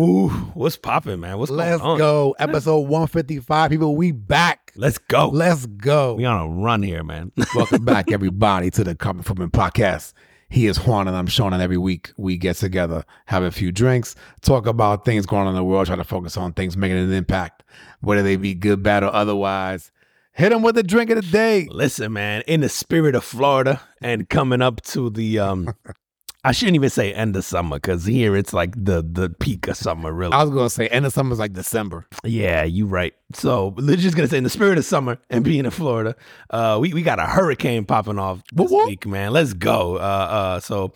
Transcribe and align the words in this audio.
Ooh, 0.00 0.28
what's 0.54 0.78
popping, 0.78 1.20
man? 1.20 1.36
What's 1.36 1.50
Let's 1.50 1.82
going 1.82 1.92
on? 1.92 1.98
go. 1.98 2.34
Episode 2.38 2.80
155. 2.80 3.70
People, 3.70 3.96
we 3.96 4.12
back. 4.12 4.72
Let's 4.74 4.96
go. 4.96 5.28
Let's 5.28 5.66
go. 5.66 6.14
we 6.14 6.24
on 6.24 6.40
a 6.40 6.48
run 6.48 6.82
here, 6.82 7.04
man. 7.04 7.32
Welcome 7.54 7.84
back, 7.84 8.10
everybody, 8.10 8.70
to 8.70 8.82
the 8.82 8.94
Common 8.94 9.24
Footman 9.24 9.50
Podcast. 9.50 10.14
He 10.48 10.66
is 10.66 10.78
Juan 10.78 11.06
and 11.06 11.14
I'm 11.14 11.26
Sean, 11.26 11.52
and 11.52 11.62
every 11.62 11.76
week 11.76 12.12
we 12.16 12.38
get 12.38 12.56
together, 12.56 13.04
have 13.26 13.42
a 13.42 13.50
few 13.50 13.72
drinks, 13.72 14.16
talk 14.40 14.66
about 14.66 15.04
things 15.04 15.26
going 15.26 15.42
on 15.42 15.48
in 15.48 15.54
the 15.54 15.64
world, 15.64 15.86
try 15.86 15.96
to 15.96 16.04
focus 16.04 16.38
on 16.38 16.54
things 16.54 16.78
making 16.78 16.96
an 16.96 17.12
impact, 17.12 17.62
whether 18.00 18.22
they 18.22 18.36
be 18.36 18.54
good, 18.54 18.82
bad, 18.82 19.04
or 19.04 19.14
otherwise. 19.14 19.92
Hit 20.32 20.48
them 20.48 20.62
with 20.62 20.78
a 20.78 20.82
drink 20.82 21.10
of 21.10 21.16
the 21.16 21.30
day. 21.30 21.68
Listen, 21.70 22.14
man, 22.14 22.42
in 22.46 22.62
the 22.62 22.70
spirit 22.70 23.14
of 23.14 23.22
Florida 23.22 23.82
and 24.00 24.30
coming 24.30 24.62
up 24.62 24.80
to 24.82 25.10
the 25.10 25.38
um 25.40 25.74
I 26.42 26.52
shouldn't 26.52 26.76
even 26.76 26.88
say 26.88 27.12
end 27.12 27.36
of 27.36 27.44
summer 27.44 27.76
because 27.76 28.06
here 28.06 28.34
it's 28.34 28.52
like 28.52 28.72
the 28.74 29.02
the 29.02 29.28
peak 29.28 29.68
of 29.68 29.76
summer, 29.76 30.12
really. 30.12 30.32
I 30.32 30.42
was 30.42 30.50
going 30.50 30.66
to 30.66 30.70
say, 30.70 30.88
end 30.88 31.04
of 31.04 31.12
summer 31.12 31.32
is 31.32 31.38
like 31.38 31.52
December. 31.52 32.06
yeah, 32.24 32.64
you 32.64 32.86
right. 32.86 33.14
So 33.34 33.74
we're 33.76 33.96
just 33.96 34.16
gonna 34.16 34.28
say 34.28 34.38
in 34.38 34.44
the 34.44 34.50
spirit 34.50 34.78
of 34.78 34.84
summer 34.84 35.18
and 35.28 35.44
being 35.44 35.64
in 35.64 35.70
Florida, 35.70 36.16
uh, 36.50 36.78
we 36.80 36.94
we 36.94 37.02
got 37.02 37.18
a 37.18 37.26
hurricane 37.26 37.84
popping 37.84 38.18
off 38.18 38.42
this 38.52 38.70
whoop. 38.70 38.88
week, 38.88 39.06
man. 39.06 39.32
Let's 39.32 39.52
go. 39.52 39.96
Uh, 39.96 39.98
uh, 39.98 40.60
so. 40.60 40.92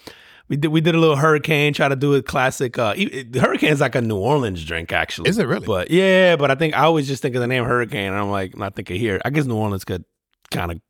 We 0.46 0.58
did 0.58 0.68
we 0.68 0.82
did 0.82 0.94
a 0.94 0.98
little 0.98 1.16
hurricane, 1.16 1.72
try 1.72 1.88
to 1.88 1.96
do 1.96 2.12
a 2.16 2.22
classic. 2.22 2.76
Uh, 2.76 2.92
the 2.92 3.40
hurricane 3.40 3.72
is 3.72 3.80
like 3.80 3.94
a 3.94 4.02
New 4.02 4.18
Orleans 4.18 4.62
drink, 4.62 4.92
actually. 4.92 5.30
Is 5.30 5.38
it 5.38 5.46
really? 5.46 5.66
But 5.66 5.90
yeah, 5.90 6.36
but 6.36 6.50
I 6.50 6.54
think 6.54 6.74
I 6.74 6.80
always 6.80 7.08
just 7.08 7.22
think 7.22 7.34
of 7.34 7.40
the 7.40 7.46
name 7.46 7.64
hurricane, 7.64 8.08
and 8.08 8.14
I'm 8.14 8.30
like, 8.30 8.54
not 8.54 8.74
thinking 8.74 9.00
here. 9.00 9.22
I 9.24 9.30
guess 9.30 9.46
New 9.46 9.56
Orleans 9.56 9.86
could 9.86 10.04
kind 10.50 10.70
of, 10.70 10.80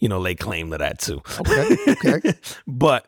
you 0.00 0.08
know, 0.08 0.18
lay 0.18 0.34
claim 0.34 0.72
to 0.72 0.78
that 0.78 0.98
too. 0.98 1.22
Okay, 1.38 1.76
okay. 1.88 2.34
but 2.66 3.06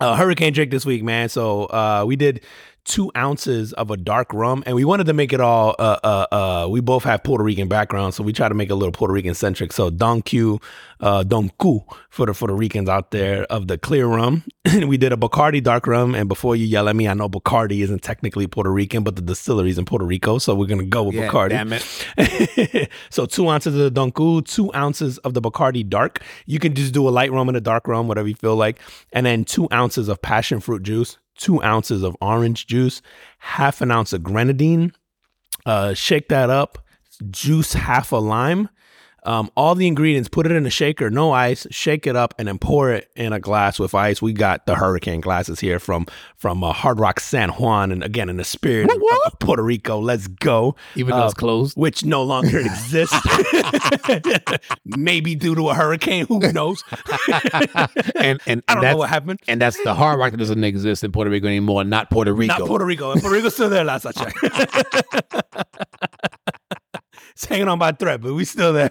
uh, 0.00 0.16
hurricane 0.16 0.52
drink 0.52 0.70
this 0.70 0.86
week, 0.86 1.02
man. 1.02 1.28
So 1.28 1.64
uh, 1.66 2.04
we 2.06 2.16
did 2.16 2.44
two 2.88 3.10
ounces 3.16 3.72
of 3.74 3.90
a 3.90 3.96
dark 3.96 4.32
rum, 4.32 4.62
and 4.66 4.74
we 4.74 4.84
wanted 4.84 5.06
to 5.06 5.12
make 5.12 5.32
it 5.32 5.40
all. 5.40 5.76
Uh, 5.78 5.98
uh, 6.02 6.26
uh, 6.32 6.68
we 6.68 6.80
both 6.80 7.04
have 7.04 7.22
Puerto 7.22 7.44
Rican 7.44 7.68
background, 7.68 8.14
so 8.14 8.22
we 8.24 8.32
try 8.32 8.48
to 8.48 8.54
make 8.54 8.70
it 8.70 8.72
a 8.72 8.76
little 8.76 8.92
Puerto 8.92 9.12
Rican 9.14 9.34
centric. 9.34 9.72
So 9.72 9.90
Don 9.90 10.22
Q, 10.22 10.58
uh, 11.00 11.22
Don 11.22 11.50
Q 11.60 11.84
for 12.10 12.26
the 12.26 12.32
Puerto 12.32 12.54
Ricans 12.54 12.88
out 12.88 13.10
there 13.10 13.44
of 13.44 13.68
the 13.68 13.76
clear 13.78 14.06
rum. 14.06 14.42
we 14.86 14.96
did 14.96 15.12
a 15.12 15.16
Bacardi 15.16 15.62
dark 15.62 15.86
rum, 15.86 16.14
and 16.14 16.28
before 16.28 16.56
you 16.56 16.64
yell 16.64 16.88
at 16.88 16.96
me, 16.96 17.06
I 17.06 17.14
know 17.14 17.28
Bacardi 17.28 17.82
isn't 17.82 18.02
technically 18.02 18.46
Puerto 18.46 18.72
Rican, 18.72 19.04
but 19.04 19.16
the 19.16 19.22
distillery 19.22 19.70
is 19.70 19.78
in 19.78 19.84
Puerto 19.84 20.04
Rico, 20.06 20.38
so 20.38 20.54
we're 20.54 20.66
gonna 20.66 20.84
go 20.84 21.04
with 21.04 21.14
Yeah, 21.14 21.28
Bacardi. 21.30 21.50
damn 21.50 21.72
it. 21.74 22.90
so 23.10 23.26
two 23.26 23.48
ounces 23.48 23.74
of 23.74 23.80
the 23.80 23.90
Don 23.90 24.10
Q, 24.12 24.42
two 24.42 24.72
ounces 24.74 25.18
of 25.18 25.34
the 25.34 25.40
Bacardi 25.42 25.88
Dark. 25.88 26.22
You 26.46 26.58
can 26.58 26.74
just 26.74 26.92
do 26.94 27.08
a 27.08 27.10
light 27.10 27.30
rum 27.32 27.48
and 27.48 27.56
a 27.56 27.60
dark 27.60 27.86
rum, 27.86 28.08
whatever 28.08 28.28
you 28.28 28.34
feel 28.34 28.56
like, 28.56 28.80
and 29.12 29.26
then 29.26 29.44
two 29.44 29.68
ounces 29.72 30.08
of 30.08 30.20
passion 30.22 30.60
fruit 30.60 30.82
juice, 30.82 31.18
two 31.38 31.62
ounces 31.62 32.02
of 32.02 32.14
orange 32.20 32.66
juice, 32.66 33.00
half 33.38 33.80
an 33.80 33.90
ounce 33.90 34.12
of 34.12 34.22
grenadine. 34.22 34.92
Uh, 35.64 35.94
shake 35.94 36.28
that 36.28 36.50
up. 36.50 36.78
Juice 37.30 37.72
half 37.72 38.12
a 38.12 38.16
lime. 38.16 38.68
Um, 39.24 39.50
all 39.56 39.74
the 39.74 39.86
ingredients, 39.86 40.28
put 40.28 40.46
it 40.46 40.52
in 40.52 40.64
a 40.64 40.70
shaker, 40.70 41.10
no 41.10 41.32
ice, 41.32 41.66
shake 41.70 42.06
it 42.06 42.16
up, 42.16 42.34
and 42.38 42.48
then 42.48 42.58
pour 42.58 42.92
it 42.92 43.10
in 43.16 43.32
a 43.32 43.40
glass 43.40 43.78
with 43.78 43.94
ice. 43.94 44.22
We 44.22 44.32
got 44.32 44.64
the 44.66 44.76
hurricane 44.76 45.20
glasses 45.20 45.60
here 45.60 45.78
from 45.78 46.06
from 46.36 46.62
uh, 46.64 46.72
Hard 46.72 46.98
Rock 47.00 47.20
San 47.20 47.50
Juan, 47.50 47.90
and 47.92 48.02
again 48.02 48.28
in 48.28 48.36
the 48.36 48.44
spirit 48.44 48.90
of, 48.90 49.02
of 49.26 49.38
Puerto 49.40 49.62
Rico. 49.62 49.98
Let's 49.98 50.28
go 50.28 50.76
Even 50.94 51.14
though 51.16 51.22
Uh, 51.22 51.26
it's 51.26 51.34
closed. 51.34 51.76
which 51.76 52.04
no 52.04 52.22
longer 52.22 52.58
exists. 52.64 53.14
Maybe 54.84 55.34
due 55.34 55.54
to 55.54 55.68
a 55.70 55.74
hurricane, 55.74 56.26
who 56.26 56.38
knows? 56.52 56.82
and 57.28 57.70
and, 58.16 58.40
and 58.46 58.62
I 58.68 58.74
don't 58.74 58.82
know 58.84 58.96
what 58.98 59.10
happened. 59.10 59.40
and 59.48 59.60
that's 59.60 59.82
the 59.84 59.94
hard 59.94 60.18
rock 60.18 60.30
that 60.30 60.36
doesn't 60.38 60.62
exist 60.64 61.02
in 61.04 61.12
Puerto 61.12 61.30
Rico 61.30 61.46
anymore, 61.48 61.84
not 61.84 62.08
Puerto 62.10 62.32
Rico. 62.32 62.56
Not 62.58 62.68
Puerto 62.68 62.84
Rico. 62.84 63.12
Puerto 63.14 63.30
Rico's 63.30 63.54
still 63.54 63.68
there, 63.68 63.84
last 63.84 64.06
I 64.06 64.12
checked. 64.12 64.38
It's 67.38 67.44
hanging 67.48 67.68
on 67.68 67.78
by 67.78 67.90
a 67.90 67.92
thread, 67.94 68.20
but 68.20 68.34
we 68.34 68.44
still 68.44 68.72
there. 68.72 68.90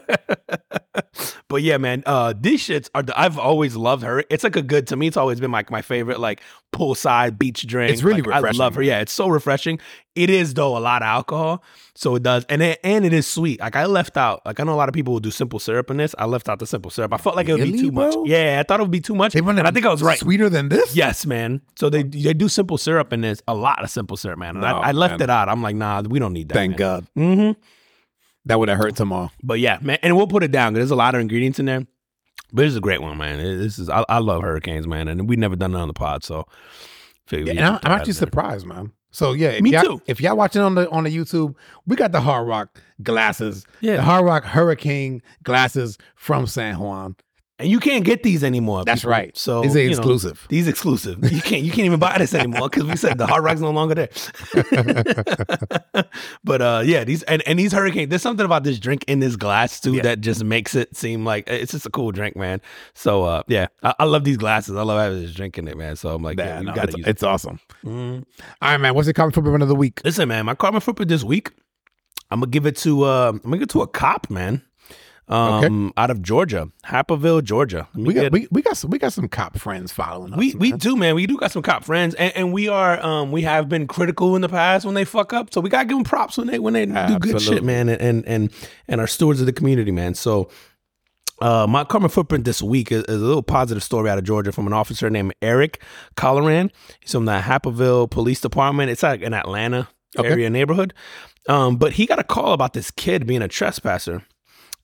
but 1.49 1.61
yeah, 1.61 1.77
man, 1.77 2.01
uh, 2.05 2.33
these 2.39 2.65
shits 2.65 2.89
are. 2.95 3.03
The, 3.03 3.19
I've 3.19 3.37
always 3.37 3.75
loved 3.75 4.03
her. 4.03 4.23
It's 4.29 4.45
like 4.45 4.55
a 4.55 4.61
good 4.61 4.87
to 4.87 4.95
me. 4.95 5.07
It's 5.07 5.17
always 5.17 5.41
been 5.41 5.51
like 5.51 5.69
my 5.69 5.81
favorite, 5.81 6.21
like 6.21 6.41
poolside 6.73 7.37
beach 7.37 7.67
drink. 7.67 7.91
It's 7.91 8.03
really 8.03 8.21
Like, 8.21 8.45
I 8.45 8.51
love 8.51 8.75
her. 8.75 8.81
Yeah, 8.81 9.01
it's 9.01 9.11
so 9.11 9.27
refreshing. 9.27 9.79
It 10.15 10.29
is 10.29 10.53
though 10.53 10.77
a 10.77 10.79
lot 10.79 11.01
of 11.01 11.07
alcohol, 11.07 11.61
so 11.93 12.15
it 12.15 12.23
does, 12.23 12.45
and 12.49 12.61
it, 12.61 12.79
and 12.83 13.05
it 13.05 13.11
is 13.13 13.27
sweet. 13.27 13.59
Like 13.59 13.75
I 13.75 13.85
left 13.85 14.15
out. 14.15 14.45
Like 14.45 14.59
I 14.59 14.63
know 14.63 14.73
a 14.73 14.75
lot 14.75 14.87
of 14.89 14.93
people 14.93 15.11
will 15.13 15.19
do 15.19 15.29
simple 15.29 15.59
syrup 15.59 15.91
in 15.91 15.97
this. 15.97 16.15
I 16.17 16.25
left 16.25 16.47
out 16.49 16.59
the 16.59 16.65
simple 16.65 16.89
syrup. 16.89 17.13
I 17.13 17.17
felt 17.17 17.35
like 17.35 17.49
it 17.49 17.53
would 17.53 17.63
be 17.63 17.71
Really, 17.71 17.83
too 17.83 17.91
much. 17.91 18.13
bro? 18.13 18.23
Yeah, 18.25 18.59
I 18.59 18.63
thought 18.63 18.79
it 18.79 18.83
would 18.83 18.91
be 18.91 19.01
too 19.01 19.13
much, 19.13 19.33
They 19.33 19.39
and 19.39 19.59
I 19.59 19.71
think 19.71 19.85
I 19.85 19.89
was 19.91 20.01
right. 20.01 20.17
Sweeter 20.17 20.49
than 20.49 20.69
this? 20.69 20.95
Yes, 20.95 21.25
man. 21.25 21.61
So 21.77 21.89
they 21.89 22.03
they 22.03 22.33
do 22.33 22.47
simple 22.47 22.77
syrup 22.77 23.11
in 23.13 23.21
this, 23.21 23.41
a 23.47 23.53
lot 23.53 23.83
of 23.83 23.89
simple 23.89 24.15
syrup, 24.17 24.39
man. 24.39 24.51
And 24.55 24.61
No, 24.61 24.67
I, 24.67 24.89
I 24.89 24.91
left 24.93 25.19
man. 25.19 25.21
it 25.23 25.29
out. 25.29 25.49
I'm 25.49 25.61
like, 25.61 25.75
nah, 25.75 26.01
we 26.01 26.17
don't 26.17 26.33
need 26.33 26.47
that. 26.49 26.55
Thank 26.55 26.77
God. 26.77 27.05
hmm 27.15 27.51
That 28.47 28.59
would 28.59 28.69
have 28.69 28.77
hurt 28.77 28.95
tomorrow. 28.95 29.29
But 29.43 29.59
yeah, 29.59 29.77
man, 29.81 29.97
and 30.01 30.15
we'll 30.17 30.27
put 30.27 30.43
it 30.43 30.51
down 30.51 30.73
because 30.73 30.81
there's 30.89 30.91
a 30.91 30.95
lot 30.95 31.15
of 31.15 31.21
ingredients 31.21 31.59
in 31.59 31.65
there. 31.65 31.81
But 32.53 32.61
this 32.63 32.71
is 32.71 32.77
a 32.77 32.81
great 32.81 33.01
one, 33.01 33.17
man. 33.17 33.37
This 33.39 33.77
is 33.77 33.89
I, 33.89 34.05
I 34.07 34.19
love 34.19 34.41
hurricanes, 34.41 34.87
man, 34.87 35.07
and 35.07 35.27
we've 35.27 35.39
never 35.39 35.55
done 35.55 35.73
it 35.75 35.77
on 35.77 35.87
the 35.87 35.93
pod, 35.93 36.23
so. 36.23 36.45
Yeah, 37.29 37.39
and 37.49 37.59
I'm, 37.59 37.79
I'm 37.83 37.91
actually 37.91 38.13
surprised, 38.13 38.65
man. 38.65 38.93
So 39.11 39.33
yeah, 39.33 39.49
if 39.49 39.61
Me 39.61 39.71
too. 39.71 40.01
If 40.05 40.21
y'all 40.21 40.37
watching 40.37 40.61
on 40.61 40.75
the 40.75 40.89
on 40.91 41.03
the 41.03 41.09
YouTube, 41.15 41.55
we 41.85 41.95
got 41.97 42.11
the 42.13 42.21
Hard 42.21 42.47
Rock 42.47 42.81
glasses, 43.03 43.65
Yeah. 43.81 43.97
the 43.97 44.01
Hard 44.03 44.23
Rock 44.25 44.43
Hurricane 44.45 45.21
glasses 45.43 45.97
from 46.15 46.47
San 46.47 46.79
Juan. 46.79 47.15
And 47.59 47.67
you 47.69 47.79
can't 47.79 48.05
get 48.05 48.21
these 48.21 48.43
anymore. 48.43 48.85
That's 48.85 49.01
people. 49.01 49.11
right. 49.11 49.35
So 49.35 49.63
These 49.63 49.75
are 49.75 49.79
you 49.79 49.85
know, 49.89 49.97
exclusive. 49.97 50.45
these 50.47 50.67
exclusive. 50.67 51.17
You 51.31 51.41
can't 51.41 51.63
you 51.63 51.71
can't 51.71 51.85
even 51.87 51.99
buy 51.99 52.15
this 52.19 52.35
anymore 52.35 52.69
because 52.69 52.83
we 52.83 52.95
said 52.95 53.17
the 53.17 53.25
Hard 53.25 53.43
Rock's 53.43 53.61
no 53.61 53.71
longer 53.71 53.95
there. 53.95 54.09
but 56.43 56.61
uh, 56.61 56.83
yeah, 56.85 57.03
these 57.03 57.23
and, 57.23 57.41
and 57.47 57.57
these 57.57 57.71
hurricanes. 57.73 58.09
There's 58.09 58.21
something 58.21 58.45
about 58.45 58.63
this 58.63 58.79
drink 58.79 59.03
in 59.07 59.19
this 59.19 59.35
glass 59.35 59.79
too 59.79 59.93
Yeah. 59.95 60.03
that 60.03 60.21
just 60.21 60.43
makes 60.43 60.75
it 60.75 60.95
seem 60.95 61.25
like 61.25 61.45
it's 61.47 61.71
just 61.71 61.85
a 61.85 61.89
cool 61.89 62.11
drink, 62.11 62.35
man. 62.35 62.61
So 62.93 63.23
uh, 63.23 63.43
yeah, 63.47 63.67
I, 63.83 63.93
I 63.99 64.03
love 64.05 64.23
these 64.23 64.37
glasses. 64.37 64.75
I 64.75 64.83
love 64.83 64.99
having 64.99 65.21
this 65.21 65.33
drink 65.33 65.57
in 65.57 65.67
it, 65.67 65.77
man. 65.77 65.95
So 65.95 66.09
I'm 66.13 66.21
like, 66.23 66.37
yeah, 66.37 66.45
Yeah, 66.45 66.59
you 66.59 66.65
no, 66.67 66.73
gotta 66.75 66.87
it's, 66.89 66.97
use. 66.97 67.07
it's 67.07 67.23
awesome. 67.23 67.59
it. 67.83 67.87
Mm. 67.87 68.23
All 68.61 68.69
right, 68.71 68.77
man. 68.77 68.93
What's 68.93 69.07
the 69.07 69.13
common 69.13 69.31
football 69.31 69.53
run 69.53 69.61
of 69.61 69.67
the 69.67 69.75
week? 69.75 70.01
Listen, 70.03 70.27
man, 70.29 70.45
my 70.45 70.55
karma 70.55 70.79
footprint 70.79 71.09
this 71.09 71.23
week. 71.23 71.51
I'm 72.29 72.41
gonna 72.41 72.51
give 72.51 72.65
it 72.65 72.75
to 72.77 73.03
uh, 73.03 73.29
I'm 73.29 73.37
gonna 73.39 73.57
give 73.57 73.63
it 73.63 73.69
to 73.71 73.81
a 73.81 73.87
cop, 73.87 74.29
man. 74.29 74.61
Um, 75.29 75.91
out 75.97 76.09
of 76.09 76.21
Georgia, 76.21 76.69
Hapeville, 76.85 77.41
Georgia. 77.43 77.87
We 77.93 78.13
got 78.13 78.21
get- 78.21 78.31
we, 78.31 78.47
we 78.49 78.61
got 78.61 78.77
some 78.77 78.89
we 78.89 78.97
got 78.97 79.11
some 79.11 79.27
cop 79.27 79.57
friends 79.57 79.91
following 79.91 80.31
us. 80.33 80.39
We 80.39 80.55
we 80.55 80.71
do, 80.71 80.95
man. 80.95 81.15
We 81.15 81.27
do 81.27 81.37
got 81.37 81.51
some 81.51 81.61
cop 81.61 81.83
friends, 81.83 82.15
and, 82.15 82.33
and 82.35 82.53
we 82.53 82.69
are 82.69 83.03
um 83.05 83.31
we 83.33 83.41
have 83.41 83.67
been 83.67 83.87
critical 83.87 84.35
in 84.37 84.41
the 84.41 84.47
past 84.49 84.85
when 84.85 84.95
they 84.95 85.03
fuck 85.03 85.33
up. 85.33 85.53
So 85.53 85.59
we 85.59 85.69
gotta 85.69 85.85
give 85.85 85.97
them 85.97 86.05
props 86.05 86.37
when 86.37 86.47
they 86.47 86.59
when 86.59 86.73
they 86.73 86.85
do 86.85 87.19
good 87.19 87.41
shit, 87.41 87.63
man, 87.63 87.89
and 87.89 88.01
and 88.01 88.25
and 88.25 88.51
and 88.87 89.01
are 89.01 89.07
stewards 89.07 89.39
of 89.41 89.45
the 89.45 89.53
community, 89.53 89.91
man. 89.91 90.13
So. 90.13 90.49
Uh, 91.39 91.67
my 91.69 91.83
karma 91.83 92.09
footprint 92.09 92.45
this 92.45 92.63
week 92.63 92.91
is, 92.91 93.03
is 93.03 93.21
a 93.21 93.23
little 93.23 93.43
positive 93.43 93.83
story 93.83 94.09
out 94.09 94.17
of 94.17 94.23
Georgia 94.23 94.51
from 94.51 94.65
an 94.65 94.73
officer 94.73 95.07
named 95.07 95.35
Eric 95.43 95.83
Colloran. 96.15 96.71
He's 96.99 97.11
from 97.11 97.25
the 97.25 97.39
Hapeville 97.41 98.07
Police 98.09 98.41
Department. 98.41 98.89
It's 98.89 99.03
like 99.03 99.21
an 99.21 99.35
Atlanta 99.35 99.87
Okay. 100.17 100.29
area 100.29 100.49
neighborhood. 100.49 100.95
Um, 101.47 101.75
but 101.77 101.91
he 101.93 102.07
got 102.07 102.17
a 102.17 102.23
call 102.23 102.53
about 102.53 102.73
this 102.73 102.89
kid 102.89 103.27
being 103.27 103.43
a 103.43 103.47
trespasser. 103.47 104.23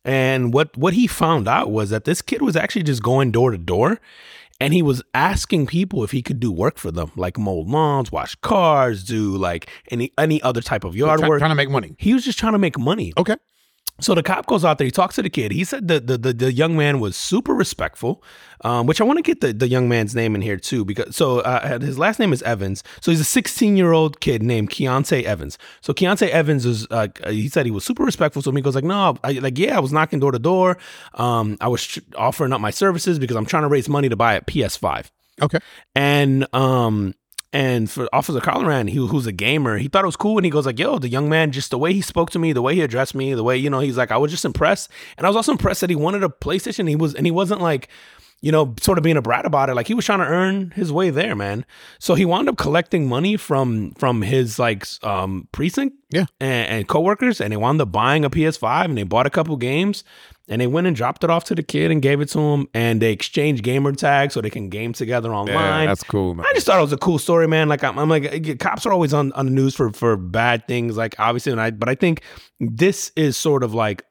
And 0.05 0.53
what 0.53 0.75
what 0.77 0.93
he 0.93 1.07
found 1.07 1.47
out 1.47 1.71
was 1.71 1.89
that 1.91 2.03
this 2.05 2.21
kid 2.21 2.41
was 2.41 2.55
actually 2.55 2.83
just 2.83 3.01
going 3.01 3.31
door 3.31 3.51
to 3.51 3.57
door 3.57 3.99
and 4.59 4.73
he 4.73 4.81
was 4.81 5.01
asking 5.13 5.65
people 5.67 6.03
if 6.03 6.11
he 6.11 6.21
could 6.21 6.39
do 6.39 6.51
work 6.51 6.77
for 6.77 6.91
them, 6.91 7.11
like 7.15 7.37
mow 7.37 7.55
lawns, 7.59 8.11
wash 8.11 8.35
cars, 8.35 9.03
do 9.03 9.35
like 9.37 9.69
any 9.91 10.11
any 10.17 10.41
other 10.41 10.61
type 10.61 10.83
of 10.83 10.95
yard 10.95 11.19
Try- 11.19 11.29
work. 11.29 11.39
trying 11.39 11.51
to 11.51 11.55
make 11.55 11.69
money. 11.69 11.95
he 11.97 12.13
was 12.13 12.23
just 12.25 12.37
trying 12.37 12.53
to 12.53 12.59
make 12.59 12.77
money. 12.77 13.13
Okay. 13.17 13.35
So 14.03 14.13
the 14.15 14.23
cop 14.23 14.45
goes 14.45 14.65
out 14.65 14.77
there. 14.77 14.85
He 14.85 14.91
talks 14.91 15.15
to 15.15 15.21
the 15.21 15.29
kid. 15.29 15.51
He 15.51 15.63
said 15.63 15.87
that 15.87 16.07
the, 16.07 16.17
the, 16.17 16.33
the 16.33 16.53
young 16.53 16.77
man 16.77 16.99
was 16.99 17.15
super 17.15 17.53
respectful, 17.53 18.23
um, 18.61 18.85
which 18.85 19.01
I 19.01 19.03
want 19.03 19.17
to 19.17 19.23
get 19.23 19.41
the, 19.41 19.53
the 19.53 19.67
young 19.67 19.89
man's 19.89 20.13
name 20.13 20.35
in 20.35 20.41
here 20.41 20.57
too 20.57 20.85
because 20.85 21.15
so 21.15 21.39
uh, 21.39 21.79
his 21.79 21.97
last 21.97 22.19
name 22.19 22.33
is 22.33 22.41
Evans. 22.43 22.83
So 23.01 23.11
he's 23.11 23.19
a 23.19 23.25
16 23.25 23.77
year 23.77 23.91
old 23.91 24.19
kid 24.19 24.43
named 24.43 24.69
Keontae 24.69 25.23
Evans. 25.23 25.57
So 25.81 25.93
Keontae 25.93 26.29
Evans 26.29 26.65
is 26.65 26.87
uh, 26.91 27.07
he 27.27 27.49
said 27.49 27.65
he 27.65 27.71
was 27.71 27.83
super 27.83 28.03
respectful 28.03 28.41
him. 28.41 28.55
He 28.55 28.61
goes 28.61 28.75
like, 28.75 28.83
no, 28.83 29.17
I, 29.23 29.33
like 29.33 29.57
yeah, 29.57 29.77
I 29.77 29.79
was 29.79 29.93
knocking 29.93 30.19
door 30.19 30.31
to 30.31 30.39
door. 30.39 30.77
Um, 31.13 31.57
I 31.61 31.67
was 31.67 31.85
tr- 31.85 31.99
offering 32.15 32.53
up 32.53 32.61
my 32.61 32.71
services 32.71 33.19
because 33.19 33.37
I'm 33.37 33.45
trying 33.45 33.63
to 33.63 33.69
raise 33.69 33.87
money 33.87 34.09
to 34.09 34.15
buy 34.15 34.33
a 34.33 34.41
PS5. 34.41 35.09
Okay. 35.41 35.59
And 35.95 36.47
um 36.53 37.15
and 37.53 37.89
for 37.89 38.09
Officer 38.11 38.39
Colloran, 38.41 38.89
he 38.89 38.97
who's 38.97 39.25
a 39.27 39.31
gamer, 39.31 39.77
he 39.77 39.87
thought 39.87 40.03
it 40.03 40.07
was 40.07 40.15
cool, 40.17 40.37
and 40.37 40.43
he 40.45 40.51
goes 40.51 40.65
like, 40.65 40.79
"Yo, 40.79 40.97
the 40.99 41.07
young 41.07 41.29
man, 41.29 41.51
just 41.51 41.69
the 41.71 41.77
way 41.77 41.93
he 41.93 42.01
spoke 42.01 42.31
to 42.31 42.39
me, 42.39 42.51
the 42.51 42.61
way 42.61 42.75
he 42.75 42.81
addressed 42.81 43.15
me, 43.15 43.33
the 43.33 43.43
way 43.43 43.55
you 43.55 43.69
know, 43.69 43.79
he's 43.79 43.95
like, 43.97 44.11
I 44.11 44.17
was 44.17 44.31
just 44.31 44.43
impressed, 44.43 44.89
and 45.17 45.25
I 45.25 45.29
was 45.29 45.35
also 45.37 45.51
impressed 45.53 45.81
that 45.81 45.89
he 45.89 45.95
wanted 45.95 46.23
a 46.23 46.29
PlayStation. 46.29 46.89
He 46.89 46.95
was, 46.97 47.13
and 47.15 47.25
he 47.25 47.31
wasn't 47.31 47.61
like, 47.61 47.87
you 48.41 48.51
know, 48.51 48.73
sort 48.81 48.97
of 48.97 49.03
being 49.05 49.15
a 49.15 49.21
brat 49.21 49.45
about 49.45 49.69
it. 49.69 49.75
Like 49.75 49.87
he 49.87 49.93
was 49.93 50.03
trying 50.05 50.19
to 50.19 50.25
earn 50.25 50.71
his 50.71 50.91
way 50.91 51.09
there, 51.11 51.33
man. 51.35 51.63
So 51.99 52.15
he 52.15 52.25
wound 52.25 52.49
up 52.49 52.57
collecting 52.57 53.07
money 53.07 53.37
from 53.37 53.91
from 53.91 54.21
his 54.23 54.59
like 54.59 54.85
um 55.03 55.47
precinct, 55.53 55.95
Yeah. 56.11 56.25
and, 56.41 56.67
and 56.69 56.87
coworkers, 56.87 57.39
and 57.39 57.53
they 57.53 57.57
wound 57.57 57.79
up 57.79 57.91
buying 57.91 58.25
a 58.25 58.29
PS5, 58.29 58.85
and 58.85 58.97
they 58.97 59.03
bought 59.03 59.27
a 59.27 59.29
couple 59.29 59.55
games, 59.57 60.03
and 60.49 60.59
they 60.61 60.67
went 60.67 60.87
and 60.87 60.95
dropped 60.95 61.23
it 61.23 61.29
off 61.29 61.45
to 61.45 61.55
the 61.55 61.63
kid 61.63 61.89
and 61.91 62.01
gave 62.01 62.19
it 62.21 62.27
to 62.29 62.39
him, 62.39 62.67
and 62.73 63.01
they 63.01 63.11
exchanged 63.11 63.63
gamer 63.63 63.91
tags 63.93 64.33
so 64.33 64.41
they 64.41 64.49
can 64.49 64.69
game 64.69 64.91
together 64.93 65.29
Yeah, 65.29 65.35
online. 65.35 65.87
that's 65.87 66.03
cool, 66.03 66.35
man. 66.35 66.45
I 66.47 66.53
just 66.53 66.65
thought 66.65 66.77
it 66.77 66.81
was 66.81 66.93
a 66.93 66.97
cool 66.97 67.17
story, 67.19 67.47
man. 67.47 67.69
Like 67.69 67.83
I'm, 67.83 67.97
I'm 67.97 68.09
like, 68.09 68.25
uh, 68.49 68.55
cops 68.59 68.85
are 68.85 68.91
always 68.91 69.13
on, 69.13 69.31
on 69.33 69.45
the 69.45 69.51
news 69.51 69.75
for 69.75 69.91
for 69.91 70.17
bad 70.17 70.67
things, 70.67 70.97
like 70.97 71.15
obviously, 71.19 71.51
and 71.53 71.61
I, 71.61 71.71
but 71.71 71.87
I 71.89 71.95
think 71.95 72.21
this 72.59 73.11
is 73.15 73.37
sort 73.37 73.63
of 73.63 73.73
like 73.73 74.03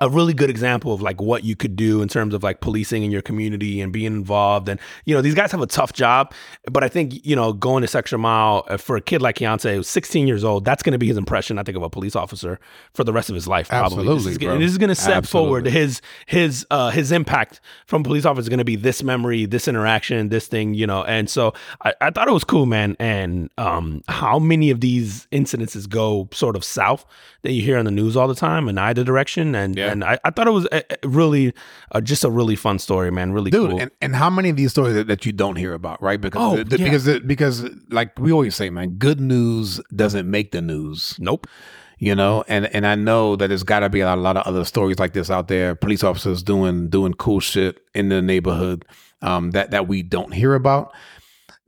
a 0.00 0.08
really 0.08 0.32
good 0.32 0.50
example 0.50 0.92
of 0.92 1.02
like 1.02 1.20
what 1.20 1.44
you 1.44 1.54
could 1.54 1.76
do 1.76 2.00
in 2.02 2.08
terms 2.08 2.34
of 2.34 2.42
like 2.42 2.60
policing 2.60 3.02
in 3.02 3.10
your 3.10 3.22
community 3.22 3.80
and 3.80 3.92
being 3.92 4.06
involved. 4.06 4.68
And 4.68 4.80
you 5.04 5.14
know, 5.14 5.20
these 5.20 5.34
guys 5.34 5.52
have 5.52 5.60
a 5.60 5.66
tough 5.66 5.92
job, 5.92 6.32
but 6.70 6.82
I 6.82 6.88
think 6.88 7.24
you 7.24 7.36
know, 7.36 7.52
going 7.52 7.82
this 7.82 7.94
extra 7.94 8.18
mile 8.18 8.64
uh, 8.68 8.76
for 8.76 8.96
a 8.96 9.00
kid 9.00 9.20
like 9.20 9.36
Keontae, 9.36 9.74
who's 9.74 9.88
16 9.88 10.26
years 10.26 10.44
old, 10.44 10.64
that's 10.64 10.82
going 10.82 10.92
to 10.92 10.98
be 10.98 11.06
his 11.06 11.16
impression, 11.16 11.58
I 11.58 11.62
think, 11.62 11.76
of 11.76 11.82
a 11.82 11.90
police 11.90 12.16
officer 12.16 12.58
for 12.94 13.04
the 13.04 13.12
rest 13.12 13.28
of 13.28 13.34
his 13.34 13.46
life. 13.46 13.68
Probably. 13.68 13.98
Absolutely, 13.98 14.24
this 14.24 14.32
is, 14.32 14.38
bro. 14.38 14.58
this 14.58 14.70
is 14.70 14.78
going 14.78 14.88
to 14.88 14.94
step 14.94 15.18
Absolutely. 15.18 15.48
forward 15.48 15.66
his 15.66 16.00
his 16.26 16.66
uh, 16.70 16.90
his 16.90 17.12
impact 17.12 17.60
from 17.86 18.02
police 18.02 18.24
officer 18.24 18.40
is 18.40 18.48
going 18.48 18.58
to 18.58 18.64
be 18.64 18.76
this 18.76 19.02
memory, 19.02 19.44
this 19.44 19.68
interaction, 19.68 20.30
this 20.30 20.46
thing, 20.46 20.74
you 20.74 20.86
know. 20.86 21.04
And 21.04 21.28
so 21.28 21.52
I, 21.84 21.92
I 22.00 22.10
thought 22.10 22.26
it 22.26 22.32
was 22.32 22.44
cool, 22.44 22.66
man. 22.66 22.96
And 22.98 23.50
um, 23.58 24.02
how 24.08 24.38
many 24.38 24.70
of 24.70 24.80
these 24.80 25.26
incidences 25.32 25.88
go 25.88 26.28
sort 26.32 26.56
of 26.56 26.64
south 26.64 27.04
that 27.42 27.52
you 27.52 27.62
hear 27.62 27.78
on 27.78 27.84
the 27.84 27.90
news 27.90 28.16
all 28.16 28.28
the 28.28 28.34
time 28.34 28.68
in 28.68 28.78
either 28.78 29.04
direction? 29.04 29.54
And 29.54 29.76
Yeah. 29.76 29.89
And 29.90 30.04
I, 30.04 30.18
I 30.24 30.30
thought 30.30 30.46
it 30.46 30.52
was 30.52 30.66
uh, 30.72 30.80
uh, 30.90 31.08
really 31.08 31.52
uh, 31.92 32.00
just 32.00 32.24
a 32.24 32.30
really 32.30 32.56
fun 32.56 32.78
story, 32.78 33.10
man. 33.10 33.32
Really 33.32 33.50
dude 33.50 33.70
cool. 33.70 33.80
and, 33.80 33.90
and 34.00 34.14
how 34.16 34.30
many 34.30 34.48
of 34.50 34.56
these 34.56 34.70
stories 34.70 34.94
that, 34.94 35.06
that 35.08 35.26
you 35.26 35.32
don't 35.32 35.56
hear 35.56 35.72
about 35.74 36.02
right 36.02 36.20
because 36.20 36.40
Oh, 36.42 36.56
the- 36.56 36.64
the- 36.64 36.78
yeah. 36.78 36.84
because 36.84 37.06
it- 37.06 37.26
because 37.26 37.64
like 37.90 38.18
we 38.18 38.32
always 38.32 38.54
say 38.54 38.70
man 38.70 38.90
good 38.98 39.20
news 39.20 39.80
doesn't 39.94 40.30
make 40.30 40.52
the 40.52 40.60
news 40.62 41.16
nope. 41.18 41.46
you 41.98 42.14
know 42.14 42.44
and 42.48 42.66
and 42.74 42.86
i 42.86 42.94
know 42.94 43.36
that 43.36 43.48
there's 43.48 43.62
got 43.62 43.80
to 43.80 43.88
be 43.90 44.00
a 44.00 44.06
lot, 44.06 44.18
a 44.18 44.20
lot 44.20 44.36
of 44.36 44.46
other 44.46 44.64
stories 44.64 44.98
like 44.98 45.12
this 45.12 45.30
out 45.30 45.48
there 45.48 45.74
police 45.74 46.02
officers 46.04 46.42
doing 46.42 46.88
doing 46.88 47.12
cool 47.14 47.40
shit 47.40 47.80
in 47.94 48.08
the 48.08 48.22
neighborhood 48.22 48.84
um 49.22 49.50
that 49.50 49.70
that 49.70 49.86
we 49.88 50.02
don't 50.02 50.32
hear 50.32 50.54
about 50.54 50.92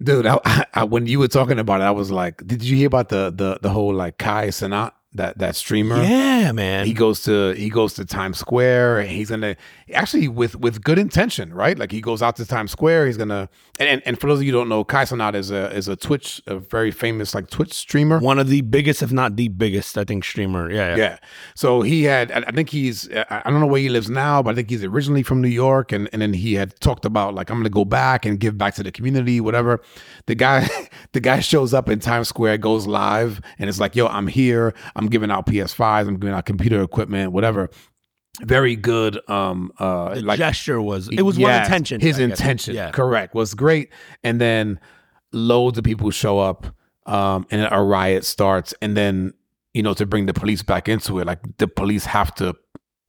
dude 0.03 0.27
I, 0.27 0.39
I, 0.75 0.85
when 0.85 1.07
you 1.07 1.19
were 1.19 1.29
talking 1.29 1.59
about 1.59 1.81
it 1.81 1.85
i 1.85 1.91
was 1.91 2.11
like 2.11 2.47
did 2.47 2.63
you 2.63 2.77
hear 2.77 2.87
about 2.87 3.09
the 3.11 3.31
the 3.35 3.59
the 3.63 3.71
whole 3.71 3.93
like 3.95 4.17
Kai 4.19 4.49
Cenat 4.49 4.93
that 5.15 5.39
that 5.39 5.57
streamer 5.57 6.03
Yeah, 6.03 6.53
man. 6.53 6.87
he 6.87 6.93
goes 6.95 7.23
to 7.25 7.53
he 7.53 7.69
goes 7.69 7.95
to 7.95 8.05
Times 8.05 8.39
Square. 8.39 9.01
and 9.01 9.11
He's 9.11 9.31
gonna 9.31 9.57
actually 9.95 10.29
with 10.29 10.57
with 10.57 10.83
good 10.83 10.99
intention, 10.99 11.53
right? 11.53 11.79
Like 11.79 11.93
he 11.93 12.01
goes 12.01 12.23
out 12.23 12.37
to 12.37 12.47
Times 12.47 12.73
Square. 12.73 13.07
He's 13.07 13.17
gonna 13.17 13.49
and 13.79 13.89
and, 13.89 14.03
and 14.07 14.21
for 14.21 14.27
those 14.29 14.39
of 14.39 14.45
you 14.45 14.53
who 14.53 14.59
don't 14.59 14.69
know, 14.69 14.85
Kai 14.85 15.03
is 15.03 15.51
a 15.51 15.71
is 15.77 15.89
a 15.89 15.97
Twitch 15.97 16.41
a 16.47 16.59
very 16.59 16.91
famous 16.91 17.35
like 17.35 17.51
Twitch 17.51 17.73
streamer. 17.73 18.19
One 18.19 18.39
of 18.39 18.49
the 18.49 18.63
biggest, 18.63 19.03
if 19.03 19.13
not 19.13 19.37
the 19.37 19.49
biggest, 19.49 19.99
I 19.99 20.05
think 20.05 20.25
streamer. 20.25 20.71
Yeah, 20.71 20.91
yeah. 20.91 20.97
Yeah. 20.97 21.19
So 21.55 21.83
he 21.83 22.05
had, 22.05 22.31
I 22.33 22.51
think 22.53 22.71
he's, 22.71 23.09
I 23.13 23.43
don't 23.47 23.61
know 23.61 23.67
where 23.67 23.81
he 23.81 23.89
lives 23.89 24.09
now, 24.09 24.43
but 24.43 24.51
I 24.51 24.55
think 24.55 24.71
he's 24.71 24.85
originally 24.85 25.23
from 25.23 25.41
New 25.41 25.49
York. 25.49 25.93
And, 25.93 26.09
and 26.13 26.23
then 26.23 26.33
he 26.33 26.55
had 26.55 26.79
talked 26.81 27.05
about, 27.05 27.35
like, 27.35 27.51
I'm 27.51 27.57
going 27.57 27.65
to 27.65 27.71
go 27.71 27.85
back 27.85 28.25
and 28.25 28.39
give 28.39 28.57
back 28.57 28.75
to 28.77 28.83
the 28.83 28.93
community, 28.93 29.41
whatever. 29.41 29.81
The 30.27 30.35
guy, 30.35 30.69
the 31.13 31.21
guy 31.21 31.41
shows 31.41 31.75
up 31.75 31.89
in 31.89 31.99
Times 32.01 32.29
Square, 32.29 32.59
goes 32.59 32.87
live, 32.87 33.41
and 33.59 33.69
it's 33.69 33.81
like, 33.81 33.97
yo, 33.97 34.07
I'm 34.07 34.29
here. 34.29 34.75
I'm 34.97 35.02
giving 35.09 35.31
out 35.31 35.47
PS5s. 35.47 36.07
I'm 36.09 36.19
giving 36.19 36.35
out 36.35 36.47
computer 36.47 36.83
equipment, 36.83 37.33
whatever. 37.33 37.71
Very 38.43 38.77
good. 38.77 39.19
Um, 39.29 39.73
uh, 39.79 40.15
The 40.15 40.23
like, 40.23 40.39
gesture 40.39 40.81
was 40.81 41.09
it 41.09 41.23
was 41.23 41.39
Yes, 41.39 41.67
intentioned. 41.67 42.03
His 42.03 42.19
I 42.19 42.23
intention, 42.25 42.75
Yeah. 42.75 42.91
correct, 42.91 43.35
was 43.35 43.55
great. 43.55 43.91
And 44.25 44.41
then 44.41 44.81
loads 45.33 45.79
of 45.79 45.85
people 45.85 46.11
show 46.11 46.39
up, 46.39 46.67
um, 47.07 47.47
and 47.51 47.69
a 47.71 47.81
riot 47.83 48.25
starts. 48.25 48.75
And 48.81 48.97
then 48.97 49.35
you 49.75 49.83
know 49.83 49.95
to 49.95 50.07
bring 50.07 50.27
the 50.27 50.35
police 50.35 50.63
back 50.63 50.89
into 50.89 51.19
it, 51.19 51.27
like 51.27 51.41
the 51.59 51.69
police 51.69 52.05
have 52.07 52.35
to 52.37 52.55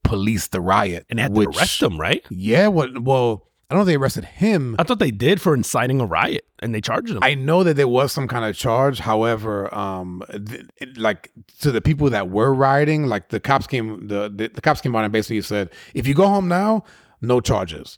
police 0.03 0.47
the 0.47 0.59
riot, 0.61 1.05
And 1.09 1.19
had 1.19 1.33
to 1.33 1.41
arrest 1.41 1.79
them, 1.79 1.97
right? 1.99 2.25
Yeah, 2.29 2.67
well, 2.67 2.89
well, 2.99 3.47
I 3.73 3.75
don't 3.75 3.85
know 3.87 3.91
if 3.91 3.95
they 3.95 3.95
arrested 4.01 4.25
him. 4.25 4.75
I 4.77 4.83
thought 4.83 4.99
they 4.99 5.09
did 5.09 5.41
for 5.41 5.55
inciting 5.55 5.99
a 5.99 6.05
riot, 6.05 6.45
and 6.59 6.75
they 6.75 6.79
charged 6.79 7.09
him. 7.09 7.23
I 7.23 7.33
know 7.33 7.63
that 7.63 7.73
there 7.75 7.87
was 7.87 8.11
some 8.11 8.27
kind 8.27 8.45
of 8.45 8.55
charge. 8.55 8.99
However, 8.99 9.73
um, 9.73 10.21
th- 10.31 10.65
it- 10.77 10.95
like 10.97 11.31
to 11.61 11.71
the 11.71 11.81
people 11.81 12.07
that 12.11 12.29
were 12.29 12.53
rioting, 12.53 13.07
like 13.07 13.29
the 13.29 13.39
cops 13.39 13.65
came, 13.65 14.07
the, 14.07 14.29
the 14.29 14.49
the 14.53 14.61
cops 14.61 14.79
came 14.79 14.95
out 14.95 15.03
and 15.03 15.11
basically 15.11 15.41
said, 15.41 15.71
if 15.95 16.05
you 16.07 16.13
go 16.13 16.27
home 16.27 16.47
now, 16.47 16.83
no 17.19 17.41
charges. 17.41 17.97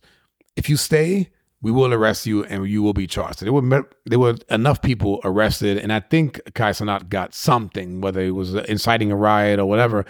If 0.56 0.70
you 0.70 0.78
stay, 0.78 1.30
we 1.62 1.72
will 1.72 1.94
arrest 1.94 2.26
you 2.26 2.46
and 2.46 2.66
you 2.70 2.82
will 2.82 2.94
be 2.94 3.06
charged. 3.08 3.40
So 3.40 3.46
there 3.46 3.52
were 3.54 3.90
there 4.06 4.20
were 4.20 4.36
enough 4.50 4.82
people 4.82 5.20
arrested, 5.26 5.78
and 5.78 5.92
I 5.92 6.00
think 6.00 6.40
Kai 6.54 6.72
Cenat 6.72 7.10
got 7.10 7.34
something, 7.34 8.00
whether 8.00 8.22
it 8.22 8.32
was 8.32 8.56
inciting 8.56 9.12
a 9.12 9.16
riot 9.18 9.60
or 9.60 9.66
whatever. 9.66 10.06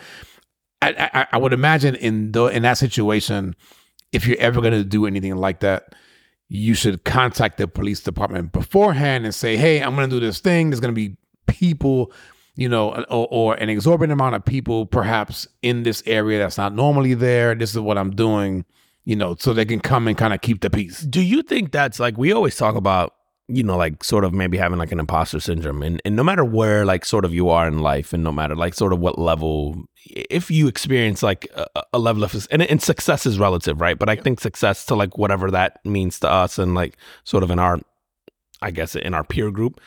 I, 0.84 1.10
I, 1.14 1.28
I 1.32 1.38
would 1.40 1.54
imagine 1.54 1.96
in 1.96 2.34
the 2.34 2.46
in 2.46 2.62
that 2.62 2.78
situation, 2.78 3.56
if 4.12 4.28
you're 4.28 4.40
ever 4.40 4.62
going 4.62 4.74
to 4.74 4.84
do 4.84 5.06
anything 5.06 5.36
like 5.36 5.62
that, 5.62 5.96
you 6.48 6.74
should 6.76 7.04
contact 7.04 7.58
the 7.58 7.68
police 7.68 8.02
department 8.02 8.52
beforehand 8.52 9.26
and 9.26 9.34
say, 9.34 9.58
"Hey, 9.58 9.82
I'm 9.82 9.96
going 9.96 10.10
to 10.10 10.16
do 10.16 10.26
this 10.26 10.40
thing. 10.40 10.70
There's 10.70 10.80
going 10.80 10.94
to 10.94 10.96
be 10.96 11.18
people, 11.48 12.12
you 12.56 12.70
know, 12.70 12.94
or, 13.10 13.28
or 13.32 13.56
an 13.56 13.70
exorbitant 13.70 14.14
amount 14.14 14.36
of 14.36 14.46
people, 14.46 14.86
perhaps 14.86 15.48
in 15.62 15.84
this 15.84 16.04
area 16.06 16.40
that's 16.40 16.58
not 16.58 16.74
normally 16.74 17.16
there. 17.16 17.56
This 17.56 17.72
is 17.72 17.80
what 17.80 17.98
I'm 17.98 18.12
doing." 18.12 18.66
You 19.08 19.16
know, 19.16 19.36
so 19.38 19.54
they 19.54 19.66
can 19.66 19.80
come 19.80 20.08
and 20.08 20.18
kind 20.18 20.34
of 20.34 20.42
keep 20.42 20.62
the 20.62 20.70
peace. 20.70 21.02
Do 21.02 21.22
you 21.22 21.44
think 21.44 21.72
that's 21.72 22.00
like 22.00 22.18
we 22.18 22.32
always 22.32 22.56
talk 22.56 22.76
about, 22.76 23.15
you 23.48 23.64
know, 23.64 23.78
like 23.78 24.04
sort 24.04 24.24
of 24.24 24.34
maybe 24.34 24.58
having 24.58 24.80
like 24.80 24.92
an 24.92 25.00
imposter 25.00 25.40
syndrome, 25.40 25.84
and 25.84 26.02
and 26.04 26.16
no 26.16 26.24
matter 26.24 26.44
where 26.44 26.86
like 26.86 27.06
sort 27.06 27.26
of 27.26 27.34
you 27.34 27.50
are 27.50 27.68
in 27.68 27.80
life, 27.80 28.14
and 28.14 28.24
no 28.24 28.32
matter 28.32 28.56
like 28.56 28.74
sort 28.74 28.92
of 28.92 29.00
what 29.00 29.20
level, 29.20 29.86
if 30.10 30.50
you 30.50 30.68
experience 30.68 31.22
like 31.22 31.48
a, 31.56 31.84
a 31.94 32.00
level 32.00 32.24
of 32.24 32.48
and, 32.50 32.64
and 32.64 32.82
success 32.82 33.26
is 33.26 33.38
relative, 33.38 33.80
right? 33.80 34.00
But 34.00 34.10
I 34.10 34.16
think 34.16 34.40
success 34.40 34.86
to 34.88 34.96
like 34.96 35.18
whatever 35.18 35.52
that 35.52 35.80
means 35.86 36.20
to 36.22 36.30
us, 36.30 36.58
and 36.58 36.74
like 36.74 36.98
sort 37.24 37.44
of 37.44 37.52
in 37.52 37.60
our, 37.60 37.80
I 38.62 38.72
guess 38.72 38.96
in 38.96 39.14
our 39.14 39.24
peer 39.24 39.52
group. 39.52 39.80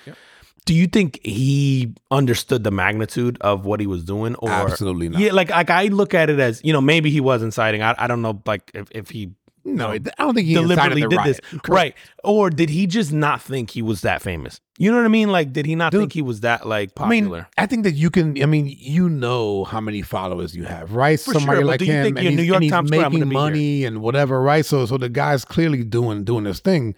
Do 0.64 0.74
you 0.74 0.86
think 0.86 1.18
he 1.24 1.94
understood 2.10 2.62
the 2.62 2.70
magnitude 2.70 3.38
of 3.40 3.64
what 3.64 3.80
he 3.80 3.86
was 3.86 4.04
doing, 4.04 4.34
or 4.36 4.50
Absolutely 4.50 5.08
not. 5.08 5.20
Yeah, 5.20 5.32
like 5.32 5.50
like 5.50 5.70
I 5.70 5.86
look 5.86 6.14
at 6.14 6.30
it 6.30 6.38
as 6.38 6.60
you 6.62 6.72
know 6.72 6.80
maybe 6.80 7.10
he 7.10 7.20
was 7.20 7.42
inciting. 7.42 7.82
I 7.82 7.94
I 7.98 8.06
don't 8.06 8.22
know 8.22 8.40
like 8.46 8.70
if 8.74 8.86
if 8.92 9.10
he 9.10 9.32
No, 9.76 9.90
I 9.90 9.98
don't 9.98 10.34
think 10.34 10.46
he 10.46 10.54
deliberately 10.54 11.02
did 11.02 11.20
this. 11.24 11.40
Right. 11.68 11.94
Or 12.24 12.50
did 12.50 12.70
he 12.70 12.86
just 12.86 13.12
not 13.12 13.40
think 13.40 13.70
he 13.70 13.82
was 13.82 14.02
that 14.02 14.22
famous? 14.22 14.60
You 14.78 14.90
know 14.90 14.96
what 14.98 15.04
I 15.06 15.08
mean? 15.08 15.30
Like, 15.30 15.52
did 15.52 15.66
he 15.66 15.74
not 15.74 15.92
Dude, 15.92 16.02
think 16.02 16.12
he 16.12 16.22
was 16.22 16.40
that 16.40 16.66
like 16.66 16.90
I 16.96 17.08
mean, 17.08 17.24
popular? 17.24 17.48
I 17.58 17.66
think 17.66 17.82
that 17.84 17.94
you 17.94 18.10
can. 18.10 18.40
I 18.42 18.46
mean, 18.46 18.74
you 18.78 19.08
know 19.08 19.64
how 19.64 19.80
many 19.80 20.02
followers 20.02 20.54
you 20.54 20.64
have, 20.64 20.94
right? 20.94 21.18
For 21.18 21.32
Somebody 21.32 21.58
sure, 21.58 21.64
like 21.64 21.80
do 21.80 21.86
you 21.86 21.92
him, 21.92 22.04
think 22.04 22.18
and 22.18 22.28
he's, 22.28 22.36
New 22.36 22.42
York 22.42 22.56
and 22.56 22.64
he's 22.64 22.72
Times 22.72 22.90
making 22.90 23.28
money 23.28 23.84
and 23.84 24.00
whatever, 24.00 24.40
right? 24.40 24.64
So, 24.64 24.86
so 24.86 24.96
the 24.96 25.08
guy's 25.08 25.44
clearly 25.44 25.84
doing 25.84 26.24
doing 26.24 26.44
this 26.44 26.60
thing. 26.60 26.94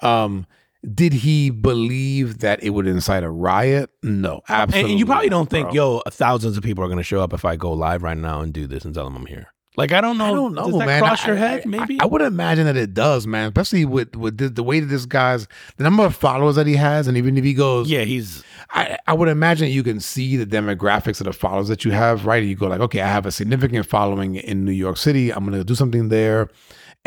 Um, 0.00 0.46
did 0.92 1.12
he 1.12 1.50
believe 1.50 2.40
that 2.40 2.62
it 2.62 2.70
would 2.70 2.86
incite 2.86 3.22
a 3.22 3.30
riot? 3.30 3.90
No, 4.02 4.42
absolutely. 4.48 4.92
and 4.92 4.98
you 4.98 5.06
probably 5.06 5.28
don't 5.28 5.48
think, 5.48 5.68
bro. 5.68 5.74
yo, 5.74 6.02
thousands 6.10 6.56
of 6.56 6.62
people 6.62 6.84
are 6.84 6.88
going 6.88 6.98
to 6.98 7.04
show 7.04 7.20
up 7.20 7.32
if 7.32 7.44
I 7.44 7.56
go 7.56 7.72
live 7.72 8.02
right 8.02 8.18
now 8.18 8.40
and 8.40 8.52
do 8.52 8.66
this 8.66 8.84
and 8.84 8.94
tell 8.94 9.04
them 9.04 9.16
I'm 9.16 9.26
here. 9.26 9.53
Like, 9.76 9.90
I 9.90 10.00
don't 10.00 10.18
know. 10.18 10.26
I 10.26 10.30
don't 10.30 10.54
know, 10.54 10.70
Does 10.70 10.78
that 10.78 10.86
man. 10.86 11.02
cross 11.02 11.24
I- 11.24 11.26
your 11.26 11.36
I- 11.36 11.40
head? 11.40 11.62
I- 11.64 11.68
Maybe. 11.68 11.98
I, 12.00 12.06
would 12.06 12.22
imagine 12.22 12.66
that 12.66 12.76
it 12.76 12.94
does, 12.94 13.26
man. 13.26 13.48
Especially 13.48 13.84
with 13.84 14.14
with 14.14 14.38
the, 14.38 14.48
the 14.48 14.62
way 14.62 14.78
that 14.80 14.86
this 14.86 15.04
guy's 15.04 15.48
the 15.76 15.84
number 15.84 16.04
of 16.04 16.14
followers 16.14 16.54
that 16.56 16.66
he 16.66 16.76
has, 16.76 17.08
and 17.08 17.16
even 17.16 17.36
if 17.36 17.44
he 17.44 17.54
goes, 17.54 17.90
yeah, 17.90 18.02
he's 18.02 18.44
I, 18.70 18.98
I 19.06 19.12
would 19.14 19.28
imagine 19.28 19.68
you 19.70 19.82
can 19.82 19.98
see 20.00 20.36
the 20.36 20.46
demographics 20.46 21.20
of 21.20 21.24
the 21.26 21.32
followers 21.32 21.68
that 21.68 21.84
you 21.84 21.90
have, 21.90 22.24
right? 22.24 22.42
You 22.42 22.54
go 22.54 22.68
like, 22.68 22.80
okay, 22.80 23.00
I 23.00 23.08
have 23.08 23.26
a 23.26 23.32
significant 23.32 23.86
following 23.86 24.36
in 24.36 24.64
New 24.64 24.72
York 24.72 24.96
City. 24.96 25.30
I'm 25.32 25.44
gonna 25.44 25.64
do 25.64 25.74
something 25.74 26.08
there. 26.08 26.48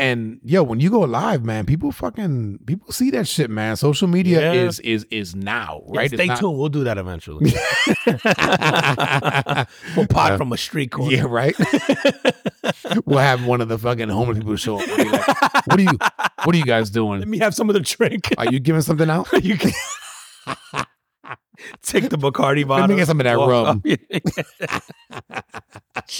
And 0.00 0.38
yo, 0.44 0.62
when 0.62 0.78
you 0.78 0.90
go 0.90 1.00
live, 1.00 1.44
man, 1.44 1.66
people 1.66 1.90
fucking 1.90 2.60
people 2.66 2.92
see 2.92 3.10
that 3.10 3.26
shit, 3.26 3.50
man. 3.50 3.74
Social 3.76 4.06
media 4.06 4.40
Yeah. 4.40 4.52
is 4.66 4.78
is 4.80 5.04
is 5.10 5.34
now, 5.34 5.82
yeah, 5.92 5.98
right? 6.00 6.08
stay 6.10 6.22
It's 6.22 6.28
not- 6.28 6.38
tuned. 6.38 6.56
We'll 6.58 6.68
do 6.68 6.84
that 6.84 6.98
eventually. 6.98 7.52
we'll 9.96 10.06
Uh, 10.14 10.36
from 10.36 10.52
a 10.52 10.56
street 10.56 10.92
corner. 10.92 11.16
Yeah, 11.16 11.24
right. 11.28 11.54
we'll 13.06 13.18
have 13.18 13.44
one 13.44 13.60
of 13.60 13.68
the 13.68 13.76
fucking 13.78 14.08
homeless 14.08 14.38
people 14.38 14.54
show 14.56 14.78
up. 14.80 14.86
like, 14.86 15.66
what 15.66 15.78
are 15.80 15.82
you 15.82 15.98
what 16.44 16.54
are 16.54 16.58
you 16.58 16.64
guys 16.64 16.90
doing? 16.90 17.18
Let 17.18 17.28
me 17.28 17.38
have 17.38 17.54
some 17.54 17.68
of 17.68 17.74
the 17.74 17.80
drink. 17.80 18.32
Are 18.38 18.46
you 18.52 18.60
giving 18.60 18.82
something 18.82 19.10
out? 19.10 19.26
you 19.44 19.56
can 19.58 19.72
take 21.82 22.08
the 22.10 22.16
Bacardi 22.18 22.66
bottle. 22.66 22.82
Let 22.86 22.90
me 22.90 22.96
get 22.96 23.06
some 23.06 23.20
of 23.20 23.24
that 23.24 23.36
rum. 23.36 23.82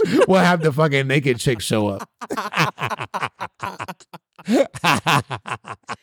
We'll 0.28 0.40
have 0.40 0.62
the 0.62 0.70
fucking 0.72 1.06
naked 1.06 1.38
chick 1.38 1.60
show 1.62 1.88
up. 1.88 2.08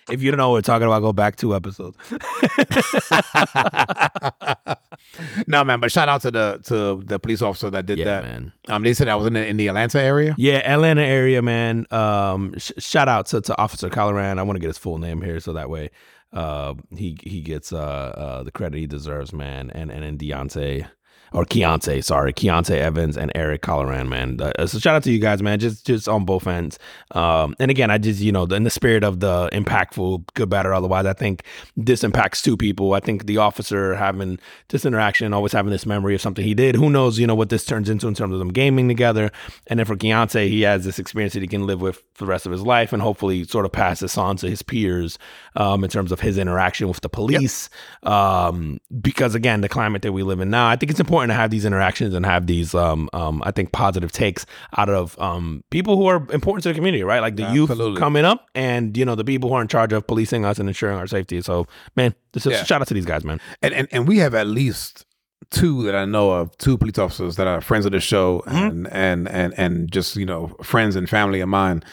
if 0.09 0.21
you 0.21 0.31
don't 0.31 0.37
know 0.37 0.49
what 0.49 0.55
we're 0.57 0.61
talking 0.61 0.87
about, 0.87 1.01
go 1.01 1.13
back 1.13 1.35
two 1.35 1.55
episodes. 1.55 1.97
no 5.47 5.63
man, 5.63 5.79
but 5.79 5.91
shout 5.91 6.09
out 6.09 6.21
to 6.21 6.31
the 6.31 6.59
to 6.65 7.01
the 7.05 7.19
police 7.19 7.41
officer 7.41 7.69
that 7.69 7.85
did 7.85 7.99
Yeah, 7.99 8.05
that. 8.05 8.23
man. 8.23 8.53
Um, 8.69 8.83
they 8.83 8.93
said 8.93 9.07
that 9.07 9.15
was 9.15 9.27
in 9.27 9.33
the, 9.33 9.45
in 9.45 9.57
the 9.57 9.67
Atlanta 9.67 10.01
area. 10.01 10.35
Yeah, 10.37 10.57
Atlanta 10.57 11.03
area, 11.03 11.41
man. 11.41 11.85
Um, 11.91 12.55
sh- 12.57 12.71
shout 12.77 13.07
out 13.07 13.27
to, 13.27 13.41
to 13.41 13.57
Officer 13.57 13.89
Colloran. 13.89 14.39
I 14.39 14.43
want 14.43 14.57
to 14.57 14.61
get 14.61 14.67
his 14.67 14.77
full 14.77 14.97
name 14.97 15.21
here, 15.21 15.39
so 15.39 15.53
that 15.53 15.69
way, 15.69 15.91
uh, 16.35 16.75
he 16.95 17.17
he 17.23 17.41
gets 17.41 17.73
uh, 17.73 17.77
uh 17.77 18.43
the 18.43 18.51
credit 18.51 18.77
he 18.77 18.87
deserves, 18.87 19.33
man. 19.33 19.71
And 19.71 19.91
and 19.91 20.03
then 20.03 20.17
Deontay 20.17 20.87
or 21.33 21.45
Keontae, 21.45 22.03
sorry, 22.03 22.33
Keontae 22.33 22.77
Evans 22.77 23.17
and 23.17 23.31
Eric 23.35 23.61
Colloran, 23.61 24.07
man. 24.07 24.39
Uh, 24.39 24.65
so 24.67 24.79
shout 24.79 24.95
out 24.95 25.03
to 25.03 25.11
you 25.11 25.19
guys, 25.19 25.41
man. 25.41 25.59
Just 25.59 25.85
just 25.85 26.07
on 26.07 26.25
both 26.25 26.47
ends. 26.47 26.79
Um, 27.11 27.55
and 27.59 27.71
again, 27.71 27.91
I 27.91 27.97
just 27.97 28.21
you 28.21 28.31
know 28.31 28.43
in 28.43 28.63
the 28.63 28.69
spirit 28.69 29.03
of 29.03 29.19
the 29.19 29.49
impactful, 29.51 30.27
good, 30.33 30.49
bad, 30.49 30.65
or 30.65 30.73
otherwise, 30.73 31.05
I 31.05 31.13
think 31.13 31.43
this 31.75 32.03
impacts 32.03 32.41
two 32.41 32.57
people. 32.57 32.93
I 32.93 32.99
think 32.99 33.25
the 33.25 33.37
officer 33.37 33.95
having 33.95 34.39
this 34.69 34.85
interaction, 34.85 35.33
always 35.33 35.51
having 35.51 35.71
this 35.71 35.85
memory 35.85 36.15
of 36.15 36.21
something 36.21 36.45
he 36.45 36.53
did. 36.53 36.75
Who 36.75 36.89
knows, 36.89 37.19
you 37.19 37.27
know, 37.27 37.35
what 37.35 37.49
this 37.49 37.65
turns 37.65 37.89
into 37.89 38.07
in 38.07 38.13
terms 38.13 38.33
of 38.33 38.39
them 38.39 38.49
gaming 38.49 38.87
together. 38.87 39.31
And 39.67 39.79
then 39.79 39.85
for 39.85 39.95
Keontae, 39.95 40.47
he 40.47 40.61
has 40.61 40.85
this 40.85 40.99
experience 40.99 41.33
that 41.33 41.41
he 41.41 41.47
can 41.47 41.65
live 41.65 41.81
with 41.81 42.01
for 42.13 42.25
the 42.25 42.29
rest 42.29 42.45
of 42.45 42.51
his 42.51 42.61
life 42.61 42.93
and 42.93 43.01
hopefully 43.01 43.43
sort 43.43 43.65
of 43.65 43.71
pass 43.71 43.99
this 43.99 44.17
on 44.17 44.37
to 44.37 44.49
his 44.49 44.61
peers 44.61 45.17
um, 45.55 45.83
in 45.83 45.89
terms 45.89 46.11
of 46.11 46.19
his 46.19 46.37
interaction 46.37 46.87
with 46.87 47.01
the 47.01 47.09
police. 47.09 47.69
Um, 48.03 48.79
because 49.01 49.35
again, 49.35 49.61
the 49.61 49.69
climate 49.69 50.01
that 50.03 50.13
we 50.13 50.23
live 50.23 50.39
in 50.39 50.49
now, 50.49 50.67
I 50.67 50.75
think 50.75 50.91
it's 50.91 50.99
important 50.99 51.14
to 51.29 51.33
have 51.33 51.49
these 51.51 51.65
interactions 51.65 52.13
and 52.13 52.25
have 52.25 52.47
these, 52.47 52.73
um, 52.75 53.09
um, 53.13 53.41
I 53.45 53.51
think, 53.51 53.71
positive 53.71 54.11
takes 54.11 54.45
out 54.77 54.89
of 54.89 55.17
um, 55.19 55.63
people 55.71 55.97
who 55.97 56.05
are 56.07 56.17
important 56.31 56.63
to 56.63 56.69
the 56.69 56.75
community, 56.75 57.03
right? 57.03 57.19
Like 57.21 57.35
the 57.35 57.43
Absolutely. 57.43 57.91
youth 57.93 57.99
coming 57.99 58.25
up 58.25 58.47
and, 58.55 58.95
you 58.97 59.05
know, 59.05 59.15
the 59.15 59.23
people 59.23 59.49
who 59.49 59.55
are 59.55 59.61
in 59.61 59.67
charge 59.67 59.93
of 59.93 60.05
policing 60.07 60.45
us 60.45 60.59
and 60.59 60.67
ensuring 60.69 60.97
our 60.97 61.07
safety. 61.07 61.41
So, 61.41 61.65
man, 61.95 62.13
this 62.33 62.45
is 62.45 62.51
Yeah. 62.53 62.63
shout 62.63 62.81
out 62.81 62.87
to 62.89 62.93
these 62.93 63.05
guys, 63.05 63.23
man. 63.23 63.39
and, 63.61 63.73
and 63.73 63.87
and 63.91 64.07
we 64.07 64.17
have 64.19 64.33
at 64.35 64.47
least 64.47 65.05
two 65.51 65.83
that 65.83 65.95
I 65.95 66.05
know 66.05 66.31
of, 66.31 66.57
two 66.57 66.77
police 66.77 66.97
officers 66.97 67.35
that 67.35 67.47
are 67.47 67.61
friends 67.61 67.85
of 67.85 67.91
the 67.91 67.99
show 67.99 68.43
and 68.47 68.87
and 68.91 69.27
and 69.29 69.53
and 69.57 69.91
just 69.91 70.15
you 70.15 70.25
know 70.25 70.55
friends 70.63 70.95
and 70.95 71.09
family 71.09 71.39
of 71.41 71.49
mine. 71.49 71.83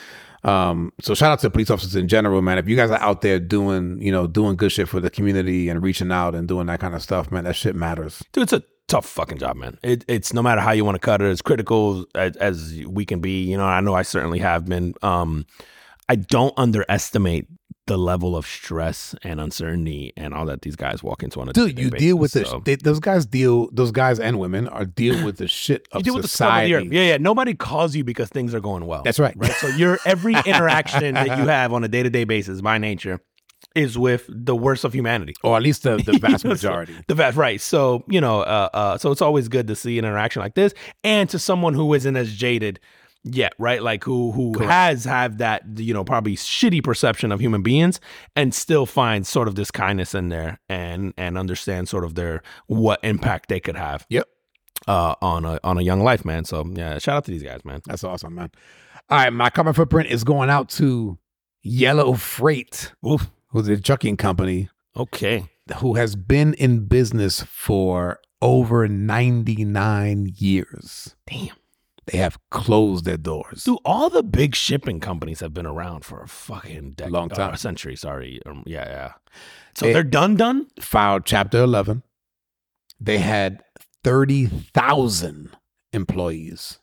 Um, 0.45 0.93
so 1.00 1.14
shout 1.14 1.31
out 1.31 1.38
to 1.41 1.50
police 1.50 1.71
officers 1.71 1.95
in 1.95 2.09
general, 2.09 2.43
man. 2.43 2.59
If 2.59 2.69
you 2.69 2.75
guys 2.75 2.91
are 2.91 2.99
out 3.00 3.21
there 3.21 3.38
doing 3.38 4.00
you 4.02 4.11
know 4.11 4.26
doing 4.26 4.57
good 4.57 4.73
shit 4.73 4.88
for 4.88 4.99
the 5.00 5.11
community 5.11 5.69
and 5.69 5.83
reaching 5.83 6.11
out 6.11 6.35
and 6.35 6.49
doing 6.49 6.67
that 6.67 6.81
kind 6.81 6.95
of 6.95 7.02
stuff, 7.02 7.31
man, 7.31 7.45
that 7.45 7.55
shit 7.55 7.76
matters. 7.76 8.23
Dude, 8.33 8.43
it's 8.45 8.52
a 8.52 8.62
tough 8.93 9.07
fucking 9.07 9.39
job, 9.39 9.57
man. 9.57 9.79
It, 9.83 10.05
it's 10.09 10.33
no 10.33 10.43
matter 10.43 10.61
how 10.61 10.73
you 10.73 10.85
want 10.85 10.95
to 10.97 11.01
cut 11.01 11.21
it, 11.23 11.27
as 11.27 11.43
critical 11.43 12.05
as, 12.15 12.37
as 12.37 12.81
we 12.87 13.05
can 13.05 13.21
be. 13.21 13.43
You 13.45 13.57
know, 13.57 13.65
I 13.65 13.81
know 13.81 13.95
I 13.95 14.03
certainly 14.03 14.39
have 14.41 14.67
been. 14.67 14.95
Um, 15.03 15.47
I 16.09 16.17
don't 16.17 16.53
underestimate 16.59 17.47
the 17.89 17.97
level 17.97 18.37
of 18.37 18.47
stress 18.47 19.13
and 19.25 19.41
uncertainty 19.41 20.13
and 20.17 20.33
all 20.35 20.47
that 20.47 20.63
these 20.63 20.77
guys 20.77 21.03
walk 21.03 21.23
into 21.25 21.41
on 21.41 21.49
a 21.49 21.53
Dude, 21.53 21.77
you 21.79 21.91
deal 21.91 22.17
with 22.17 22.33
basis. 22.33 22.43
this. 22.43 22.51
So- 22.51 22.63
They, 22.65 22.77
those 22.77 23.01
guys 23.01 23.27
deal. 23.27 23.69
Those 23.73 23.91
guys 23.91 24.21
and 24.21 24.39
women 24.39 24.69
are 24.69 24.85
deal 24.85 25.25
with 25.25 25.39
the 25.39 25.49
shit 25.49 25.89
of 25.91 26.01
you 26.01 26.05
deal 26.05 26.15
with 26.15 26.23
the 26.23 26.27
of 26.27 26.31
the 26.31 26.37
society. 26.37 26.75
earth. 26.75 26.85
Yeah, 26.93 27.03
yeah. 27.03 27.17
Nobody 27.17 27.55
calls 27.55 27.97
you 27.97 28.05
because 28.05 28.29
things 28.29 28.55
are 28.55 28.61
going 28.61 28.87
well. 28.87 29.03
That's 29.03 29.19
right. 29.19 29.35
Right. 29.37 29.53
So 29.53 29.67
your 29.69 29.99
every 30.05 30.35
interaction 30.47 31.15
that 31.15 31.27
you 31.39 31.49
have 31.49 31.73
on 31.73 31.83
a 31.83 31.89
day 31.89 32.03
to 32.05 32.11
day 32.11 32.25
basis, 32.25 32.61
by 32.61 32.79
nature, 32.79 33.21
is 33.75 33.97
with 33.99 34.25
the 34.29 34.55
worst 34.57 34.85
of 34.85 34.93
humanity. 34.93 35.35
or 35.43 35.57
at 35.57 35.62
least 35.62 35.83
the, 35.83 35.97
the 35.97 36.19
vast 36.19 36.45
You 36.45 36.50
know, 36.50 36.57
so- 36.57 36.69
majority. 36.69 36.95
The 37.09 37.14
vast 37.14 37.37
right. 37.37 37.61
So, 37.61 38.05
you 38.09 38.21
know, 38.21 38.41
uh, 38.41 38.69
uh, 38.73 38.99
so 38.99 39.11
it's 39.11 39.23
always 39.23 39.49
good 39.49 39.67
to 39.69 39.76
see 39.76 39.99
an 39.99 40.05
interaction 40.05 40.41
like 40.43 40.55
this 40.55 40.75
and 41.05 41.29
to 41.31 41.38
someone 41.38 41.75
who 41.75 41.93
isn't 41.95 42.17
as 42.17 42.33
jaded 42.35 42.81
yet, 43.25 43.52
right? 43.59 43.83
Like 43.83 44.02
who 44.05 44.33
who 44.33 44.52
Correct. 44.52 44.71
has 44.71 45.05
have 45.05 45.38
that, 45.38 45.62
you 45.76 45.95
know, 45.95 46.02
probably 46.05 46.35
shitty 46.37 46.83
perception 46.83 47.31
of 47.33 47.38
human 47.41 47.62
beings 47.62 48.00
and 48.35 48.52
still 48.55 48.85
finds 48.85 49.29
sort 49.29 49.47
of 49.49 49.55
this 49.55 49.71
kindness 49.71 50.14
in 50.14 50.29
there 50.29 50.59
and 50.69 51.14
and 51.17 51.38
understand 51.38 51.88
sort 51.88 52.05
of 52.05 52.14
their 52.17 52.43
what 52.67 52.99
impact 53.05 53.49
they 53.49 53.61
could 53.61 53.76
have 53.76 54.05
Yep. 54.09 54.26
uh 54.88 55.14
on 55.23 55.45
a 55.45 55.61
on 55.62 55.79
a 55.79 55.83
young 55.83 56.02
life, 56.02 56.25
man. 56.25 56.45
So 56.45 56.64
yeah, 56.75 56.99
shout 56.99 57.17
out 57.19 57.25
to 57.26 57.31
these 57.31 57.45
guys, 57.45 57.64
man. 57.64 57.81
That's 57.87 58.02
awesome, 58.02 58.35
man. 58.35 58.50
All 59.09 59.19
right, 59.19 59.33
my 59.33 59.50
karma 59.50 59.73
footprint 59.73 60.11
is 60.11 60.25
going 60.25 60.50
out 60.50 60.69
to 60.71 61.17
Yellow 61.62 62.14
Freight, 62.14 62.93
Oof. 63.07 63.31
Who's 63.52 63.68
a 63.68 63.80
trucking 63.80 64.16
company 64.16 64.68
Okay. 64.97 65.47
who 65.78 65.94
has 65.94 66.16
been 66.16 66.52
in 66.54 66.87
business 66.87 67.42
for 67.42 68.18
over 68.42 68.88
99 68.88 70.32
years. 70.37 71.14
Damn. 71.26 71.54
They 72.06 72.18
have 72.18 72.37
closed 72.50 73.04
their 73.04 73.16
doors. 73.16 73.62
Dude, 73.62 73.78
all 73.85 74.11
the 74.11 74.25
big 74.25 74.56
shipping 74.56 74.99
companies 74.99 75.38
have 75.38 75.54
been 75.54 75.66
around 75.66 76.04
for 76.04 76.21
a 76.21 76.26
fucking 76.26 76.94
decade, 76.94 77.12
Long 77.12 77.28
time. 77.28 77.54
a 77.54 77.56
century. 77.56 77.94
Sorry, 77.94 78.40
um, 78.44 78.64
yeah, 78.66 78.88
yeah. 78.88 79.12
So 79.76 79.87
They- 79.87 79.92
they're 79.92 80.02
done, 80.02 80.35
done. 80.35 80.66
Filed 80.80 81.25
Chapter 81.25 81.62
11. 81.62 82.02
They 82.99 83.18
had 83.18 83.62
30,000 84.02 85.50
employees. 85.92 86.80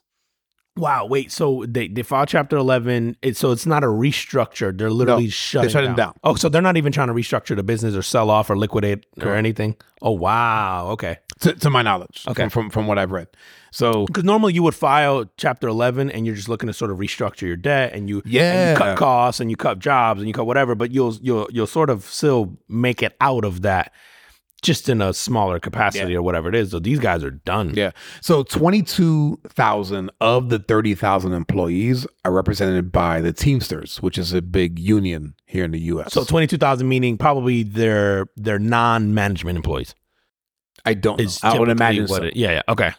Wow, 0.80 1.06
wait. 1.06 1.30
So 1.30 1.64
they 1.68 1.88
they 1.88 2.02
filed 2.02 2.28
Chapter 2.28 2.56
Eleven. 2.56 3.16
It, 3.22 3.36
so 3.36 3.52
it's 3.52 3.66
not 3.66 3.84
a 3.84 3.88
restructure. 3.88 4.76
They're 4.76 4.90
literally 4.90 5.28
shutting, 5.28 5.70
shutting 5.70 5.94
down. 5.94 6.14
Oh, 6.24 6.34
so 6.34 6.48
they're 6.48 6.62
not 6.62 6.76
even 6.76 6.90
trying 6.92 7.08
to 7.08 7.14
restructure 7.14 7.54
the 7.54 7.62
business 7.62 7.94
or 7.94 8.02
sell 8.02 8.30
off 8.30 8.50
or 8.50 8.56
liquidate 8.56 9.04
or 9.20 9.34
anything. 9.34 9.76
Oh, 10.02 10.12
wow. 10.12 10.88
Okay. 10.92 11.18
To, 11.40 11.52
to 11.54 11.70
my 11.70 11.82
knowledge, 11.82 12.24
Okay. 12.28 12.42
from, 12.44 12.50
from 12.50 12.70
from 12.70 12.86
what 12.86 12.98
I've 12.98 13.12
read. 13.12 13.28
So 13.70 14.04
Because 14.06 14.24
normally 14.24 14.52
you 14.54 14.62
would 14.62 14.74
file 14.74 15.24
Chapter 15.36 15.68
Eleven 15.68 16.10
and 16.10 16.26
you're 16.26 16.34
just 16.34 16.48
looking 16.48 16.66
to 16.66 16.72
sort 16.72 16.90
of 16.90 16.98
restructure 16.98 17.42
your 17.46 17.56
debt 17.56 17.92
and 17.94 18.08
you 18.08 18.20
yeah 18.24 18.52
and 18.52 18.70
you 18.70 18.76
cut 18.84 18.98
costs 18.98 19.40
and 19.40 19.48
you 19.50 19.56
cut 19.56 19.78
jobs 19.78 20.20
and 20.20 20.28
you 20.28 20.34
cut 20.34 20.44
whatever, 20.46 20.74
but 20.74 20.90
you'll 20.90 21.14
you'll 21.22 21.46
you'll 21.50 21.66
sort 21.66 21.88
of 21.90 22.04
still 22.04 22.58
make 22.68 23.02
it 23.02 23.16
out 23.20 23.44
of 23.44 23.62
that 23.62 23.92
just 24.62 24.88
in 24.88 25.00
a 25.00 25.12
smaller 25.14 25.58
capacity 25.58 26.12
Yeah. 26.12 26.18
or 26.18 26.22
whatever 26.22 26.48
it 26.48 26.54
is. 26.54 26.70
So 26.70 26.78
these 26.78 26.98
guys 26.98 27.24
are 27.24 27.30
done. 27.30 27.72
Yeah. 27.74 27.90
So 28.20 28.42
22,000 28.42 30.10
of 30.20 30.48
the 30.48 30.58
30,000 30.58 31.32
employees 31.32 32.06
are 32.24 32.32
represented 32.32 32.92
by 32.92 33.20
the 33.20 33.32
Teamsters, 33.32 34.02
which 34.02 34.18
is 34.18 34.32
a 34.32 34.42
big 34.42 34.78
union 34.78 35.34
here 35.46 35.64
in 35.64 35.70
the 35.70 35.80
US. 35.80 36.12
So 36.12 36.24
twenty 36.24 36.46
two 36.46 36.58
thousand 36.58 36.88
meaning 36.88 37.18
probably 37.18 37.62
their 37.62 38.26
their 38.36 38.58
non 38.58 39.14
management 39.14 39.56
employees. 39.56 39.94
I 40.84 40.94
don't. 40.94 41.20
I 41.44 41.58
would 41.58 41.68
imagine 41.68 42.06
what 42.06 42.22
so. 42.22 42.24
it- 42.28 42.36
yeah, 42.36 42.52
yeah. 42.52 42.62
Okay. 42.68 42.92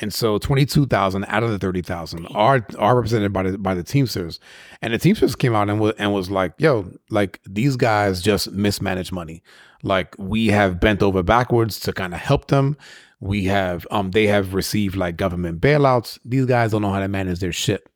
And 0.00 0.12
so 0.14 0.38
22,000 0.38 1.24
out 1.28 1.42
of 1.42 1.50
the 1.50 1.58
30,000 1.58 2.26
are 2.28 2.66
are 2.78 2.96
represented 2.96 3.32
by 3.32 3.42
the 3.44 3.58
by 3.58 3.74
the 3.74 3.82
Teamsters. 3.82 4.40
And 4.80 4.94
the 4.94 4.98
Teamsters 4.98 5.36
came 5.36 5.54
out 5.54 5.68
and 5.68 5.78
was, 5.78 5.94
and 5.98 6.12
was 6.12 6.30
like, 6.30 6.54
"Yo, 6.58 6.90
like 7.10 7.40
these 7.46 7.76
guys 7.76 8.22
just 8.22 8.50
mismanage 8.52 9.12
money. 9.12 9.42
Like 9.82 10.14
we 10.18 10.48
have 10.48 10.80
bent 10.80 11.02
over 11.02 11.22
backwards 11.22 11.78
to 11.80 11.92
kind 11.92 12.14
of 12.14 12.20
help 12.20 12.48
them. 12.48 12.76
We 13.20 13.44
have 13.44 13.86
um 13.90 14.10
they 14.12 14.26
have 14.26 14.54
received 14.54 14.96
like 14.96 15.16
government 15.16 15.60
bailouts. 15.60 16.18
These 16.24 16.46
guys 16.46 16.70
don't 16.70 16.82
know 16.82 16.92
how 16.92 17.00
to 17.00 17.08
manage 17.08 17.40
their 17.40 17.52
shit. 17.52 17.86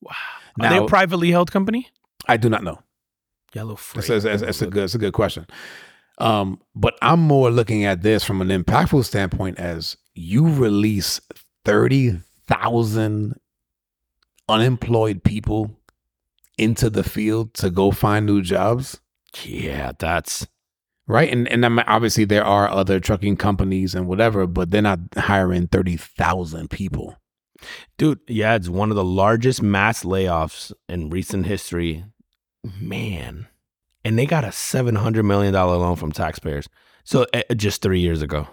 Wow. 0.00 0.12
Are 0.60 0.70
they 0.70 0.78
Now, 0.78 0.84
a 0.84 0.88
privately 0.88 1.30
held 1.30 1.52
company? 1.52 1.88
I 2.26 2.36
do 2.36 2.48
not 2.48 2.64
know. 2.64 2.80
Yellow 3.54 3.76
Freight. 3.76 4.06
That's, 4.06 4.24
that's, 4.24 4.42
that's 4.42 4.62
a 4.62 4.66
good. 4.66 4.82
That's 4.82 4.94
a 4.94 4.98
good 4.98 5.12
question. 5.12 5.46
Um, 6.18 6.60
but 6.74 6.98
I'm 7.00 7.20
more 7.20 7.50
looking 7.50 7.84
at 7.84 8.02
this 8.02 8.24
from 8.24 8.40
an 8.40 8.48
impactful 8.48 9.04
standpoint 9.04 9.58
as 9.58 9.96
you 10.18 10.48
release 10.48 11.20
thirty 11.64 12.20
thousand 12.46 13.38
unemployed 14.48 15.22
people 15.24 15.76
into 16.56 16.90
the 16.90 17.04
field 17.04 17.54
to 17.54 17.70
go 17.70 17.90
find 17.90 18.26
new 18.26 18.42
jobs, 18.42 19.00
Yeah, 19.44 19.92
that's 19.98 20.46
right? 21.06 21.30
And 21.32 21.46
and 21.48 21.64
obviously 21.86 22.24
there 22.24 22.44
are 22.44 22.68
other 22.68 22.98
trucking 23.00 23.36
companies 23.36 23.94
and 23.94 24.06
whatever, 24.08 24.46
but 24.46 24.70
they're 24.70 24.82
not 24.82 24.98
hiring 25.16 25.68
thirty 25.68 25.96
thousand 25.96 26.70
people. 26.70 27.16
dude. 27.96 28.20
Yeah, 28.28 28.54
it's 28.56 28.68
one 28.68 28.90
of 28.90 28.96
the 28.96 29.04
largest 29.04 29.62
mass 29.62 30.02
layoffs 30.04 30.72
in 30.88 31.10
recent 31.10 31.46
history. 31.46 32.04
Man, 32.80 33.46
and 34.04 34.18
they 34.18 34.26
got 34.26 34.44
a 34.44 34.52
seven 34.52 34.96
hundred 34.96 35.24
million 35.24 35.52
dollar 35.52 35.76
loan 35.76 35.96
from 35.96 36.12
taxpayers. 36.12 36.68
So 37.04 37.26
uh, 37.32 37.54
just 37.54 37.82
three 37.82 38.00
years 38.00 38.20
ago. 38.20 38.48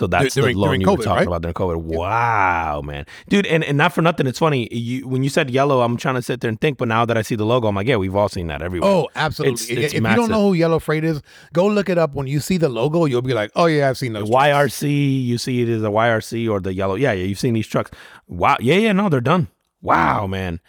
So 0.00 0.06
that's 0.06 0.34
During- 0.34 0.56
the 0.56 0.60
loan 0.62 0.80
you 0.80 0.86
were 0.90 0.96
talking 0.96 1.10
right? 1.12 1.26
about 1.26 1.42
during 1.42 1.52
COVID. 1.52 1.76
Wow, 1.76 2.80
man, 2.82 3.04
dude, 3.28 3.44
and, 3.44 3.62
and 3.62 3.76
not 3.76 3.92
for 3.92 4.00
nothing. 4.00 4.26
It's 4.26 4.38
funny 4.38 4.66
you 4.74 5.06
when 5.06 5.22
you 5.22 5.28
said 5.28 5.50
yellow. 5.50 5.82
I'm 5.82 5.98
trying 5.98 6.14
to 6.14 6.22
sit 6.22 6.40
there 6.40 6.48
and 6.48 6.58
think, 6.58 6.78
but 6.78 6.88
now 6.88 7.04
that 7.04 7.18
I 7.18 7.22
see 7.22 7.34
the 7.34 7.44
logo, 7.44 7.68
I'm 7.68 7.74
like, 7.74 7.86
yeah, 7.86 7.96
we've 7.96 8.16
all 8.16 8.30
seen 8.30 8.46
that 8.46 8.62
everywhere. 8.62 8.88
Oh, 8.90 9.08
absolutely! 9.14 9.52
It's- 9.52 9.68
it's 9.84 9.94
if 9.94 10.02
you 10.02 10.16
don't 10.16 10.30
know 10.30 10.48
who 10.48 10.54
Yellow 10.54 10.78
Freight 10.78 11.04
is, 11.04 11.20
go 11.52 11.66
look 11.66 11.90
it 11.90 11.98
up. 11.98 12.14
When 12.14 12.26
you 12.26 12.40
see 12.40 12.56
the 12.56 12.70
logo, 12.70 13.04
you'll 13.04 13.20
be 13.20 13.34
like, 13.34 13.50
"Oh 13.54 13.66
yeah, 13.66 13.90
I've 13.90 13.98
seen 13.98 14.14
The 14.14 14.20
those." 14.20 14.30
YRC, 14.30 15.22
you 15.26 15.36
see 15.36 15.60
it 15.60 15.68
as 15.68 15.82
a 15.82 15.88
YRC 15.90 16.50
or 16.50 16.60
the 16.60 16.72
yellow. 16.72 16.94
Yeah, 16.94 17.12
yeah, 17.12 17.24
you've 17.24 17.38
seen 17.38 17.52
these 17.52 17.66
trucks. 17.66 17.90
Wow. 18.26 18.56
Yeah, 18.58 18.76
yeah, 18.76 18.92
no, 18.92 19.10
they're 19.10 19.20
done. 19.20 19.48
Wow, 19.82 20.26
man. 20.26 20.60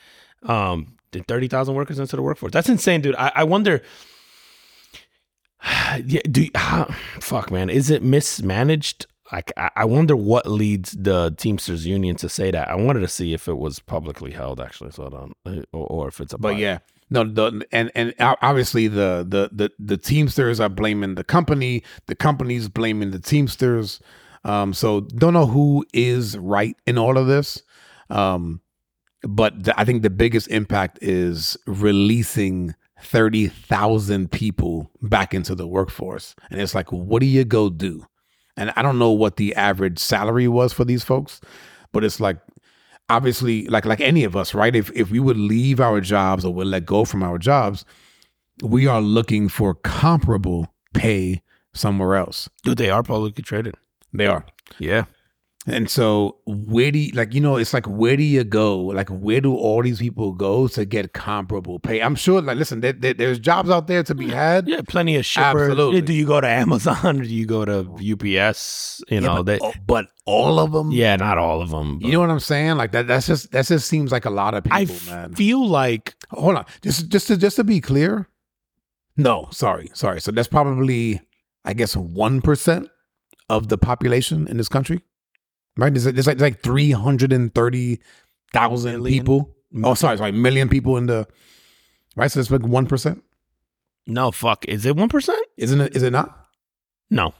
Um, 0.43 0.97
did 1.13 1.25
30,000 1.27 1.73
workers 1.73 1.99
into 1.99 2.17
the 2.17 2.21
workforce. 2.21 2.51
That's 2.51 2.67
insane, 2.67 2.99
dude. 2.99 3.15
I, 3.15 3.31
I 3.33 3.43
wonder. 3.45 3.81
Yeah, 6.05 6.21
do 6.29 6.47
how, 6.55 6.85
fuck, 7.19 7.51
man. 7.51 7.69
Is 7.69 7.89
it 7.89 8.01
mismanaged? 8.03 9.05
Like, 9.31 9.51
I, 9.57 9.69
I 9.77 9.85
wonder 9.85 10.15
what 10.15 10.45
leads 10.45 10.91
the 10.91 11.33
Teamsters 11.37 11.85
Union 11.87 12.15
to 12.17 12.27
say 12.27 12.51
that. 12.51 12.69
I 12.69 12.75
wanted 12.75 12.99
to 12.99 13.07
see 13.07 13.33
if 13.33 13.47
it 13.47 13.57
was 13.57 13.79
publicly 13.79 14.31
held, 14.31 14.59
actually, 14.59 14.91
so 14.91 15.05
I 15.05 15.09
don't, 15.09 15.65
or, 15.71 15.87
or 15.87 16.07
if 16.09 16.19
it's 16.19 16.33
a. 16.33 16.37
But 16.37 16.57
yeah, 16.57 16.79
No, 17.11 17.25
the, 17.25 17.65
and 17.73 17.91
and 17.93 18.13
obviously 18.19 18.87
the, 18.87 19.25
the 19.27 19.49
the 19.51 19.69
the 19.77 19.97
Teamsters 19.97 20.59
are 20.61 20.69
blaming 20.69 21.15
the 21.15 21.25
company. 21.25 21.83
The 22.07 22.15
company's 22.15 22.69
blaming 22.69 23.11
the 23.11 23.19
Teamsters. 23.19 23.99
Um, 24.45 24.73
so 24.73 25.01
don't 25.01 25.33
know 25.33 25.45
who 25.45 25.85
is 25.93 26.37
right 26.37 26.75
in 26.87 26.97
all 26.97 27.17
of 27.17 27.27
this. 27.27 27.61
Um, 28.09 28.61
but 29.23 29.65
the, 29.65 29.79
I 29.79 29.83
think 29.83 30.01
the 30.01 30.09
biggest 30.09 30.47
impact 30.47 30.99
is 31.01 31.57
releasing 31.67 32.75
thirty 33.01 33.47
thousand 33.47 34.31
people 34.31 34.89
back 35.01 35.33
into 35.33 35.53
the 35.53 35.67
workforce, 35.67 36.33
and 36.49 36.61
it's 36.61 36.73
like, 36.73 36.91
what 36.91 37.19
do 37.19 37.25
you 37.25 37.43
go 37.43 37.69
do? 37.69 38.05
And 38.61 38.71
I 38.75 38.81
don't 38.83 38.99
know 38.99 39.09
what 39.11 39.37
the 39.37 39.55
average 39.55 39.97
salary 39.97 40.47
was 40.47 40.71
for 40.71 40.85
these 40.85 41.03
folks, 41.03 41.41
but 41.91 42.03
it's 42.03 42.19
like 42.19 42.37
obviously 43.09 43.65
like 43.67 43.85
like 43.85 43.99
any 43.99 44.23
of 44.23 44.35
us 44.35 44.53
right 44.53 44.73
if 44.75 44.89
if 44.95 45.11
we 45.11 45.19
would 45.19 45.35
leave 45.35 45.81
our 45.81 45.99
jobs 45.99 46.45
or 46.45 46.53
would 46.53 46.67
let 46.67 46.85
go 46.85 47.03
from 47.03 47.21
our 47.23 47.37
jobs 47.37 47.83
we 48.63 48.87
are 48.87 49.01
looking 49.01 49.49
for 49.49 49.73
comparable 49.73 50.67
pay 50.93 51.41
somewhere 51.73 52.15
else 52.15 52.47
Dude, 52.63 52.77
they 52.77 52.89
are 52.89 53.03
publicly 53.03 53.43
traded. 53.43 53.75
they 54.13 54.27
are 54.27 54.45
Yeah. 54.79 55.05
And 55.67 55.87
so 55.91 56.37
where 56.47 56.89
do 56.91 56.97
you 56.97 57.11
like 57.11 57.35
you 57.35 57.39
know 57.41 57.55
it's 57.57 57.71
like 57.71 57.85
where 57.85 58.17
do 58.17 58.23
you 58.23 58.43
go? 58.43 58.79
Like 58.79 59.09
where 59.09 59.39
do 59.41 59.55
all 59.55 59.83
these 59.83 59.99
people 59.99 60.31
go 60.31 60.67
to 60.69 60.85
get 60.85 61.13
comparable 61.13 61.77
pay? 61.79 62.01
I'm 62.01 62.15
sure 62.15 62.41
like 62.41 62.57
listen 62.57 62.81
there, 62.81 62.93
there- 62.93 63.13
there's 63.13 63.37
jobs 63.37 63.69
out 63.69 63.85
there 63.85 64.01
to 64.03 64.15
be 64.15 64.29
had. 64.29 64.67
Yeah, 64.67 64.81
plenty 64.87 65.15
of 65.17 65.25
shippers. 65.25 65.69
Absolutely. 65.69 66.01
Do 66.01 66.13
you 66.13 66.25
go 66.25 66.41
to 66.41 66.47
Amazon? 66.47 67.19
Do 67.21 67.27
you 67.27 67.45
go 67.45 67.63
to 67.65 67.81
UPS? 68.41 69.03
You 69.09 69.21
know, 69.21 69.35
but, 69.37 69.45
they, 69.45 69.59
oh, 69.61 69.73
but 69.85 70.07
all 70.25 70.57
of 70.59 70.71
them 70.71 70.91
yeah, 70.91 71.15
not 71.15 71.37
all 71.37 71.61
of 71.61 71.69
them. 71.69 71.99
you 72.01 72.11
know 72.13 72.19
what 72.21 72.29
i'm 72.31 72.39
saying? 72.39 72.77
Like 72.77 72.91
that 72.93 73.07
that's 73.07 73.27
just 73.27 73.51
that 73.51 73.65
just 73.67 73.87
seems 73.87 74.11
like 74.11 74.25
a 74.25 74.29
lot 74.31 74.53
of 74.55 74.63
people 74.63 74.77
I 74.77 74.85
man. 75.09 75.35
feel 75.35 75.67
like 75.67 76.15
hold 76.31 76.55
on. 76.55 76.65
Just 76.81 77.09
just 77.09 77.27
to 77.27 77.37
just 77.37 77.57
to 77.57 77.63
be 77.63 77.79
clear. 77.81 78.27
No 79.17 79.47
sorry 79.51 79.91
sorry. 79.93 80.21
So 80.21 80.31
that's 80.31 80.47
probably 80.47 81.21
i 81.65 81.73
guess 81.73 81.93
1% 81.95 82.87
of 83.49 83.67
the 83.67 83.77
population 83.77 84.47
in 84.47 84.57
this 84.57 84.67
country 84.69 85.03
right 85.81 85.93
there's, 85.93 86.05
there's 86.05 86.27
like, 86.27 86.37
there's 86.37 86.51
like 86.53 86.61
330000 86.63 88.91
Million? 88.91 89.03
people 89.03 89.55
mm. 89.73 89.85
oh 89.85 89.93
sorry 89.93 90.17
sorry 90.17 90.31
million 90.31 90.69
people 90.69 90.95
in 90.97 91.05
the 91.07 91.27
right 92.15 92.31
so 92.31 92.39
it's 92.39 92.49
like 92.51 92.61
1% 92.61 93.21
no 94.07 94.31
fuck. 94.31 94.65
Is 94.67 94.85
it 94.85 94.95
one 94.95 95.09
percent? 95.09 95.39
isn't 95.57 95.79
it 95.81 95.95
is 95.95 96.03
it 96.03 96.11
not 96.11 96.47
No. 97.09 97.33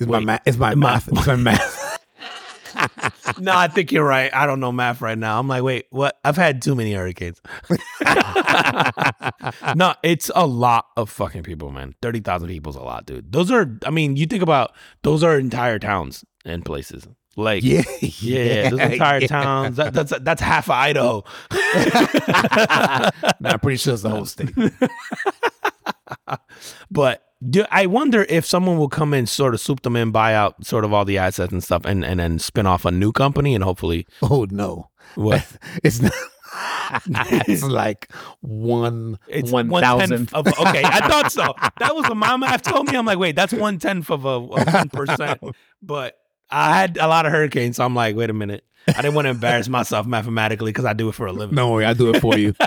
my 0.00 0.18
Wait. 0.18 0.26
math 0.26 0.42
is 0.46 0.56
my 0.58 0.74
My- 0.74 0.92
math 0.94 1.08
is 1.12 1.26
my 1.26 1.36
math 1.36 1.82
no, 3.40 3.56
I 3.56 3.68
think 3.68 3.90
you're 3.90 4.04
right. 4.04 4.30
I 4.34 4.44
don't 4.44 4.60
know 4.60 4.70
math 4.70 5.00
right 5.00 5.16
now. 5.16 5.40
I'm 5.40 5.48
like, 5.48 5.62
wait, 5.62 5.86
what? 5.90 6.18
I've 6.24 6.36
had 6.36 6.60
too 6.60 6.74
many 6.74 6.92
hurricanes. 6.92 7.40
no, 9.74 9.94
it's 10.02 10.30
a 10.34 10.46
lot 10.46 10.86
of 10.96 11.10
fucking 11.10 11.42
people, 11.42 11.70
man. 11.70 11.94
Thirty 12.02 12.20
thousand 12.20 12.48
people 12.48 12.70
is 12.70 12.76
a 12.76 12.82
lot, 12.82 13.06
dude. 13.06 13.32
Those 13.32 13.50
are, 13.50 13.78
I 13.86 13.90
mean, 13.90 14.16
you 14.16 14.26
think 14.26 14.42
about 14.42 14.72
those 15.02 15.22
are 15.22 15.38
entire 15.38 15.78
towns 15.78 16.24
and 16.44 16.64
places. 16.64 17.06
Like, 17.36 17.62
yeah 17.62 17.82
yeah, 18.00 18.70
those 18.70 18.80
entire 18.80 19.20
yeah. 19.20 19.26
towns. 19.26 19.76
That, 19.76 19.92
that's 19.92 20.12
that's 20.20 20.40
half 20.40 20.66
of 20.66 20.72
Idaho. 20.72 21.22
nah, 23.40 23.50
i'm 23.50 23.60
pretty 23.60 23.76
sure 23.76 23.92
it's 23.94 24.02
the 24.02 24.10
whole 24.10 24.24
state 24.24 24.50
But 26.90 27.22
do, 27.48 27.64
I 27.70 27.86
wonder 27.86 28.24
if 28.28 28.46
someone 28.46 28.78
will 28.78 28.88
come 28.88 29.12
in, 29.12 29.26
sort 29.26 29.52
of 29.52 29.60
swoop 29.60 29.82
them 29.82 29.96
in, 29.96 30.10
buy 30.10 30.34
out 30.34 30.64
sort 30.64 30.84
of 30.84 30.94
all 30.94 31.04
the 31.04 31.18
assets 31.18 31.52
and 31.52 31.62
stuff, 31.62 31.84
and, 31.84 32.04
and 32.04 32.18
then 32.18 32.38
spin 32.38 32.66
off 32.66 32.86
a 32.86 32.90
new 32.90 33.12
company 33.12 33.54
and 33.54 33.62
hopefully 33.62 34.06
oh 34.22 34.46
no 34.50 34.88
what 35.14 35.46
it's 35.84 36.00
not 36.00 36.12
it's 37.48 37.62
like 37.62 38.10
one 38.40 39.18
it's 39.28 39.50
One 39.50 39.68
one 39.68 39.82
thousandth. 39.82 40.32
of 40.34 40.46
okay. 40.46 40.82
I 40.84 41.06
thought 41.08 41.32
so. 41.32 41.54
That 41.78 41.94
was 41.94 42.08
what 42.08 42.16
my 42.16 42.36
math 42.36 42.62
told 42.62 42.90
me. 42.90 42.96
I'm 42.96 43.04
like, 43.06 43.18
wait, 43.18 43.36
that's 43.36 43.52
one 43.52 43.78
tenth 43.78 44.10
of 44.10 44.24
a 44.24 44.40
one 44.40 44.88
percent. 44.88 45.40
But 45.82 46.18
I 46.50 46.76
had 46.78 46.96
a 46.98 47.08
lot 47.08 47.26
of 47.26 47.32
hurricanes, 47.32 47.76
so 47.76 47.84
I'm 47.84 47.94
like, 47.94 48.16
wait 48.16 48.30
a 48.30 48.34
minute. 48.34 48.64
I 48.88 49.02
didn't 49.02 49.14
want 49.14 49.26
to 49.26 49.30
embarrass 49.30 49.68
myself 49.68 50.06
mathematically 50.06 50.70
because 50.70 50.84
I 50.84 50.92
do 50.92 51.08
it 51.08 51.14
for 51.16 51.26
a 51.26 51.32
living. 51.32 51.56
No 51.56 51.72
worry, 51.72 51.84
I 51.84 51.92
do 51.92 52.10
it 52.14 52.20
for 52.20 52.38
you. 52.38 52.54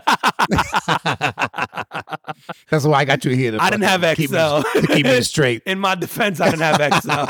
That's 2.70 2.84
why 2.86 3.00
I 3.00 3.06
got 3.06 3.24
you 3.24 3.32
here. 3.36 3.52
To 3.52 3.62
I 3.62 3.70
didn't 3.70 3.84
have 3.86 4.02
keep 4.18 4.26
Excel. 4.30 4.64
it- 4.76 4.82
to 4.82 4.88
keep 4.88 5.06
it 5.06 5.24
straight. 5.24 5.64
In 5.66 5.80
my 5.80 5.96
defense, 5.96 6.42
I 6.42 6.50
didn't 6.50 6.64
have 6.64 6.82
Excel. 6.82 7.26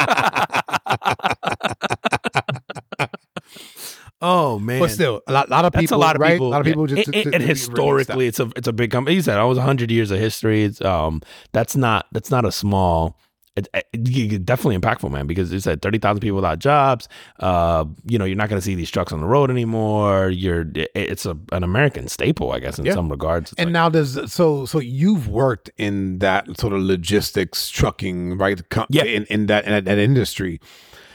oh 4.21 4.59
man, 4.59 4.79
But 4.79 4.91
still, 4.91 5.21
a 5.27 5.33
lot, 5.33 5.49
lot 5.49 5.65
of 5.65 5.73
people. 5.73 5.81
That's 5.81 5.91
a 5.91 5.97
lot 5.97 6.15
of 6.15 6.21
right? 6.21 6.31
people. 6.33 6.47
A 6.47 6.49
lot 6.49 6.61
of 6.61 6.65
people 6.65 6.89
yeah. 6.89 6.95
just. 6.95 7.07
and, 7.09 7.13
to- 7.13 7.21
and- 7.27 7.35
and 7.35 7.43
historically, 7.43 8.27
it's 8.27 8.39
a 8.39 8.51
it's 8.55 8.67
a 8.67 8.73
big 8.73 8.91
company. 8.91 9.15
You 9.15 9.21
said 9.21 9.37
I 9.37 9.43
was 9.45 9.57
hundred 9.57 9.91
years 9.91 10.11
of 10.11 10.19
history. 10.19 10.63
It's 10.63 10.81
um 10.81 11.21
that's 11.51 11.75
not 11.75 12.07
that's 12.11 12.31
not 12.31 12.45
a 12.45 12.51
small. 12.51 13.17
It, 13.55 13.67
it, 13.73 13.85
it- 13.93 14.45
definitely 14.45 14.77
impactful, 14.77 15.11
man. 15.11 15.27
Because 15.27 15.51
you 15.51 15.59
said 15.59 15.81
thirty 15.81 15.97
thousand 15.97 16.21
people 16.21 16.35
without 16.37 16.59
jobs. 16.59 17.07
Uh, 17.39 17.85
you 18.05 18.17
know, 18.17 18.25
you're 18.25 18.37
not 18.37 18.47
going 18.49 18.59
to 18.59 18.63
see 18.65 18.75
these 18.75 18.89
trucks 18.91 19.11
on 19.11 19.19
the 19.19 19.25
road 19.27 19.49
anymore. 19.49 20.29
You're 20.29 20.61
it, 20.75 20.91
it's 20.95 21.25
a 21.25 21.37
an 21.51 21.63
American 21.63 22.07
staple, 22.07 22.51
I 22.51 22.59
guess, 22.59 22.79
in 22.79 22.85
Yeah. 22.85 22.93
some 22.93 23.09
regards. 23.09 23.51
It's 23.51 23.59
And 23.59 23.69
like- 23.69 23.73
now 23.73 23.89
there's 23.89 24.31
so 24.31 24.65
so 24.65 24.79
you've 24.79 25.27
worked 25.27 25.69
in 25.77 26.19
that 26.19 26.59
sort 26.59 26.73
of 26.73 26.81
logistics 26.81 27.69
trucking 27.69 28.37
right 28.37 28.61
co- 28.69 28.85
Yeah. 28.89 29.03
in, 29.03 29.25
in 29.25 29.47
that 29.47 29.65
in 29.65 29.71
that, 29.71 29.85
that 29.85 29.97
industry. 29.97 30.59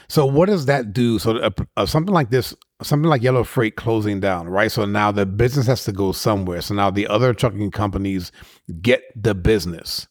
So 0.07 0.23
what 0.27 0.45
does 0.47 0.67
that 0.67 0.93
do? 0.93 1.17
So 1.17 1.37
uh, 1.37 1.49
uh, 1.77 1.85
something 1.87 2.13
like 2.13 2.29
this, 2.29 2.53
something 2.83 3.09
like 3.09 3.23
Yellow 3.23 3.43
Freight 3.43 3.75
closing 3.75 4.19
down, 4.19 4.47
right? 4.47 4.71
So 4.71 4.85
now 4.85 5.11
the 5.11 5.25
business 5.25 5.65
has 5.65 5.83
to 5.85 5.91
go 5.91 6.11
somewhere. 6.11 6.61
So 6.61 6.75
now 6.75 6.91
the 6.91 7.07
other 7.07 7.33
trucking 7.33 7.71
companies 7.71 8.31
get 8.83 9.01
the 9.15 9.33
business. 9.33 10.07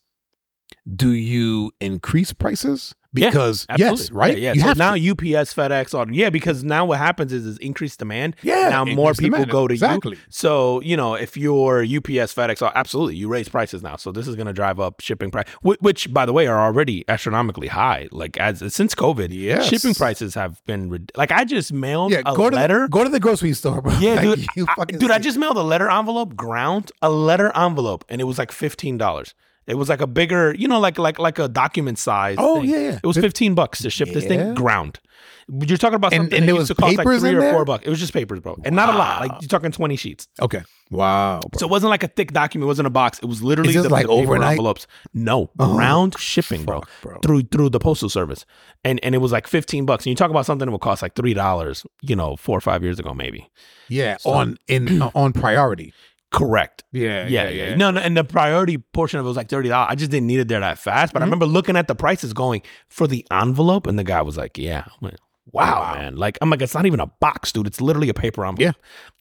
Do 0.96 1.10
you 1.12 1.72
increase 1.80 2.32
prices? 2.32 2.94
Yeah, 3.16 3.28
Because 3.30 3.64
yes, 3.78 4.10
right? 4.10 4.36
Yeah. 4.36 4.48
yeah. 4.48 4.52
You 4.54 4.60
so 4.62 4.66
have 4.66 4.76
now 4.76 4.94
to. 4.96 5.10
UPS, 5.10 5.54
FedEx, 5.54 5.94
all 5.94 6.10
yeah, 6.10 6.30
because 6.30 6.64
now 6.64 6.84
what 6.84 6.98
happens 6.98 7.32
is 7.32 7.46
is 7.46 7.58
increased 7.58 8.00
demand. 8.00 8.34
Yeah, 8.42 8.70
Now 8.70 8.84
more 8.84 9.12
people 9.14 9.38
demand. 9.38 9.52
go 9.52 9.68
to 9.68 9.72
Exactly. 9.74 10.16
you. 10.16 10.22
So 10.30 10.80
you 10.80 10.96
know 10.96 11.14
if 11.14 11.36
you're 11.36 11.84
UPS, 11.84 12.34
FedEx, 12.34 12.60
all- 12.60 12.72
absolutely 12.74 13.14
you 13.14 13.28
raise 13.28 13.48
prices 13.48 13.84
now. 13.84 13.94
So 13.94 14.10
this 14.10 14.26
is 14.26 14.34
going 14.34 14.48
to 14.48 14.52
drive 14.52 14.80
up 14.80 15.00
shipping 15.00 15.30
price, 15.30 15.46
which, 15.62 15.78
which 15.80 16.12
by 16.12 16.26
the 16.26 16.32
way 16.32 16.48
are 16.48 16.58
already 16.58 17.04
astronomically 17.08 17.68
high. 17.68 18.08
Like 18.10 18.36
as 18.38 18.58
since 18.74 18.96
COVID, 18.96 19.28
Yes. 19.30 19.68
shipping 19.68 19.94
prices 19.94 20.34
have 20.34 20.60
been 20.66 21.06
like 21.16 21.30
I 21.30 21.44
just 21.44 21.72
mailed 21.72 22.10
Yeah, 22.10 22.22
a 22.26 22.34
go 22.34 22.50
to 22.50 22.56
letter. 22.56 22.80
the, 22.82 22.88
go 22.88 23.04
to 23.04 23.10
the 23.10 23.20
grocery 23.20 23.52
store, 23.52 23.80
bro. 23.80 23.96
yeah, 24.00 24.14
Like, 24.22 24.22
dude. 24.38 24.46
you 24.56 24.66
I- 24.76 24.84
dude, 24.86 25.10
I 25.12 25.20
just 25.20 25.38
mailed 25.38 25.56
a 25.56 25.62
letter 25.62 25.88
envelope, 25.88 26.34
ground, 26.34 26.90
a 27.00 27.10
letter 27.10 27.52
envelope, 27.56 28.04
and 28.08 28.20
it 28.20 28.24
was 28.24 28.38
like 28.38 28.50
fifteen 28.50 28.98
dollars. 28.98 29.36
It 29.66 29.74
was 29.76 29.88
like 29.88 30.00
a 30.00 30.06
bigger, 30.06 30.54
you 30.54 30.68
know, 30.68 30.78
like 30.80 30.98
like 30.98 31.18
like 31.18 31.38
a 31.38 31.48
document 31.48 31.98
size. 31.98 32.36
Oh, 32.38 32.60
thing. 32.60 32.70
yeah, 32.70 32.78
yeah. 32.78 32.98
It 33.02 33.06
was 33.06 33.16
fifteen 33.16 33.54
bucks 33.54 33.80
to 33.82 33.90
ship 33.90 34.08
this 34.12 34.24
Yeah. 34.24 34.28
thing 34.28 34.54
ground. 34.54 35.00
You're 35.48 35.76
talking 35.76 35.96
about 35.96 36.12
And- 36.14 36.22
something 36.22 36.38
and 36.38 36.48
that 36.48 36.52
used 36.52 36.58
was 36.58 36.68
to 36.68 36.74
cost 36.74 36.96
like 36.96 37.04
three 37.06 37.34
or 37.34 37.40
there? 37.40 37.52
four 37.52 37.64
bucks. 37.66 37.84
It 37.86 37.90
was 37.90 37.98
just 38.00 38.12
papers, 38.14 38.40
bro, 38.40 38.56
and 38.64 38.74
not 38.74 38.88
a 38.94 38.96
lot. 38.96 39.20
Like 39.20 39.42
you're 39.42 39.48
talking 39.48 39.70
twenty 39.72 39.96
sheets. 39.96 40.26
Okay. 40.40 40.62
Wow. 40.90 41.40
bro. 41.40 41.58
So 41.58 41.66
it 41.66 41.70
wasn't 41.70 41.90
like 41.90 42.02
a 42.02 42.08
thick 42.08 42.32
document. 42.32 42.64
It 42.64 42.68
wasn't 42.68 42.86
a 42.86 42.90
box. 42.90 43.18
It 43.18 43.26
was 43.26 43.42
literally 43.42 43.72
the, 43.74 43.88
like 43.88 44.06
the 44.06 44.12
overnight? 44.12 44.52
envelopes. 44.52 44.86
No, 45.12 45.50
Oh, 45.58 45.74
ground 45.74 46.16
shipping, 46.18 46.64
bro, 46.64 46.82
bro. 47.02 47.18
through 47.20 47.42
through 47.44 47.70
the 47.70 47.78
postal 47.78 48.08
service, 48.08 48.44
and 48.84 49.00
and 49.02 49.14
it 49.14 49.18
was 49.18 49.32
like 49.32 49.46
fifteen 49.46 49.84
bucks. 49.86 50.04
And 50.06 50.10
you 50.10 50.16
talk 50.16 50.30
about 50.30 50.46
something 50.46 50.66
that 50.66 50.72
would 50.72 50.80
cost 50.80 51.02
like 51.02 51.14
three 51.14 51.34
dollars, 51.34 51.84
you 52.02 52.16
know, 52.16 52.36
four 52.36 52.56
or 52.56 52.60
five 52.62 52.82
years 52.82 52.98
ago, 52.98 53.12
maybe. 53.14 53.48
yeah, 53.88 54.16
So- 54.18 54.30
on 54.30 54.56
in 54.68 55.00
uh, 55.02 55.10
on 55.14 55.32
priority. 55.32 55.92
Correct. 56.34 56.82
Yeah, 56.92 57.28
Yeah, 57.28 57.48
yeah. 57.48 57.74
No, 57.76 57.90
no, 57.90 58.00
and 58.00 58.16
the 58.16 58.24
priority 58.24 58.78
portion 58.78 59.20
of 59.20 59.24
it 59.26 59.28
was 59.28 59.36
like 59.36 59.48
thirty 59.48 59.68
dollars. 59.68 59.88
I 59.90 59.94
just 59.94 60.10
didn't 60.10 60.26
need 60.26 60.40
it 60.40 60.48
there 60.48 60.60
that 60.60 60.78
fast. 60.78 61.12
But 61.12 61.22
I 61.22 61.24
Mhm. 61.24 61.28
remember 61.28 61.46
looking 61.46 61.76
at 61.76 61.86
the 61.88 61.94
prices 61.94 62.32
going 62.32 62.62
for 62.88 63.06
the 63.06 63.24
envelope, 63.30 63.86
and 63.86 63.98
the 63.98 64.04
guy 64.04 64.20
was 64.22 64.36
like, 64.36 64.58
"Yeah." 64.58 64.84
I 64.86 64.92
went, 65.00 65.16
wow, 65.52 65.80
Wow. 65.80 65.94
man. 65.94 66.16
Like 66.16 66.36
I'm 66.40 66.50
like, 66.50 66.60
it's 66.60 66.74
not 66.74 66.86
even 66.86 66.98
a 67.00 67.06
box, 67.06 67.52
dude. 67.52 67.66
It's 67.68 67.80
literally 67.80 68.08
a 68.08 68.14
paper 68.14 68.44
envelope. 68.44 68.60
Yeah, 68.60 68.72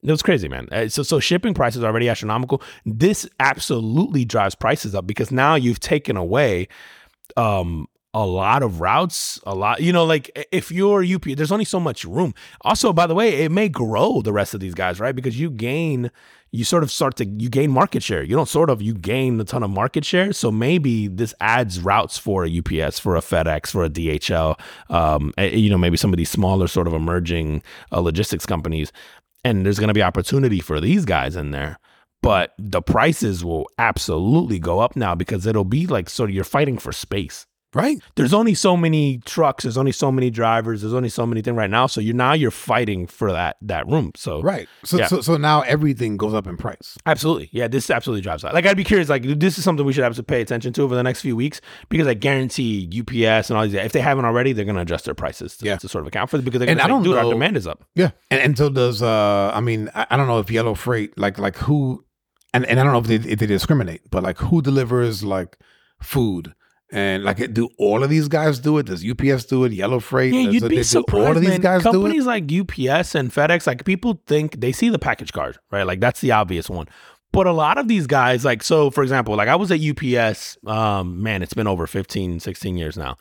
it 0.10 0.12
was 0.12 0.24
crazy, 0.24 0.48
man. 0.50 0.68
Uh, 0.72 0.88
So, 0.90 1.04
so 1.04 1.20
shipping 1.20 1.54
prices 1.54 1.84
are 1.84 1.88
already 1.88 2.10
astronomical. 2.10 2.62
This 2.86 3.28
absolutely 3.40 4.26
drives 4.26 4.56
prices 4.56 4.96
up 4.96 5.06
because 5.06 5.32
now 5.32 5.54
you've 5.56 5.80
taken 5.80 6.18
away 6.18 6.68
um 7.38 7.88
a 8.14 8.26
lot 8.26 8.62
of 8.62 8.80
routes 8.80 9.40
a 9.44 9.56
lot 9.56 9.82
you 9.82 9.92
know 9.92 10.06
like 10.06 10.48
if 10.52 10.72
you're 10.72 11.04
up 11.04 11.36
there's 11.36 11.52
only 11.52 11.66
so 11.66 11.80
much 11.80 12.06
room. 12.06 12.34
Also 12.62 12.94
by 12.94 13.08
the 13.08 13.16
way 13.16 13.44
it 13.44 13.52
may 13.52 13.68
grow 13.68 14.22
the 14.22 14.34
rest 14.34 14.54
of 14.54 14.60
these 14.60 14.74
guys 14.74 15.00
right? 15.00 15.16
Because 15.16 15.40
you 15.40 15.50
gain 15.50 16.12
you 16.52 16.64
sort 16.64 16.84
of 16.84 16.92
start 16.92 17.16
to 17.16 17.26
you 17.26 17.50
gain 17.50 17.72
market 17.72 18.04
share. 18.04 18.22
You 18.22 18.36
don't 18.36 18.48
sort 18.48 18.70
of 18.70 18.82
you 18.82 18.94
gain 18.94 19.40
a 19.40 19.44
ton 19.44 19.64
of 19.64 19.72
market 19.72 20.06
share. 20.06 20.32
So 20.34 20.52
maybe 20.52 21.08
this 21.08 21.34
adds 21.42 21.80
routes 21.80 22.18
for 22.18 22.46
a 22.46 22.60
ups 22.60 23.00
for 23.00 23.16
a 23.16 23.22
fedex 23.22 23.72
for 23.72 23.84
a 23.84 23.90
dhl 23.90 24.60
um 24.90 25.34
you 25.38 25.70
know 25.70 25.78
maybe 25.78 25.98
some 25.98 26.14
of 26.14 26.18
these 26.18 26.30
smaller 26.30 26.68
sort 26.68 26.88
of 26.88 26.94
emerging 26.94 27.64
uh, 27.92 28.00
logistics 28.00 28.46
companies. 28.46 28.92
And 29.44 29.66
there's 29.66 29.80
going 29.80 29.90
to 29.90 29.94
be 29.94 30.04
opportunity 30.04 30.62
for 30.62 30.80
these 30.80 31.04
guys 31.04 31.36
in 31.36 31.52
there. 31.52 31.80
But 32.22 32.54
the 32.58 32.82
prices 32.82 33.44
will 33.44 33.68
absolutely 33.78 34.58
go 34.58 34.80
up 34.80 34.96
now 34.96 35.14
because 35.14 35.46
it'll 35.46 35.66
be 35.66 35.88
like 35.88 36.10
sort 36.10 36.30
of 36.30 36.36
you're 36.36 36.46
fighting 36.46 36.78
for 36.78 36.94
space 36.94 37.46
Right. 37.76 38.00
There's 38.16 38.34
only 38.34 38.54
so 38.54 38.78
many 38.78 39.18
trucks. 39.26 39.64
There's 39.64 39.78
only 39.78 39.92
so 39.92 40.12
many 40.12 40.30
drivers. 40.30 40.82
There's 40.82 40.94
only 40.94 41.10
so 41.10 41.26
many 41.26 41.42
things 41.42 41.58
right 41.58 41.70
now. 41.70 41.88
So 41.88 42.02
you're 42.02 42.16
now 42.16 42.34
you're 42.34 42.52
fighting 42.52 43.08
for 43.08 43.32
that 43.32 43.58
that 43.62 43.88
room. 43.88 44.12
So 44.16 44.42
Right. 44.42 44.68
So 44.84 44.98
Yeah. 44.98 45.08
so 45.08 45.22
so 45.22 45.38
now 45.38 45.62
everything 45.62 46.18
goes 46.18 46.34
up 46.34 46.46
in 46.48 46.58
price. 46.58 46.98
Absolutely. 47.06 47.50
Yeah, 47.52 47.68
this 47.68 47.90
absolutely 47.90 48.22
drives 48.22 48.44
that. 48.44 48.54
Like 48.54 48.66
I'd 48.66 48.78
be 48.78 48.84
curious, 48.84 49.10
like 49.10 49.24
this 49.24 49.58
is 49.58 49.64
something 49.64 49.86
we 49.86 49.94
should 49.94 50.04
have 50.04 50.16
to 50.16 50.24
pay 50.24 50.42
attention 50.42 50.72
to 50.74 50.84
over 50.84 50.96
the 50.96 51.04
next 51.04 51.22
few 51.22 51.36
weeks 51.36 51.62
because 51.90 52.08
I 52.08 52.14
guarantee 52.14 52.88
UPS 53.00 53.50
and 53.50 53.58
all 53.58 53.64
these 53.64 53.74
if 53.74 53.92
they 53.92 54.02
haven't 54.02 54.26
already, 54.26 54.54
they're 54.54 54.66
gonna 54.66 54.82
adjust 54.82 55.06
their 55.06 55.16
prices 55.16 55.58
to, 55.58 55.66
Yeah. 55.66 55.78
to 55.78 55.88
sort 55.88 56.04
of 56.04 56.08
account 56.08 56.30
for 56.30 56.38
it 56.38 56.46
because 56.46 56.60
they're 56.60 56.70
And 56.70 56.78
gonna 56.80 56.94
I 56.94 57.02
don't 57.02 57.08
our 57.18 57.24
know- 57.24 57.32
demand 57.32 57.58
is 57.58 57.66
up. 57.68 57.84
Yeah. 57.96 58.12
And 58.30 58.40
and 58.42 58.58
so 58.58 58.70
does 58.70 59.02
uh 59.02 59.52
I 59.54 59.62
mean 59.62 59.90
I, 59.96 60.06
I 60.12 60.18
don't 60.18 60.28
know 60.28 60.40
if 60.40 60.52
Yellow 60.52 60.76
Freight 60.76 61.18
like 61.18 61.40
like 61.40 61.58
who 61.58 62.06
and, 62.54 62.66
and 62.68 62.80
I 62.80 62.84
don't 62.84 62.94
know 62.94 63.00
if 63.00 63.08
they 63.08 63.30
if 63.32 63.40
they 63.40 63.48
discriminate, 63.48 64.02
but 64.12 64.22
like 64.22 64.38
who 64.38 64.62
delivers 64.62 65.24
like 65.24 65.58
food 66.02 66.54
and 66.94 67.24
like 67.24 67.54
do 67.54 67.68
all 67.78 68.04
of 68.04 68.10
these 68.10 68.28
guys 68.28 68.60
do 68.60 68.78
it? 68.78 68.86
Does 68.86 69.04
UPS 69.04 69.46
do 69.46 69.64
it? 69.66 69.74
Yellow 69.74 70.00
Freight? 70.00 70.34
Yeah, 70.34 70.44
Does 70.46 70.54
you'd 70.54 70.64
it- 70.64 70.70
be 70.70 70.84
surprised. 70.84 71.28
all 71.28 71.36
of 71.36 71.42
these 71.42 71.60
guys 71.60 71.84
do? 71.84 71.92
Companies 71.92 72.26
like 72.26 72.44
UPS 72.44 73.16
and 73.16 73.32
FedEx, 73.34 73.68
like 73.68 73.84
people 73.84 74.22
think 74.28 74.60
they 74.62 74.72
see 74.72 74.90
the 74.90 75.00
package 75.00 75.34
card, 75.34 75.58
right? 75.72 75.84
Like 75.84 76.00
that's 76.00 76.22
the 76.22 76.32
obvious 76.32 76.70
one. 76.70 76.88
But 77.32 77.48
a 77.48 77.52
lot 77.52 77.80
of 77.80 77.88
these 77.88 78.06
guys, 78.06 78.46
like, 78.46 78.62
so 78.62 78.92
for 78.92 79.02
example, 79.02 79.36
like 79.36 79.50
I 79.50 79.56
was 79.56 79.72
at 79.72 79.80
UPS, 79.82 80.56
um, 80.68 81.24
man, 81.24 81.42
it's 81.42 81.56
been 81.56 81.66
over 81.66 81.88
15, 81.88 82.40
16 82.40 82.78
years 82.78 82.96
now. 82.96 83.18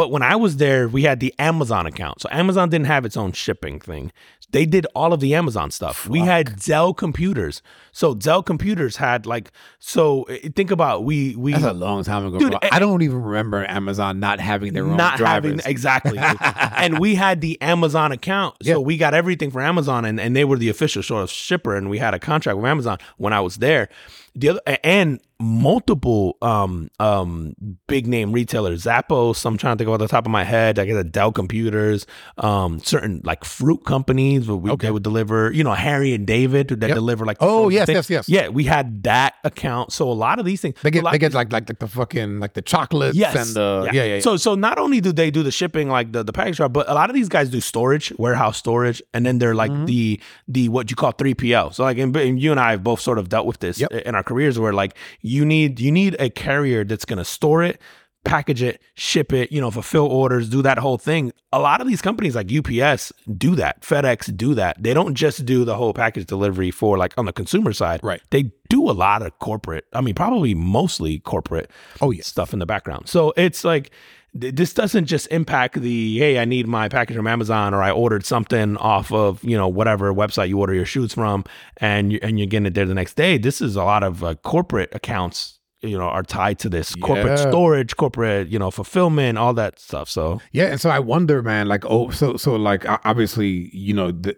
But 0.00 0.10
when 0.10 0.22
I 0.22 0.34
was 0.34 0.56
there, 0.56 0.88
we 0.88 1.02
had 1.02 1.20
the 1.20 1.34
Amazon 1.38 1.84
account. 1.84 2.22
So 2.22 2.30
Amazon 2.32 2.70
didn't 2.70 2.86
have 2.86 3.04
its 3.04 3.18
own 3.18 3.32
shipping 3.32 3.78
thing. 3.80 4.12
They 4.50 4.64
did 4.64 4.86
all 4.94 5.12
of 5.12 5.20
the 5.20 5.34
Amazon 5.34 5.70
stuff. 5.70 6.08
We 6.08 6.20
had 6.20 6.56
Dell 6.56 6.94
computers. 6.94 7.60
So 7.92 8.14
Dell 8.14 8.42
computers 8.42 8.96
had 8.96 9.26
like 9.26 9.52
so 9.78 10.22
eh, 10.22 10.48
think 10.56 10.70
about 10.70 11.04
we 11.04 11.36
we 11.36 11.52
That's 11.52 11.64
a 11.64 11.74
long 11.74 12.02
time 12.02 12.24
ago. 12.24 12.38
Dude, 12.38 12.54
eh, 12.54 12.68
I 12.72 12.78
don't 12.78 13.02
even 13.02 13.22
remember 13.22 13.66
Amazon 13.68 14.20
not 14.20 14.40
having 14.40 14.72
their 14.72 14.86
own 14.86 14.96
not 14.96 15.18
drivers. 15.18 15.60
having 15.60 15.70
exactly 15.70 16.18
and 16.76 16.98
we 16.98 17.14
had 17.14 17.42
the 17.42 17.60
amazon 17.60 18.10
account 18.12 18.56
so 18.62 18.80
we 18.80 18.96
got 18.96 19.14
everything 19.14 19.50
for 19.50 19.60
amazon 19.60 20.04
and, 20.04 20.18
and 20.18 20.34
they 20.34 20.44
were 20.44 20.56
the 20.56 20.68
official 20.68 21.02
sort 21.02 21.22
of 21.22 21.30
shipper 21.30 21.76
and 21.76 21.90
we 21.90 21.98
had 21.98 22.14
a 22.14 22.18
contract 22.18 22.56
with 22.56 22.66
amazon 22.66 22.98
when 23.18 23.32
i 23.32 23.40
was 23.40 23.56
there 23.56 23.88
the 24.34 24.48
other 24.48 24.60
and 24.84 25.20
multiple 25.40 26.36
um 26.42 26.90
um 27.00 27.54
big 27.86 28.06
name 28.06 28.30
retailers 28.32 28.84
zappos 28.84 29.44
i'm 29.44 29.56
trying 29.56 29.74
to 29.76 29.78
think 29.78 29.88
about 29.88 29.98
the 29.98 30.06
top 30.08 30.26
of 30.26 30.30
my 30.30 30.44
head 30.44 30.78
i 30.78 30.84
guess 30.84 31.02
dell 31.06 31.32
computers 31.32 32.06
um 32.38 32.78
certain 32.80 33.20
like 33.24 33.44
fruit 33.44 33.84
companies 33.84 34.46
where 34.46 34.56
we, 34.56 34.70
Okay. 34.70 34.86
they 34.86 34.90
would 34.90 35.02
deliver 35.02 35.50
you 35.52 35.64
know 35.64 35.72
harry 35.72 36.12
and 36.14 36.26
david 36.26 36.68
that 36.68 36.88
Yep. 36.88 36.94
deliver 36.94 37.24
like 37.24 37.36
Oh, 37.40 37.68
yes, 37.68 37.86
things. 37.86 38.10
yes, 38.10 38.10
yes. 38.10 38.28
yeah 38.28 38.48
we 38.48 38.64
had 38.64 39.02
that 39.04 39.34
account 39.44 39.92
so 39.92 40.10
a 40.10 40.12
lot 40.12 40.38
of 40.38 40.44
these 40.44 40.60
things 40.60 40.74
They 40.82 40.90
get 40.90 41.04
they 41.10 41.18
get 41.18 41.32
like 41.34 41.52
like 41.52 41.68
like 41.70 41.78
the 41.78 41.88
fucking 41.88 42.40
like 42.40 42.54
the 42.54 42.62
chocolates 42.62 43.16
Yes. 43.16 43.34
and 43.36 43.56
the 43.56 43.90
yeah 43.92 44.04
yeah, 44.04 44.14
yeah. 44.16 44.20
So 44.20 44.36
so 44.36 44.54
not 44.54 44.78
only 44.78 45.00
do 45.00 45.12
they 45.12 45.30
do 45.30 45.42
the 45.42 45.50
shipping 45.50 45.88
like 45.88 46.12
the 46.12 46.22
the 46.22 46.32
package 46.32 46.58
but 46.58 46.88
a 46.88 46.94
lot 46.94 47.08
of 47.10 47.14
these 47.14 47.28
guys 47.28 47.48
do 47.50 47.60
storage, 47.60 48.12
warehouse 48.18 48.56
storage, 48.58 49.02
and 49.14 49.24
then 49.26 49.38
they're 49.38 49.50
Mm-hmm. 49.54 49.80
like 49.80 49.86
the 49.86 50.20
the 50.48 50.68
what 50.68 50.90
you 50.90 50.96
call 50.96 51.10
three 51.12 51.34
PL. 51.34 51.72
So 51.72 51.82
like 51.82 51.98
and, 51.98 52.14
and 52.16 52.40
you 52.40 52.50
and 52.52 52.60
I 52.60 52.70
have 52.72 52.84
both 52.84 53.00
sort 53.00 53.18
of 53.18 53.28
dealt 53.28 53.46
with 53.46 53.58
this 53.58 53.78
Yep. 53.80 53.90
in 53.92 54.14
our 54.14 54.22
careers 54.22 54.58
where 54.58 54.72
like 54.72 54.96
you 55.30 55.44
need 55.44 55.78
you 55.78 55.92
need 55.92 56.16
a 56.18 56.28
carrier 56.28 56.84
that's 56.84 57.04
gonna 57.04 57.24
store 57.24 57.62
it. 57.62 57.80
Package 58.22 58.62
it, 58.62 58.82
ship 58.96 59.32
it, 59.32 59.50
you 59.50 59.62
know, 59.62 59.70
fulfill 59.70 60.04
orders, 60.06 60.50
do 60.50 60.60
that 60.60 60.76
whole 60.76 60.98
thing. 60.98 61.32
A 61.54 61.58
lot 61.58 61.80
of 61.80 61.86
these 61.86 62.02
companies 62.02 62.34
like 62.34 62.52
UPS 62.52 63.14
do 63.38 63.54
that, 63.54 63.80
FedEx 63.80 64.36
do 64.36 64.52
that. 64.56 64.76
They 64.82 64.92
don't 64.92 65.14
just 65.14 65.46
do 65.46 65.64
the 65.64 65.74
whole 65.74 65.94
package 65.94 66.26
delivery 66.26 66.70
for 66.70 66.98
like 66.98 67.16
on 67.16 67.24
the 67.24 67.32
consumer 67.32 67.72
side. 67.72 68.00
Right. 68.02 68.20
They 68.28 68.52
do 68.68 68.90
a 68.90 68.92
lot 68.92 69.22
of 69.22 69.38
corporate, 69.38 69.86
I 69.94 70.02
mean, 70.02 70.14
probably 70.14 70.54
mostly 70.54 71.20
corporate 71.20 71.70
oh 72.02 72.10
yeah 72.10 72.22
stuff 72.22 72.52
in 72.52 72.58
the 72.58 72.66
background. 72.66 73.08
So 73.08 73.32
it's 73.38 73.64
like 73.64 73.90
this 74.32 74.72
doesn't 74.72 75.06
just 75.06 75.26
impact 75.32 75.80
the 75.80 76.18
hey, 76.18 76.38
I 76.38 76.44
need 76.44 76.66
my 76.66 76.88
package 76.88 77.16
from 77.16 77.26
Amazon 77.26 77.74
or 77.74 77.82
I 77.82 77.90
ordered 77.90 78.24
something 78.24 78.76
off 78.76 79.12
of 79.12 79.42
you 79.42 79.56
know 79.56 79.68
whatever 79.68 80.12
website 80.14 80.48
you 80.48 80.58
order 80.58 80.74
your 80.74 80.84
shoes 80.84 81.14
from, 81.14 81.44
and 81.78 82.12
you, 82.12 82.18
and 82.22 82.38
you're 82.38 82.46
getting 82.46 82.66
it 82.66 82.74
there 82.74 82.86
the 82.86 82.94
next 82.94 83.14
day. 83.14 83.38
This 83.38 83.60
is 83.60 83.76
a 83.76 83.84
lot 83.84 84.02
of 84.02 84.22
uh, 84.22 84.34
corporate 84.36 84.90
accounts. 84.94 85.58
You 85.82 85.96
know, 85.96 86.04
are 86.04 86.22
tied 86.22 86.58
to 86.58 86.68
this 86.68 86.94
corporate 86.96 87.38
Yeah. 87.38 87.48
storage, 87.48 87.96
corporate, 87.96 88.48
you 88.48 88.58
know, 88.58 88.70
fulfillment, 88.70 89.38
all 89.38 89.54
that 89.54 89.78
stuff. 89.80 90.10
So 90.10 90.38
Yeah, 90.52 90.66
and 90.66 90.78
so 90.78 90.90
I 90.90 90.98
wonder, 90.98 91.42
man. 91.42 91.68
Like, 91.68 91.86
oh, 91.86 92.10
so 92.10 92.36
so 92.36 92.54
like 92.56 92.84
obviously, 93.06 93.70
you 93.72 93.94
know, 93.94 94.10
the, 94.12 94.36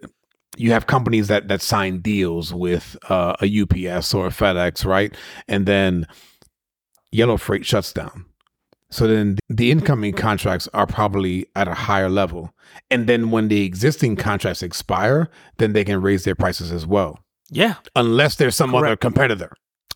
you 0.55 0.71
have 0.71 0.87
companies 0.87 1.27
that 1.27 1.49
that 1.49 1.61
sign 1.61 1.99
deals 1.99 2.53
with 2.53 2.95
uh, 3.09 3.35
a 3.41 3.61
UPS 3.61 4.13
or 4.13 4.27
a 4.27 4.29
FedEx, 4.29 4.85
right? 4.85 5.13
And 5.49 5.65
then 5.65 6.07
Yellow 7.11 7.35
Freight 7.35 7.65
shuts 7.65 7.91
down. 7.91 8.25
So 8.93 9.07
then 9.07 9.39
the 9.49 9.71
incoming 9.71 10.13
contracts 10.13 10.69
are 10.71 10.85
probably 10.85 11.47
at 11.55 11.67
a 11.67 11.73
higher 11.73 12.09
level, 12.09 12.53
and 12.91 13.07
then 13.07 13.31
when 13.31 13.47
the 13.47 13.63
existing 13.63 14.17
contracts 14.17 14.61
expire, 14.61 15.31
then 15.57 15.73
they 15.73 15.83
can 15.83 15.99
raise 15.99 16.25
their 16.25 16.35
prices 16.35 16.71
as 16.71 16.85
well, 16.85 17.19
yeah, 17.49 17.75
unless 17.95 18.35
there's 18.35 18.55
some 18.55 18.75
other 18.75 18.95
competitor. 18.95 19.51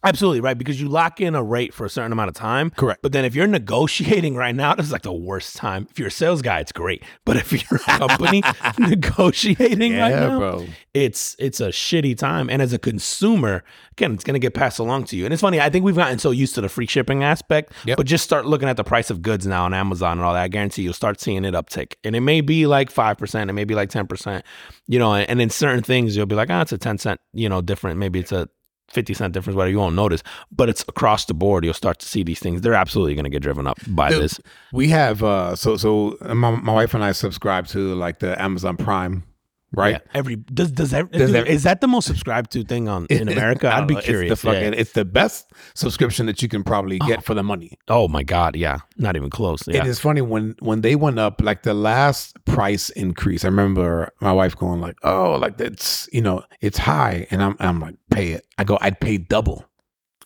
Absolutely 0.08 0.42
right 0.42 0.58
because 0.58 0.80
you 0.82 0.88
lock 0.90 1.20
in 1.22 1.36
a 1.36 1.44
rate 1.44 1.74
for 1.74 1.86
a 1.86 1.90
certain 1.90 2.12
amount 2.12 2.30
of 2.30 2.36
time. 2.36 2.70
Correct. 2.72 3.02
But 3.02 3.12
then 3.12 3.26
if 3.26 3.36
you're 3.36 3.48
negotiating 3.48 4.36
right 4.36 4.56
now, 4.56 4.74
this 4.76 4.86
is 4.86 4.92
like 4.92 5.02
the 5.04 5.14
worst 5.14 5.56
time. 5.56 5.88
If 5.90 6.00
you're 6.00 6.08
a 6.10 6.12
sales 6.12 6.42
guy, 6.42 6.60
it's 6.60 6.72
great. 6.72 7.04
But 7.26 7.38
if 7.38 7.52
you're 7.52 7.80
a 7.88 7.98
company 7.98 8.42
negotiating 8.80 9.98
right 9.98 10.12
now, 10.16 10.38
bro. 10.40 10.66
it's 10.94 11.36
it's 11.40 11.60
a 11.60 11.70
shitty 11.70 12.18
time. 12.18 12.50
And 12.50 12.62
as 12.62 12.74
a 12.74 12.80
consumer, 12.80 13.64
again, 13.94 14.14
it's 14.14 14.24
gonna 14.24 14.40
get 14.40 14.54
passed 14.54 14.80
along 14.80 15.06
to 15.06 15.16
you. 15.16 15.26
And 15.26 15.34
it's 15.34 15.42
funny, 15.42 15.60
I 15.60 15.70
think 15.70 15.86
we've 15.86 15.96
gotten 15.96 16.20
so 16.20 16.32
used 16.32 16.56
to 16.56 16.62
the 16.62 16.70
free 16.70 16.88
shipping 16.88 17.24
aspect, 17.24 17.74
Yep. 17.86 17.98
but 17.98 18.06
just 18.06 18.24
start 18.24 18.46
looking 18.46 18.70
at 18.70 18.78
the 18.78 18.84
price 18.84 19.10
of 19.10 19.22
goods 19.22 19.46
now 19.48 19.66
on 19.66 19.74
Amazon 19.74 20.14
and 20.14 20.22
all 20.22 20.34
that. 20.34 20.44
I 20.44 20.48
guarantee 20.48 20.84
you'll 20.84 20.94
start 20.94 21.20
seeing 21.22 21.46
it 21.46 21.54
uptick. 21.54 21.94
And 22.04 22.16
it 22.16 22.22
may 22.22 22.42
be 22.42 22.68
like 22.68 22.90
five 22.92 23.18
percent, 23.18 23.50
it 23.50 23.54
may 23.54 23.64
be 23.66 23.76
like 23.76 23.90
ten 23.90 24.08
percent, 24.08 24.44
you 24.88 25.00
know, 25.00 25.14
and, 25.14 25.30
and 25.30 25.42
in 25.42 25.50
certain 25.50 25.84
things 25.84 26.16
you'll 26.16 26.26
be 26.26 26.36
like, 26.36 26.50
ah, 26.50 26.62
it's 26.62 26.72
a 26.72 26.78
10 26.78 26.98
cent, 26.98 27.20
you 27.34 27.50
know, 27.50 27.62
different. 27.62 27.98
Maybe 28.00 28.20
it's 28.20 28.32
a 28.32 28.48
50 28.90 29.14
cent 29.14 29.34
difference, 29.34 29.56
whatever 29.56 29.72
you 29.72 29.80
won't 29.80 29.96
notice, 29.96 30.24
but 30.52 30.70
it's 30.70 30.84
across 30.88 31.26
the 31.26 31.34
board. 31.34 31.66
You'll 31.66 31.74
start 31.74 32.00
to 32.00 32.08
see 32.08 32.24
these 32.24 32.40
things. 32.40 32.62
They're 32.62 32.74
absolutely 32.74 33.16
going 33.16 33.26
to 33.26 33.30
get 33.30 33.42
driven 33.42 33.68
up 33.68 33.78
by 33.88 34.12
this. 34.12 34.40
We 34.72 34.90
have 34.90 35.24
uh 35.24 35.56
so 35.56 35.78
so 35.78 36.18
my, 36.22 36.52
my 36.52 36.74
wife 36.74 36.94
and 36.94 37.04
I 37.04 37.12
subscribe 37.12 37.68
to 37.68 37.96
like 37.96 38.20
the 38.20 38.42
Amazon 38.42 38.78
Prime, 38.78 39.24
right? 39.72 39.94
Yeah, 39.94 40.12
every 40.14 40.36
does 40.36 40.72
does, 40.72 40.94
every, 40.94 41.18
Does 41.18 41.34
every- 41.34 41.50
is 41.50 41.64
that 41.64 41.82
the 41.82 41.88
most 41.88 42.06
subscribed 42.06 42.52
to 42.52 42.64
thing 42.64 42.88
on 42.88 43.06
in 43.10 43.28
America? 43.30 43.74
I'd 43.74 43.88
be 43.88 43.96
know. 43.96 44.02
curious. 44.02 44.32
It's 44.32 44.42
the, 44.42 44.48
fucking, 44.48 44.74
yeah. 44.74 44.80
it's 44.80 44.94
the 44.94 45.06
best 45.06 45.52
subscription 45.74 46.26
that 46.28 46.42
you 46.42 46.48
can 46.48 46.64
probably 46.64 47.00
get 47.00 47.20
oh. 47.20 47.22
for 47.22 47.34
the 47.34 47.44
money. 47.44 47.78
Oh 47.88 48.08
my 48.08 48.24
god, 48.24 48.56
yeah, 48.56 48.80
not 48.98 49.16
even 49.16 49.30
close. 49.30 49.68
Yeah, 49.68 49.82
It 49.82 49.88
is 49.88 50.00
funny 50.00 50.22
when 50.22 50.56
when 50.60 50.82
they 50.82 50.96
went 50.96 51.20
up, 51.20 51.42
like 51.42 51.64
the 51.64 51.74
last 51.74 52.44
price 52.46 52.90
increase. 52.92 53.44
I 53.44 53.50
remember 53.50 54.12
my 54.22 54.32
wife 54.32 54.56
going 54.56 54.82
like, 54.82 54.98
"Oh, 55.04 55.36
like 55.36 55.58
that's 55.58 56.10
you 56.12 56.22
know 56.22 56.44
it's 56.62 56.78
high," 56.78 57.28
and 57.32 57.44
I'm 57.44 57.56
I'm 57.60 57.80
like, 57.80 57.96
"Pay 58.12 58.32
it." 58.32 58.46
I 58.58 58.64
go, 58.64 58.78
"I'd 58.82 59.00
pay 59.00 59.18
double 59.18 59.66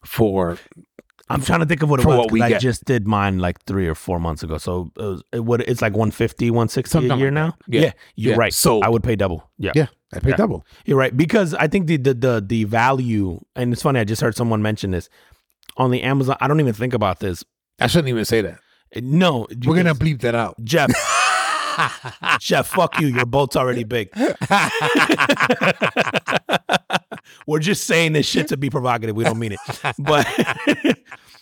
for 0.06 0.58
I'm 1.34 1.42
trying 1.42 1.60
to 1.62 1.66
think 1.66 1.82
of 1.84 1.90
what 1.90 2.00
it 2.00 2.06
was. 2.06 2.18
what 2.18 2.32
we 2.32 2.42
I 2.42 2.50
get. 2.50 2.62
just 2.62 2.86
did 2.86 3.08
mine 3.08 3.40
like 3.40 3.64
three 3.66 3.88
or 3.88 3.96
four 3.96 4.20
months 4.20 4.44
ago. 4.44 4.58
So 4.58 4.92
uh, 5.00 5.04
it, 5.04 5.06
was, 5.08 5.24
it 5.34 5.40
would 5.46 5.62
it's 5.62 5.82
like 5.82 5.94
150, 5.94 6.50
160 6.52 6.92
Something 6.92 7.12
a 7.12 7.18
year 7.18 7.28
like 7.28 7.34
now. 7.34 7.48
that. 7.68 7.82
Yeah. 7.82 7.92
you're 8.16 8.34
Yeah. 8.34 8.40
right. 8.40 8.54
So- 8.54 8.82
I 8.82 8.90
would 8.90 9.04
pay 9.04 9.16
double. 9.16 9.50
Yeah. 9.58 9.72
yeah, 9.76 9.88
I 10.14 10.20
pay 10.20 10.30
Yeah. 10.32 10.36
double." 10.36 10.66
You're 10.86 10.98
right 10.98 11.16
because 11.16 11.54
I 11.56 11.68
think 11.68 11.88
the, 11.88 11.98
the 11.98 12.14
the 12.14 12.44
the 12.46 12.64
value 12.66 13.40
and 13.56 13.74
it's 13.74 13.82
funny. 13.82 14.00
I 14.00 14.04
just 14.04 14.22
heard 14.22 14.36
someone 14.36 14.62
mention 14.62 14.92
this 14.92 15.10
on 15.78 15.92
the 15.92 16.02
Amazon. 16.04 16.38
I 16.42 16.48
don't 16.48 16.60
even 16.60 16.74
think 16.74 16.94
about 16.94 17.20
this. 17.20 17.44
I 17.80 17.88
shouldn't 17.88 18.10
even 18.10 18.26
say 18.26 18.42
that. 18.42 18.60
Uh, 18.96 19.00
no, 19.04 19.48
We're 19.66 19.76
gonna 19.78 19.96
bleep 19.96 20.20
that 20.22 20.36
out. 20.36 20.56
Jeff. 20.64 20.90
Jeff, 22.42 22.68
fuck 22.68 23.00
you. 23.00 23.08
Your 23.08 23.26
boat's 23.26 23.56
already 23.56 23.86
big. 23.86 24.10
We're 27.48 27.60
just 27.60 27.86
saying 27.86 28.14
this 28.14 28.26
shit 28.28 28.50
to 28.50 28.58
be 28.58 28.70
provocative. 28.70 29.16
We 29.16 29.24
don't 29.24 29.40
mean 29.40 29.54
it. 29.54 29.60
But 29.98 30.28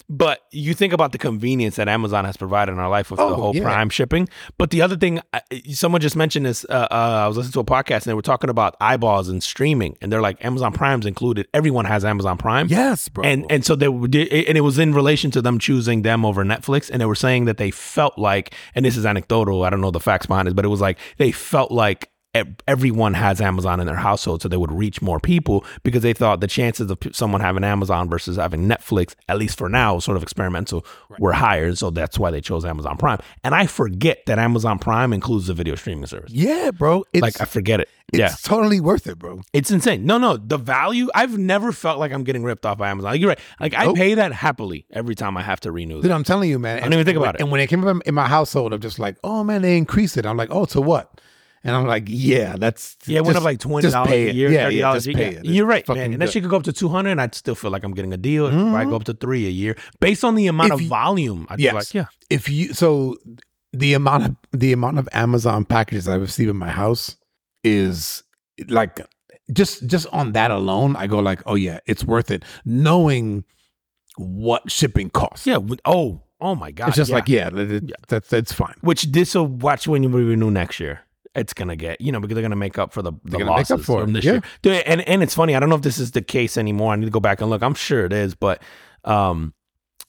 but 0.09 0.41
you 0.51 0.73
think 0.73 0.91
about 0.91 1.11
the 1.11 1.17
convenience 1.19 1.75
that 1.75 1.87
Amazon 1.87 2.25
has 2.25 2.35
provided 2.35 2.71
in 2.71 2.79
our 2.79 2.89
life 2.89 3.11
with 3.11 3.19
Oh, 3.19 3.29
the 3.29 3.35
whole 3.35 3.55
yeah. 3.55 3.61
Prime 3.63 3.89
shipping. 3.89 4.27
But 4.57 4.71
the 4.71 4.81
other 4.81 4.97
thing, 4.97 5.21
someone 5.71 6.01
just 6.01 6.15
mentioned 6.15 6.45
this. 6.47 6.65
Uh, 6.67 6.87
uh, 6.89 7.21
I 7.23 7.27
was 7.27 7.37
listening 7.37 7.53
to 7.53 7.59
a 7.59 7.63
podcast 7.63 7.95
and 7.97 8.05
they 8.05 8.13
were 8.15 8.21
talking 8.21 8.49
about 8.49 8.75
eyeballs 8.81 9.29
and 9.29 9.43
streaming, 9.43 9.97
and 10.01 10.11
they're 10.11 10.21
like 10.21 10.43
Amazon 10.43 10.73
Prime's 10.73 11.05
included. 11.05 11.47
Everyone 11.53 11.85
has 11.85 12.03
Amazon 12.03 12.37
Prime. 12.37 12.67
Yes, 12.69 13.07
bro. 13.07 13.23
And 13.23 13.45
and 13.51 13.63
so 13.63 13.75
they 13.75 13.85
and 13.87 14.57
it 14.57 14.61
was 14.61 14.79
in 14.79 14.93
relation 14.93 15.31
to 15.31 15.41
them 15.41 15.59
choosing 15.59 16.01
them 16.01 16.25
over 16.25 16.43
Netflix, 16.43 16.89
and 16.89 16.99
they 16.99 17.05
were 17.05 17.15
saying 17.15 17.45
that 17.45 17.57
they 17.57 17.69
felt 17.69 18.17
like, 18.17 18.53
and 18.73 18.83
this 18.83 18.97
is 18.97 19.05
anecdotal, 19.05 19.63
I 19.63 19.69
don't 19.69 19.81
know 19.81 19.91
the 19.91 19.99
facts 19.99 20.25
behind 20.25 20.47
it, 20.47 20.55
but 20.55 20.65
it 20.65 20.69
was 20.69 20.81
like 20.81 20.97
they 21.17 21.31
felt 21.31 21.71
like 21.71 22.09
everyone 22.67 23.13
has 23.15 23.41
Amazon 23.41 23.79
in 23.79 23.87
their 23.87 23.95
household, 23.95 24.41
so 24.41 24.47
they 24.49 24.57
would 24.57 24.71
reach 24.71 25.01
more 25.01 25.19
people 25.19 25.65
because 25.83 26.03
they 26.03 26.13
thought 26.13 26.41
the 26.41 26.47
chances 26.47 26.89
of 26.91 26.97
someone 27.11 27.41
having 27.41 27.63
Amazon 27.63 28.09
versus 28.09 28.37
having 28.37 28.67
Netflix, 28.67 29.15
at 29.27 29.37
least 29.37 29.57
for 29.57 29.67
now, 29.69 29.99
sort 29.99 30.15
of 30.17 30.23
experimental, 30.23 30.85
were 31.17 31.33
higher. 31.33 31.73
So 31.75 31.89
that's 31.89 32.19
why 32.19 32.31
they 32.31 32.41
chose 32.41 32.65
Amazon 32.65 32.97
Prime. 32.97 33.19
And 33.43 33.55
I 33.55 33.65
forget 33.65 34.25
that 34.27 34.37
Amazon 34.39 34.79
Prime 34.79 35.11
includes 35.13 35.47
the 35.47 35.53
video 35.53 35.75
streaming 35.75 36.05
service. 36.05 36.31
Yeah, 36.31 36.71
bro. 36.71 37.03
It's, 37.13 37.21
like 37.21 37.41
I 37.41 37.45
forget 37.45 37.79
it. 37.79 37.89
it's 38.13 38.19
yeah, 38.19 38.33
totally 38.43 38.79
worth 38.79 39.07
it, 39.07 39.17
bro. 39.17 39.41
it's 39.53 39.71
insane. 39.71 40.05
No, 40.05 40.17
no, 40.17 40.37
the 40.37 40.57
value. 40.57 41.09
I've 41.15 41.37
never 41.37 41.71
felt 41.71 41.99
like 41.99 42.11
I'm 42.11 42.23
getting 42.23 42.43
ripped 42.43 42.65
off 42.65 42.77
by 42.77 42.89
Amazon. 42.89 43.11
Like, 43.11 43.21
you're 43.21 43.29
right. 43.29 43.39
Like 43.59 43.73
I 43.73 43.85
Nope. 43.85 43.95
pay 43.95 44.13
that 44.13 44.31
happily 44.33 44.85
every 44.91 45.15
time 45.15 45.35
I 45.35 45.41
have 45.41 45.59
to 45.61 45.71
renew. 45.71 45.95
Dude, 46.01 46.05
That. 46.11 46.15
I'm 46.15 46.23
telling 46.23 46.49
you, 46.49 46.59
man. 46.59 46.77
I 46.77 46.81
don't 46.81 46.93
even 46.93 47.05
think 47.05 47.17
about 47.17 47.27
when- 47.27 47.35
it. 47.35 47.41
And 47.41 47.51
when 47.51 47.61
it 47.61 47.67
came 47.67 47.85
up 47.85 48.01
in 48.05 48.13
my 48.13 48.27
household, 48.27 48.71
I'm 48.73 48.81
just 48.81 48.99
like, 48.99 49.17
oh 49.23 49.43
man, 49.43 49.61
they 49.63 49.77
increased 49.77 50.15
it. 50.17 50.25
I'm 50.27 50.37
like, 50.37 50.49
oh, 50.51 50.65
to 50.65 50.81
what? 50.81 51.19
And 51.63 51.75
I'm 51.75 51.85
like, 51.85 52.05
yeah, 52.07 52.55
that's 52.57 52.95
Yeah, 53.05 53.17
it 53.19 53.25
went 53.25 53.37
up 53.37 53.43
like 53.43 53.59
twenty 53.59 53.89
dollars 53.89 54.11
a 54.11 54.31
year, 54.31 54.49
Yeah, 54.49 54.63
thirty 54.63 54.75
yeah, 54.77 54.81
dollars 54.81 55.07
a 55.07 55.13
year. 55.13 55.27
it. 55.39 55.45
You're 55.45 55.65
right, 55.65 55.87
man. 55.89 55.97
And 55.97 56.13
that 56.21 56.27
good. 56.27 56.31
shit 56.33 56.43
could 56.43 56.49
go 56.49 56.57
up 56.57 56.63
to 56.63 56.73
two 56.73 56.87
hundred, 56.89 57.11
and 57.11 57.21
I'd 57.21 57.35
still 57.35 57.55
feel 57.55 57.69
like 57.71 57.83
I'm 57.83 57.93
getting 57.93 58.13
a 58.13 58.17
deal. 58.17 58.47
It 58.47 58.53
might 58.53 58.83
go 58.85 58.91
mm-hmm. 58.91 58.95
up 58.95 59.03
to 59.05 59.13
three 59.13 59.45
a 59.45 59.49
year 59.49 59.75
based 59.99 60.23
on 60.23 60.35
the 60.35 60.47
amount 60.47 60.69
If 60.69 60.73
of 60.75 60.81
you- 60.83 60.87
volume. 60.87 61.47
I'd 61.49 61.59
Yes. 61.59 61.71
be 61.71 61.75
like, 61.75 61.93
yeah, 61.93 62.05
if 62.29 62.47
you 62.49 62.73
so 62.73 63.17
the 63.73 63.93
amount 63.93 64.25
of 64.25 64.35
the 64.51 64.71
amount 64.71 64.99
of 64.99 65.09
Amazon 65.11 65.65
packages 65.65 66.07
I 66.07 66.15
receive 66.15 66.47
in 66.49 66.55
my 66.57 66.69
house 66.69 67.17
is 67.63 68.23
like 68.67 69.01
just 69.51 69.85
just 69.85 70.07
on 70.13 70.31
that 70.33 70.51
alone, 70.51 70.95
I 70.95 71.07
go 71.07 71.19
like, 71.19 71.41
oh 71.45 71.55
yeah, 71.55 71.79
it's 71.85 72.03
worth 72.05 72.31
it, 72.31 72.43
knowing 72.63 73.43
what 74.17 74.71
shipping 74.71 75.09
costs. 75.09 75.45
yeah. 75.45 75.57
Oh, 75.85 76.21
oh 76.41 76.55
my 76.55 76.71
god. 76.71 76.87
it's 76.89 76.97
just 76.97 77.09
yeah. 77.09 77.15
like 77.15 77.27
yeah, 77.29 77.49
that- 77.49 77.65
that- 77.65 77.83
Yeah. 77.89 77.95
that's 78.07 78.29
that's 78.29 78.53
fine. 78.53 78.75
which 78.81 79.03
this 79.11 79.35
will 79.35 79.47
watch 79.47 79.87
when 79.87 80.03
you 80.03 80.09
renew 80.09 80.51
next 80.51 80.79
year. 80.79 81.01
It's 81.35 81.53
gonna 81.53 81.75
get 81.75 82.01
you 82.01 82.11
know 82.11 82.19
because 82.19 82.35
they're 82.35 82.41
gonna 82.41 82.55
make 82.55 82.77
up 82.79 82.91
for 82.91 83.01
the, 83.01 83.11
the 83.11 83.19
They're 83.25 83.39
gonna 83.39 83.51
make 83.51 83.65
up 83.65 83.69
losses 83.71 83.85
for 83.85 84.01
from 84.01 84.13
this 84.13 84.25
yeah. 84.25 84.39
year. 84.63 84.83
And 84.85 85.01
and 85.07 85.21
it's 85.23 85.35
funny. 85.35 85.55
I 85.55 85.59
don't 85.59 85.69
know 85.69 85.75
if 85.75 85.83
this 85.83 85.99
is 85.99 86.11
the 86.11 86.21
case 86.21 86.57
anymore. 86.57 86.93
I 86.93 86.95
need 86.95 87.05
to 87.05 87.11
go 87.11 87.19
back 87.19 87.41
and 87.41 87.49
look. 87.49 87.61
I'm 87.61 87.75
sure 87.75 88.05
it 88.05 88.13
is, 88.13 88.33
but 88.35 88.61
um, 89.05 89.53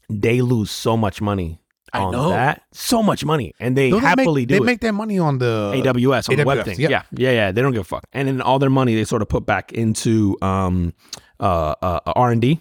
they 0.09 0.41
lose 0.41 0.71
so 0.71 0.97
much 0.97 1.21
money 1.21 1.61
I 1.93 2.01
on 2.01 2.13
know. 2.13 2.29
that, 2.31 2.63
so 2.73 3.03
much 3.03 3.25
money, 3.25 3.53
and 3.61 3.77
they 3.77 3.91
Don't 3.91 4.01
happily 4.01 4.43
make, 4.43 4.49
do 4.49 4.55
they 4.55 4.61
it. 4.61 4.65
make 4.65 4.81
their 4.81 4.93
money 4.93 5.19
on 5.19 5.39
the 5.39 5.73
AWS 5.75 6.31
on 6.31 6.37
the 6.37 6.45
web 6.45 6.59
AWS, 6.59 6.65
thing. 6.65 6.81
yeah. 6.81 6.89
Yeah, 6.89 7.03
yeah, 7.13 7.31
yeah. 7.33 7.53
They 7.53 7.63
don't 7.63 7.73
give 7.73 7.83
a 7.83 7.85
fuck. 7.85 8.05
And 8.13 8.29
then 8.29 8.41
all 8.41 8.59
their 8.59 8.71
money 8.71 8.95
they 8.95 9.05
sort 9.05 9.23
of 9.23 9.29
put 9.29 9.45
back 9.45 9.73
into 9.73 10.37
um 10.43 10.95
uh 11.41 11.75
uh 11.83 12.01
R 12.07 12.31
and 12.31 12.41
D. 12.41 12.61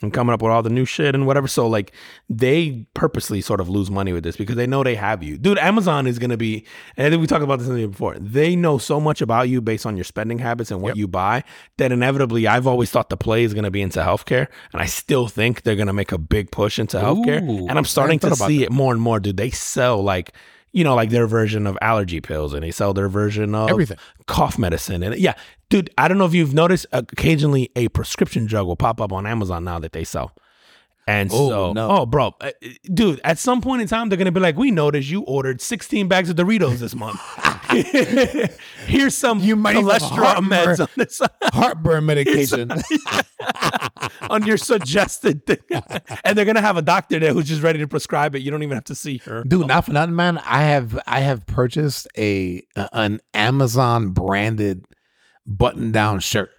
And 0.00 0.12
coming 0.12 0.32
up 0.32 0.40
with 0.42 0.52
all 0.52 0.62
the 0.62 0.70
new 0.70 0.84
shit 0.84 1.16
and 1.16 1.26
whatever. 1.26 1.48
So 1.48 1.66
like 1.66 1.92
they 2.28 2.86
purposely 2.94 3.40
sort 3.40 3.60
of 3.60 3.68
lose 3.68 3.90
money 3.90 4.12
with 4.12 4.22
this 4.22 4.36
because 4.36 4.54
they 4.54 4.66
know 4.66 4.84
they 4.84 4.94
have 4.94 5.24
you. 5.24 5.36
Dude, 5.38 5.58
Amazon 5.58 6.06
is 6.06 6.20
gonna 6.20 6.36
be 6.36 6.64
and 6.96 7.20
we 7.20 7.26
talked 7.26 7.42
about 7.42 7.58
this 7.58 7.66
in 7.66 7.74
the 7.74 7.86
before. 7.88 8.16
They 8.18 8.54
know 8.54 8.78
so 8.78 9.00
much 9.00 9.20
about 9.20 9.48
you 9.48 9.60
based 9.60 9.86
on 9.86 9.96
your 9.96 10.04
spending 10.04 10.38
habits 10.38 10.70
and 10.70 10.80
what 10.80 10.90
Yep. 10.90 10.96
you 10.98 11.08
buy 11.08 11.42
that 11.78 11.90
inevitably 11.90 12.46
I've 12.46 12.66
always 12.68 12.90
thought 12.90 13.10
the 13.10 13.16
play 13.16 13.42
is 13.42 13.54
gonna 13.54 13.72
be 13.72 13.82
into 13.82 13.98
healthcare. 14.00 14.46
And 14.72 14.80
I 14.80 14.86
still 14.86 15.26
think 15.26 15.62
they're 15.62 15.74
gonna 15.74 15.92
make 15.92 16.12
a 16.12 16.18
big 16.18 16.52
push 16.52 16.78
into 16.78 16.98
healthcare. 16.98 17.42
Ooh, 17.42 17.66
and 17.66 17.76
I'm 17.76 17.84
starting 17.84 18.20
to 18.20 18.36
see 18.36 18.58
that. 18.58 18.64
it 18.66 18.70
more 18.70 18.92
and 18.92 19.02
more, 19.02 19.18
dude. 19.18 19.36
They 19.36 19.50
sell 19.50 20.00
like 20.02 20.32
you 20.72 20.84
know, 20.84 20.94
like 20.94 21.10
their 21.10 21.26
version 21.26 21.66
of 21.66 21.78
allergy 21.80 22.20
pills 22.20 22.52
and 22.54 22.62
they 22.62 22.70
sell 22.70 22.92
their 22.92 23.08
version 23.08 23.54
of 23.54 23.70
Everything. 23.70 23.96
cough 24.26 24.58
medicine. 24.58 25.02
And 25.02 25.16
yeah, 25.16 25.34
dude, 25.70 25.90
I 25.98 26.08
don't 26.08 26.18
know 26.18 26.26
if 26.26 26.34
you've 26.34 26.54
noticed 26.54 26.86
occasionally 26.92 27.70
a 27.76 27.88
prescription 27.88 28.46
drug 28.46 28.66
will 28.66 28.76
pop 28.76 29.00
up 29.00 29.12
on 29.12 29.26
Amazon 29.26 29.64
now 29.64 29.78
that 29.78 29.92
they 29.92 30.04
sell. 30.04 30.34
And 31.08 31.30
Oh, 31.32 31.48
so, 31.48 31.72
no. 31.72 31.88
oh, 31.90 32.06
bro, 32.06 32.34
uh, 32.38 32.50
dude, 32.92 33.18
at 33.24 33.38
some 33.38 33.62
point 33.62 33.80
in 33.80 33.88
time, 33.88 34.10
they're 34.10 34.18
going 34.18 34.26
to 34.26 34.30
be 34.32 34.40
like, 34.40 34.58
we 34.58 34.70
noticed 34.70 35.08
you 35.08 35.22
ordered 35.22 35.62
16 35.62 36.06
bags 36.06 36.28
of 36.28 36.36
Doritos 36.36 36.80
this 36.80 36.94
month. 36.94 37.18
Here's 38.86 39.14
some 39.14 39.40
You 39.40 39.56
might 39.56 39.76
cholesterol 39.76 40.00
heartburn. 40.10 40.44
meds 40.50 40.80
on, 40.80 40.88
this, 40.96 41.20
heartburn 41.44 42.04
medication. 42.12 42.70
on 44.30 44.44
your 44.46 44.58
suggested 44.58 45.46
thing. 45.46 45.58
and 46.24 46.36
they're 46.36 46.44
going 46.44 46.56
to 46.56 46.60
have 46.60 46.76
a 46.76 46.82
doctor 46.82 47.18
there 47.18 47.32
who's 47.32 47.46
just 47.48 47.62
ready 47.62 47.78
to 47.78 47.88
prescribe 47.88 48.34
it. 48.34 48.42
You 48.42 48.50
don't 48.50 48.62
even 48.62 48.76
have 48.76 48.84
to 48.84 48.94
see 48.94 49.18
her. 49.24 49.44
Dude, 49.44 49.66
not 49.66 49.86
for 49.86 49.92
nothing, 49.92 50.14
man. 50.14 50.38
I 50.38 50.62
have 50.64 50.98
I 51.06 51.20
have 51.20 51.46
purchased 51.46 52.06
a, 52.18 52.62
a- 52.76 52.88
an 52.92 53.20
Amazon 53.32 54.10
branded 54.10 54.84
button 55.46 55.90
down 55.92 56.20
shirt. 56.20 56.50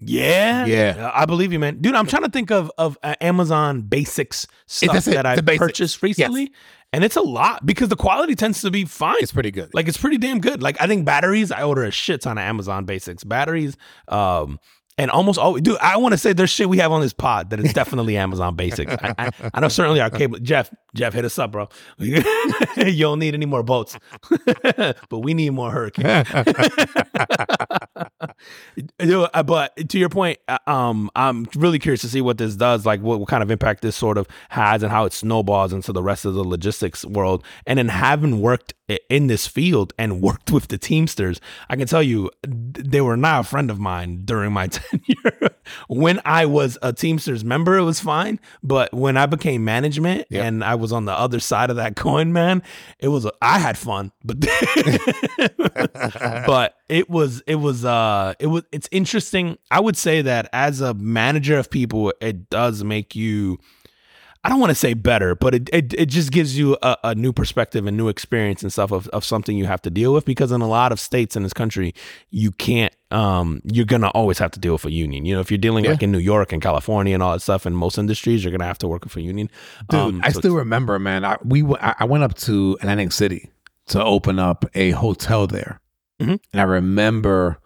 Yeah, 0.00 0.66
Yeah. 0.66 1.10
I 1.12 1.26
believe 1.26 1.52
you, 1.52 1.58
man. 1.58 1.78
Dude, 1.80 1.94
I'm 1.94 2.06
trying 2.06 2.22
to 2.22 2.30
think 2.30 2.50
of 2.50 2.70
of 2.78 2.96
uh, 3.02 3.14
Amazon 3.20 3.82
basics 3.82 4.46
stuff 4.66 5.08
it, 5.08 5.10
that 5.12 5.26
I 5.26 5.40
purchased 5.40 6.02
recently, 6.02 6.52
and 6.92 7.02
it's 7.04 7.16
a 7.16 7.20
lot 7.20 7.66
because 7.66 7.88
the 7.88 7.96
quality 7.96 8.34
tends 8.34 8.60
to 8.62 8.70
be 8.70 8.84
fine. 8.84 9.16
It's 9.20 9.32
pretty 9.32 9.50
good. 9.50 9.74
like 9.74 9.88
it's 9.88 9.98
pretty 9.98 10.18
damn 10.18 10.40
good. 10.40 10.62
Like 10.62 10.80
I 10.80 10.86
think 10.86 11.04
batteries, 11.04 11.50
I 11.50 11.62
order 11.64 11.82
a 11.82 11.90
shit 11.90 12.20
ton 12.20 12.38
of 12.38 12.42
Amazon 12.42 12.84
basics 12.84 13.24
batteries. 13.24 13.76
Um, 14.06 14.60
and 14.98 15.10
almost 15.12 15.38
always, 15.38 15.62
dude, 15.62 15.78
I 15.78 15.96
want 15.96 16.12
to 16.12 16.18
say 16.18 16.32
there's 16.32 16.50
shit 16.50 16.68
we 16.68 16.78
have 16.78 16.90
on 16.90 17.00
this 17.00 17.12
pod 17.12 17.50
that 17.50 17.60
is 17.60 17.72
definitely 17.72 18.16
Amazon 18.18 18.56
basics. 18.56 18.92
I, 19.00 19.14
I, 19.16 19.30
I 19.54 19.60
know 19.60 19.68
certainly 19.68 20.00
our 20.00 20.10
cable, 20.10 20.38
Jeff, 20.40 20.74
Jeff, 20.94 21.14
hit 21.14 21.24
us 21.24 21.38
up, 21.38 21.52
bro. 21.52 21.68
you 21.98 22.22
don't 22.98 23.20
need 23.20 23.34
any 23.34 23.46
more 23.46 23.62
boats, 23.62 23.96
but 25.08 25.20
we 25.20 25.34
need 25.34 25.50
more 25.50 25.70
hurricanes. 25.70 26.28
Uh, 29.00 29.42
but 29.42 29.88
to 29.88 29.98
your 29.98 30.08
point, 30.08 30.38
uh, 30.48 30.58
um, 30.66 31.10
I'm 31.14 31.46
really 31.54 31.78
curious 31.78 32.00
to 32.02 32.08
see 32.08 32.20
what 32.20 32.38
this 32.38 32.56
does, 32.56 32.84
like 32.84 33.00
what, 33.00 33.20
what 33.20 33.28
kind 33.28 33.42
of 33.42 33.50
impact 33.50 33.82
this 33.82 33.96
sort 33.96 34.18
of 34.18 34.26
has, 34.48 34.82
and 34.82 34.90
how 34.90 35.04
it 35.04 35.12
snowballs 35.12 35.72
into 35.72 35.92
the 35.92 36.02
rest 36.02 36.24
of 36.24 36.34
the 36.34 36.44
logistics 36.44 37.04
world. 37.04 37.44
And 37.66 37.78
then 37.78 37.88
having 37.88 38.40
worked 38.40 38.74
in 39.10 39.26
this 39.26 39.46
field 39.46 39.92
and 39.98 40.20
worked 40.22 40.50
with 40.50 40.68
the 40.68 40.78
Teamsters, 40.78 41.40
I 41.68 41.76
can 41.76 41.86
tell 41.86 42.02
you 42.02 42.30
they 42.42 43.00
were 43.00 43.16
not 43.16 43.40
a 43.40 43.44
friend 43.48 43.70
of 43.70 43.78
mine 43.78 44.22
during 44.24 44.52
my 44.52 44.66
tenure. 44.68 45.50
when 45.88 46.20
I 46.24 46.46
was 46.46 46.78
a 46.82 46.92
Teamsters 46.92 47.44
member, 47.44 47.76
it 47.76 47.84
was 47.84 48.00
fine, 48.00 48.40
but 48.62 48.92
when 48.94 49.16
I 49.16 49.26
became 49.26 49.64
management 49.64 50.26
Yep. 50.30 50.44
and 50.44 50.64
I 50.64 50.74
was 50.74 50.92
on 50.92 51.04
the 51.04 51.12
other 51.12 51.40
side 51.40 51.70
of 51.70 51.76
that 51.76 51.96
coin, 51.96 52.32
man, 52.32 52.62
it 52.98 53.08
was 53.08 53.26
I 53.42 53.58
had 53.58 53.76
fun, 53.78 54.12
but 54.24 54.38
but 56.46 56.74
it 56.88 57.08
was 57.10 57.42
it 57.46 57.56
was 57.56 57.84
uh 57.84 58.34
it 58.38 58.46
was 58.46 58.62
it's 58.72 58.88
interesting. 58.90 59.58
I 59.70 59.80
would 59.80 59.96
say 59.96 60.22
that 60.22 60.48
as 60.52 60.80
a 60.80 60.94
manager 60.94 61.58
of 61.58 61.70
people, 61.70 62.12
it 62.20 62.50
does 62.50 62.82
make 62.84 63.14
you 63.14 63.58
I 64.48 64.50
don't 64.50 64.60
want 64.60 64.70
to 64.70 64.74
say 64.74 64.94
better, 64.94 65.34
but 65.34 65.54
it, 65.54 65.68
it, 65.74 65.92
it 65.92 66.06
just 66.06 66.32
gives 66.32 66.56
you 66.56 66.78
a, 66.80 66.96
a 67.04 67.14
new 67.14 67.34
perspective 67.34 67.86
and 67.86 67.98
new 67.98 68.08
experience 68.08 68.62
and 68.62 68.72
stuff 68.72 68.92
of, 68.92 69.06
of 69.08 69.22
something 69.22 69.58
you 69.58 69.66
have 69.66 69.82
to 69.82 69.90
deal 69.90 70.14
with 70.14 70.24
because 70.24 70.52
in 70.52 70.62
a 70.62 70.66
lot 70.66 70.90
of 70.90 70.98
states 70.98 71.36
in 71.36 71.42
this 71.42 71.52
country, 71.52 71.92
you 72.30 72.50
can't, 72.52 72.94
um, 73.10 73.60
you're 73.64 73.84
going 73.84 74.00
to 74.00 74.08
always 74.08 74.38
have 74.38 74.50
to 74.52 74.58
deal 74.58 74.72
with 74.72 74.86
a 74.86 74.90
union. 74.90 75.26
You 75.26 75.34
know, 75.34 75.40
if 75.42 75.50
you're 75.50 75.58
dealing 75.58 75.84
Yeah. 75.84 75.90
like 75.90 76.02
in 76.02 76.10
New 76.12 76.18
York 76.18 76.50
and 76.54 76.62
California 76.62 77.12
and 77.12 77.22
all 77.22 77.32
that 77.34 77.40
stuff, 77.40 77.66
in 77.66 77.74
most 77.74 77.98
industries, 77.98 78.42
you're 78.42 78.50
going 78.50 78.60
to 78.60 78.64
have 78.66 78.78
to 78.78 78.88
work 78.88 79.04
with 79.04 79.14
a 79.16 79.20
union. 79.20 79.50
Dude, 79.90 80.00
Um, 80.00 80.20
I 80.24 80.30
so 80.30 80.38
still 80.40 80.54
remember, 80.54 80.98
man. 80.98 81.26
I 81.26 81.36
we 81.44 81.60
w- 81.60 81.78
I 81.82 82.06
went 82.06 82.24
up 82.24 82.32
to 82.38 82.78
Atlantic 82.80 83.12
City 83.12 83.50
to 83.88 84.02
open 84.02 84.38
up 84.38 84.64
a 84.74 84.92
hotel 84.92 85.46
there, 85.46 85.78
Mhm. 86.22 86.40
and 86.54 86.60
I 86.62 86.64
remember 86.64 87.58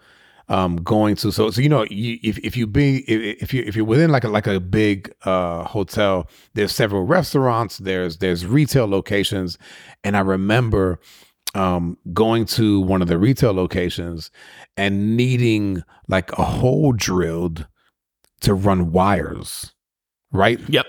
um, 0.49 0.77
going 0.77 1.17
to 1.17 1.33
so 1.33 1.51
so 1.51 1.61
you 1.61 1.69
know 1.69 1.85
you, 1.91 2.19
if 2.23 2.39
if 2.39 2.57
you 2.57 2.67
be 2.67 2.99
if, 3.11 3.43
if 3.43 3.55
you 3.55 3.63
if 3.67 3.77
you're 3.77 3.85
within 3.85 4.11
like 4.11 4.25
a 4.25 4.29
like 4.29 4.47
a 4.47 4.61
big 4.61 5.13
uh, 5.25 5.65
hotel, 5.65 6.29
there's 6.55 6.73
several 6.73 7.05
restaurants, 7.05 7.79
there's 7.79 8.19
there's 8.19 8.45
retail 8.47 8.87
locations, 8.87 9.59
and 10.05 10.17
I 10.17 10.21
remember 10.21 10.99
um, 11.55 11.99
going 12.13 12.47
to 12.47 12.81
one 12.81 13.03
of 13.03 13.09
the 13.09 13.19
retail 13.19 13.53
locations 13.53 14.31
and 14.77 15.17
needing 15.17 15.83
like 16.09 16.33
a 16.39 16.45
hole 16.45 16.93
drilled 16.93 17.67
to 18.41 18.55
run 18.55 18.91
wires, 18.93 19.73
right? 20.33 20.61
Yep. 20.69 20.87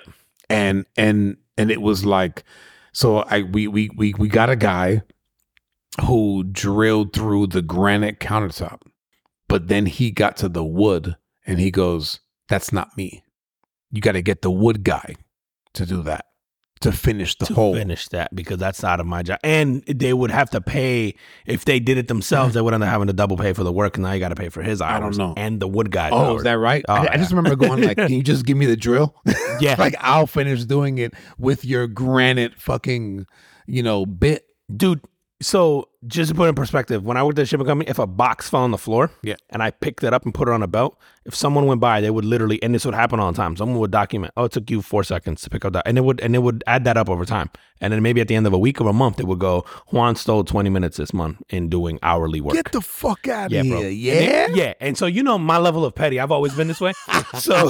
and 0.49 0.85
and 0.97 1.37
and 1.57 1.71
it 1.71 1.81
was 1.81 2.05
like 2.05 2.43
so 2.93 3.17
i 3.19 3.41
we 3.43 3.67
we 3.67 3.89
we, 3.95 4.13
we 4.17 4.27
got 4.27 4.49
a 4.49 4.55
guy 4.55 5.01
who 6.05 6.43
drilled 6.45 7.13
through 7.13 7.47
the 7.47 7.61
granite 7.61 8.19
countertop 8.19 8.81
but 9.53 9.67
then 9.67 9.85
he 9.85 10.09
got 10.09 10.35
to 10.37 10.49
the 10.49 10.63
wood 10.63 11.15
and 11.45 11.59
he 11.59 11.69
goes 11.69 12.21
that's 12.49 12.73
not 12.73 12.89
me 12.97 13.23
you 13.91 14.01
got 14.01 14.13
to 14.13 14.21
get 14.23 14.41
the 14.41 14.49
wood 14.49 14.83
guy 14.83 15.15
to 15.75 15.85
do 15.85 16.01
that 16.01 16.25
to 16.81 16.91
finish 16.91 17.37
the 17.37 17.45
to 17.45 17.53
hole 17.53 17.75
finish 17.75 18.07
that 18.07 18.33
because 18.35 18.57
that's 18.57 18.83
out 18.83 18.99
of 18.99 19.05
my 19.05 19.21
job. 19.23 19.39
And 19.43 19.83
they 19.85 20.11
would 20.11 20.31
have 20.31 20.49
to 20.49 20.59
pay 20.59 21.15
if 21.45 21.63
they 21.63 21.79
did 21.79 21.97
it 21.97 22.09
themselves. 22.09 22.55
They 22.55 22.61
would 22.61 22.73
end 22.73 22.83
up 22.83 22.89
having 22.89 23.07
to 23.07 23.13
double 23.13 23.37
pay 23.37 23.53
for 23.53 23.63
the 23.63 23.71
work, 23.71 23.95
and 23.95 24.03
now 24.03 24.11
you 24.11 24.19
got 24.19 24.29
to 24.29 24.35
pay 24.35 24.49
for 24.49 24.61
his 24.61 24.81
hours. 24.81 24.97
I 24.97 24.99
don't 24.99 25.17
know. 25.17 25.33
And 25.37 25.61
the 25.61 25.67
wood 25.67 25.91
guy. 25.91 26.09
oh 26.09 26.17
hours. 26.31 26.37
is 26.39 26.43
that 26.43 26.57
right 26.59 26.83
Oh, 26.89 26.93
I, 26.95 27.13
I 27.13 27.17
just 27.17 27.31
remember 27.31 27.55
going 27.55 27.83
like 27.83 27.95
can 27.97 28.11
you 28.11 28.21
just 28.21 28.45
give 28.45 28.57
me 28.57 28.65
the 28.65 28.75
drill 28.75 29.15
Yeah. 29.61 29.75
like 29.79 29.95
i'll 29.99 30.27
finish 30.27 30.65
doing 30.65 30.97
it 30.97 31.13
with 31.37 31.63
your 31.63 31.87
granite 31.87 32.59
fucking 32.59 33.27
you 33.65 33.83
know 33.83 34.05
bit 34.05 34.43
dude. 34.75 35.01
So 35.43 35.89
just 36.07 36.29
to 36.29 36.35
put 36.35 36.47
in 36.49 36.55
perspective, 36.55 37.03
when 37.05 37.17
I 37.17 37.23
worked 37.23 37.37
at 37.39 37.43
a 37.43 37.45
shipping 37.45 37.65
company, 37.65 37.89
if 37.89 37.99
a 37.99 38.07
box 38.07 38.49
fell 38.49 38.61
on 38.61 38.71
the 38.71 38.77
floor, 38.77 39.11
Yeah. 39.23 39.35
and 39.49 39.61
I 39.61 39.71
picked 39.71 40.03
it 40.03 40.13
up 40.13 40.23
and 40.25 40.33
put 40.33 40.47
it 40.47 40.51
on 40.53 40.63
a 40.63 40.67
belt, 40.67 40.97
if 41.25 41.35
someone 41.35 41.65
went 41.65 41.79
by, 41.81 42.01
they 42.01 42.09
would 42.09 42.25
literally, 42.25 42.61
and 42.63 42.73
this 42.73 42.85
would 42.85 42.95
happen 42.95 43.19
all 43.19 43.31
the 43.31 43.35
time. 43.35 43.55
Someone 43.55 43.79
would 43.79 43.91
document, 43.91 44.33
oh, 44.37 44.45
it 44.45 44.51
took 44.53 44.69
you 44.69 44.81
four 44.81 45.03
seconds 45.03 45.41
to 45.41 45.49
pick 45.49 45.63
up 45.65 45.73
that, 45.73 45.83
and 45.87 45.97
it 45.97 46.01
would, 46.01 46.19
and 46.21 46.35
it 46.35 46.39
would 46.39 46.63
add 46.67 46.83
that 46.85 46.97
up 46.97 47.09
over 47.09 47.25
time, 47.25 47.49
and 47.81 47.91
then 47.93 48.01
maybe 48.01 48.19
at 48.21 48.27
the 48.27 48.35
end 48.35 48.47
of 48.47 48.53
a 48.53 48.57
week 48.57 48.79
or 48.81 48.87
a 48.89 48.93
month, 48.93 49.19
it 49.19 49.27
would 49.27 49.39
go, 49.39 49.65
Juan 49.91 50.15
stole 50.15 50.43
twenty 50.43 50.69
minutes 50.69 50.97
this 50.97 51.13
month 51.13 51.41
in 51.49 51.69
doing 51.69 51.99
hourly 52.03 52.41
work. 52.41 52.55
Get 52.55 52.71
the 52.71 52.81
fuck 52.81 53.27
out 53.27 53.47
of 53.47 53.51
here. 53.51 53.63
bro. 53.63 53.81
Yeah. 53.87 54.13
And 54.13 54.27
then- 54.27 54.55
yeah. 54.55 54.73
And 54.81 54.97
so 54.97 55.05
you 55.05 55.23
know 55.23 55.37
my 55.37 55.57
level 55.57 55.83
of 55.85 55.93
petty. 55.95 56.19
I've 56.19 56.31
always 56.31 56.53
been 56.53 56.67
this 56.67 56.81
way. 56.81 56.93
so 57.37 57.69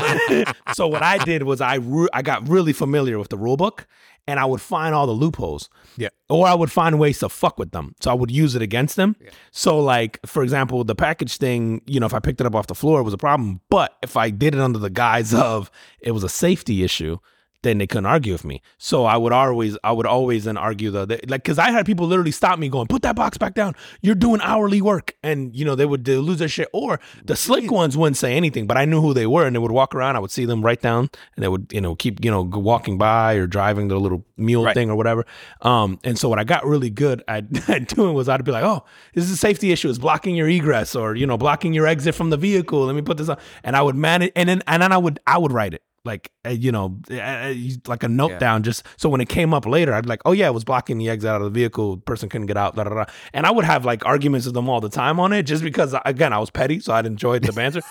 so 0.74 0.88
what 0.88 1.02
I 1.04 1.18
did 1.24 1.44
was 1.44 1.62
I 1.62 1.76
re- 1.76 2.08
I 2.14 2.22
got 2.22 2.48
really 2.48 2.74
familiar 2.74 3.18
with 3.20 3.30
the 3.30 3.38
rule 3.38 3.58
book 3.58 3.86
and 4.28 4.40
I 4.40 4.46
would 4.46 4.62
find 4.62 4.96
all 4.96 5.06
the 5.06 5.14
loopholes. 5.14 5.70
Yeah. 5.98 6.10
Or 6.30 6.48
I 6.48 6.54
would 6.54 6.72
find 6.72 7.00
ways 7.00 7.20
to 7.20 7.30
fuck 7.30 7.60
with 7.60 7.72
them. 7.72 7.96
So 8.02 8.12
I 8.12 8.14
would 8.14 8.32
use 8.32 8.56
it 8.56 8.62
against 8.62 8.96
them. 8.96 9.16
So 9.52 9.80
like 9.80 10.20
for 10.26 10.44
example, 10.44 10.84
the 10.84 10.96
package 10.96 11.38
thing, 11.38 11.82
you 11.86 12.00
know, 12.00 12.06
if 12.06 12.14
I 12.14 12.20
picked 12.20 12.42
it 12.42 12.48
up 12.48 12.56
off 12.56 12.68
the 12.68 12.76
floor, 12.76 13.00
it 13.00 13.04
was 13.04 13.14
a 13.14 13.18
problem. 13.18 13.62
But 13.70 13.98
if 14.02 14.18
I 14.18 14.30
did 14.30 14.56
it 14.56 14.62
under 14.62 14.80
the 14.80 14.90
guise 14.90 15.34
of 15.34 15.70
it 16.00 16.12
was 16.12 16.24
a 16.24 16.30
safety 16.30 16.84
issue, 16.84 17.18
then 17.64 17.80
they 17.80 17.88
couldn't 17.88 18.06
argue 18.06 18.32
with 18.34 18.46
me. 18.46 18.62
So 18.78 19.06
I 19.06 19.18
would 19.18 19.34
always, 19.34 19.78
I 19.84 19.92
would 19.92 20.06
always 20.06 20.44
then 20.44 20.58
argue 20.58 20.92
the, 20.92 21.06
the 21.06 21.20
like, 21.28 21.44
because 21.44 21.58
I 21.58 21.72
had 21.72 21.86
people 21.86 22.06
literally 22.08 22.32
stop 22.32 22.60
me 22.60 22.70
going, 22.70 22.88
"Put 22.88 23.02
that 23.02 23.16
box 23.16 23.38
back 23.38 23.56
down. 23.56 23.74
You're 24.02 24.16
doing 24.16 24.40
hourly 24.42 24.82
work," 24.82 25.16
and 25.24 25.56
you 25.56 25.66
know 25.66 25.74
they 25.76 25.86
would 25.86 26.08
lose 26.08 26.40
their 26.40 26.48
shit. 26.48 26.70
Or 26.74 27.00
the 27.26 27.36
slick 27.36 27.72
ones 27.72 27.98
wouldn't 27.98 28.18
say 28.18 28.36
anything, 28.36 28.68
but 28.68 28.78
I 28.78 28.86
knew 28.86 29.02
who 29.02 29.14
they 29.14 29.26
were, 29.26 29.46
and 29.48 29.56
they 29.56 29.60
would 29.60 29.72
walk 29.72 29.96
around. 29.96 30.16
I 30.16 30.20
would 30.20 30.32
see 30.32 30.46
them 30.46 30.62
write 30.62 30.82
down, 30.82 31.10
and 31.36 31.44
they 31.44 31.48
would 31.48 31.72
you 31.74 31.82
know 31.82 31.96
keep 31.96 32.24
you 32.24 32.30
know 32.30 32.44
walking 32.44 32.98
by 32.98 33.36
or 33.36 33.48
driving 33.48 33.88
their 33.88 33.98
little 33.98 34.26
mule 34.38 34.66
Right. 34.66 34.74
thing 34.76 34.90
or 34.90 34.96
whatever. 34.96 35.26
Um, 35.62 36.00
and 36.04 36.20
so 36.20 36.30
what 36.30 36.40
I 36.40 36.44
got 36.44 36.66
really 36.66 36.90
good 36.90 37.24
at, 37.28 37.46
at 37.70 37.88
doing 37.88 38.14
was 38.14 38.28
I'd 38.30 38.44
be 38.44 38.52
like, 38.52 38.64
"Oh, 38.64 38.84
this 39.14 39.24
is 39.24 39.32
a 39.32 39.38
safety 39.38 39.72
issue. 39.72 39.90
It's 39.90 39.98
blocking 40.00 40.36
your 40.36 40.50
egress, 40.50 40.96
or 40.96 41.16
you 41.16 41.26
know 41.26 41.38
blocking 41.38 41.74
your 41.74 41.88
exit 41.88 42.14
from 42.14 42.30
the 42.30 42.38
vehicle. 42.38 42.86
Let 42.86 42.96
me 42.96 43.02
put 43.02 43.18
this 43.18 43.30
on," 43.30 43.38
and 43.64 43.76
I 43.78 43.82
would 43.82 43.96
manage, 43.96 44.32
and 44.36 44.50
then 44.50 44.62
and 44.68 44.84
then 44.84 44.92
I 44.92 44.98
would 44.98 45.20
I 45.26 45.38
would 45.38 45.54
write 45.54 45.74
it 45.74 45.82
like 46.06 46.32
uh, 46.46 46.50
you 46.50 46.72
know 46.72 47.00
uh, 47.10 47.16
uh, 47.16 47.54
like 47.88 48.04
a 48.04 48.08
note 48.10 48.32
Yeah. 48.32 48.38
down 48.40 48.64
just 48.64 48.84
so 48.98 49.08
when 49.10 49.22
it 49.22 49.30
came 49.30 49.54
up 49.54 49.66
later 49.66 49.94
i'd 49.94 50.04
be 50.04 50.10
like 50.10 50.22
oh 50.26 50.32
yeah 50.34 50.48
it 50.48 50.54
was 50.54 50.64
blocking 50.64 50.98
the 50.98 51.10
exit 51.10 51.30
out 51.30 51.42
of 51.42 51.46
the 51.46 51.58
vehicle 51.60 51.98
person 51.98 52.28
couldn't 52.30 52.48
get 52.48 52.58
out 52.58 52.76
da, 52.76 52.84
da, 52.84 52.94
da. 52.94 53.06
and 53.34 53.46
i 53.46 53.52
would 53.52 53.64
have 53.66 53.86
like 53.86 54.06
arguments 54.06 54.46
with 54.46 54.54
them 54.54 54.68
all 54.70 54.82
the 54.82 54.90
time 54.90 55.20
on 55.20 55.32
it 55.32 55.44
just 55.44 55.64
because 55.64 55.96
again 56.06 56.34
i 56.34 56.38
was 56.40 56.50
petty 56.50 56.80
so 56.80 56.94
i'd 56.94 57.06
enjoy 57.06 57.40
the 57.40 57.54
banter 57.54 57.82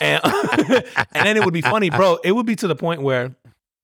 and 0.00 0.20
and 0.24 1.26
then 1.26 1.36
it 1.36 1.44
would 1.44 1.54
be 1.54 1.60
funny 1.62 1.90
bro 1.90 2.18
it 2.22 2.32
would 2.32 2.46
be 2.46 2.54
to 2.56 2.68
the 2.68 2.76
point 2.76 3.02
where 3.02 3.34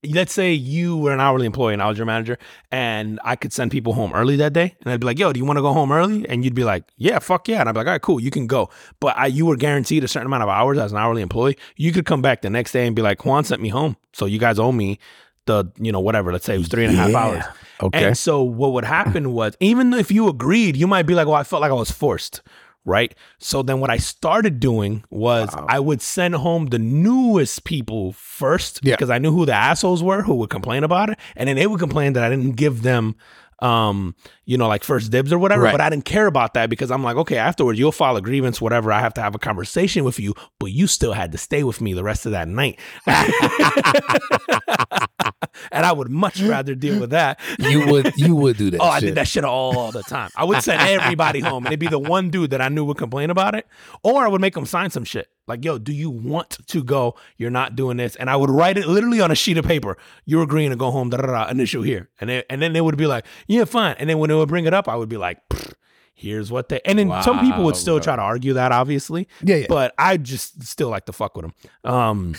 let's 0.09 0.33
say 0.33 0.51
you 0.53 0.97
were 0.97 1.11
an 1.13 1.19
hourly 1.19 1.45
employee 1.45 1.73
and 1.73 1.81
I 1.81 1.87
was 1.87 1.97
your 1.97 2.05
manager 2.05 2.37
and 2.71 3.19
I 3.23 3.35
could 3.35 3.53
send 3.53 3.71
people 3.71 3.93
home 3.93 4.11
early 4.13 4.35
that 4.37 4.53
day 4.53 4.75
and 4.81 4.91
I'd 4.93 4.99
be 4.99 5.05
like, 5.05 5.19
yo, 5.19 5.31
do 5.33 5.39
you 5.39 5.45
want 5.45 5.57
to 5.57 5.61
go 5.61 5.73
home 5.73 5.91
early? 5.91 6.27
And 6.27 6.43
you'd 6.43 6.55
be 6.55 6.63
like, 6.63 6.83
yeah, 6.97 7.19
fuck 7.19 7.47
yeah. 7.47 7.59
And 7.61 7.69
I'd 7.69 7.73
be 7.73 7.79
like, 7.79 7.87
all 7.87 7.93
right, 7.93 8.01
cool, 8.01 8.19
you 8.19 8.31
can 8.31 8.47
go. 8.47 8.69
But 8.99 9.17
I, 9.17 9.27
you 9.27 9.45
were 9.45 9.55
guaranteed 9.55 10.03
a 10.03 10.07
certain 10.07 10.27
amount 10.27 10.43
of 10.43 10.49
hours 10.49 10.77
as 10.77 10.91
an 10.91 10.97
hourly 10.97 11.21
employee. 11.21 11.57
You 11.75 11.91
could 11.91 12.05
come 12.05 12.21
back 12.21 12.41
the 12.41 12.49
next 12.49 12.71
day 12.71 12.85
and 12.87 12.95
be 12.95 13.01
like, 13.01 13.25
Juan 13.25 13.43
sent 13.43 13.61
me 13.61 13.69
home. 13.69 13.95
So 14.13 14.25
you 14.25 14.39
guys 14.39 14.59
owe 14.59 14.71
me 14.71 14.99
the, 15.45 15.65
you 15.77 15.91
know, 15.91 15.99
whatever, 15.99 16.31
let's 16.31 16.45
say 16.45 16.55
it 16.55 16.59
was 16.59 16.67
three 16.69 16.85
and 16.85 16.93
a 16.93 16.97
half 16.97 17.09
Yeah. 17.09 17.17
hours. 17.19 17.43
Okay. 17.81 18.03
And 18.05 18.17
so 18.17 18.43
what 18.43 18.71
would 18.73 18.85
happen 18.85 19.33
was, 19.33 19.57
even 19.59 19.93
if 19.93 20.09
you 20.11 20.27
agreed, 20.29 20.77
you 20.77 20.87
might 20.87 21.03
be 21.03 21.15
like, 21.15 21.27
well, 21.27 21.35
I 21.35 21.43
felt 21.43 21.61
like 21.61 21.71
I 21.71 21.75
was 21.75 21.91
forced. 21.91 22.41
Right. 22.85 23.15
So 23.39 23.63
then 23.63 23.79
what 23.79 23.89
I 23.89 23.97
started 23.97 24.59
doing 24.59 25.03
was 25.09 25.49
Wow. 25.55 25.65
I 25.69 25.79
would 25.79 26.01
send 26.01 26.35
home 26.35 26.65
the 26.67 26.79
newest 26.79 27.63
people 27.63 28.11
first 28.13 28.81
Yeah. 28.83 28.95
because 28.95 29.09
I 29.09 29.19
knew 29.19 29.31
who 29.31 29.45
the 29.45 29.53
assholes 29.53 30.03
were 30.03 30.23
who 30.23 30.35
would 30.35 30.49
complain 30.49 30.83
about 30.83 31.09
it. 31.09 31.17
And 31.37 31.47
then 31.47 31.55
they 31.55 31.65
would 31.67 31.79
complain 31.79 32.11
that 32.13 32.23
I 32.23 32.29
didn't 32.29 32.57
give 32.57 32.81
them 32.81 33.15
um, 33.63 34.13
you 34.45 34.57
know, 34.57 34.67
like 34.67 34.83
first 34.83 35.09
dibs 35.09 35.31
or 35.31 35.39
whatever. 35.39 35.63
Right. 35.63 35.71
But 35.71 35.79
I 35.81 35.89
didn't 35.89 36.05
care 36.05 36.27
about 36.27 36.53
that 36.55 36.69
because 36.69 36.91
I'm 36.91 37.01
like, 37.01 37.15
okay, 37.15 37.37
afterwards 37.37 37.79
you'll 37.79 37.93
file 37.93 38.17
a 38.17 38.21
grievance, 38.21 38.59
whatever. 38.59 38.91
I 38.91 38.99
have 38.99 39.13
to 39.15 39.21
have 39.21 39.33
a 39.35 39.39
conversation 39.39 40.03
with 40.03 40.19
you, 40.19 40.33
but 40.59 40.71
you 40.71 40.85
still 40.85 41.13
had 41.13 41.31
to 41.31 41.37
stay 41.37 41.63
with 41.63 41.79
me 41.79 41.93
the 41.93 42.03
rest 42.03 42.25
of 42.25 42.33
that 42.33 42.49
night. 42.49 42.77
and 45.71 45.85
I 45.85 45.93
would 45.93 46.09
much 46.09 46.41
rather 46.41 46.75
deal 46.75 46.99
with 46.99 47.11
that. 47.11 47.39
you 47.57 47.87
would 47.87 48.11
you 48.17 48.35
would 48.35 48.57
do 48.57 48.69
that. 48.71 48.81
Oh, 48.81 48.85
I 48.85 48.99
shit. 48.99 49.07
did 49.07 49.15
that 49.15 49.29
shit 49.29 49.45
all 49.45 49.91
the 49.91 50.03
time. 50.03 50.29
I 50.35 50.43
would 50.43 50.61
send 50.61 50.81
everybody 50.81 51.39
home, 51.39 51.65
and 51.65 51.71
it'd 51.71 51.79
be 51.79 51.87
the 51.87 51.99
one 51.99 52.29
dude 52.29 52.51
that 52.51 52.61
I 52.61 52.67
knew 52.67 52.83
would 52.85 52.97
complain 52.97 53.29
about 53.29 53.55
it, 53.55 53.65
or 54.03 54.25
I 54.25 54.27
would 54.27 54.41
make 54.41 54.55
them 54.55 54.65
sign 54.65 54.89
some 54.89 55.05
shit 55.05 55.29
like, 55.47 55.63
"Yo, 55.65 55.77
do 55.77 55.91
you 55.91 56.09
want 56.09 56.57
to 56.67 56.83
go? 56.83 57.15
You're 57.37 57.49
not 57.51 57.75
doing 57.75 57.97
this," 57.97 58.15
and 58.15 58.29
I 58.29 58.35
would 58.35 58.49
write 58.49 58.77
it 58.77 58.87
literally 58.87 59.21
on 59.21 59.31
a 59.31 59.35
sheet 59.35 59.57
of 59.57 59.65
paper. 59.65 59.97
You're 60.25 60.43
agreeing 60.43 60.69
to 60.71 60.75
go 60.75 60.91
home. 60.91 61.09
Da 61.09 61.17
da 61.17 61.27
da. 61.27 61.49
Initial 61.49 61.83
here, 61.83 62.09
and 62.21 62.29
then, 62.29 62.43
and 62.49 62.61
then 62.61 62.73
they 62.73 62.81
would 62.81 62.97
be 62.97 63.07
like, 63.07 63.25
"Yeah, 63.47 63.65
fine." 63.65 63.95
And 63.99 64.09
then 64.09 64.19
when 64.19 64.29
they 64.29 64.35
would 64.35 64.49
bring 64.49 64.65
it 64.65 64.73
up, 64.73 64.87
I 64.87 64.95
would 64.95 65.09
be 65.09 65.17
like. 65.17 65.39
Here's 66.15 66.51
what 66.51 66.69
they 66.69 66.79
and 66.85 66.99
then 66.99 67.09
some 67.23 67.39
people 67.39 67.63
would 67.63 67.75
still 67.75 67.95
bro. 67.95 68.03
try 68.03 68.15
to 68.15 68.21
argue 68.21 68.53
that 68.53 68.71
obviously, 68.71 69.27
Yeah, 69.41 69.55
yeah. 69.57 69.65
but 69.67 69.95
I 69.97 70.17
just 70.17 70.63
still 70.63 70.89
like 70.89 71.07
to 71.07 71.11
fuck 71.11 71.35
with 71.35 71.45
them. 71.45 71.91
Um, 71.91 72.35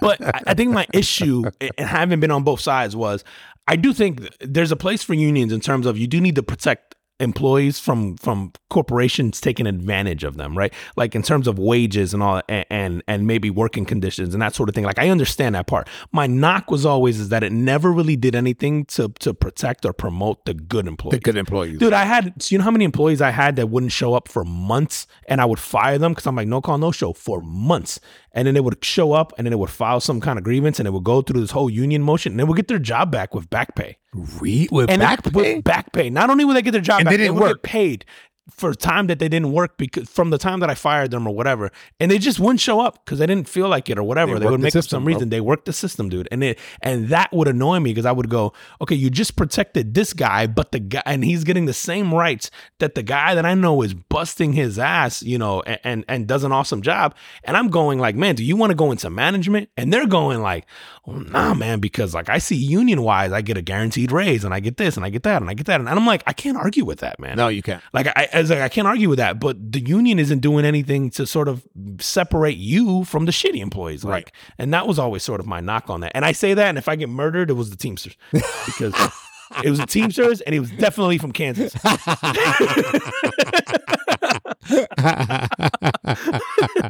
but 0.00 0.20
I 0.22 0.42
I 0.48 0.54
think 0.54 0.72
my 0.72 0.86
issue, 0.92 1.44
and 1.60 1.88
having 1.88 2.18
been 2.20 2.32
on 2.32 2.42
both 2.42 2.60
sides, 2.60 2.96
was 2.96 3.22
I 3.68 3.76
do 3.76 3.92
think 3.92 4.28
there's 4.40 4.72
a 4.72 4.76
place 4.76 5.04
for 5.04 5.14
unions 5.14 5.52
in 5.52 5.60
terms 5.60 5.86
of 5.86 5.96
you 5.96 6.08
do 6.08 6.20
need 6.20 6.34
to 6.34 6.42
protect 6.42 6.96
employees 7.20 7.80
from 7.80 8.16
from 8.16 8.52
corporations 8.70 9.40
taking 9.40 9.66
advantage 9.66 10.24
of 10.24 10.36
them, 10.36 10.56
right? 10.56 10.72
Like 10.96 11.14
in 11.14 11.22
terms 11.22 11.48
of 11.48 11.58
wages 11.58 12.14
and 12.14 12.22
all, 12.22 12.42
and 12.48 12.66
and, 12.70 13.02
and 13.08 13.26
maybe 13.26 13.50
working 13.50 13.84
conditions 13.84 14.34
and 14.34 14.42
that 14.42 14.54
sort 14.54 14.68
of 14.68 14.74
thing. 14.74 14.84
Like 14.84 14.98
I 14.98 15.08
understand 15.08 15.54
that 15.54 15.66
part. 15.66 15.88
My 16.12 16.26
knock 16.26 16.70
was 16.70 16.86
always 16.86 17.18
is 17.20 17.28
that 17.30 17.42
it 17.42 17.52
never 17.52 17.92
really 17.92 18.16
did 18.16 18.34
anything 18.34 18.84
to 18.86 19.08
to 19.20 19.34
protect 19.34 19.84
or 19.84 19.92
promote 19.92 20.44
the 20.44 20.54
good 20.54 20.86
employees. 20.86 21.18
the 21.18 21.20
good 21.20 21.36
employees. 21.36 21.78
Dude, 21.78 21.92
I 21.92 22.04
had, 22.04 22.42
so 22.42 22.52
you 22.52 22.58
know 22.58 22.64
how 22.64 22.70
many 22.70 22.84
employees 22.84 23.20
I 23.20 23.30
had 23.30 23.56
that 23.56 23.68
wouldn't 23.68 23.92
show 23.92 24.14
up 24.14 24.28
for 24.28 24.44
months 24.44 25.06
and 25.26 25.40
I 25.40 25.44
would 25.44 25.58
fire 25.58 25.98
them 25.98 26.12
because 26.12 26.26
I'm 26.26 26.36
like, 26.36 26.48
no 26.48 26.60
call, 26.60 26.78
no 26.78 26.92
show 26.92 27.12
for 27.12 27.40
months. 27.40 28.00
And 28.32 28.46
then 28.46 28.54
they 28.54 28.60
would 28.60 28.84
show 28.84 29.12
up 29.12 29.32
and 29.38 29.46
then 29.46 29.50
they 29.52 29.56
would 29.56 29.70
file 29.70 30.00
some 30.00 30.20
kind 30.20 30.38
of 30.38 30.44
grievance 30.44 30.78
and 30.78 30.86
they 30.86 30.90
would 30.90 31.04
go 31.04 31.22
through 31.22 31.40
this 31.40 31.50
whole 31.50 31.70
union 31.70 32.02
motion 32.02 32.32
and 32.32 32.38
they 32.40 32.44
would 32.44 32.56
get 32.56 32.68
their 32.68 32.78
job 32.78 33.10
back 33.10 33.34
with 33.34 33.48
back 33.50 33.74
pay. 33.74 33.96
Read 34.14 34.68
with 34.70 34.90
And 34.90 35.00
back 35.00 35.26
it- 35.26 35.32
pay. 35.32 35.54
With 35.56 35.64
back 35.64 35.92
pay. 35.92 36.10
Not 36.10 36.30
only 36.30 36.44
would 36.44 36.54
they 36.56 36.62
get 36.62 36.72
their 36.72 36.80
job 36.80 37.00
And 37.00 37.06
back, 37.06 37.12
they 37.12 37.16
they, 37.16 37.22
didn't 37.24 37.36
would 37.36 37.42
work. 37.42 37.62
get 37.62 37.70
paid 37.70 38.04
for 38.50 38.74
time 38.74 39.06
that 39.08 39.18
they 39.18 39.28
didn't 39.28 39.52
work 39.52 39.76
because 39.76 40.08
from 40.08 40.30
the 40.30 40.38
time 40.38 40.60
that 40.60 40.70
I 40.70 40.74
fired 40.74 41.10
them 41.10 41.26
or 41.26 41.34
whatever. 41.34 41.70
And 42.00 42.10
they 42.10 42.18
just 42.18 42.40
wouldn't 42.40 42.60
show 42.60 42.80
up 42.80 43.04
because 43.04 43.18
they 43.18 43.26
didn't 43.26 43.48
feel 43.48 43.68
like 43.68 43.88
it 43.90 43.98
or 43.98 44.02
whatever. 44.02 44.38
They 44.38 44.46
They, 44.46 44.50
would 44.50 44.60
make 44.60 44.68
up 44.68 44.82
system, 44.82 44.96
some 44.98 45.04
bro. 45.04 45.14
reason. 45.14 45.28
They 45.28 45.40
worked 45.40 45.66
the 45.66 45.72
system, 45.72 46.08
dude. 46.08 46.28
And 46.32 46.42
it 46.42 46.58
and 46.80 47.08
that 47.08 47.32
would 47.32 47.48
annoy 47.48 47.78
me 47.80 47.90
because 47.90 48.06
I 48.06 48.12
would 48.12 48.28
go, 48.28 48.52
okay, 48.80 48.94
you 48.94 49.10
just 49.10 49.36
protected 49.36 49.94
this 49.94 50.12
guy, 50.12 50.46
but 50.46 50.72
the 50.72 50.80
guy 50.80 51.02
and 51.06 51.24
he's 51.24 51.44
getting 51.44 51.66
the 51.66 51.72
same 51.72 52.14
rights 52.14 52.50
that 52.78 52.94
the 52.94 53.02
guy 53.02 53.34
that 53.34 53.44
I 53.44 53.54
know 53.54 53.82
is 53.82 53.94
busting 53.94 54.54
his 54.54 54.78
ass, 54.78 55.22
you 55.22 55.38
know, 55.38 55.62
and 55.62 55.78
and, 55.84 56.04
and 56.08 56.26
does 56.26 56.44
an 56.44 56.52
awesome 56.52 56.82
job. 56.82 57.14
And 57.44 57.56
I'm 57.56 57.68
going 57.68 57.98
like, 57.98 58.14
man, 58.16 58.34
do 58.34 58.44
you 58.44 58.56
want 58.56 58.70
to 58.70 58.74
go 58.76 58.90
into 58.90 59.10
management? 59.10 59.68
And 59.76 59.92
they're 59.92 60.06
going 60.06 60.40
like, 60.40 60.66
oh 61.06 61.12
nah, 61.12 61.54
man, 61.54 61.80
because 61.80 62.14
like 62.14 62.28
I 62.28 62.38
see 62.38 62.56
union 62.56 63.02
wise, 63.02 63.32
I 63.32 63.42
get 63.42 63.56
a 63.56 63.62
guaranteed 63.62 64.12
raise 64.12 64.44
and 64.44 64.54
I 64.54 64.60
get 64.60 64.76
this 64.76 64.96
and 64.96 65.04
I 65.04 65.10
get 65.10 65.22
that 65.24 65.40
and 65.42 65.50
I 65.50 65.54
get 65.54 65.66
that. 65.66 65.80
And 65.80 65.88
I'm 65.88 66.06
like, 66.06 66.22
I 66.26 66.32
can't 66.32 66.56
argue 66.56 66.84
with 66.84 67.00
that, 67.00 67.18
man. 67.20 67.36
no, 67.36 67.48
you 67.48 67.62
can't. 67.62 67.82
Like 67.92 68.06
I, 68.16 68.28
I 68.38 68.54
like, 68.54 68.58
I 68.60 68.68
can't 68.68 68.86
argue 68.88 69.08
with 69.08 69.18
that, 69.18 69.38
but 69.40 69.56
the 69.72 69.80
union 69.80 70.18
isn't 70.18 70.40
doing 70.40 70.64
anything 70.64 71.10
to 71.10 71.26
sort 71.26 71.48
of 71.48 71.66
separate 72.00 72.56
you 72.56 73.04
from 73.04 73.24
the 73.26 73.32
shitty 73.32 73.60
employees. 73.60 74.04
Like, 74.04 74.12
Right. 74.12 74.32
and 74.58 74.72
that 74.74 74.86
was 74.86 74.98
always 74.98 75.22
sort 75.22 75.40
of 75.40 75.46
my 75.46 75.60
knock 75.60 75.90
on 75.90 76.00
that. 76.00 76.12
And 76.14 76.24
I 76.24 76.32
say 76.32 76.54
that, 76.54 76.68
and 76.68 76.78
if 76.78 76.88
I 76.88 76.96
get 76.96 77.08
murdered, 77.08 77.50
it 77.50 77.54
was 77.54 77.70
the 77.70 77.76
Teamsters 77.76 78.16
because 78.32 78.94
it 79.64 79.70
was 79.70 79.78
the 79.80 79.86
Teamsters, 79.86 80.40
and 80.42 80.52
he 80.54 80.60
was 80.60 80.70
definitely 80.70 81.18
from 81.18 81.32
Kansas. 81.32 81.74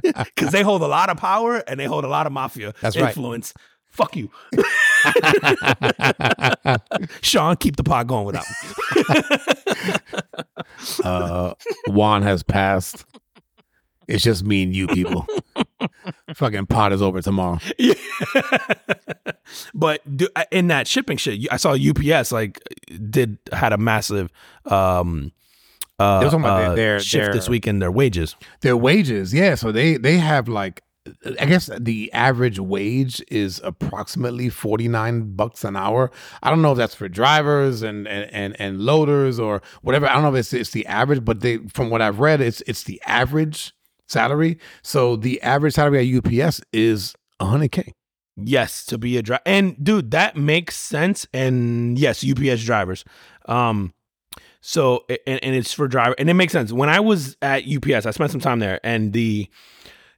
Because 0.03 0.53
they 0.53 0.63
hold 0.63 0.83
a 0.83 0.87
lot 0.87 1.11
of 1.11 1.17
power 1.17 1.57
and 1.69 1.79
they 1.79 1.85
hold 1.87 2.05
a 2.05 2.09
lot 2.09 2.27
of 2.27 2.33
mafia 2.33 2.75
That's 2.81 2.97
right. 2.97 3.09
influence. 3.09 3.53
Fuck 3.91 4.17
you, 4.17 4.31
Sean. 7.23 7.57
Keep 7.57 7.77
the 7.77 7.85
pot 7.85 8.07
going 8.07 8.27
without 8.27 8.45
me. 8.51 8.57
uh, 11.05 11.55
Juan 11.89 12.23
has 12.23 12.43
passed. 12.43 13.05
It's 14.07 14.25
just 14.25 14.43
me 14.45 14.63
and 14.63 14.75
you 14.75 14.87
people. 14.87 15.27
Fucking 16.35 16.67
pot 16.67 16.93
is 16.93 17.03
over 17.03 17.21
tomorrow. 17.21 17.59
Yeah. 17.79 17.95
but 19.75 20.01
do, 20.17 20.29
in 20.51 20.69
that 20.69 20.87
shipping 20.87 21.19
shit, 21.19 21.47
I 21.53 21.59
saw 21.59 21.75
UPS 21.77 22.33
like 22.33 22.59
did 23.11 23.37
had 23.53 23.73
a 23.75 23.79
massive 23.79 24.31
um 24.65 25.33
uh, 25.99 26.21
They 26.21 26.27
were 26.27 26.31
talking 26.31 26.45
about 26.45 26.63
uh, 26.63 26.69
their- 26.69 26.77
their- 26.77 27.01
shift 27.01 27.25
their- 27.27 27.35
this 27.35 27.49
week 27.49 27.67
in 27.67 27.81
their 27.81 27.91
wages. 27.91 28.37
Their 28.61 28.77
wages, 28.77 29.35
yeah. 29.35 29.57
So 29.57 29.73
they 29.73 29.97
they 29.99 30.17
have 30.17 30.49
like, 30.49 30.83
I 31.41 31.47
guess 31.47 31.71
the 31.79 32.13
average 32.13 32.59
wage 32.59 33.23
is 33.29 33.61
approximately 33.65 34.49
forty 34.49 34.89
nine 34.89 35.35
bucks 35.35 35.65
an 35.65 35.77
hour. 35.77 36.11
I 36.43 36.51
don't 36.51 36.63
know 36.63 36.73
if 36.73 36.79
that's 36.79 36.95
for 36.95 37.09
drivers 37.09 37.83
and 37.83 38.07
and 38.09 38.31
and, 38.33 38.61
and 38.61 38.81
loaders 38.81 39.39
or 39.39 39.63
whatever. 39.83 40.07
I 40.09 40.15
don't 40.15 40.23
know 40.23 40.35
if 40.35 40.41
it's 40.41 40.53
it's 40.53 40.71
the 40.71 40.87
average, 40.87 41.25
but 41.25 41.41
they 41.41 41.59
from 41.73 41.91
what 41.91 42.03
I've 42.03 42.21
read, 42.21 42.41
it's 42.41 42.63
it's 42.67 42.85
the 42.85 43.01
average 43.07 43.73
salary. 44.07 44.59
So 44.83 45.17
the 45.17 45.41
average 45.43 45.75
salary 45.75 46.17
at 46.17 46.25
UPS 46.25 46.61
is 46.73 47.15
hundred 47.41 47.73
k. 47.73 47.93
Yes, 48.37 48.85
to 48.87 48.99
be 48.99 49.17
a 49.17 49.23
driver. 49.23 49.43
And 49.47 49.83
dude, 49.83 50.11
that 50.13 50.37
makes 50.37 50.77
sense. 50.77 51.27
And 51.33 51.99
yes, 51.99 52.25
UPS 52.25 52.65
drivers. 52.65 53.05
Um 53.47 53.93
So 54.61 55.05
and, 55.27 55.43
and 55.43 55.55
it's 55.55 55.73
for 55.73 55.89
driver, 55.89 56.15
and 56.19 56.29
it 56.29 56.35
makes 56.35 56.53
sense. 56.53 56.73
When 56.73 56.89
I 56.89 57.01
was 57.01 57.37
at 57.43 57.65
UPS, 57.67 58.07
I 58.07 58.11
spent 58.11 58.31
some 58.33 58.41
time 58.41 58.59
there, 58.59 58.81
and 58.83 59.13
the 59.13 59.49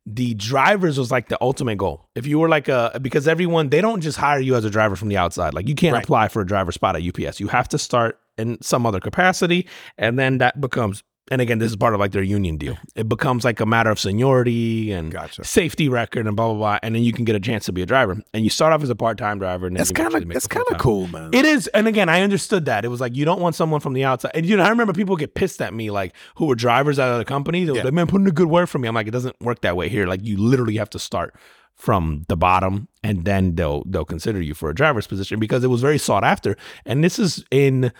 the 0.06 0.34
drivers 0.34 0.98
was 0.98 1.10
like 1.10 1.28
the 1.28 1.38
ultimate 1.40 1.76
goal. 1.76 2.08
If 2.14 2.26
you 2.26 2.38
were 2.38 2.48
like 2.48 2.68
a 2.68 2.98
because 3.02 3.28
everyone 3.28 3.68
they 3.68 3.80
don't 3.80 4.00
just 4.00 4.16
hire 4.18 4.40
you 4.40 4.56
as 4.56 4.64
a 4.64 4.70
driver 4.70 4.96
from 4.96 5.08
the 5.08 5.16
outside. 5.16 5.54
Like 5.54 5.68
you 5.68 5.74
can't 5.74 5.94
Right. 5.94 6.02
apply 6.04 6.28
for 6.28 6.40
a 6.42 6.46
driver 6.46 6.72
spot 6.72 6.96
at 6.96 7.02
UPS. 7.02 7.38
You 7.40 7.48
have 7.48 7.68
to 7.68 7.78
start 7.78 8.18
in 8.38 8.60
some 8.62 8.86
other 8.86 9.00
capacity, 9.00 9.66
and 9.98 10.18
then 10.18 10.38
that 10.38 10.60
becomes. 10.60 11.02
And 11.32 11.40
again, 11.40 11.58
this 11.60 11.70
is 11.70 11.76
part 11.76 11.94
of 11.94 12.00
like 12.00 12.10
their 12.12 12.22
union 12.24 12.56
deal. 12.56 12.76
It 12.96 13.08
becomes 13.08 13.44
like 13.44 13.60
a 13.60 13.66
matter 13.66 13.88
of 13.90 14.00
seniority 14.00 14.90
and 14.92 15.12
Gotcha. 15.12 15.44
safety 15.44 15.88
record 15.88 16.26
and 16.26 16.34
blah 16.34 16.46
blah 16.48 16.56
blah, 16.56 16.78
and 16.82 16.94
then 16.94 17.02
you 17.02 17.12
can 17.12 17.24
get 17.24 17.36
a 17.36 17.40
chance 17.40 17.64
to 17.66 17.72
be 17.72 17.82
a 17.82 17.86
driver. 17.86 18.20
And 18.34 18.44
you 18.44 18.50
start 18.50 18.72
off 18.72 18.82
as 18.82 18.90
a 18.90 18.94
part 18.96 19.16
time 19.18 19.38
driver. 19.38 19.66
And 19.66 19.76
then 19.76 19.80
That's 19.80 19.92
kind 19.92 20.14
of 20.14 20.28
that's 20.28 20.46
kind 20.48 20.66
of 20.70 20.78
cool, 20.78 21.06
man. 21.08 21.30
It 21.32 21.44
is, 21.44 21.68
and 21.68 21.86
again, 21.86 22.08
I 22.08 22.22
understood 22.22 22.64
that. 22.64 22.84
It 22.84 22.88
was 22.88 23.00
like 23.00 23.14
you 23.16 23.24
don't 23.24 23.40
want 23.40 23.54
someone 23.54 23.80
from 23.80 23.92
the 23.92 24.04
outside. 24.04 24.32
And 24.34 24.44
you 24.44 24.56
know, 24.56 24.64
I 24.64 24.68
remember 24.70 24.92
people 24.92 25.16
get 25.16 25.34
pissed 25.34 25.62
at 25.62 25.72
me, 25.72 25.90
like 25.90 26.14
who 26.36 26.46
were 26.46 26.54
drivers 26.56 26.98
at 26.98 27.08
other 27.08 27.24
companies. 27.24 27.66
They 27.66 27.72
were 27.72 27.78
Yeah. 27.78 27.84
like, 27.84 27.94
"Man, 27.94 28.06
put 28.08 28.20
in 28.20 28.26
a 28.26 28.32
good 28.32 28.48
word 28.48 28.66
for 28.68 28.78
me." 28.78 28.88
I'm 28.88 28.94
like, 28.94 29.06
it 29.06 29.12
doesn't 29.12 29.36
work 29.40 29.60
that 29.60 29.76
way 29.76 29.88
here. 29.88 30.06
Like 30.06 30.24
you 30.24 30.36
literally 30.36 30.76
have 30.78 30.90
to 30.90 30.98
start 30.98 31.34
from 31.76 32.24
the 32.28 32.36
bottom, 32.36 32.88
and 33.02 33.24
then 33.24 33.54
they'll 33.54 33.84
they'll 33.86 34.04
consider 34.04 34.40
you 34.42 34.52
for 34.52 34.68
a 34.68 34.74
driver's 34.74 35.06
position 35.06 35.38
because 35.40 35.64
it 35.64 35.68
was 35.68 35.80
very 35.80 35.96
sought 35.96 36.24
after. 36.24 36.56
And 36.84 37.02
this 37.02 37.18
is 37.18 37.42
in, 37.50 37.90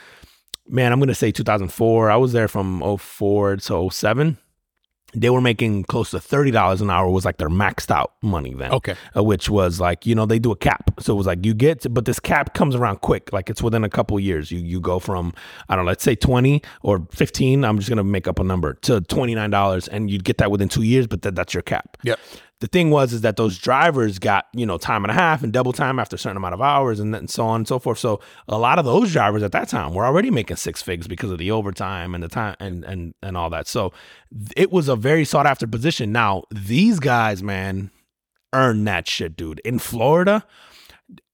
man, 0.71 0.93
I'm 0.93 1.01
gonna 1.01 1.15
say 1.15 1.31
2004. 1.31 2.11
I 2.11 2.17
was 2.17 2.33
there 2.33 2.49
from 2.49 2.99
04 2.99 3.57
to 3.57 3.91
07. 3.91 4.39
They 5.13 5.29
were 5.29 5.41
making 5.41 5.85
close 5.85 6.13
to 6.13 6.21
thirty 6.21 6.53
dollars 6.53 6.81
an 6.81 6.89
hour. 6.89 7.11
Was 7.11 7.25
like 7.25 7.39
their 7.39 7.49
maxed 7.49 7.91
out 7.91 8.13
money 8.23 8.55
then 8.55 8.71
okay. 8.73 8.95
uh, 9.17 9.25
which 9.25 9.51
was 9.51 9.81
like 9.81 10.07
you 10.07 10.15
know 10.15 10.25
they 10.25 10.39
do 10.39 10.53
a 10.53 10.57
cap 10.57 10.93
so 11.01 11.15
it 11.15 11.17
was 11.17 11.27
like 11.27 11.45
you 11.45 11.53
get 11.53 11.81
to, 11.81 11.89
but 11.91 12.05
this 12.05 12.21
cap 12.21 12.55
comes 12.55 12.77
around 12.77 13.01
quick 13.01 13.33
like 13.33 13.51
it's 13.51 13.61
within 13.61 13.83
a 13.83 13.89
couple 13.89 14.17
of 14.17 14.23
years 14.23 14.53
you 14.53 14.61
you 14.61 14.79
go 14.79 15.01
from 15.01 15.35
i 15.69 15.75
don't 15.75 15.85
know 15.85 15.89
let's 15.91 16.05
say 16.05 16.15
20 16.15 16.63
or 16.83 17.05
15 17.11 17.65
i'm 17.65 17.79
just 17.79 17.89
gonna 17.89 18.05
make 18.05 18.29
up 18.29 18.39
a 18.39 18.45
number 18.45 18.75
to 18.75 19.01
$29 19.01 19.89
and 19.91 20.11
you'd 20.11 20.23
get 20.23 20.39
that 20.39 20.51
within 20.53 20.69
two 20.69 20.83
years 20.83 21.09
but 21.09 21.23
that, 21.23 21.35
that's 21.35 21.55
your 21.55 21.63
cap 21.63 21.97
Yep. 22.05 22.21
The 22.61 22.67
thing 22.67 22.91
was 22.91 23.13
is 23.13 23.23
that 23.23 23.37
those 23.37 23.59
drivers 23.59 24.19
got 24.19 24.47
you 24.53 24.65
know 24.65 24.79
time 24.79 25.05
and 25.05 25.11
a 25.11 25.15
half 25.15 25.43
and 25.43 25.53
double 25.53 25.73
time 25.73 25.99
after 25.99 26.17
a 26.17 26.19
certain 26.19 26.37
amount 26.37 26.55
of 26.55 26.61
hours 26.61 27.01
and 27.01 27.13
then 27.13 27.27
so 27.27 27.47
on 27.47 27.61
and 27.61 27.69
so 27.69 27.79
forth. 27.79 27.99
So 27.99 28.21
a 28.49 28.59
lot 28.59 28.79
of 28.79 28.85
those 28.85 29.13
drivers 29.13 29.43
at 29.43 29.53
that 29.53 29.69
time 29.69 29.95
were 29.95 30.05
already 30.05 30.31
making 30.31 30.57
six 30.57 30.83
figs 30.83 31.09
because 31.09 31.31
of 31.31 31.39
the 31.39 31.51
overtime 31.51 32.15
and 32.15 32.23
the 32.23 32.29
time 32.29 32.57
and 32.61 32.85
and 32.85 33.15
and 33.23 33.37
all 33.37 33.51
that. 33.51 33.67
So 33.67 33.93
it 34.57 34.71
was 34.71 34.89
a 34.89 34.97
very 34.97 35.25
sought 35.25 35.47
after 35.47 35.67
position. 35.67 36.13
Now 36.13 36.45
these 36.51 37.01
guys 37.01 37.43
man 37.43 37.91
earn 38.53 38.85
that 38.85 39.09
shit 39.09 39.37
dude. 39.37 39.61
In 39.65 39.79
florida 39.79 40.45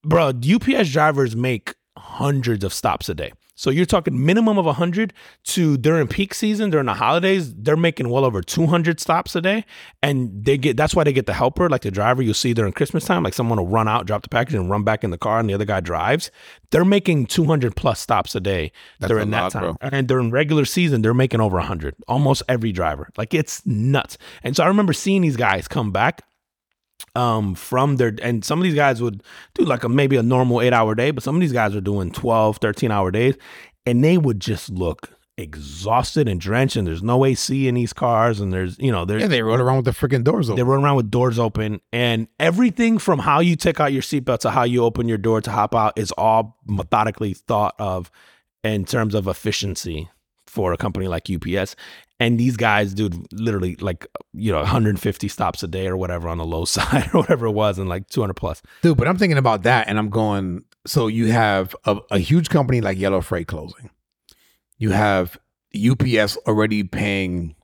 bro 0.05 0.29
ups 0.29 0.91
drivers 0.91 1.35
make 1.35 1.75
hundreds 1.99 2.63
of 2.63 2.73
stops 2.73 3.09
a 3.09 3.15
day 3.15 3.33
so 3.57 3.71
you're 3.71 3.87
talking 3.87 4.25
minimum 4.25 4.59
of 4.59 4.67
100 4.67 5.13
to 5.45 5.77
during 5.79 6.07
peak 6.07 6.35
season 6.35 6.71
during 6.71 6.87
the 6.87 6.95
holidays 6.95 7.55
they're 7.55 7.77
making 7.77 8.11
well 8.11 8.25
over 8.25 8.43
200 8.43 9.01
stops 9.01 9.35
a 9.35 9.41
day. 9.41 9.65
And 10.03 10.45
they 10.45 10.59
get 10.59 10.77
that's 10.77 10.95
why 10.95 11.05
they 11.05 11.13
get 11.13 11.27
the 11.27 11.33
helper 11.33 11.69
like 11.71 11.81
the 11.81 11.91
driver 11.91 12.23
you'll 12.23 12.35
see 12.35 12.53
during 12.55 12.73
christmas 12.75 13.05
time. 13.07 13.23
Like 13.23 13.35
someone 13.35 13.59
will 13.59 13.67
run 13.67 13.89
out 13.89 14.07
drop 14.07 14.23
the 14.23 14.29
package 14.29 14.55
and 14.55 14.71
run 14.71 14.85
back 14.85 15.03
in 15.03 15.11
the 15.11 15.19
car 15.19 15.41
and 15.41 15.49
the 15.49 15.55
other 15.55 15.65
guy 15.65 15.81
drives. 15.81 16.31
They're 16.71 16.85
making 16.85 17.27
200 17.27 17.75
plus 17.75 17.99
stops 17.99 18.35
a 18.35 18.41
day 18.41 18.73
That's 19.01 19.11
during 19.11 19.29
a 19.29 19.31
that 19.33 19.43
lot, 19.43 19.53
time. 19.53 19.63
Bro. 19.63 19.77
and 19.81 20.07
during 20.07 20.31
regular 20.31 20.67
season 20.67 21.01
they're 21.03 21.15
making 21.15 21.41
over 21.41 21.57
100 21.57 21.95
almost 22.07 22.43
every 22.49 22.73
driver. 22.73 23.09
Like 23.17 23.33
it's 23.35 23.65
nuts. 23.67 24.19
And 24.43 24.55
so 24.55 24.65
i 24.65 24.67
remember 24.67 24.93
seeing 24.93 25.23
these 25.23 25.37
guys 25.37 25.67
come 25.67 25.93
back 25.93 26.23
um 27.15 27.55
from 27.55 27.97
their 27.97 28.15
and 28.23 28.45
some 28.45 28.59
of 28.59 28.65
these 28.65 28.75
guys 28.75 29.01
would 29.03 29.23
do 29.55 29.65
like 29.65 29.85
a 29.85 29.89
maybe 29.89 30.17
a 30.17 30.23
normal 30.23 30.61
eight 30.61 30.73
hour 30.73 30.95
day 30.95 31.11
but 31.11 31.23
some 31.23 31.35
of 31.35 31.41
these 31.41 31.53
guys 31.53 31.75
are 31.75 31.81
doing 31.81 32.11
12 32.11 32.59
13 32.59 32.91
hour 32.91 33.11
days 33.11 33.35
and 33.87 34.03
they 34.05 34.19
would 34.19 34.41
just 34.41 34.71
look 34.71 35.11
exhausted 35.39 36.29
and 36.29 36.41
drenched 36.41 36.77
and 36.77 36.87
there's 36.87 37.03
no 37.03 37.25
ac 37.25 37.69
in 37.69 37.75
these 37.75 37.93
cars 37.93 38.41
and 38.41 38.53
there's 38.53 38.79
you 38.79 38.91
know 38.91 39.05
there's 39.05 39.21
Yeah, 39.23 39.29
they 39.29 39.43
rode 39.43 39.61
around 39.61 39.77
with 39.77 39.85
the 39.85 39.91
freaking 39.91 40.25
doors 40.25 40.49
open. 40.49 40.57
they 40.57 40.63
run 40.63 40.83
around 40.83 40.97
with 40.97 41.11
doors 41.11 41.39
open 41.39 41.81
and 41.93 42.27
everything 42.41 42.99
from 42.99 43.19
how 43.19 43.41
you 43.41 43.55
take 43.57 43.79
out 43.79 43.93
your 43.93 44.03
seatbelt 44.03 44.39
to 44.41 44.51
how 44.51 44.65
you 44.65 44.83
open 44.85 45.09
your 45.09 45.19
door 45.19 45.41
to 45.43 45.51
hop 45.51 45.75
out 45.75 45.99
is 45.99 46.11
all 46.13 46.59
methodically 46.67 47.35
thought 47.35 47.75
of 47.79 48.11
in 48.65 48.85
terms 48.85 49.15
of 49.15 49.27
efficiency 49.29 50.09
for 50.47 50.73
a 50.73 50.77
company 50.77 51.07
like 51.07 51.29
UPS. 51.31 51.77
And 52.19 52.41
these 52.41 52.57
guys, 52.57 52.95
dude, 52.95 53.27
literally 53.33 53.77
like, 53.77 54.07
you 54.33 54.51
know, 54.51 54.59
150 54.59 55.29
stops 55.29 55.63
a 55.63 55.69
day 55.69 55.87
or 55.87 55.97
whatever 55.97 56.29
on 56.29 56.39
the 56.39 56.47
low 56.47 56.65
side 56.77 57.11
or 57.13 57.21
whatever 57.21 57.47
it 57.47 57.53
was, 57.53 57.79
and 57.79 57.89
like 57.89 58.09
200 58.09 58.35
plus. 58.35 58.63
Dude, 58.83 58.97
but 58.97 59.07
I'm 59.07 59.19
thinking 59.19 59.39
about 59.39 59.65
that 59.65 59.89
and 59.89 59.99
I'm 59.99 60.09
going, 60.09 60.65
so 60.87 61.09
you 61.09 61.33
have 61.33 61.77
a, 61.85 61.99
a 62.11 62.19
huge 62.19 62.49
company 62.49 62.81
like 62.81 62.99
Yellow 62.99 63.21
Freight 63.21 63.49
closing. 63.49 63.91
You 64.79 64.91
have 64.91 65.39
UPS 65.75 66.37
already 66.47 66.85
paying 66.85 67.55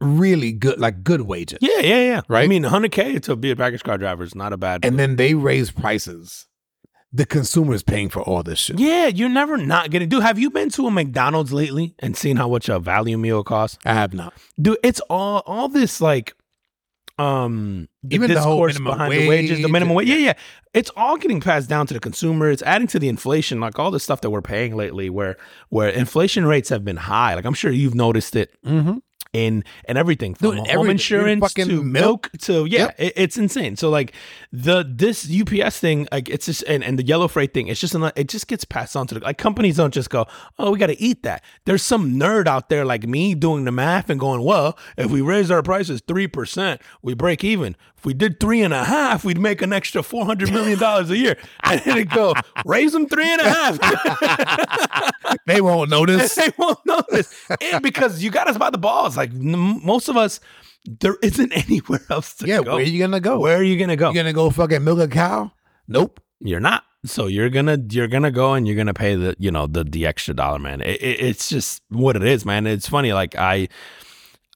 really 0.00 0.52
good, 0.52 0.80
like 0.80 1.02
good 1.04 1.22
wages. 1.22 1.58
Yeah, 1.60 1.80
yeah, 1.80 2.02
yeah. 2.02 2.20
Right? 2.28 2.44
I 2.44 2.48
mean, 2.48 2.64
100K 2.64 3.22
to 3.22 3.36
be 3.36 3.50
a 3.50 3.56
package 3.56 3.84
car 3.84 3.98
driver 3.98 4.24
is 4.24 4.34
not 4.34 4.52
a 4.52 4.56
bad. 4.56 4.84
And 4.84 4.98
then 4.98 5.16
they 5.16 5.34
raise 5.34 5.70
prices. 5.70 6.47
The 7.12 7.24
consumer 7.24 7.74
is 7.74 7.82
paying 7.82 8.10
for 8.10 8.20
all 8.20 8.42
this 8.42 8.58
shit. 8.58 8.78
yeah, 8.78 9.06
you're 9.06 9.30
never 9.30 9.56
not 9.56 9.90
getting. 9.90 10.08
Dude, 10.10 10.22
have 10.22 10.38
you 10.38 10.50
been 10.50 10.68
to 10.70 10.86
a 10.86 10.90
McDonald's 10.90 11.52
lately 11.52 11.94
and 12.00 12.14
seen 12.16 12.36
how 12.36 12.48
much 12.48 12.68
a 12.68 12.78
value 12.78 13.16
meal 13.16 13.42
costs? 13.42 13.78
I 13.86 13.94
have 13.94 14.12
not. 14.12 14.34
dude 14.60 14.76
it's 14.82 15.00
all 15.08 15.42
all 15.46 15.68
this 15.68 16.00
like 16.02 16.34
um 17.18 17.88
Even 18.10 18.30
the 18.32 18.40
whole 18.40 18.66
discourse 18.66 18.74
minimum 18.78 18.92
behind 18.98 19.12
the 19.12 19.28
wages 19.28 19.58
the 19.58 19.64
wage 19.64 19.72
minimum 19.72 19.94
wage 19.96 20.08
yeah 20.08 20.16
yeah 20.16 20.32
it's 20.72 20.90
all 20.96 21.16
getting 21.16 21.40
passed 21.40 21.68
down 21.68 21.84
to 21.86 21.94
the 21.94 21.98
consumer 22.00 22.48
it's 22.50 22.62
adding 22.62 22.86
to 22.86 22.98
the 23.00 23.08
inflation 23.08 23.58
like 23.58 23.76
all 23.78 23.90
the 23.90 23.98
stuff 23.98 24.20
that 24.20 24.30
we're 24.30 24.40
paying 24.42 24.76
lately 24.76 25.10
where 25.10 25.36
where 25.70 25.88
inflation 25.88 26.46
rates 26.46 26.68
have 26.68 26.84
been 26.84 26.96
high 26.96 27.34
like 27.34 27.44
i'm 27.44 27.54
sure 27.54 27.72
you've 27.72 27.94
noticed 27.96 28.36
it 28.36 28.54
Mm-hmm. 28.64 28.98
In 29.34 29.62
and 29.84 29.98
everything 29.98 30.34
from 30.34 30.50
Dude, 30.52 30.58
home 30.60 30.66
everything. 30.70 30.90
insurance 30.92 31.52
to 31.52 31.82
milk. 31.82 31.84
milk 31.84 32.30
to 32.40 32.64
yeah 32.64 32.78
Yep. 32.84 32.94
it- 32.98 33.12
it's 33.16 33.36
insane 33.36 33.76
so 33.76 33.90
like 33.90 34.14
the 34.52 34.82
this 34.88 35.28
ups 35.30 35.78
thing 35.78 36.08
like 36.10 36.30
it's 36.30 36.46
just 36.46 36.62
and, 36.62 36.82
and 36.82 36.98
the 36.98 37.04
yellow 37.04 37.28
freight 37.28 37.52
thing 37.52 37.68
it's 37.68 37.78
just 37.78 37.94
an, 37.94 38.10
it 38.16 38.28
just 38.28 38.48
gets 38.48 38.64
passed 38.64 38.96
on 38.96 39.06
to 39.08 39.16
the 39.16 39.20
like 39.20 39.36
companies 39.36 39.76
don't 39.76 39.92
just 39.92 40.08
go 40.08 40.26
oh 40.58 40.70
we 40.70 40.78
got 40.78 40.86
to 40.86 40.98
eat 40.98 41.24
that 41.24 41.44
there's 41.66 41.82
some 41.82 42.14
nerd 42.14 42.46
out 42.46 42.70
there 42.70 42.86
like 42.86 43.06
me 43.06 43.34
doing 43.34 43.64
the 43.66 43.72
math 43.72 44.08
and 44.08 44.18
going 44.18 44.42
well 44.42 44.78
if 44.96 45.10
we 45.10 45.20
raise 45.20 45.50
our 45.50 45.62
prices 45.62 46.00
3% 46.00 46.80
we 47.02 47.12
break 47.12 47.44
even 47.44 47.76
if 47.98 48.06
we 48.06 48.14
did 48.14 48.40
three 48.40 48.62
and 48.62 48.72
a 48.72 48.84
half 48.84 49.26
we'd 49.26 49.38
make 49.38 49.60
an 49.60 49.74
extra 49.74 50.02
400 50.02 50.50
million 50.50 50.78
dollars 50.78 51.10
a 51.10 51.18
year 51.18 51.36
and 51.64 51.82
then 51.82 51.98
it 51.98 52.08
go 52.08 52.32
raise 52.64 52.92
them 52.92 53.06
three 53.06 53.30
and 53.30 53.42
a 53.42 53.50
half 53.50 53.78
They 55.46 55.60
won't 55.60 55.90
notice. 55.90 56.34
they 56.36 56.50
won't 56.58 56.78
notice. 56.86 57.34
And 57.60 57.82
because 57.82 58.22
you 58.22 58.30
got 58.30 58.48
us 58.48 58.56
by 58.56 58.70
the 58.70 58.78
balls. 58.78 59.07
Like 59.16 59.30
n- 59.30 59.80
most 59.84 60.08
of 60.08 60.16
us, 60.16 60.40
there 60.84 61.16
isn't 61.22 61.52
anywhere 61.56 62.00
else 62.10 62.34
to 62.36 62.46
yeah, 62.46 62.62
go. 62.62 62.74
where 62.74 62.84
are 62.84 62.86
you 62.86 62.98
gonna 62.98 63.20
go? 63.20 63.40
Where 63.40 63.56
are 63.56 63.62
you 63.62 63.78
gonna 63.78 63.96
go? 63.96 64.08
You 64.08 64.14
gonna 64.14 64.32
go 64.32 64.50
fucking 64.50 64.84
milk 64.84 64.98
a 65.00 65.08
cow? 65.08 65.52
Nope. 65.86 66.20
You're 66.40 66.60
not. 66.60 66.84
So 67.04 67.26
you're 67.26 67.50
gonna 67.50 67.78
you're 67.90 68.08
gonna 68.08 68.30
go 68.30 68.54
and 68.54 68.66
you're 68.66 68.76
gonna 68.76 68.94
pay 68.94 69.14
the 69.14 69.34
you 69.38 69.50
know 69.50 69.66
the 69.66 69.84
the 69.84 70.06
extra 70.06 70.34
dollar, 70.34 70.58
man. 70.58 70.80
It, 70.80 71.00
it, 71.00 71.20
it's 71.20 71.48
just 71.48 71.82
what 71.88 72.16
it 72.16 72.24
is, 72.24 72.44
man. 72.44 72.66
It's 72.66 72.88
funny. 72.88 73.12
Like 73.12 73.36
I. 73.36 73.68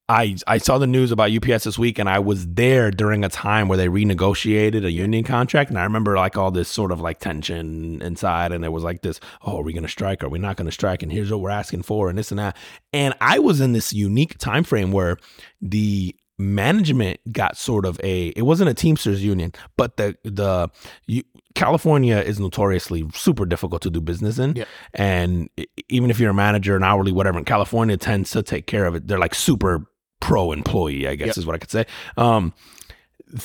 I, 0.08 0.36
I 0.46 0.58
saw 0.58 0.78
the 0.78 0.86
news 0.86 1.10
about 1.12 1.30
UPS 1.30 1.64
this 1.64 1.78
week 1.78 1.98
and 1.98 2.08
I 2.08 2.18
was 2.18 2.46
there 2.46 2.90
during 2.90 3.24
a 3.24 3.28
time 3.28 3.68
where 3.68 3.78
they 3.78 3.86
renegotiated 3.86 4.84
a 4.84 4.90
union 4.90 5.24
contract. 5.24 5.70
And 5.70 5.78
I 5.78 5.84
remember 5.84 6.16
like 6.16 6.36
all 6.36 6.50
this 6.50 6.68
sort 6.68 6.92
of 6.92 7.00
like 7.00 7.20
tension 7.20 8.02
inside 8.02 8.52
and 8.52 8.64
it 8.64 8.70
was 8.70 8.84
like 8.84 9.02
this 9.02 9.20
oh 9.42 9.58
are 9.58 9.62
we 9.62 9.72
going 9.72 9.84
to 9.84 9.88
strike? 9.88 10.22
Are 10.22 10.28
we 10.28 10.38
not 10.38 10.56
going 10.56 10.66
to 10.66 10.72
strike? 10.72 11.02
And 11.02 11.12
here's 11.12 11.30
what 11.30 11.40
we're 11.40 11.50
asking 11.50 11.82
for 11.82 12.08
and 12.08 12.18
this 12.18 12.30
and 12.30 12.38
that. 12.38 12.56
And 12.92 13.14
I 13.20 13.38
was 13.38 13.60
in 13.60 13.72
this 13.72 13.92
unique 13.92 14.38
time 14.38 14.64
frame 14.64 14.92
where 14.92 15.18
the 15.60 16.14
management 16.38 17.20
got 17.30 17.56
sort 17.56 17.86
of 17.86 18.00
a 18.02 18.28
it 18.28 18.42
wasn't 18.42 18.68
a 18.68 18.74
Teamsters 18.74 19.22
union 19.22 19.52
but 19.76 19.96
the 19.96 20.16
the 20.24 20.68
you, 21.06 21.22
California 21.54 22.16
is 22.16 22.40
notoriously 22.40 23.06
super 23.14 23.44
difficult 23.44 23.82
to 23.82 23.90
do 23.90 24.00
business 24.00 24.38
in. 24.38 24.56
Yeah. 24.56 24.64
and 24.94 25.48
even 25.88 26.10
if 26.10 26.18
you're 26.18 26.30
a 26.30 26.34
manager 26.34 26.74
an 26.74 26.82
hourly 26.82 27.12
whatever 27.12 27.38
in 27.38 27.44
California 27.44 27.96
tends 27.96 28.30
to 28.32 28.42
take 28.42 28.66
care 28.66 28.86
of 28.86 28.94
it 28.94 29.06
they're 29.06 29.18
like 29.18 29.34
super 29.34 29.86
pro 30.22 30.52
employee 30.52 31.06
I 31.06 31.14
guess 31.16 31.26
Yep. 31.28 31.36
is 31.38 31.44
what 31.46 31.54
I 31.54 31.58
could 31.58 31.70
say 31.70 31.84
um 32.16 32.54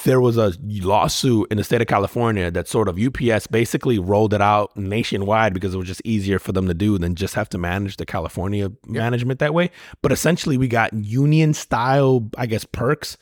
there 0.06 0.20
was 0.20 0.38
a 0.38 0.52
lawsuit 0.70 1.48
in 1.50 1.56
the 1.58 1.64
state 1.64 1.80
of 1.82 1.88
California 1.88 2.52
that 2.52 2.68
sort 2.68 2.90
of 2.90 3.00
UPS 3.00 3.48
basically 3.48 3.98
rolled 4.00 4.34
it 4.34 4.42
out 4.42 4.76
nationwide 4.76 5.54
because 5.54 5.74
it 5.74 5.78
was 5.78 5.88
just 5.88 6.02
easier 6.04 6.40
for 6.40 6.52
them 6.52 6.68
to 6.68 6.74
do 6.74 6.98
than 6.98 7.16
just 7.16 7.36
have 7.36 7.48
to 7.50 7.58
manage 7.58 7.96
the 7.96 8.06
California 8.06 8.70
management 8.86 9.40
that 9.40 9.54
way. 9.54 9.72
But 10.02 10.12
essentially, 10.12 10.58
we 10.58 10.68
got 10.68 10.92
union 10.92 11.54
style, 11.54 12.30
I 12.38 12.48
guess, 12.48 12.66
perks 12.66 13.18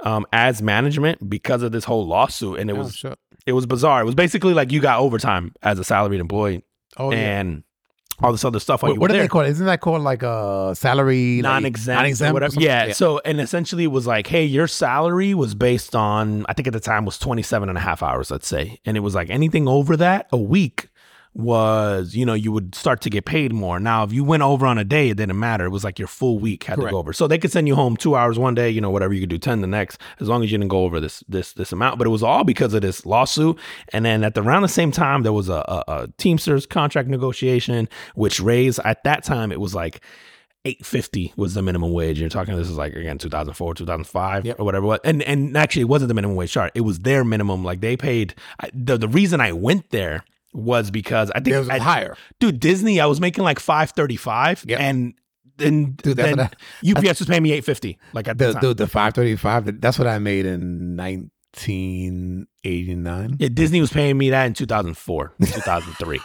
um, 0.00 0.26
as 0.32 0.60
management 0.60 1.30
because 1.30 1.62
of 1.62 1.70
this 1.70 1.84
whole 1.84 2.04
lawsuit, 2.04 2.58
and 2.58 2.68
it 2.68 2.72
Oh, 2.74 2.78
was 2.80 2.96
shit. 2.96 3.16
it 3.46 3.52
was 3.52 3.66
bizarre. 3.66 4.00
It 4.02 4.06
was 4.06 4.16
basically 4.16 4.54
like 4.54 4.72
you 4.72 4.80
got 4.80 4.98
overtime 4.98 5.54
as 5.62 5.78
a 5.78 5.84
salaried 5.84 6.20
employee 6.20 6.64
Oh, 6.96 7.12
yeah. 7.12 7.18
All 8.20 8.32
this 8.32 8.44
other 8.44 8.60
stuff 8.60 8.82
What, 8.82 8.90
what 8.92 9.00
were 9.00 9.08
do 9.08 9.14
there 9.14 9.22
they 9.22 9.28
call 9.28 9.42
it? 9.42 9.50
Isn't 9.50 9.66
that 9.66 9.80
called 9.80 10.02
like 10.02 10.22
a 10.22 10.74
salary 10.76 11.40
like, 11.42 11.62
non-exempt, 11.62 12.22
or 12.22 12.32
whatever. 12.32 12.52
something? 12.52 12.66
Yeah, 12.66 12.92
So, 12.92 13.20
and 13.24 13.40
essentially 13.40 13.84
it 13.84 13.88
was 13.88 14.06
like, 14.06 14.26
hey, 14.26 14.44
your 14.44 14.66
salary 14.66 15.34
was 15.34 15.54
based 15.54 15.94
on, 15.94 16.44
I 16.48 16.52
think 16.52 16.66
at 16.66 16.72
the 16.72 16.80
time 16.80 17.04
was 17.04 17.18
27 17.18 17.68
and 17.68 17.78
a 17.78 17.80
half 17.80 18.02
hours, 18.02 18.30
let's 18.30 18.48
say. 18.48 18.80
And 18.84 18.96
it 18.96 19.00
was 19.00 19.14
like 19.14 19.30
anything 19.30 19.68
over 19.68 19.96
that 19.96 20.26
a 20.32 20.36
week 20.36 20.88
was, 21.38 22.14
you 22.16 22.26
know, 22.26 22.34
you 22.34 22.50
would 22.52 22.74
start 22.74 23.00
to 23.02 23.08
get 23.10 23.24
paid 23.24 23.52
more. 23.52 23.78
Now, 23.78 24.02
if 24.02 24.12
you 24.12 24.24
went 24.24 24.42
over 24.42 24.66
on 24.66 24.76
a 24.76 24.84
day, 24.84 25.08
it 25.08 25.16
didn't 25.16 25.38
matter. 25.38 25.64
It 25.64 25.70
was 25.70 25.84
like 25.84 25.98
your 25.98 26.08
full 26.08 26.38
week 26.38 26.64
had 26.64 26.80
to 26.80 26.90
go 26.90 26.98
over. 26.98 27.12
So 27.12 27.26
they 27.28 27.38
could 27.38 27.52
send 27.52 27.68
you 27.68 27.76
home 27.76 27.96
two 27.96 28.16
hours 28.16 28.38
one 28.38 28.54
day, 28.54 28.68
you 28.68 28.80
know, 28.80 28.90
whatever 28.90 29.14
you 29.14 29.20
could 29.20 29.30
do 29.30 29.38
ten 29.38 29.60
the 29.60 29.66
next, 29.68 30.00
as 30.20 30.28
long 30.28 30.42
as 30.42 30.50
you 30.50 30.58
didn't 30.58 30.68
go 30.70 30.82
over 30.84 30.98
this 31.00 31.22
this 31.28 31.52
this 31.52 31.70
amount. 31.72 31.96
But 31.98 32.08
it 32.08 32.10
was 32.10 32.22
all 32.24 32.42
because 32.44 32.74
of 32.74 32.82
this 32.82 33.06
lawsuit. 33.06 33.56
And 33.92 34.04
then 34.04 34.24
at 34.24 34.34
the 34.34 34.42
around 34.42 34.62
the 34.62 34.68
same 34.68 34.90
time, 34.90 35.22
there 35.22 35.32
was 35.32 35.48
a, 35.48 35.64
a, 35.68 35.84
a 35.86 36.08
Teamsters 36.18 36.66
contract 36.66 37.08
negotiation, 37.08 37.88
which 38.16 38.40
raised 38.40 38.80
at 38.84 39.04
that 39.04 39.24
time 39.24 39.52
it 39.52 39.60
was 39.60 39.74
like. 39.74 40.02
850 40.64 41.32
was 41.36 41.54
the 41.54 41.62
minimum 41.62 41.92
wage. 41.92 42.20
You're 42.20 42.28
talking 42.28 42.54
this 42.56 42.68
is 42.68 42.76
like 42.76 42.92
again 42.92 43.16
2004, 43.16 43.74
2005 43.74 44.44
Yep. 44.44 44.58
or 44.58 44.64
whatever. 44.64 44.98
And 45.04 45.22
and 45.22 45.56
actually 45.56 45.82
it 45.82 45.88
wasn't 45.88 46.08
the 46.08 46.14
minimum 46.14 46.36
wage 46.36 46.50
chart. 46.50 46.72
It 46.74 46.80
was 46.82 46.98
their 46.98 47.24
minimum 47.24 47.64
like 47.64 47.80
they 47.80 47.96
paid 47.96 48.34
I, 48.60 48.68
the 48.74 48.98
the 48.98 49.08
reason 49.08 49.40
I 49.40 49.52
went 49.52 49.90
there 49.90 50.24
was 50.54 50.90
because 50.90 51.30
I 51.34 51.40
think 51.40 51.56
It 51.56 51.58
was 51.58 51.68
I- 51.68 51.78
higher. 51.78 52.16
dude, 52.40 52.58
Disney, 52.60 53.00
I 53.00 53.06
was 53.06 53.20
making 53.20 53.44
like 53.44 53.58
five 53.60 53.90
thirty 53.90 54.16
five, 54.16 54.64
Yep. 54.66 54.80
and 54.80 55.12
then 55.56 55.92
Dude, 56.02 56.16
then 56.16 56.38
what 56.38 56.54
UPS 56.86 57.18
was 57.20 57.28
paying 57.28 57.42
me 57.42 57.52
eight 57.52 57.64
fifty. 57.64 57.98
Like 58.12 58.28
at 58.28 58.38
the, 58.38 58.46
The, 58.48 58.52
time. 58.54 58.62
the, 58.62 58.74
the 58.74 58.86
535, 58.86 59.80
that's 59.80 59.98
what 59.98 60.06
I 60.08 60.18
made 60.20 60.46
in 60.46 60.96
1989. 60.96 63.36
yeah, 63.40 63.48
Disney 63.52 63.80
was 63.80 63.90
paying 63.92 64.16
me 64.16 64.30
that 64.30 64.44
in 64.46 64.54
two 64.54 64.66
thousand 64.66 64.96
four, 64.96 65.32
two 65.40 65.46
thousand 65.60 65.92
three, 65.94 66.20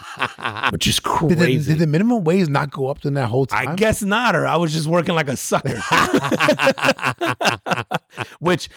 which 0.69 0.86
is 0.88 0.99
Did 0.99 1.30
the, 1.30 1.36
crazy. 1.36 1.71
did 1.74 1.80
the 1.80 1.88
minimum 1.88 2.24
wage 2.24 2.47
not 2.49 2.69
go 2.71 2.88
up 2.88 3.03
in 3.05 3.15
that 3.15 3.28
whole 3.30 3.45
time? 3.47 3.67
I 3.69 3.76
guess 3.76 4.03
not, 4.03 4.36
or 4.36 4.45
I 4.45 4.57
was 4.57 4.71
just 4.74 4.86
working 4.88 5.15
like 5.15 5.28
a 5.30 5.38
sucker. 5.38 5.80
Which 8.39 8.69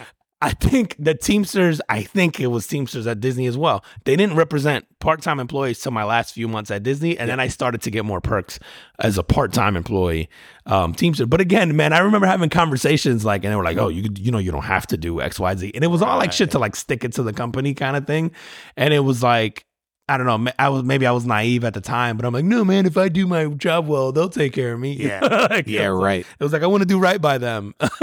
I 0.43 0.51
think 0.51 0.97
the 0.99 1.15
Teamsters, 1.15 1.81
I 1.89 2.03
think 2.03 2.41
it 2.41 2.49
was 2.49 2.67
Teamsters 2.67 3.07
at 3.07 3.21
Disney 3.21 3.47
as 3.47 3.57
well. 3.57 3.83
They 4.05 4.17
didn't 4.17 4.37
represent 4.37 4.85
part 4.99 5.23
time 5.23 5.41
employees 5.41 5.81
till 5.81 5.93
my 5.93 6.05
last 6.05 6.35
few 6.35 6.47
months 6.47 6.71
at 6.71 6.83
Disney. 6.83 7.19
And 7.19 7.31
then 7.31 7.41
I 7.41 7.49
started 7.49 7.81
to 7.83 7.91
get 7.91 8.05
more 8.05 8.21
perks 8.21 8.59
as 8.99 9.17
a 9.17 9.23
part 9.23 9.55
time 9.55 9.77
employee, 9.77 10.29
um, 10.67 10.95
Teamster. 10.95 11.25
But 11.25 11.41
again, 11.41 11.75
man, 11.75 11.95
I 11.95 12.01
remember 12.01 12.27
having 12.27 12.51
conversations 12.51 13.25
like, 13.25 13.45
and 13.45 13.53
they 13.53 13.57
were 13.57 13.65
like, 13.65 13.79
oh, 13.79 13.89
you, 13.89 14.11
you 14.17 14.31
know, 14.31 14.39
you 14.39 14.53
don't 14.53 14.65
have 14.65 14.87
to 14.89 14.99
do 14.99 15.23
X, 15.23 15.41
Y, 15.41 15.55
Z. 15.57 15.73
And 15.75 15.83
it 15.83 15.89
was 15.89 16.03
all 16.03 16.19
like 16.19 16.33
shit 16.33 16.51
to 16.51 16.59
like 16.59 16.77
stick 16.77 17.03
it 17.03 17.13
to 17.13 17.23
the 17.23 17.33
company 17.33 17.73
kind 17.73 17.97
of 17.97 18.07
thing. 18.07 18.31
And 18.77 18.93
it 18.93 19.01
was 19.01 19.23
like, 19.23 19.65
I 20.09 20.17
don't 20.19 20.27
know. 20.27 20.53
I 20.59 20.69
was 20.69 20.85
maybe 20.85 21.05
I 21.07 21.11
was 21.11 21.27
naive 21.27 21.65
at 21.65 21.75
the 21.75 21.81
time, 21.81 22.17
but 22.17 22.25
I'm 22.25 22.33
like, 22.33 22.45
no, 22.45 22.65
man. 22.65 22.87
If 22.87 22.97
I 22.97 23.09
do 23.09 23.27
my 23.27 23.47
job 23.47 23.89
well, 23.89 24.13
they'll 24.13 24.29
take 24.29 24.53
care 24.53 24.73
of 24.73 24.79
me. 24.81 24.93
Yeah. 25.07 25.21
Like, 25.51 25.67
yeah, 25.67 25.87
it 25.87 25.91
was 25.91 25.99
like- 25.99 26.05
right. 26.05 26.27
It 26.39 26.45
was 26.45 26.53
like 26.53 26.63
I 26.63 26.67
want 26.67 26.83
to 26.83 26.87
do 26.87 26.99
right 26.99 27.21
by 27.21 27.39
them. 27.39 27.75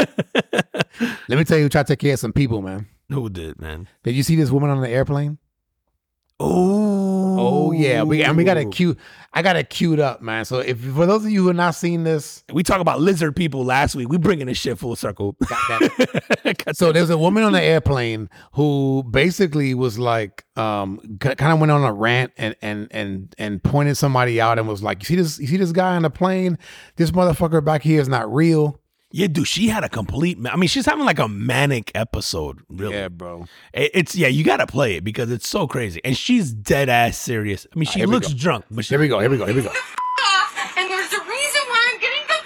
Let 1.27 1.37
me 1.37 1.43
tell 1.43 1.57
you, 1.57 1.63
who 1.63 1.69
tried 1.69 1.87
to 1.87 1.93
take 1.93 1.99
care 1.99 2.13
of 2.13 2.19
some 2.19 2.33
people, 2.33 2.61
man. 2.61 2.87
Who 3.09 3.29
did, 3.29 3.59
man? 3.61 3.87
Did 4.03 4.15
you 4.15 4.23
see 4.23 4.35
this 4.35 4.51
woman 4.51 4.69
on 4.69 4.81
the 4.81 4.89
airplane? 4.89 5.37
Oh, 6.43 7.39
Oh 7.39 7.71
yeah, 7.71 8.03
we 8.03 8.23
and 8.23 8.37
we 8.37 8.43
got 8.43 8.57
it 8.57 8.71
queued. 8.71 8.97
I 9.33 9.41
got 9.41 9.55
it 9.55 9.69
queued 9.69 9.99
up, 9.99 10.21
man. 10.21 10.45
So 10.45 10.59
if 10.59 10.79
for 10.79 11.05
those 11.05 11.25
of 11.25 11.31
you 11.31 11.41
who 11.41 11.47
have 11.47 11.55
not 11.55 11.75
seen 11.75 12.03
this, 12.03 12.43
We 12.53 12.61
talked 12.63 12.81
about 12.81 13.01
lizard 13.01 13.35
people 13.35 13.65
last 13.65 13.95
week. 13.95 14.09
We 14.09 14.17
bringing 14.17 14.45
this 14.47 14.57
shit 14.57 14.77
full 14.77 14.95
circle. 14.95 15.35
so 16.73 16.91
there's 16.91 17.09
a 17.09 17.17
woman 17.17 17.43
on 17.43 17.53
the 17.53 17.61
airplane 17.61 18.29
who 18.53 19.03
basically 19.09 19.73
was 19.73 19.97
like, 19.97 20.45
um, 20.55 20.99
kind 21.19 21.51
of 21.51 21.59
went 21.59 21.71
on 21.71 21.83
a 21.83 21.91
rant 21.93 22.31
and 22.37 22.55
and 22.61 22.87
and 22.91 23.33
and 23.37 23.63
pointed 23.63 23.97
somebody 23.97 24.39
out 24.39 24.59
and 24.59 24.67
was 24.67 24.83
like, 24.83 25.01
you 25.01 25.05
see 25.05 25.15
this, 25.15 25.39
you 25.39 25.47
see 25.47 25.57
this 25.57 25.71
guy 25.71 25.95
on 25.95 26.03
the 26.03 26.09
plane, 26.09 26.57
this 26.97 27.11
motherfucker 27.11 27.63
back 27.63 27.81
here 27.81 27.99
is 28.01 28.09
not 28.09 28.31
real. 28.31 28.79
Yeah, 29.15 29.27
dude, 29.27 29.47
she 29.47 29.67
had 29.67 29.83
a 29.83 29.89
complete. 29.89 30.39
ma- 30.39 30.49
I 30.49 30.55
mean, 30.55 30.67
she's 30.67 30.87
having 30.87 31.05
like 31.05 31.19
a 31.19 31.27
manic 31.27 31.91
episode. 31.93 32.61
Really, 32.67 32.95
Yeah, 32.95 33.09
bro. 33.09 33.45
It- 33.73 33.91
it's 33.93 34.15
yeah. 34.15 34.27
You 34.27 34.43
got 34.43 34.57
to 34.57 34.65
play 34.67 34.95
it 34.95 35.03
because 35.03 35.29
it's 35.31 35.47
so 35.47 35.67
crazy, 35.67 36.01
and 36.03 36.17
she's 36.17 36.51
dead 36.51 36.89
ass 36.89 37.17
serious. 37.17 37.67
I 37.73 37.77
mean, 37.79 37.85
she 37.85 37.99
here 37.99 38.07
looks 38.07 38.29
go. 38.29 38.33
drunk, 38.39 38.65
but 38.71 38.85
she, 38.85 38.89
Here 38.89 38.99
we 38.99 39.07
go. 39.07 39.19
Here 39.19 39.29
we 39.29 39.37
go. 39.37 39.45
Here 39.45 39.55
we 39.55 39.61
go. 39.61 39.69
off, 39.69 40.73
and 40.77 40.89
there's 40.89 41.13
a 41.13 41.21
reason 41.21 41.61
why 41.69 41.81
I'm 41.93 41.99
getting 42.01 42.25
the 42.27 42.39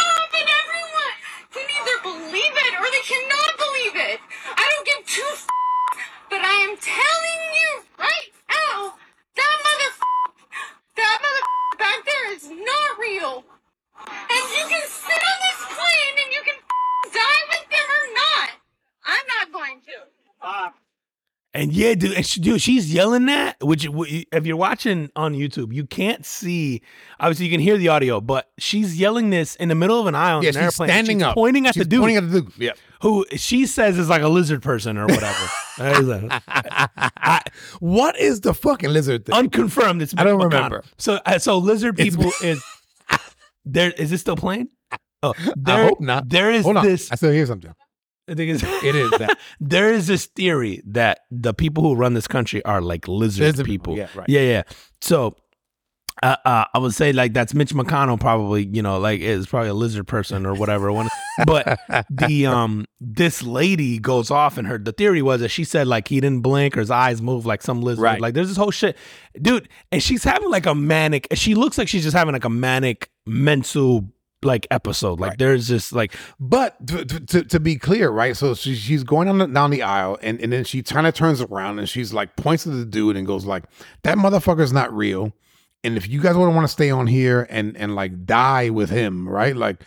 off, 0.00 0.30
and 0.32 0.48
everyone 0.64 1.14
can 1.52 1.66
either 1.68 1.96
believe 2.02 2.54
it 2.56 2.72
or 2.80 2.86
they 2.88 3.04
cannot 3.04 3.52
believe 3.60 3.96
it. 4.14 4.20
I 4.56 4.64
don't 4.64 4.86
give 4.86 5.06
two 5.06 5.28
f- 5.32 5.46
but 6.30 6.40
I 6.40 6.54
am 6.64 6.74
telling 6.80 7.42
you 7.60 7.70
right 8.00 8.28
now, 8.48 8.94
that 9.36 9.56
mother, 9.62 9.90
that 10.96 11.18
mother 11.20 11.44
back 11.78 12.00
there 12.04 12.32
is 12.34 12.48
not 12.48 12.98
real. 12.98 13.44
And 14.08 14.44
you 14.56 14.64
can 14.68 14.82
sit 14.88 15.22
on 15.22 15.38
this 15.42 15.60
plane 15.76 16.14
and 16.24 16.32
you 16.32 16.42
can 16.44 16.54
die 17.12 17.42
with 17.48 17.68
them 17.70 17.88
or 17.90 18.14
not. 18.14 18.50
I'm 19.06 19.26
not 19.38 19.52
going 19.52 19.80
to. 19.80 20.72
and 21.54 21.72
yeah, 21.72 21.94
dude, 21.94 22.12
and 22.14 22.26
she, 22.26 22.40
dude, 22.40 22.60
she's 22.60 22.92
yelling 22.92 23.26
that. 23.26 23.56
Which, 23.60 23.86
if 24.32 24.44
you're 24.46 24.56
watching 24.56 25.10
on 25.16 25.34
YouTube, 25.34 25.72
you 25.72 25.86
can't 25.86 26.24
see. 26.26 26.82
Obviously, 27.20 27.46
you 27.46 27.50
can 27.52 27.60
hear 27.60 27.76
the 27.78 27.88
audio, 27.88 28.20
but 28.20 28.50
she's 28.58 28.98
yelling 28.98 29.30
this 29.30 29.54
in 29.56 29.68
the 29.68 29.74
middle 29.74 30.00
of 30.00 30.06
an 30.06 30.14
aisle 30.14 30.42
Yeah, 30.42 30.50
in 30.50 30.56
an 30.56 30.62
she's 30.62 30.64
airplane. 30.80 30.88
standing 30.88 31.18
She's 31.18 31.22
up, 31.24 31.34
pointing 31.34 31.66
at 31.66 31.74
She's 31.74 31.82
the 31.84 31.88
dude. 31.88 32.00
Pointing 32.00 32.16
at 32.16 32.30
the 32.30 32.40
dude. 32.42 32.52
Yeah. 32.58 32.72
who 33.02 33.24
she 33.36 33.66
says 33.66 33.98
is 33.98 34.08
like 34.08 34.22
a 34.22 34.28
lizard 34.28 34.62
person 34.62 34.96
or 34.98 35.06
whatever. 35.06 35.48
I 35.78 36.40
I- 37.16 37.42
What 37.80 38.18
is 38.18 38.40
the 38.40 38.54
fucking 38.54 38.90
lizard 38.90 39.24
thing? 39.26 39.34
unconfirmed. 39.34 40.02
It's 40.02 40.14
I 40.16 40.24
don't 40.24 40.38
McConnell. 40.40 40.44
remember. 40.52 40.84
So, 40.98 41.18
uh, 41.26 41.38
so 41.38 41.58
lizard 41.58 41.98
It's- 42.00 42.14
people 42.16 42.32
is 42.42 42.62
there. 43.64 43.90
Is 43.92 44.12
it 44.12 44.18
still 44.18 44.36
playing? 44.36 44.68
Oh, 45.22 45.32
I 45.66 45.84
hope 45.86 46.00
not. 46.00 46.28
There 46.28 46.50
is 46.50 46.64
Hold 46.64 46.76
on. 46.78 46.84
this. 46.84 47.10
I 47.10 47.14
still 47.14 47.32
hear 47.32 47.46
something. 47.46 47.72
I 48.28 48.34
think 48.34 48.54
it's, 48.54 48.62
It 48.84 48.94
is 48.94 49.10
that. 49.12 49.38
there 49.60 49.92
is 49.92 50.06
this 50.06 50.26
theory 50.26 50.82
that 50.86 51.20
the 51.30 51.52
people 51.54 51.82
who 51.82 51.94
run 51.94 52.14
this 52.14 52.26
country 52.26 52.64
are 52.64 52.80
like 52.80 53.06
lizard, 53.08 53.42
Lizard 53.42 53.66
people. 53.66 53.94
people, 53.94 53.98
yeah, 53.98 54.18
right. 54.18 54.28
Yeah, 54.28 54.40
yeah. 54.40 54.62
So. 55.00 55.34
Uh, 56.22 56.36
uh, 56.44 56.64
I 56.72 56.78
would 56.78 56.94
say 56.94 57.12
like 57.12 57.32
that's 57.34 57.54
Mitch 57.54 57.74
McConnell 57.74 58.20
probably 58.20 58.64
you 58.66 58.82
know 58.82 59.00
like 59.00 59.20
is 59.20 59.48
probably 59.48 59.70
a 59.70 59.74
lizard 59.74 60.06
person 60.06 60.46
or 60.46 60.54
whatever 60.54 60.92
one 60.92 61.08
but 61.44 61.80
the 62.08 62.46
um 62.46 62.84
this 63.00 63.42
lady 63.42 63.98
goes 63.98 64.30
off 64.30 64.56
and 64.56 64.68
her 64.68 64.78
the 64.78 64.92
theory 64.92 65.22
was 65.22 65.40
that 65.40 65.48
she 65.48 65.64
said 65.64 65.88
like 65.88 66.06
he 66.06 66.20
didn't 66.20 66.42
blink 66.42 66.76
or 66.76 66.80
his 66.80 66.90
eyes 66.90 67.20
moved 67.20 67.46
like 67.46 67.62
some 67.62 67.82
lizard 67.82 68.00
Right. 68.04 68.20
like 68.20 68.32
there's 68.32 68.46
this 68.46 68.56
whole 68.56 68.70
shit 68.70 68.96
dude 69.42 69.68
and 69.90 70.00
she's 70.00 70.22
having 70.22 70.50
like 70.50 70.66
a 70.66 70.74
manic 70.74 71.26
she 71.34 71.56
looks 71.56 71.78
like 71.78 71.88
she's 71.88 72.04
just 72.04 72.16
having 72.16 72.32
like 72.32 72.44
a 72.44 72.48
manic 72.50 73.10
mental 73.26 74.08
like 74.42 74.66
episode 74.70 75.20
like 75.20 75.30
Right. 75.30 75.38
there's 75.38 75.66
just 75.68 75.94
like 75.94 76.12
But 76.38 76.86
to, 76.88 77.04
to, 77.06 77.44
to, 77.44 77.60
be 77.60 77.76
clear, 77.76 78.10
right? 78.10 78.36
So 78.36 78.52
she, 78.54 78.74
she's 78.74 79.02
going 79.02 79.26
on 79.28 79.38
the, 79.38 79.46
down 79.46 79.70
the 79.70 79.82
aisle, 79.82 80.18
and, 80.20 80.38
and 80.42 80.52
then 80.52 80.64
she 80.64 80.82
kind 80.82 81.06
of 81.06 81.14
turns 81.14 81.40
around 81.40 81.78
and 81.78 81.88
she's 81.88 82.12
like 82.12 82.36
points 82.36 82.64
to 82.64 82.68
the 82.70 82.84
dude 82.84 83.16
and 83.16 83.26
goes 83.26 83.46
like, 83.46 83.64
"That 84.02 84.18
motherfucker's 84.18 84.72
not 84.72 84.92
real." 84.94 85.32
And 85.82 85.96
if 85.96 86.06
you 86.08 86.20
guys 86.20 86.34
want 86.36 86.50
to 86.50 86.54
want 86.54 86.64
to 86.66 86.72
stay 86.72 86.90
on 86.90 87.06
here 87.06 87.46
and 87.48 87.74
and 87.78 87.94
like 87.94 88.26
die 88.26 88.68
with 88.68 88.90
him, 88.90 89.26
right? 89.26 89.56
Like, 89.56 89.82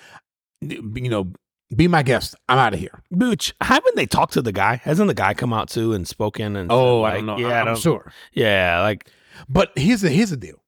you 0.62 1.10
know, 1.10 1.32
be 1.76 1.88
my 1.88 2.02
guest. 2.02 2.34
I'm 2.50 2.58
out 2.58 2.74
of 2.74 2.80
here. 2.80 3.04
bitch 3.14 3.54
haven't 3.62 3.96
they 3.96 4.06
talked 4.08 4.34
to 4.34 4.42
the 4.42 4.52
guy 4.52 4.78
hasn't 4.78 5.08
the 5.08 5.14
guy 5.14 5.34
come 5.36 5.54
out 5.54 5.70
too 5.70 5.94
and 5.94 6.08
spoken 6.08 6.56
and 6.56 6.72
Oh, 6.72 7.04
said, 7.04 7.12
I 7.12 7.16
don't 7.18 7.26
know. 7.28 7.38
yeah 7.38 7.64
I 7.64 7.70
I'm 7.70 7.76
sure. 7.76 8.12
yeah 8.34 8.82
like 8.82 9.08
But 9.50 9.72
here's 9.76 10.02
the 10.02 10.10
here's 10.10 10.32
the 10.32 10.38
deal. 10.38 10.64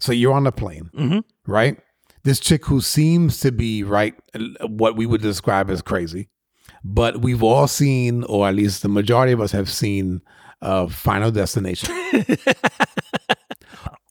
So 0.00 0.10
you're 0.12 0.32
on 0.34 0.44
the 0.44 0.52
plane, 0.52 0.90
mhm. 0.96 1.22
right? 1.46 1.78
This 2.28 2.40
chick 2.40 2.66
who 2.66 2.82
seems 2.82 3.40
to 3.40 3.50
be 3.50 3.82
right, 3.82 4.14
what 4.60 4.96
we 4.96 5.06
would 5.06 5.22
describe 5.22 5.70
as 5.70 5.80
crazy, 5.80 6.28
but 6.84 7.22
we've 7.22 7.42
all 7.42 7.66
seen, 7.66 8.22
or 8.24 8.46
at 8.46 8.54
least 8.54 8.82
the 8.82 8.90
majority 8.90 9.32
of 9.32 9.40
us 9.40 9.52
have 9.52 9.70
seen, 9.70 10.20
uh, 10.60 10.88
Final 10.88 11.30
Destination. 11.30 11.88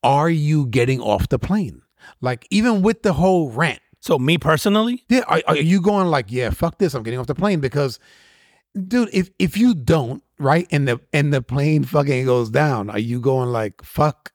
Are 0.03 0.31
you 0.31 0.65
getting 0.65 0.99
off 0.99 1.29
the 1.29 1.37
plane? 1.37 1.83
Like 2.19 2.47
even 2.49 2.81
with 2.81 3.03
the 3.03 3.13
whole 3.13 3.51
rant, 3.51 3.81
so 3.99 4.17
me 4.17 4.39
personally 4.39 5.03
yeah, 5.09 5.21
are, 5.27 5.43
are 5.49 5.55
you 5.55 5.79
going 5.79 6.07
like, 6.07 6.31
yeah, 6.31 6.49
fuck 6.49 6.79
this, 6.79 6.95
I'm 6.95 7.03
getting 7.03 7.19
off 7.19 7.27
the 7.27 7.35
plane 7.35 7.59
because, 7.59 7.99
dude, 8.87 9.11
if 9.13 9.29
if 9.37 9.55
you 9.55 9.75
don't, 9.75 10.23
right, 10.39 10.65
and 10.71 10.87
the 10.87 10.99
and 11.13 11.31
the 11.31 11.43
plane 11.43 11.83
fucking 11.83 12.25
goes 12.25 12.49
down, 12.49 12.89
are 12.89 12.97
you 12.97 13.19
going 13.19 13.49
like, 13.49 13.83
fuck, 13.83 14.31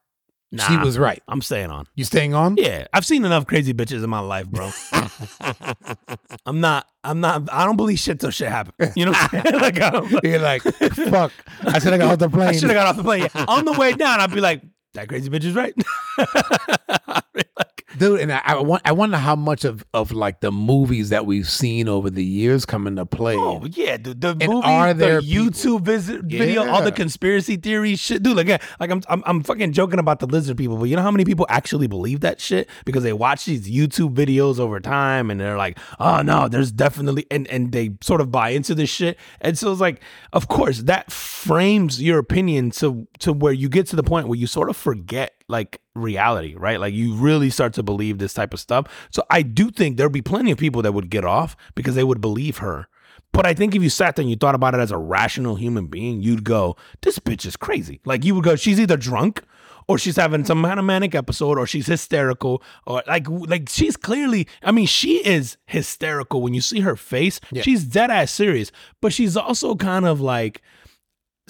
she 0.59 0.76
was 0.76 0.98
right? 0.98 1.22
I'm 1.28 1.40
staying 1.40 1.70
on 1.70 1.86
You 1.94 2.05
staying 2.05 2.34
on? 2.34 2.57
yeah 2.59 2.86
I've 2.92 3.07
seen 3.07 3.24
enough 3.24 3.46
crazy 3.46 3.72
bitches 3.72 4.05
in 4.05 4.11
my 4.11 4.20
life 4.20 4.46
bro 4.48 4.70
I'm 6.46 6.61
not 6.61 6.86
I'm 7.05 7.20
not 7.20 7.53
I 7.53 7.64
don't 7.64 7.76
believe 7.76 7.98
shit 7.98 8.20
till 8.20 8.30
shit 8.30 8.48
happens 8.48 8.96
you 8.96 9.05
know 9.07 9.12
what 9.12 9.34
I'm 9.34 9.42
saying 9.42 9.61
like 9.61 9.80
I 9.80 9.90
don't 9.90 10.24
You're 10.24 10.38
like, 10.38 10.62
fuck. 10.62 11.32
I 11.62 11.78
said 11.78 11.92
I 11.94 11.98
got 11.98 12.12
off 12.12 12.18
the 12.18 12.28
plane. 12.28 12.48
I 12.48 12.53
should 12.53 12.70
have 12.70 12.74
got 12.74 12.86
off 12.88 12.96
the 12.96 13.03
plane. 13.03 13.28
Yeah. 13.34 13.44
On 13.48 13.64
the 13.64 13.72
way 13.72 13.92
down, 13.92 14.20
I'd 14.20 14.32
be 14.32 14.40
like, 14.40 14.62
that 14.95 15.09
crazy 15.09 15.30
bitch 15.30 15.45
is 15.45 15.55
right. 15.55 15.74
Like, 17.34 17.82
Dude, 17.99 18.20
and 18.20 18.32
I, 18.32 18.40
I, 18.45 18.61
want, 18.61 18.82
I 18.84 18.93
wonder 18.93 19.16
how 19.18 19.36
much 19.36 19.64
of, 19.64 19.84
of 19.93 20.12
like 20.12 20.40
the 20.40 20.51
movies 20.51 21.11
that 21.11 21.26
we've 21.26 21.49
seen 21.49 21.88
over 21.88 22.09
the 22.09 22.24
years 22.24 22.64
come 22.64 22.86
into 22.86 23.05
play. 23.05 23.36
oh 23.36 23.64
yeah, 23.70 23.97
dude. 23.97 24.20
The 24.20 24.30
And 24.30 24.47
movie, 24.47 24.66
are 24.66 24.95
the 24.95 25.05
there 25.05 25.20
YouTube 25.20 25.82
visit 25.82 26.22
video, 26.24 26.66
all 26.68 26.82
the 26.82 26.93
conspiracy 26.93 27.57
theory 27.57 27.97
shit, 27.97 28.22
dude. 28.22 28.36
Like, 28.36 28.49
like 28.80 28.90
I'm, 28.90 29.03
I'm, 29.09 29.22
I'm 29.26 29.43
fucking 29.43 29.72
joking 29.72 29.99
about 29.99 30.20
the 30.20 30.26
lizard 30.26 30.57
people, 30.57 30.78
but 30.78 30.84
you 30.84 30.97
know 30.97 31.03
how 31.03 31.11
many 31.11 31.24
people 31.24 31.47
actually 31.49 31.86
believe 31.86 32.20
that 32.20 32.40
shit 32.40 32.68
because 32.84 33.03
they 33.03 33.12
watch 33.12 33.45
these 33.45 33.70
YouTube 33.70 34.14
videos 34.14 34.59
over 34.59 34.80
time 34.80 35.30
and 35.30 35.38
they're 35.40 35.59
like, 35.59 35.78
oh 36.01 36.22
no, 36.22 36.49
there's 36.49 36.72
definitely, 36.72 37.26
and 37.30 37.47
and 37.49 37.72
they 37.72 37.90
sort 38.01 38.20
of 38.20 38.30
buy 38.30 38.51
into 38.51 38.74
this 38.74 38.88
shit, 38.90 39.18
and 39.40 39.59
so 39.59 39.70
it's 39.70 39.80
like, 39.80 40.01
of 40.32 40.49
course, 40.49 40.78
that 40.82 41.12
frames 41.12 42.03
your 42.03 42.18
opinion 42.18 42.70
to 42.70 43.07
to 43.18 43.32
where 43.32 43.53
you 43.53 43.68
get 43.68 43.86
to 43.88 43.97
the 43.97 44.03
point 44.03 44.28
where 44.28 44.38
you 44.38 44.47
sort 44.47 44.70
of 44.70 44.76
forget 44.82 45.34
like 45.48 45.80
reality, 45.94 46.54
right? 46.56 46.80
Like 46.80 46.92
you 46.92 47.14
really 47.14 47.50
start 47.50 47.72
to 47.74 47.82
believe 47.82 48.18
this 48.18 48.34
type 48.34 48.52
of 48.52 48.60
stuff. 48.60 49.08
So 49.10 49.22
I 49.30 49.42
do 49.42 49.70
think 49.70 49.96
there'd 49.96 50.12
be 50.12 50.22
plenty 50.22 50.50
of 50.50 50.58
people 50.58 50.82
that 50.82 50.92
would 50.92 51.08
get 51.08 51.24
off 51.24 51.56
because 51.74 51.94
they 51.94 52.04
would 52.04 52.20
believe 52.20 52.58
her. 52.58 52.88
But 53.32 53.46
I 53.46 53.54
think 53.54 53.74
if 53.74 53.82
you 53.82 53.88
sat 53.88 54.16
there 54.16 54.22
and 54.22 54.30
you 54.30 54.36
thought 54.36 54.54
about 54.54 54.74
it 54.74 54.80
as 54.80 54.90
a 54.90 54.98
rational 54.98 55.54
human 55.54 55.86
being, 55.86 56.20
you'd 56.20 56.44
go, 56.44 56.76
"This 57.00 57.18
bitch 57.18 57.46
is 57.46 57.56
crazy." 57.56 58.00
Like 58.04 58.24
you 58.24 58.34
would 58.34 58.44
go, 58.44 58.56
"She's 58.56 58.80
either 58.80 58.96
drunk." 58.96 59.42
Or 59.88 59.98
she's 59.98 60.14
having 60.14 60.44
some 60.44 60.62
kind 60.62 60.78
of 60.78 60.86
manic 60.86 61.12
episode, 61.12 61.58
or 61.58 61.66
she's 61.66 61.86
hysterical, 61.88 62.62
or 62.86 63.02
like 63.08 63.26
like 63.28 63.68
she's 63.68 63.96
clearly. 63.96 64.46
I 64.62 64.70
mean, 64.70 64.86
she 64.86 65.16
is 65.26 65.56
hysterical 65.66 66.40
when 66.40 66.54
you 66.54 66.60
see 66.60 66.80
her 66.80 66.94
face. 66.94 67.40
She's 67.64 67.82
dead 67.82 68.08
ass 68.08 68.30
serious, 68.30 68.70
but 69.00 69.12
she's 69.12 69.36
also 69.36 69.74
kind 69.74 70.06
of 70.06 70.20
like 70.20 70.62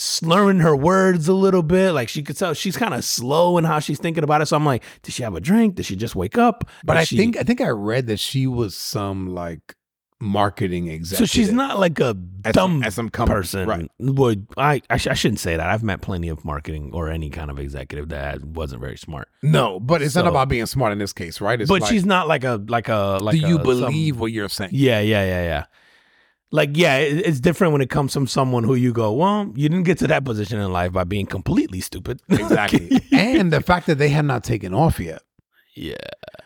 slurring 0.02 0.58
her 0.60 0.74
words 0.76 1.28
a 1.28 1.32
little 1.34 1.62
bit. 1.62 1.92
Like 1.92 2.08
she 2.08 2.22
could 2.22 2.36
tell 2.36 2.54
she's 2.54 2.76
kind 2.76 2.94
of 2.94 3.04
slow 3.04 3.58
in 3.58 3.64
how 3.64 3.78
she's 3.78 3.98
thinking 3.98 4.24
about 4.24 4.42
it. 4.42 4.46
So 4.46 4.56
I'm 4.56 4.64
like, 4.66 4.82
did 5.02 5.14
she 5.14 5.22
have 5.22 5.34
a 5.34 5.40
drink? 5.40 5.76
Did 5.76 5.86
she 5.86 5.96
just 5.96 6.14
wake 6.16 6.36
up? 6.38 6.64
But 6.84 6.94
Did 6.94 7.00
I 7.00 7.04
she- 7.04 7.16
think 7.16 7.36
I 7.36 7.42
think 7.42 7.60
I 7.60 7.68
read 7.68 8.06
that 8.08 8.18
she 8.20 8.46
was 8.46 8.74
some 8.76 9.28
like 9.34 9.74
marketing 10.20 10.86
executive. 10.86 11.28
so. 11.30 11.34
She's 11.34 11.52
not 11.52 11.80
like 11.80 11.98
a 11.98 12.16
at 12.44 12.54
dumb 12.54 12.74
some, 12.78 12.82
at 12.84 12.92
some 12.92 13.08
company. 13.10 13.36
person. 13.40 13.68
right? 13.68 13.90
Would 13.98 14.46
I? 14.56 14.80
I, 14.88 14.96
sh- 14.96 15.08
I 15.08 15.14
shouldn't 15.14 15.40
say 15.40 15.56
that. 15.56 15.66
I've 15.68 15.82
met 15.82 16.00
plenty 16.00 16.28
of 16.28 16.44
marketing 16.44 16.90
or 16.92 17.08
any 17.10 17.28
kind 17.28 17.50
of 17.50 17.58
executive 17.58 18.10
that 18.10 18.44
wasn't 18.44 18.80
very 18.80 18.96
smart. 18.96 19.28
No, 19.42 19.80
but 19.80 20.00
it's 20.00 20.14
not 20.14 20.28
about 20.28 20.48
being 20.48 20.66
smart 20.66 20.92
in 20.92 20.98
this 20.98 21.12
case, 21.12 21.40
right? 21.40 21.60
It's 21.60 21.68
but 21.68 21.80
like, 21.80 21.90
she's 21.90 22.06
not 22.06 22.28
like 22.28 22.44
a 22.44 22.64
like 22.68 22.88
a 22.88 23.18
like. 23.20 23.32
do 23.40 23.46
you 23.48 23.58
a- 23.58 23.64
some- 23.64 23.64
believe 23.64 24.20
what 24.20 24.30
you're 24.32 24.48
saying? 24.48 24.70
Yeah, 24.72 25.00
yeah, 25.00 25.24
yeah, 25.24 25.42
yeah. 25.42 25.64
Like, 26.54 26.76
yeah, 26.76 26.98
it's 26.98 27.40
different 27.40 27.72
when 27.72 27.80
it 27.80 27.88
comes 27.88 28.12
from 28.12 28.26
someone 28.26 28.62
who 28.62 28.74
you 28.74 28.92
go, 28.92 29.10
well, 29.12 29.50
you 29.54 29.70
didn't 29.70 29.84
get 29.84 29.96
to 30.00 30.06
that 30.08 30.22
position 30.24 30.60
in 30.60 30.70
life 30.70 30.92
by 30.92 31.04
being 31.04 31.24
completely 31.24 31.80
stupid. 31.80 32.20
Exactly. 32.28 33.00
and 33.10 33.50
the 33.50 33.62
fact 33.62 33.86
that 33.86 33.96
they 33.96 34.10
had 34.10 34.26
not 34.26 34.44
taken 34.44 34.74
off 34.74 35.00
yet. 35.00 35.22
yeah. 35.74 35.94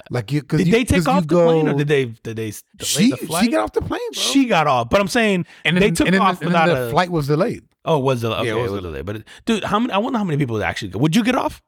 Like 0.08 0.30
you, 0.30 0.42
cause 0.42 0.58
Did 0.58 0.68
you, 0.68 0.72
they 0.72 0.84
'cause 0.84 1.04
take 1.04 1.08
off 1.08 1.22
the 1.22 1.26
go- 1.26 1.46
plane 1.46 1.66
or 1.68 1.74
did 1.74 1.88
they 1.88 2.04
did 2.04 2.36
they 2.36 2.50
delay 2.52 2.52
She 2.82 3.10
the 3.10 3.16
flight? 3.16 3.44
she 3.46 3.50
got 3.50 3.64
off 3.64 3.72
the 3.72 3.80
plane, 3.80 3.98
bro. 4.12 4.22
She 4.22 4.44
got 4.44 4.68
off, 4.68 4.88
but 4.88 5.00
I'm 5.00 5.08
saying 5.08 5.44
and 5.64 5.76
they 5.78 5.90
took 5.90 6.06
and 6.06 6.14
then, 6.14 6.22
off 6.22 6.40
and 6.40 6.52
then 6.54 6.62
without 6.62 6.66
the 6.72 6.86
a 6.86 6.90
flight 6.90 7.10
was 7.10 7.26
delayed. 7.26 7.64
Oh, 7.84 7.98
was 7.98 8.22
it? 8.22 8.28
Okay, 8.28 8.48
it 8.48 8.52
it 8.52 8.54
was 8.54 8.70
was, 8.70 8.82
delayed. 8.82 9.04
delayed. 9.04 9.24
But 9.24 9.44
dude, 9.46 9.64
how 9.64 9.80
many? 9.80 9.92
I 9.92 9.98
wonder 9.98 10.18
how 10.20 10.24
many 10.24 10.38
people 10.38 10.62
actually. 10.62 10.90
go. 10.92 11.00
Would 11.00 11.16
you 11.16 11.24
get 11.24 11.34
off? 11.34 11.60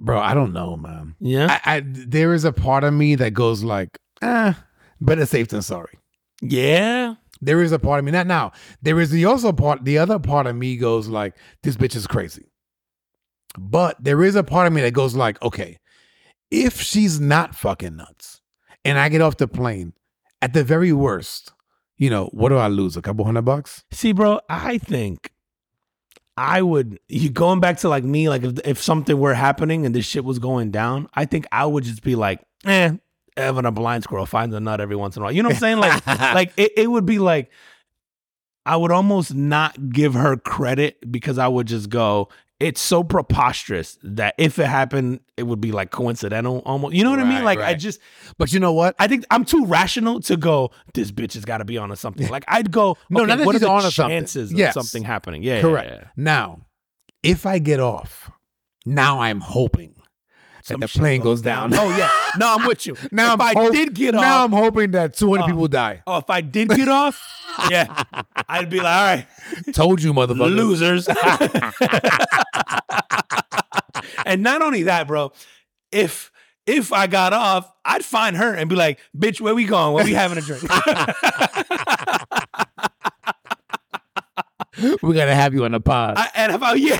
Bro, 0.00 0.20
I 0.20 0.32
don't 0.32 0.54
know, 0.54 0.76
man. 0.78 1.16
Yeah, 1.20 1.58
I, 1.66 1.76
I 1.76 1.82
there 1.84 2.32
is 2.32 2.44
a 2.46 2.52
part 2.52 2.82
of 2.84 2.94
me 2.94 3.14
that 3.16 3.32
goes 3.34 3.62
like, 3.62 3.98
eh, 4.22 4.54
better 4.98 5.26
safe 5.26 5.48
than 5.48 5.60
sorry. 5.60 5.98
Yeah. 6.40 7.14
There 7.40 7.62
is 7.62 7.72
a 7.72 7.78
part 7.78 7.98
of 7.98 8.04
me 8.04 8.12
not 8.12 8.26
now. 8.26 8.52
There 8.80 8.98
is 9.00 9.10
the 9.10 9.26
also 9.26 9.52
part. 9.52 9.84
The 9.84 9.98
other 9.98 10.18
part 10.18 10.46
of 10.46 10.56
me 10.56 10.76
goes 10.76 11.08
like, 11.08 11.36
this 11.62 11.76
bitch 11.76 11.94
is 11.94 12.06
crazy. 12.06 12.46
But 13.58 14.02
there 14.02 14.22
is 14.22 14.36
a 14.36 14.42
part 14.42 14.66
of 14.66 14.72
me 14.72 14.82
that 14.82 14.92
goes 14.92 15.14
like, 15.14 15.40
okay, 15.42 15.78
if 16.50 16.80
she's 16.80 17.20
not 17.20 17.54
fucking 17.54 17.96
nuts, 17.96 18.40
and 18.84 18.98
I 18.98 19.08
get 19.08 19.20
off 19.20 19.36
the 19.36 19.48
plane, 19.48 19.92
at 20.42 20.52
the 20.52 20.64
very 20.64 20.92
worst, 20.92 21.52
you 21.96 22.10
know, 22.10 22.26
what 22.26 22.50
do 22.50 22.56
I 22.56 22.68
lose? 22.68 22.96
A 22.96 23.02
couple 23.02 23.24
hundred 23.24 23.42
bucks? 23.42 23.84
See, 23.90 24.12
bro, 24.12 24.40
I 24.48 24.78
think 24.78 25.32
I 26.36 26.62
would. 26.62 27.00
You 27.08 27.30
going 27.30 27.60
back 27.60 27.78
to 27.78 27.88
like 27.88 28.04
me, 28.04 28.28
like 28.28 28.44
if, 28.44 28.58
if 28.64 28.82
something 28.82 29.18
were 29.18 29.34
happening 29.34 29.86
and 29.86 29.94
this 29.94 30.04
shit 30.04 30.24
was 30.24 30.38
going 30.38 30.70
down, 30.70 31.08
I 31.14 31.24
think 31.24 31.46
I 31.50 31.66
would 31.66 31.84
just 31.84 32.02
be 32.02 32.14
like, 32.14 32.40
eh. 32.64 32.96
Evan, 33.36 33.66
a 33.66 33.72
blind 33.72 34.04
squirrel 34.04 34.26
finds 34.26 34.54
a 34.54 34.60
nut 34.60 34.80
every 34.80 34.96
once 34.96 35.16
in 35.16 35.22
a 35.22 35.24
while. 35.24 35.32
You 35.32 35.42
know 35.42 35.48
what 35.50 35.56
I'm 35.56 35.60
saying? 35.60 35.78
Like, 35.78 36.06
like 36.06 36.52
it, 36.56 36.72
it 36.76 36.90
would 36.90 37.06
be 37.06 37.18
like 37.18 37.50
I 38.64 38.76
would 38.76 38.90
almost 38.90 39.34
not 39.34 39.90
give 39.90 40.14
her 40.14 40.36
credit 40.36 41.10
because 41.12 41.38
I 41.38 41.46
would 41.46 41.66
just 41.68 41.88
go, 41.88 42.28
it's 42.58 42.80
so 42.80 43.04
preposterous 43.04 43.98
that 44.02 44.34
if 44.38 44.58
it 44.58 44.66
happened, 44.66 45.20
it 45.36 45.42
would 45.44 45.60
be 45.60 45.70
like 45.70 45.90
coincidental 45.90 46.62
almost. 46.64 46.94
You 46.94 47.04
know 47.04 47.10
what 47.10 47.20
I 47.20 47.24
mean? 47.24 47.44
Right, 47.44 47.58
Like 47.58 47.60
I 47.60 47.74
just 47.74 48.00
But 48.38 48.52
you 48.52 48.58
know 48.60 48.72
what? 48.72 48.96
I 48.98 49.06
think 49.08 49.24
I'm 49.30 49.44
too 49.44 49.66
rational 49.66 50.20
to 50.22 50.36
go, 50.36 50.70
this 50.94 51.12
bitch 51.12 51.34
has 51.34 51.44
got 51.44 51.58
to 51.58 51.64
be 51.64 51.76
on 51.78 51.90
to 51.90 51.96
something. 51.96 52.28
Like 52.28 52.44
I'd 52.48 52.70
go, 52.72 52.96
No, 53.10 53.20
okay, 53.20 53.26
not 53.28 53.38
that 53.38 53.46
what 53.46 53.54
are 53.54 53.58
the 53.60 53.68
onto 53.68 53.90
something. 53.90 54.18
chances 54.20 54.52
Yes. 54.52 54.74
of 54.74 54.82
something 54.84 55.04
happening? 55.06 55.42
Yeah, 55.42 55.56
yeah, 55.56 55.60
Correct. 55.60 55.90
yeah. 55.92 56.04
Now, 56.16 56.62
if 57.22 57.44
I 57.46 57.58
get 57.58 57.78
off, 57.78 58.30
now 58.86 59.20
I'm 59.20 59.40
hoping 59.40 59.94
Some 60.66 60.80
that 60.80 60.90
the 60.90 60.98
plane 60.98 61.20
goes 61.20 61.40
down. 61.42 61.72
Oh 61.78 61.96
yeah, 61.96 62.10
no, 62.38 62.56
I'm 62.58 62.66
with 62.66 62.86
you. 62.86 62.96
Now 63.12 63.34
if 63.34 63.40
I'm 63.40 63.56
I 63.56 63.60
hope- 63.60 63.72
did 63.72 63.94
get 63.94 64.14
now 64.14 64.38
off, 64.38 64.44
I'm 64.46 64.52
hoping 64.52 64.90
that 64.92 65.14
200 65.14 65.40
Oh. 65.40 65.44
Uh, 65.44 65.46
people 65.46 65.68
die. 65.68 66.02
oh, 66.06 66.18
if 66.18 66.28
I 66.30 66.40
did 66.40 66.68
get 66.70 66.88
off, 66.88 67.22
yeah, 67.70 68.02
I'd 68.48 68.68
be 68.68 68.78
like, 68.78 68.86
all 68.86 69.04
right, 69.16 69.26
Told 69.72 70.02
you, 70.02 70.12
motherfucker. 70.12 70.54
losers. 70.54 71.08
and 74.26 74.42
not 74.42 74.62
only 74.62 74.84
that, 74.84 75.06
bro, 75.06 75.32
if 75.92 76.30
if 76.66 76.92
I 76.92 77.06
got 77.06 77.32
off, 77.32 77.70
I'd 77.84 78.04
find 78.04 78.36
her 78.36 78.52
and 78.52 78.68
be 78.68 78.74
like, 78.74 78.98
bitch, 79.16 79.40
where 79.40 79.54
we 79.54 79.64
going? 79.66 79.94
Where 79.94 80.04
we 80.04 80.14
having 80.14 80.36
a 80.38 80.40
drink? 80.40 80.62
We 85.02 85.14
gotta 85.14 85.34
have 85.34 85.54
you 85.54 85.64
on 85.64 85.72
the 85.72 85.80
pod. 85.80 86.14
I, 86.16 86.28
and 86.34 86.52
about 86.52 86.78
yeah, 86.80 86.98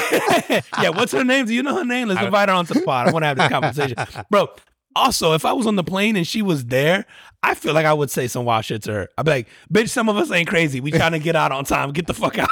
yeah, 0.80 0.88
what's 0.90 1.12
her 1.12 1.24
name? 1.24 1.46
Do 1.46 1.54
you 1.54 1.62
know 1.62 1.76
her 1.76 1.84
name? 1.84 2.08
Let's 2.08 2.22
invite 2.22 2.48
her 2.48 2.54
onto 2.54 2.74
the 2.74 2.82
pod. 2.82 3.08
I 3.08 3.12
want 3.12 3.22
to 3.22 3.26
have 3.28 3.36
this 3.36 3.48
conversation, 3.48 3.96
bro. 4.30 4.48
Also, 4.94 5.34
if 5.34 5.44
I 5.44 5.52
was 5.52 5.66
on 5.66 5.76
the 5.76 5.84
plane 5.84 6.16
and 6.16 6.26
she 6.26 6.40
was 6.40 6.64
there, 6.66 7.04
I 7.42 7.54
feel 7.54 7.74
like 7.74 7.84
I 7.84 7.92
would 7.92 8.10
say 8.10 8.28
some 8.28 8.46
wild 8.46 8.64
shit 8.64 8.82
to 8.84 8.92
her. 8.92 9.08
I'd 9.18 9.26
be 9.26 9.30
like, 9.30 9.48
"Bitch, 9.72 9.90
some 9.90 10.08
of 10.08 10.16
us 10.16 10.30
ain't 10.30 10.48
crazy. 10.48 10.80
We 10.80 10.90
trying 10.90 11.12
to 11.12 11.18
get 11.18 11.36
out 11.36 11.52
on 11.52 11.64
time. 11.64 11.92
Get 11.92 12.06
the 12.06 12.14
fuck 12.14 12.38
out." 12.38 12.48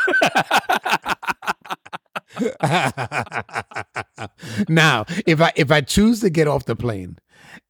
now, 4.69 5.05
if 5.27 5.41
I 5.41 5.53
if 5.57 5.71
I 5.71 5.81
choose 5.81 6.21
to 6.21 6.31
get 6.31 6.49
off 6.49 6.65
the 6.67 6.77
plane 6.77 7.19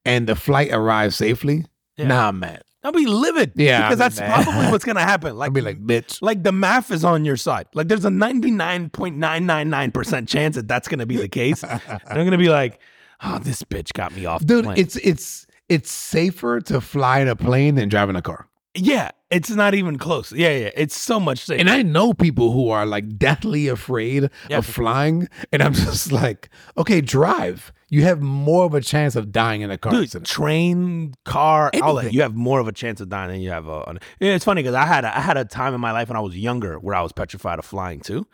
and 0.05 0.27
the 0.27 0.35
flight 0.37 0.71
arrives 0.73 1.17
safely, 1.17 1.67
Yeah. 1.97 2.09
nah, 2.09 2.29
I'm 2.29 2.41
mad. 2.41 2.63
I'll 2.85 2.93
be 2.93 3.07
livid. 3.07 3.53
Yeah, 3.57 3.89
because 3.89 4.01
I'll 4.01 4.11
that's 4.11 4.45
probably 4.45 4.71
what's 4.71 4.85
gonna 4.91 5.01
happen. 5.01 5.37
Like, 5.37 5.49
I'll 5.49 5.53
be 5.55 5.61
like, 5.63 5.85
bitch. 5.85 6.21
like 6.23 6.43
the 6.43 6.53
math 6.53 6.91
is 6.91 7.05
on 7.05 7.25
your 7.25 7.37
side. 7.39 7.67
Like, 7.75 7.89
there's 7.89 8.05
a 8.05 8.11
ninety 8.11 8.51
nine 8.51 8.91
point 8.91 9.17
nine 9.17 9.47
nine 9.47 9.71
nine 9.71 9.91
percent 9.91 10.29
chance 10.29 10.55
that 10.57 10.69
that's 10.69 10.87
gonna 10.89 11.07
be 11.07 11.17
the 11.17 11.29
case. 11.29 11.63
and 11.65 11.81
I'm 12.07 12.25
gonna 12.25 12.39
be 12.39 12.51
like, 12.51 12.81
"Oh, 13.23 13.39
this 13.39 13.63
bitch 13.63 13.93
got 13.95 14.15
me 14.15 14.27
off." 14.27 14.41
the 14.41 14.47
Dude, 14.47 14.65
plane." 14.65 14.77
it's 14.79 14.97
it's 14.97 15.47
it's 15.69 15.91
safer 15.91 16.61
to 16.61 16.81
fly 16.81 17.21
in 17.21 17.29
a 17.29 17.35
plane 17.37 17.75
than 17.77 17.89
drive 17.89 18.11
in 18.11 18.17
a 18.17 18.23
car. 18.23 18.47
yeah, 18.77 19.11
it's 19.31 19.49
not 19.51 19.73
even 19.75 19.97
close. 19.99 20.31
Yeah, 20.33 20.51
yeah, 20.51 20.71
it's 20.77 21.01
so 21.01 21.19
much 21.19 21.39
safer. 21.39 21.59
And 21.61 21.71
I 21.71 21.81
know 21.83 22.13
people 22.13 22.53
who 22.53 22.69
are 22.69 22.85
like 22.85 23.17
deathly 23.17 23.69
afraid 23.69 24.29
Yeah. 24.51 24.59
of 24.59 24.67
flying, 24.67 25.29
and 25.53 25.63
I'm 25.63 25.73
just 25.89 26.13
like, 26.13 26.51
okay, 26.77 27.01
drive. 27.01 27.73
You 27.95 28.03
have 28.03 28.21
more 28.21 28.65
of 28.67 28.75
a 28.75 28.81
chance 28.81 29.15
of 29.15 29.31
dying 29.31 29.61
in 29.61 29.71
a 29.71 29.79
car 29.79 29.93
Dude, 29.93 30.03
accident. 30.05 30.27
train, 30.27 31.15
car, 31.25 31.71
all 31.81 31.95
that. 31.95 32.13
You 32.13 32.23
have 32.23 32.35
more 32.35 32.59
of 32.59 32.67
a 32.67 32.73
chance 32.73 33.01
of 33.01 33.09
dying 33.09 33.31
than 33.31 33.41
you 33.41 33.51
have. 33.51 33.69
A, 33.69 33.99
yeah, 34.19 34.35
it's 34.35 34.45
funny 34.45 34.63
because 34.63 34.75
I 34.75 34.85
had 34.85 35.05
a, 35.05 35.17
I 35.17 35.21
had 35.21 35.37
a 35.37 35.45
time 35.45 35.75
in 35.75 35.81
my 35.81 35.93
life 35.93 36.09
when 36.09 36.17
I 36.17 36.21
was 36.21 36.37
younger 36.37 36.79
where 36.81 36.97
I 36.97 37.03
was 37.03 37.13
petrified 37.13 37.61
of 37.61 37.65
flying 37.65 38.01
too. 38.01 38.27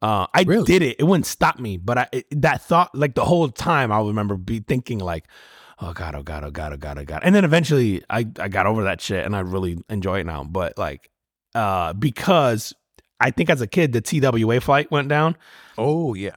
Uh, 0.00 0.28
I 0.32 0.42
Really? 0.42 0.64
did 0.64 0.82
it. 0.82 0.96
It 1.00 1.02
wouldn't 1.02 1.26
stop 1.26 1.58
me, 1.58 1.78
but 1.78 1.98
I 1.98 2.06
it, 2.12 2.26
that 2.42 2.62
thought 2.62 2.94
like 2.94 3.16
the 3.16 3.24
whole 3.24 3.48
time 3.48 3.90
I 3.90 4.00
remember 4.00 4.36
be 4.36 4.60
thinking 4.60 5.00
like, 5.00 5.24
oh 5.80 5.92
god, 5.92 6.14
oh 6.14 6.22
god, 6.22 6.44
oh 6.44 6.52
god, 6.52 6.72
oh 6.72 6.76
god, 6.76 6.98
oh 6.98 7.04
god, 7.04 7.22
and 7.24 7.34
then 7.34 7.44
eventually 7.44 8.04
I 8.08 8.24
I 8.38 8.46
got 8.46 8.66
over 8.66 8.84
that 8.84 9.00
shit 9.00 9.26
and 9.26 9.34
I 9.34 9.40
really 9.40 9.78
enjoy 9.90 10.20
it 10.20 10.26
now. 10.26 10.44
But 10.44 10.78
like, 10.78 11.10
uh, 11.56 11.92
because 11.92 12.72
I 13.18 13.32
think 13.32 13.50
as 13.50 13.60
a 13.60 13.66
kid 13.66 13.92
the 13.92 14.00
TWA 14.00 14.60
flight 14.60 14.92
went 14.92 15.08
down. 15.08 15.36
Oh 15.76 16.14
yeah. 16.14 16.36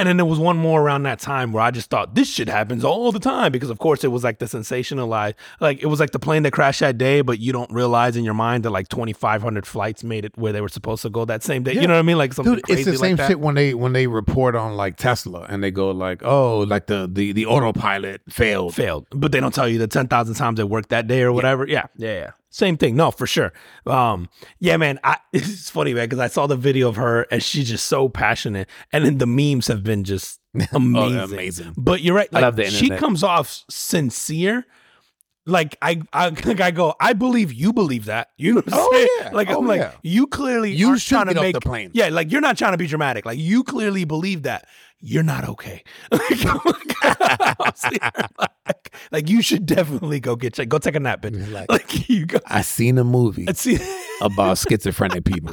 And 0.00 0.08
then 0.08 0.16
there 0.16 0.24
was 0.24 0.38
one 0.38 0.56
more 0.56 0.80
around 0.80 1.02
that 1.02 1.18
time 1.18 1.52
where 1.52 1.62
I 1.62 1.70
just 1.70 1.90
thought 1.90 2.14
this 2.14 2.26
shit 2.26 2.48
happens 2.48 2.84
all 2.86 3.12
the 3.12 3.20
time 3.20 3.52
because, 3.52 3.68
of 3.68 3.78
course, 3.78 4.02
it 4.02 4.08
was 4.08 4.24
like 4.24 4.38
the 4.38 4.46
sensationalized, 4.46 5.34
like 5.60 5.82
it 5.82 5.86
was 5.86 6.00
like 6.00 6.12
the 6.12 6.18
plane 6.18 6.42
that 6.44 6.52
crashed 6.52 6.80
that 6.80 6.96
day, 6.96 7.20
but 7.20 7.38
you 7.38 7.52
don't 7.52 7.70
realize 7.70 8.16
in 8.16 8.24
your 8.24 8.32
mind 8.32 8.64
that 8.64 8.70
like 8.70 8.88
2,500 8.88 9.66
flights 9.66 10.02
made 10.02 10.24
it 10.24 10.36
where 10.38 10.54
they 10.54 10.62
were 10.62 10.70
supposed 10.70 11.02
to 11.02 11.10
go 11.10 11.26
that 11.26 11.42
same 11.42 11.64
day. 11.64 11.74
Yeah. 11.74 11.82
You 11.82 11.86
know 11.86 11.94
what 11.94 11.98
I 12.00 12.02
mean? 12.02 12.16
Like 12.16 12.32
something 12.32 12.54
Dude, 12.54 12.62
crazy 12.62 12.80
it's 12.80 12.90
the 12.92 12.96
same 12.96 13.16
like 13.16 13.28
shit 13.28 13.40
when 13.40 13.54
they 13.56 13.74
when 13.74 13.92
they 13.92 14.06
report 14.06 14.56
on 14.56 14.74
like 14.74 14.96
Tesla 14.96 15.46
and 15.50 15.62
they 15.62 15.70
go 15.70 15.90
like, 15.90 16.22
oh, 16.24 16.60
like 16.60 16.86
the 16.86 17.06
the 17.12 17.32
the 17.32 17.44
autopilot 17.44 18.22
failed. 18.30 18.74
failed, 18.74 19.06
but 19.10 19.32
they 19.32 19.40
don't 19.40 19.54
tell 19.54 19.68
you 19.68 19.78
the 19.78 19.86
10,000 19.86 20.34
times 20.34 20.58
it 20.58 20.68
worked 20.70 20.88
that 20.88 21.06
day 21.08 21.20
or 21.22 21.32
whatever. 21.32 21.66
Yeah. 21.66 21.86
Yeah. 21.96 22.12
Yeah. 22.12 22.30
Same 22.52 22.76
thing. 22.76 22.96
No, 22.96 23.10
for 23.12 23.26
sure. 23.26 23.52
Um, 23.86 24.28
yeah, 24.58 24.76
man. 24.76 24.98
I, 25.04 25.18
it's 25.32 25.70
funny, 25.70 25.94
man, 25.94 26.06
because 26.06 26.18
I 26.18 26.26
saw 26.26 26.46
the 26.46 26.56
video 26.56 26.88
of 26.88 26.96
her 26.96 27.22
and 27.30 27.42
she's 27.42 27.68
just 27.68 27.86
so 27.86 28.08
passionate. 28.08 28.68
And 28.92 29.04
then 29.04 29.18
the 29.18 29.26
memes 29.26 29.68
have 29.68 29.84
been 29.84 30.02
just 30.04 30.40
amazing. 30.72 31.18
Oh, 31.18 31.24
amazing. 31.24 31.74
But 31.76 32.00
you're 32.02 32.14
right. 32.14 32.32
Like, 32.32 32.42
love 32.42 32.56
the 32.56 32.64
she 32.70 32.90
comes 32.90 33.22
off 33.22 33.64
sincere. 33.70 34.66
Like 35.46 35.76
I, 35.80 36.02
I, 36.12 36.28
like 36.44 36.60
I 36.60 36.70
go. 36.70 36.94
I 37.00 37.12
believe 37.12 37.52
you 37.52 37.72
believe 37.72 38.04
that. 38.06 38.30
You 38.36 38.54
know 38.54 38.60
what 38.64 38.74
I'm 38.74 38.78
Oh, 38.80 38.90
saying? 38.92 39.08
yeah. 39.20 39.30
Like 39.32 39.48
Oh, 39.50 39.58
I'm 39.60 39.66
like 39.66 39.80
yeah. 39.80 39.92
you 40.02 40.26
clearly 40.26 40.72
You 40.72 40.98
should 40.98 41.08
trying 41.08 41.26
to 41.28 41.40
make 41.40 41.54
the 41.54 41.60
plane. 41.60 41.90
Yeah, 41.94 42.08
like 42.08 42.30
you're 42.30 42.40
not 42.42 42.58
trying 42.58 42.72
to 42.72 42.78
be 42.78 42.86
dramatic. 42.86 43.24
Like 43.24 43.38
you 43.38 43.64
clearly 43.64 44.04
believe 44.04 44.42
that 44.42 44.66
you're 45.00 45.22
not 45.22 45.48
okay. 45.48 45.82
like, 46.12 46.22
I'm 47.02 47.74
seeing 47.74 47.98
her, 48.02 48.28
like, 48.38 48.94
like, 49.12 49.28
you 49.30 49.40
should 49.42 49.64
definitely 49.66 50.20
go 50.20 50.36
get 50.36 50.54
checked. 50.54 50.68
Go 50.68 50.78
take 50.78 50.94
a 50.94 51.00
nap, 51.00 51.22
bitch. 51.22 51.50
Like- 51.52 51.70
Like, 51.70 52.08
you 52.08 52.26
go. 52.26 52.38
I 52.46 52.60
seen 52.62 52.98
a 52.98 53.04
movie 53.04 53.44
Let's 53.46 53.60
see, 53.62 53.78
about 54.20 54.58
schizophrenic 54.58 55.24
people. 55.24 55.52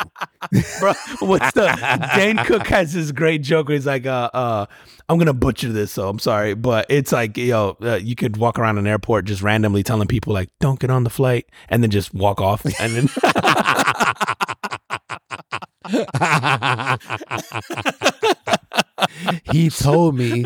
bro. 0.79 0.93
What's 1.19 1.51
the 1.53 2.09
Dane 2.15 2.37
Cook 2.37 2.67
has 2.67 2.93
this 2.93 3.11
great 3.11 3.41
joke 3.43 3.67
where 3.69 3.75
he's 3.77 3.85
like, 3.85 4.05
uh, 4.05 4.29
uh, 4.33 4.65
I'm 5.09 5.17
gonna 5.17 5.33
butcher 5.33 5.71
this, 5.71 5.91
so 5.93 6.09
I'm 6.09 6.19
sorry, 6.19 6.53
but 6.53 6.85
it's 6.89 7.13
like 7.13 7.37
yo, 7.37 7.77
uh, 7.81 7.95
you 7.95 8.15
could 8.15 8.35
walk 8.35 8.59
around 8.59 8.77
an 8.77 8.85
airport 8.87 9.23
just 9.25 9.41
randomly 9.41 9.81
telling 9.81 10.05
people 10.09 10.33
like, 10.33 10.49
"Don't 10.59 10.79
get 10.81 10.89
on 10.89 11.05
the 11.05 11.09
flight," 11.09 11.45
and 11.69 11.81
then 11.81 11.89
just 11.91 12.13
walk 12.13 12.41
off, 12.41 12.65
and 12.65 12.73
then 12.93 13.07
he 19.51 19.69
told 19.69 20.15
me 20.15 20.43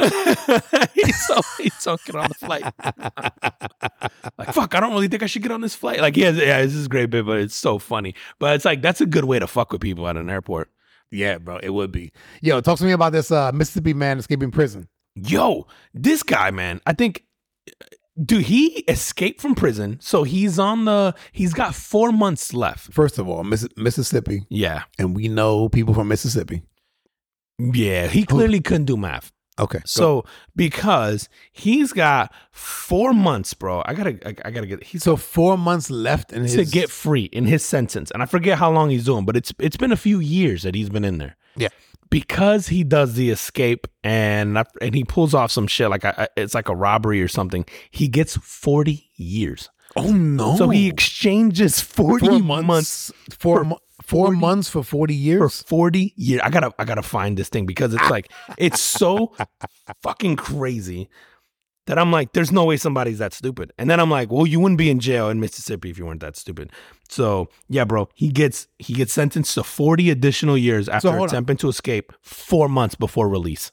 he's 0.94 1.26
so 1.26 1.42
he's 1.58 1.74
so 1.80 1.98
get 2.06 2.16
on 2.16 2.28
the 2.28 2.34
flight. 2.36 2.64
like 4.38 4.54
fuck, 4.54 4.76
I 4.76 4.80
don't 4.80 4.92
really 4.94 5.08
think 5.08 5.24
I 5.24 5.26
should 5.28 5.42
get 5.42 5.52
on 5.52 5.62
this 5.62 5.76
flight. 5.76 6.00
Like 6.02 6.18
yeah, 6.18 6.32
yeah, 6.32 6.62
this 6.62 6.74
is 6.74 6.86
a 6.86 6.90
great 6.90 7.10
bit, 7.10 7.26
but 7.26 7.40
it's 7.40 7.56
so 7.56 7.80
funny. 7.80 8.16
But 8.40 8.56
it's 8.56 8.66
like 8.66 8.82
that's 8.82 9.02
a 9.02 9.06
good 9.06 9.26
way 9.26 9.40
to 9.40 9.48
fuck 9.48 9.72
with 9.72 9.82
people 9.82 10.08
at 10.08 10.18
an 10.18 10.30
airport. 10.30 10.70
Yeah, 11.12 11.38
bro, 11.40 11.58
it 11.58 11.72
would 11.72 11.92
be. 11.92 12.12
Yo, 12.42 12.62
talk 12.62 12.78
to 12.80 12.86
me 12.86 12.92
about 12.92 13.12
this 13.12 13.32
uh, 13.32 13.52
Mississippi 13.52 13.94
man 13.94 14.18
escaping 14.20 14.52
prison. 14.52 14.88
Yo, 15.16 15.68
this 15.94 16.24
guy, 16.24 16.52
man, 16.52 16.80
I 16.86 16.94
think 16.94 17.26
dude, 18.24 18.44
he 18.44 18.68
escaped 18.88 19.42
from 19.42 19.56
prison. 19.56 19.98
So 20.02 20.24
he's 20.24 20.58
on 20.58 20.86
the 20.86 21.14
he's 21.34 21.54
got 21.54 21.76
four 21.76 22.12
months 22.12 22.54
left. 22.54 22.94
First 22.94 23.20
of 23.20 23.28
all, 23.28 23.44
Miss- 23.44 23.68
Mississippi, 23.76 24.46
Yeah. 24.50 24.84
and 24.98 25.16
we 25.16 25.28
know 25.28 25.68
people 25.70 25.94
from 25.94 26.08
Mississippi. 26.08 26.62
Yeah. 27.74 28.08
He 28.08 28.24
clearly 28.26 28.60
couldn't 28.62 28.86
do 28.86 28.98
math. 28.98 29.32
Okay, 29.60 29.80
go. 29.80 29.84
So 29.86 30.26
because 30.56 31.30
he's 31.52 31.94
got 31.94 32.34
four 32.52 33.14
months, 33.14 33.54
bro. 33.54 33.84
I 33.86 33.94
gotta 33.94 34.18
I, 34.28 34.36
I 34.46 34.52
gotta 34.52 34.66
get 34.66 34.84
he's 34.84 35.04
so 35.04 35.16
four 35.18 35.58
months 35.58 35.90
left 35.92 36.32
in 36.34 36.44
his 36.44 36.56
to 36.56 36.66
get 36.66 36.90
free 36.90 37.26
in 37.26 37.46
his 37.46 37.64
sentence. 37.64 38.10
And 38.12 38.24
I 38.24 38.26
forget 38.26 38.58
how 38.58 38.72
long 38.72 38.90
he's 38.90 39.06
doing, 39.06 39.26
but 39.26 39.36
it's 39.36 39.54
it's 39.60 39.78
been 39.78 39.92
a 39.92 39.98
few 39.98 40.20
years 40.20 40.64
that 40.64 40.74
he's 40.74 40.90
been 40.90 41.04
in 41.04 41.18
there. 41.20 41.36
Yeah. 41.56 41.68
Because 42.10 42.70
he 42.70 42.84
does 42.84 43.14
the 43.16 43.30
escape 43.30 43.88
and 44.04 44.58
I- 44.58 44.66
and 44.82 44.96
he 44.96 45.04
pulls 45.04 45.34
off 45.34 45.52
some 45.52 45.68
shit 45.68 45.90
like 45.90 46.06
I- 46.06 46.30
it's 46.36 46.56
like 46.56 46.68
a 46.70 46.76
robbery 46.76 47.22
or 47.22 47.28
something. 47.28 47.66
He 47.92 48.08
gets 48.08 48.38
40 48.38 49.10
years. 49.16 49.70
Oh 49.98 50.12
no! 50.14 50.56
So 50.56 50.70
he 50.70 50.88
exchanges 50.88 51.82
40 51.82 52.42
months, 52.42 52.66
months, 52.68 53.12
for 53.38 53.66
mo- 53.66 53.80
four 54.04 54.28
40 54.28 54.40
months 54.40 54.70
for 54.70 54.84
forty 54.84 55.14
for 55.14 55.20
years. 55.20 55.62
40 55.64 56.14
years. 56.16 56.42
I 56.44 56.50
gotta 56.50 56.74
I 56.80 56.86
gotta 56.86 57.02
find 57.02 57.38
this 57.38 57.50
thing 57.50 57.66
because 57.66 57.94
it's 57.94 58.10
like 58.10 58.32
it's 58.58 58.80
so 58.80 59.34
fucking 60.02 60.36
crazy 60.36 61.10
that 61.88 61.98
I'm 61.98 62.12
like, 62.12 62.34
there's 62.34 62.52
no 62.52 62.66
way 62.66 62.78
somebody's 62.78 63.18
that 63.18 63.34
stupid. 63.34 63.74
And 63.78 63.90
then 63.90 64.00
I'm 64.00 64.10
like, 64.10 64.32
well, 64.32 64.46
you 64.46 64.60
wouldn't 64.60 64.78
be 64.78 64.90
in 64.90 65.00
jail 65.00 65.30
in 65.30 65.40
Mississippi 65.40 65.90
if 65.90 65.98
you 65.98 66.06
weren't 66.06 66.22
that 66.22 66.38
stupid. 66.38 66.72
So 67.10 67.50
yeah, 67.70 67.86
bro, 67.86 68.08
he 68.14 68.30
gets 68.30 68.68
he 68.80 68.94
gets 68.94 69.14
sentenced 69.14 69.54
to 69.56 69.64
40 69.64 70.10
additional 70.10 70.58
years 70.58 70.88
after 70.88 71.10
on. 71.10 71.24
attempting 71.26 71.58
to 71.58 71.70
escape 71.70 72.14
four 72.22 72.70
months 72.70 72.96
before 72.96 73.28
release. 73.28 73.72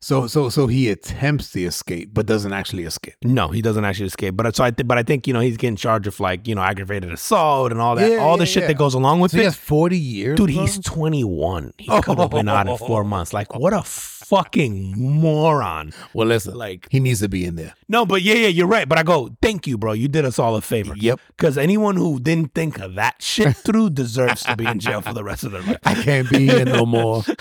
So 0.00 0.28
so 0.28 0.48
so 0.48 0.68
he 0.68 0.90
attempts 0.90 1.50
the 1.50 1.64
escape, 1.64 2.10
but 2.12 2.24
doesn't 2.26 2.52
actually 2.52 2.84
escape. 2.84 3.14
No, 3.24 3.48
he 3.48 3.60
doesn't 3.60 3.84
actually 3.84 4.06
escape. 4.06 4.36
But 4.36 4.46
uh, 4.46 4.52
so 4.52 4.62
I 4.62 4.70
think, 4.70 4.86
but 4.86 4.96
I 4.96 5.02
think 5.02 5.26
you 5.26 5.32
know 5.34 5.40
he's 5.40 5.56
getting 5.56 5.74
charged 5.76 6.06
of 6.06 6.20
like 6.20 6.46
you 6.46 6.54
know 6.54 6.62
aggravated 6.62 7.12
assault 7.12 7.72
and 7.72 7.80
all 7.80 7.96
that, 7.96 8.08
Yeah, 8.08 8.18
all 8.18 8.36
the 8.36 8.46
shit 8.46 8.62
yeah. 8.62 8.68
that 8.68 8.78
goes 8.78 8.94
along 8.94 9.18
with 9.20 9.32
So 9.32 9.38
he 9.38 9.42
it. 9.42 9.46
has 9.46 9.56
forty 9.56 9.98
years, 9.98 10.36
Dude, 10.36 10.52
bro? 10.54 10.60
he's 10.62 10.78
21. 10.78 11.72
He 11.78 11.88
could 12.02 12.18
have 12.18 12.30
been 12.30 12.48
out 12.48 12.68
in 12.68 12.76
four 12.78 13.02
months. 13.02 13.32
Like, 13.32 13.54
what 13.56 13.72
a 13.72 13.82
fucking 13.82 14.94
moron. 14.96 15.92
well. 16.12 16.28
Listen, 16.28 16.54
Like, 16.54 16.86
he 16.90 17.00
needs 17.00 17.18
to 17.20 17.28
be 17.28 17.44
in 17.44 17.56
there. 17.56 17.74
no, 17.88 18.06
but 18.06 18.22
yeah, 18.22 18.34
yeah, 18.34 18.48
you're 18.48 18.66
right. 18.68 18.88
But 18.88 18.98
I 18.98 19.02
go, 19.02 19.30
thank 19.42 19.66
you, 19.66 19.76
bro. 19.78 19.94
You 19.94 20.06
did 20.06 20.24
us 20.24 20.38
all 20.38 20.54
a 20.54 20.60
favor. 20.60 20.92
Yep. 20.96 21.18
Because 21.36 21.58
anyone 21.58 21.96
who 21.96 22.20
didn't 22.20 22.54
think 22.54 22.78
of 22.78 22.94
that 22.94 23.20
shit 23.20 23.56
through 23.64 23.90
deserves 23.90 24.44
to 24.44 24.54
be 24.54 24.64
in 24.66 24.78
jail 24.78 25.00
for 25.00 25.12
the 25.14 25.24
rest 25.24 25.42
of 25.44 25.52
their 25.52 25.62
life. 25.62 25.78
I 25.84 25.94
can't 25.94 26.30
be 26.30 26.46
here 26.46 26.64
no 26.66 26.86
more. 26.86 27.24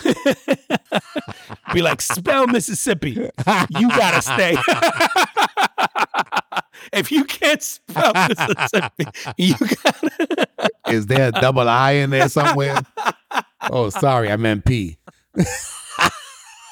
Be 1.78 1.84
like, 1.84 2.01
spell 2.01 2.47
Mississippi. 2.47 3.11
You 3.11 3.89
gotta 3.89 4.19
stay. 4.19 4.57
if 6.91 7.11
you 7.11 7.23
can't 7.23 7.61
spell 7.61 8.13
Mississippi, 8.28 9.05
you 9.38 9.53
gotta. 9.53 10.47
Is 10.88 11.05
there 11.05 11.28
a 11.28 11.32
double 11.32 11.69
I 11.69 11.91
in 11.91 12.09
there 12.09 12.30
somewhere? 12.30 12.80
Oh, 13.69 13.91
sorry, 13.91 14.32
I 14.32 14.38
meant 14.38 14.65
P. 14.65 14.97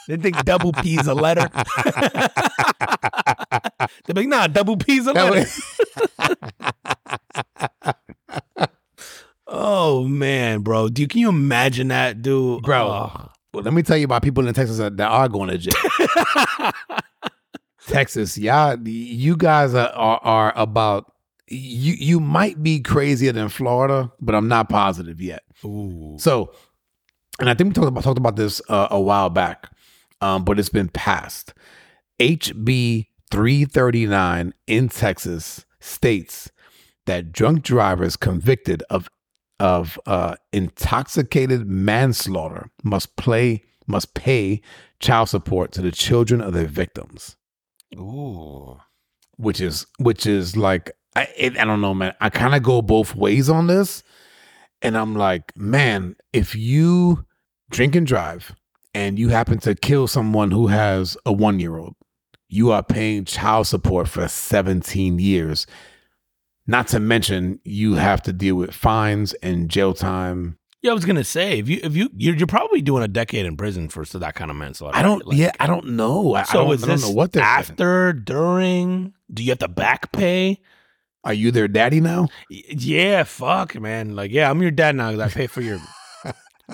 They 0.07 0.17
think 0.17 0.43
double 0.43 0.71
P 0.71 0.95
is 0.99 1.05
a 1.05 1.13
letter. 1.13 1.51
They're 4.05 4.15
like, 4.15 4.27
nah, 4.27 4.47
double 4.47 4.77
P 4.77 4.97
is 4.97 5.05
a 5.05 5.13
letter. 5.13 5.47
Oh 9.47 10.03
man, 10.03 10.61
bro. 10.61 10.89
Do 10.89 11.07
can 11.07 11.21
you 11.21 11.29
imagine 11.29 11.89
that, 11.89 12.23
dude? 12.23 12.63
Bro. 12.63 12.87
Oh. 12.87 13.31
Well, 13.55 13.63
let 13.63 13.73
me 13.73 13.83
tell 13.83 13.95
you 13.95 14.03
about 14.03 14.21
people 14.21 14.45
in 14.45 14.53
Texas 14.53 14.79
that, 14.79 14.97
that 14.97 15.07
are 15.07 15.29
going 15.29 15.49
to 15.49 15.57
jail. 15.57 16.71
Texas, 17.87 18.37
y'all, 18.37 18.77
you 18.85 19.37
guys 19.37 19.73
are, 19.73 19.87
are 19.91 20.19
are 20.21 20.53
about 20.57 21.13
you. 21.47 21.93
You 21.93 22.19
might 22.19 22.61
be 22.61 22.81
crazier 22.81 23.31
than 23.31 23.47
Florida, 23.47 24.11
but 24.19 24.35
I'm 24.35 24.49
not 24.49 24.67
positive 24.67 25.21
yet. 25.21 25.43
Ooh. 25.63 26.17
So, 26.19 26.51
and 27.39 27.49
I 27.49 27.53
think 27.53 27.69
we 27.69 27.73
talked 27.75 27.87
about 27.87 28.03
talked 28.03 28.17
about 28.17 28.35
this 28.35 28.61
uh, 28.67 28.89
a 28.91 28.99
while 28.99 29.29
back, 29.29 29.69
um, 30.19 30.43
but 30.43 30.59
it's 30.59 30.67
been 30.67 30.89
passed. 30.89 31.53
HB 32.19 33.07
339 33.31 34.53
in 34.67 34.89
Texas 34.89 35.65
states 35.79 36.51
that 37.05 37.31
drunk 37.31 37.63
drivers 37.63 38.17
convicted 38.17 38.83
of 38.89 39.07
of 39.59 39.99
uh, 40.05 40.35
intoxicated 40.51 41.67
manslaughter 41.67 42.69
must 42.83 43.15
play 43.15 43.63
must 43.87 44.13
pay 44.13 44.61
child 44.99 45.29
support 45.29 45.71
to 45.71 45.81
the 45.81 45.91
children 45.91 46.41
of 46.41 46.53
their 46.53 46.65
victims, 46.65 47.37
Ooh. 47.95 48.79
which 49.37 49.61
is 49.61 49.85
which 49.99 50.25
is 50.25 50.57
like 50.57 50.91
I 51.15 51.27
it, 51.37 51.57
I 51.57 51.65
don't 51.65 51.81
know, 51.81 51.93
man. 51.93 52.13
I 52.19 52.29
kind 52.29 52.55
of 52.55 52.63
go 52.63 52.81
both 52.81 53.15
ways 53.15 53.49
on 53.49 53.67
this, 53.67 54.03
and 54.81 54.97
I'm 54.97 55.15
like, 55.15 55.55
man, 55.55 56.15
if 56.33 56.55
you 56.55 57.25
drink 57.69 57.95
and 57.95 58.05
drive 58.05 58.55
and 58.93 59.17
you 59.17 59.29
happen 59.29 59.59
to 59.59 59.75
kill 59.75 60.07
someone 60.07 60.51
who 60.51 60.67
has 60.67 61.17
a 61.25 61.31
one 61.31 61.59
year 61.59 61.77
old, 61.77 61.95
you 62.47 62.71
are 62.71 62.83
paying 62.83 63.25
child 63.25 63.67
support 63.67 64.07
for 64.07 64.27
17 64.27 65.19
years. 65.19 65.65
Not 66.67 66.87
to 66.89 66.99
mention, 66.99 67.59
you 67.63 67.93
have 67.95 68.21
to 68.23 68.33
deal 68.33 68.55
with 68.55 68.73
fines 68.73 69.33
and 69.35 69.69
jail 69.69 69.93
time. 69.93 70.57
Yeah, 70.81 70.91
I 70.91 70.93
was 70.93 71.05
gonna 71.05 71.23
say 71.23 71.57
if 71.59 71.67
you 71.69 71.79
if 71.83 71.95
you 71.95 72.09
you're, 72.15 72.35
you're 72.35 72.45
probably 72.47 72.81
doing 72.81 73.01
a 73.03 73.07
decade 73.07 73.45
in 73.45 73.57
prison 73.57 73.89
for 73.89 74.05
so 74.05 74.19
that 74.19 74.35
kind 74.35 74.51
of 74.51 74.57
manslaughter. 74.57 74.95
I 74.97 75.01
don't. 75.01 75.25
Like, 75.25 75.37
yeah, 75.37 75.51
I 75.59 75.65
don't 75.67 75.89
know. 75.91 76.35
I, 76.35 76.43
So 76.43 76.59
I 76.61 76.63
don't, 76.63 76.73
is 76.75 76.83
I 76.83 76.87
don't 76.87 76.95
this 76.97 77.07
know 77.09 77.15
what 77.15 77.31
they're 77.31 77.43
saying. 77.43 77.55
after, 77.57 78.13
during? 78.13 79.13
Do 79.33 79.43
you 79.43 79.49
have 79.49 79.59
to 79.59 79.67
back 79.67 80.11
pay? 80.11 80.59
Are 81.23 81.33
you 81.33 81.49
their 81.49 81.67
daddy 81.67 82.01
now? 82.01 82.27
Yeah, 82.51 83.23
fuck, 83.23 83.73
man. 83.79 84.15
Like, 84.15 84.31
yeah, 84.31 84.47
I'm 84.49 84.61
your 84.61 84.69
dad 84.69 84.95
now. 84.95 85.09
'cause 85.09 85.19
I 85.19 85.29
pay 85.29 85.47
for 85.47 85.61
your. 85.61 85.79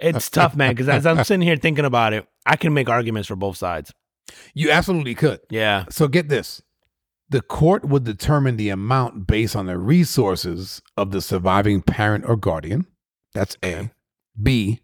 it's 0.00 0.30
tough, 0.30 0.56
man. 0.56 0.70
Because 0.72 0.88
as 0.88 1.06
I'm 1.06 1.22
sitting 1.24 1.42
here 1.46 1.56
thinking 1.56 1.84
about 1.84 2.12
it, 2.12 2.26
I 2.46 2.56
can 2.56 2.72
make 2.74 2.88
arguments 2.88 3.28
for 3.28 3.36
both 3.36 3.56
sides. 3.56 3.92
You 4.54 4.70
absolutely 4.70 5.14
could. 5.14 5.40
Yeah. 5.50 5.84
So 5.90 6.08
get 6.08 6.28
this. 6.28 6.62
The 7.30 7.42
court 7.42 7.84
would 7.84 8.04
determine 8.04 8.56
the 8.56 8.70
amount 8.70 9.26
based 9.26 9.54
on 9.54 9.66
the 9.66 9.78
resources 9.78 10.80
of 10.96 11.10
the 11.10 11.20
surviving 11.20 11.82
parent 11.82 12.24
or 12.26 12.36
guardian. 12.36 12.86
That's 13.34 13.56
A. 13.62 13.90
B. 14.40 14.80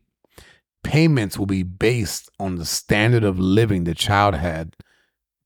Payments 0.83 1.39
will 1.39 1.47
be 1.47 1.63
based 1.63 2.31
on 2.39 2.57
the 2.57 2.67
standard 2.67 3.25
of 3.25 3.39
living 3.39 3.85
the 3.85 3.95
child 3.95 4.35
had 4.35 4.77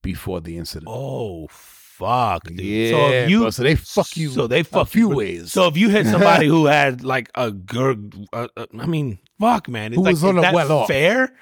before 0.03 0.41
the 0.41 0.57
incident. 0.57 0.89
Oh 0.91 1.47
fuck, 1.49 2.45
dude. 2.45 2.61
yeah, 2.61 2.91
so 2.91 3.09
if 3.09 3.31
you 3.31 3.41
bro, 3.41 3.51
so 3.51 3.63
they 3.63 3.75
fuck 3.77 4.17
you. 4.17 4.31
so 4.31 4.47
they 4.47 4.61
a 4.61 4.65
fuck 4.65 4.89
few 4.89 5.11
you. 5.11 5.17
ways. 5.17 5.53
So 5.53 5.67
if 5.69 5.77
you 5.77 5.89
hit 5.91 6.07
somebody 6.07 6.47
who 6.55 6.67
had 6.67 7.05
like 7.05 7.31
a 7.35 7.53
gurg, 7.53 8.17
uh, 8.33 8.49
uh, 8.57 8.67
I 8.79 8.87
mean, 8.87 9.19
fuck, 9.41 9.69
man. 9.69 9.93
It's 9.93 9.97
Who 9.97 10.05
like, 10.05 10.13
was 10.13 10.25
on 10.25 10.37
that 10.37 10.55
well 10.55 10.73
off. 10.73 10.89
fair? 10.89 11.33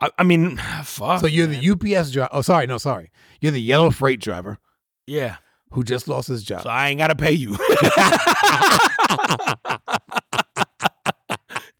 I, 0.00 0.10
I 0.18 0.22
mean, 0.22 0.56
fuck. 0.84 1.20
So 1.20 1.26
you're 1.26 1.48
man. 1.48 1.60
the 1.60 1.96
UPS 1.96 2.10
driver. 2.10 2.30
Oh, 2.32 2.42
sorry, 2.42 2.66
no, 2.66 2.78
sorry. 2.78 3.10
You're 3.40 3.52
the 3.52 3.62
yellow 3.62 3.90
freight 3.90 4.20
driver 4.20 4.58
yeah. 5.10 5.36
who 5.72 5.82
just 5.84 6.08
lost 6.08 6.28
his 6.28 6.42
job. 6.42 6.62
So 6.62 6.70
I 6.70 6.88
ain't 6.88 6.98
gotta 6.98 7.16
pay 7.16 7.32
you. 7.32 7.56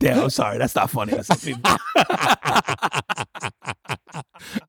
Damn, 0.01 0.21
I'm 0.21 0.31
sorry. 0.31 0.59
That's 0.59 0.75
not 0.75 0.91
funny. 0.91 1.13
to 1.13 1.23
some 1.23 1.39
people. 1.39 1.71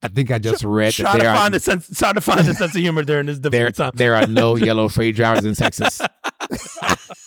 I 0.03 0.07
think 0.13 0.29
I 0.29 0.39
just 0.39 0.63
read 0.63 0.93
try 0.93 1.13
that 1.13 1.17
to 1.17 1.23
there 1.23 1.31
are, 1.31 1.37
find 1.37 1.53
the 1.53 1.59
sense. 1.59 1.97
Try 1.97 2.11
to 2.13 2.21
find 2.21 2.41
the 2.41 2.53
sense 2.53 2.75
of 2.75 2.81
humor 2.81 3.03
during 3.03 3.27
this 3.27 3.39
there, 3.39 3.49
difficult 3.49 3.75
time. 3.75 3.91
there 3.95 4.15
are 4.15 4.27
no 4.27 4.57
yellow 4.57 4.89
freight 4.89 5.15
drivers 5.15 5.45
in 5.45 5.55
Texas. 5.55 6.01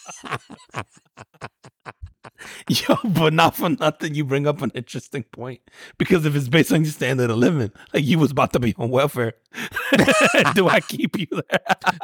Yo, 2.69 2.97
but 3.05 3.35
not 3.35 3.57
for 3.57 3.69
nothing. 3.69 4.15
You 4.15 4.25
bring 4.25 4.47
up 4.47 4.63
an 4.63 4.73
interesting 4.75 5.25
point 5.25 5.61
because 5.99 6.25
if 6.25 6.35
it's 6.35 6.49
based 6.49 6.73
on 6.73 6.83
your 6.83 6.93
standard 6.93 7.31
of 7.31 7.37
living, 7.37 7.71
like 7.93 8.05
you 8.05 8.19
was 8.19 8.31
about 8.31 8.53
to 8.55 8.61
be 8.61 8.75
on 8.79 8.89
welfare, 8.91 9.35
do 10.55 10.69
I 10.69 10.81
keep 10.81 11.19
you 11.19 11.27
there? 11.31 11.61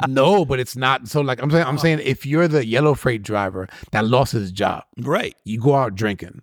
no, 0.07 0.45
but 0.45 0.59
it's 0.59 0.75
not. 0.75 1.07
So, 1.07 1.21
like 1.21 1.41
I'm 1.41 1.49
saying, 1.49 1.63
I'm 1.63 1.75
uh-huh. 1.75 1.81
saying, 1.81 1.99
if 2.03 2.25
you're 2.25 2.47
the 2.47 2.65
yellow 2.65 2.93
freight 2.93 3.23
driver 3.23 3.67
that 3.91 4.05
lost 4.05 4.33
his 4.33 4.51
job, 4.51 4.83
right. 4.99 5.35
you 5.45 5.59
go 5.59 5.75
out 5.75 5.95
drinking, 5.95 6.41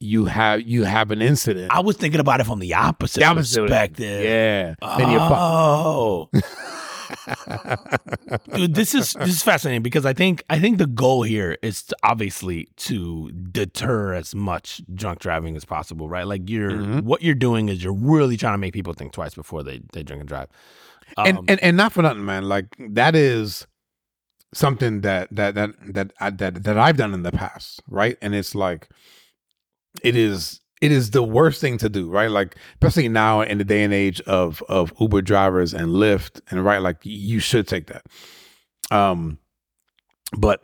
you 0.00 0.26
have 0.26 0.62
you 0.62 0.84
have 0.84 1.10
an 1.10 1.22
incident. 1.22 1.72
I 1.72 1.80
was 1.80 1.96
thinking 1.96 2.20
about 2.20 2.40
it 2.40 2.44
from 2.44 2.58
the 2.58 2.74
opposite, 2.74 3.20
The 3.20 3.26
opposite. 3.26 3.62
perspective. 3.62 4.24
Yeah. 4.24 4.74
Then 4.98 5.10
you 5.10 5.18
fu- 5.18 5.34
Oh, 5.34 6.30
dude, 8.54 8.74
this 8.74 8.94
is 8.94 9.12
this 9.14 9.28
is 9.30 9.42
fascinating 9.42 9.82
because 9.82 10.04
I 10.06 10.12
think 10.12 10.44
I 10.50 10.58
think 10.58 10.78
the 10.78 10.86
goal 10.86 11.22
here 11.22 11.56
is 11.62 11.82
to, 11.84 11.96
obviously 12.02 12.68
to 12.76 13.30
deter 13.32 14.14
as 14.14 14.34
much 14.34 14.82
drunk 14.94 15.20
driving 15.20 15.56
as 15.56 15.64
possible, 15.64 16.08
right? 16.08 16.26
Like 16.26 16.48
you're 16.48 16.70
Mhm. 16.72 17.02
what 17.04 17.22
you're 17.22 17.34
doing 17.34 17.68
is 17.68 17.82
you're 17.82 17.92
really 17.92 18.36
trying 18.36 18.54
to 18.54 18.58
make 18.58 18.72
people 18.74 18.92
think 18.94 19.12
twice 19.12 19.34
before 19.34 19.62
they 19.62 19.80
they 19.92 20.02
drink 20.02 20.20
and 20.20 20.28
drive. 20.28 20.48
and, 21.16 21.38
Um, 21.38 21.44
and 21.48 21.62
and 21.62 21.76
not 21.76 21.92
for 21.92 22.02
nothing, 22.02 22.24
man. 22.24 22.44
Like 22.48 22.66
that 22.78 23.14
is 23.14 23.66
something 24.54 25.02
that 25.02 25.28
that 25.34 25.54
that 25.54 25.70
that 25.94 26.12
I, 26.20 26.30
that 26.30 26.64
that 26.64 26.78
I've 26.78 26.96
done 26.96 27.14
in 27.14 27.22
the 27.22 27.32
past, 27.32 27.82
right? 27.88 28.16
And 28.22 28.34
it's 28.34 28.54
like 28.54 28.88
it 30.02 30.16
is 30.16 30.60
it 30.80 30.92
is 30.92 31.10
the 31.10 31.22
worst 31.22 31.60
thing 31.60 31.78
to 31.78 31.88
do, 31.88 32.08
right? 32.08 32.30
Like 32.30 32.56
especially 32.74 33.08
now 33.08 33.40
in 33.40 33.58
the 33.58 33.64
day 33.64 33.82
and 33.82 33.92
age 33.92 34.20
of 34.22 34.62
of 34.68 34.92
Uber 35.00 35.22
drivers 35.22 35.74
and 35.74 35.88
Lyft, 35.88 36.40
and 36.50 36.64
right, 36.64 36.78
like 36.78 36.98
you 37.02 37.40
should 37.40 37.66
take 37.66 37.86
that. 37.88 38.04
Um, 38.90 39.38
but 40.36 40.62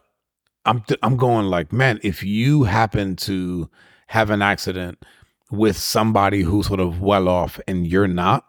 I'm 0.64 0.80
th- 0.82 1.00
I'm 1.02 1.16
going 1.16 1.46
like, 1.46 1.72
man, 1.72 2.00
if 2.02 2.22
you 2.22 2.64
happen 2.64 3.16
to 3.16 3.68
have 4.08 4.30
an 4.30 4.42
accident 4.42 5.04
with 5.50 5.76
somebody 5.76 6.42
who's 6.42 6.66
sort 6.66 6.80
of 6.80 7.00
well 7.00 7.28
off 7.28 7.60
and 7.66 7.86
you're 7.86 8.08
not, 8.08 8.46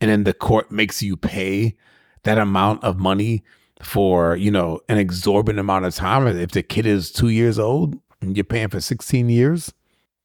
and 0.00 0.10
then 0.10 0.24
the 0.24 0.34
court 0.34 0.70
makes 0.70 1.02
you 1.02 1.16
pay 1.16 1.76
that 2.24 2.38
amount 2.38 2.82
of 2.84 2.98
money 2.98 3.44
for 3.82 4.34
you 4.36 4.50
know 4.50 4.80
an 4.88 4.98
exorbitant 4.98 5.60
amount 5.60 5.84
of 5.84 5.94
time 5.94 6.26
if 6.26 6.50
the 6.50 6.62
kid 6.62 6.84
is 6.84 7.12
two 7.12 7.28
years 7.28 7.58
old 7.58 7.96
and 8.20 8.36
you're 8.36 8.42
paying 8.42 8.68
for 8.68 8.80
16 8.80 9.28
years 9.28 9.72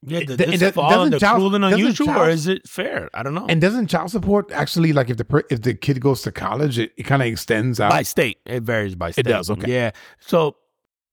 yeah, 0.06 0.20
does 0.24 0.40
it 0.40 0.60
this 0.60 0.74
fall 0.74 0.90
doesn't 0.90 1.20
child- 1.20 1.38
cruel 1.38 1.56
and 1.56 1.66
unusual, 1.66 2.10
or 2.10 2.30
is 2.30 2.48
it 2.48 2.68
fair? 2.68 3.10
I 3.14 3.24
don't 3.24 3.34
know. 3.34 3.46
and 3.48 3.62
doesn't 3.62 3.88
child 3.88 4.12
support 4.12 4.52
actually 4.52 4.94
like 4.94 5.10
if 5.10 5.18
the 5.18 5.44
if 5.50 5.62
the 5.62 5.74
kid 5.74 6.00
goes 6.02 6.22
to 6.24 6.32
college 6.32 6.78
it, 6.80 6.92
it 6.98 7.04
kind 7.04 7.22
of 7.22 7.28
extends 7.28 7.80
out 7.80 7.92
by 7.92 8.04
state, 8.04 8.38
it 8.46 8.64
varies 8.64 8.96
by 8.96 9.12
state. 9.12 9.26
It 9.26 9.30
does, 9.30 9.50
okay. 9.50 9.72
Yeah. 9.72 9.92
So, 10.20 10.56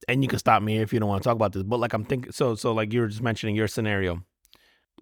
and 0.08 0.22
you 0.22 0.28
can 0.28 0.38
stop 0.38 0.62
me 0.62 0.78
if 0.78 0.92
you 0.92 1.00
don't 1.00 1.08
want 1.08 1.22
to 1.22 1.28
talk 1.28 1.36
about 1.36 1.52
this, 1.52 1.62
but 1.62 1.78
like 1.80 1.92
I'm 1.92 2.04
thinking, 2.04 2.32
so 2.32 2.54
so 2.54 2.72
like 2.72 2.92
you 2.92 3.00
were 3.00 3.08
just 3.08 3.22
mentioning 3.22 3.54
your 3.56 3.68
scenario. 3.68 4.22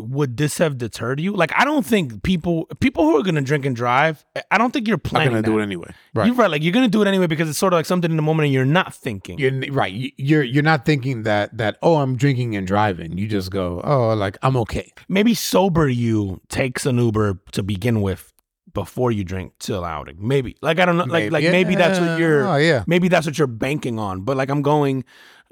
Would 0.01 0.36
this 0.36 0.59
have 0.59 0.78
deterred 0.78 1.20
you? 1.20 1.32
Like 1.34 1.53
I 1.57 1.64
don't 1.64 1.84
think 1.84 2.22
people 2.22 2.66
people 2.80 3.05
who 3.05 3.16
are 3.18 3.22
gonna 3.22 3.40
drink 3.40 3.66
and 3.66 3.74
drive. 3.74 4.24
I 4.51 4.59
don't 4.59 4.72
think 4.72 4.86
you're 4.86 4.96
not 4.96 5.03
planning. 5.05 5.30
gonna 5.30 5.42
do 5.42 5.59
it 5.59 5.62
anyway 5.62 5.92
right 6.14 6.26
You're 6.26 6.34
right. 6.36 6.51
Like 6.51 6.62
you're 6.62 6.72
gonna 6.72 6.88
do 6.88 7.03
it 7.03 7.09
anyway 7.09 7.26
because 7.26 7.49
it's 7.49 7.59
sort 7.59 7.72
of 7.72 7.78
like 7.78 7.86
something 7.86 8.11
in 8.11 8.16
the 8.16 8.22
moment 8.22 8.46
and 8.46 8.53
you're 8.55 8.64
not 8.64 8.94
thinking. 8.94 9.38
you're 9.38 9.53
right 9.72 9.92
You- 9.92 10.12
you're 10.16 10.42
you're 10.42 10.62
not 10.62 10.84
thinking 10.84 11.22
that 11.24 11.57
that 11.59 11.78
oh 11.82 11.96
i'm 11.96 12.16
drinking 12.16 12.55
and 12.57 12.66
driving 12.66 13.18
you 13.18 13.26
just 13.26 13.51
go 13.51 13.80
oh 13.82 14.14
like 14.14 14.38
i'm 14.42 14.57
okay 14.59 14.92
Maybe 15.09 15.34
sober 15.34 15.88
you 15.88 16.40
takes 16.49 16.86
an 16.86 16.99
Uber 16.99 17.40
to 17.53 17.62
begin 17.62 18.01
with 18.03 18.32
before 18.74 19.11
you 19.11 19.24
drink 19.24 19.55
till 19.59 19.84
outing. 19.84 20.16
Maybe 20.20 20.57
like 20.62 20.78
I 20.78 20.84
don't 20.84 20.96
know. 20.99 21.05
Like 21.05 21.32
like 21.32 21.42
maybe 21.42 21.74
that's 21.74 21.99
what 21.99 22.20
you're. 22.20 22.46
oh 22.46 22.57
yeah 22.57 22.84
maybe 22.86 23.09
that's 23.09 23.26
what 23.26 23.36
you're 23.38 23.46
banking 23.49 23.99
on. 23.99 24.20
But 24.20 24.36
like 24.36 24.51
I'm 24.51 24.62
going, 24.62 25.05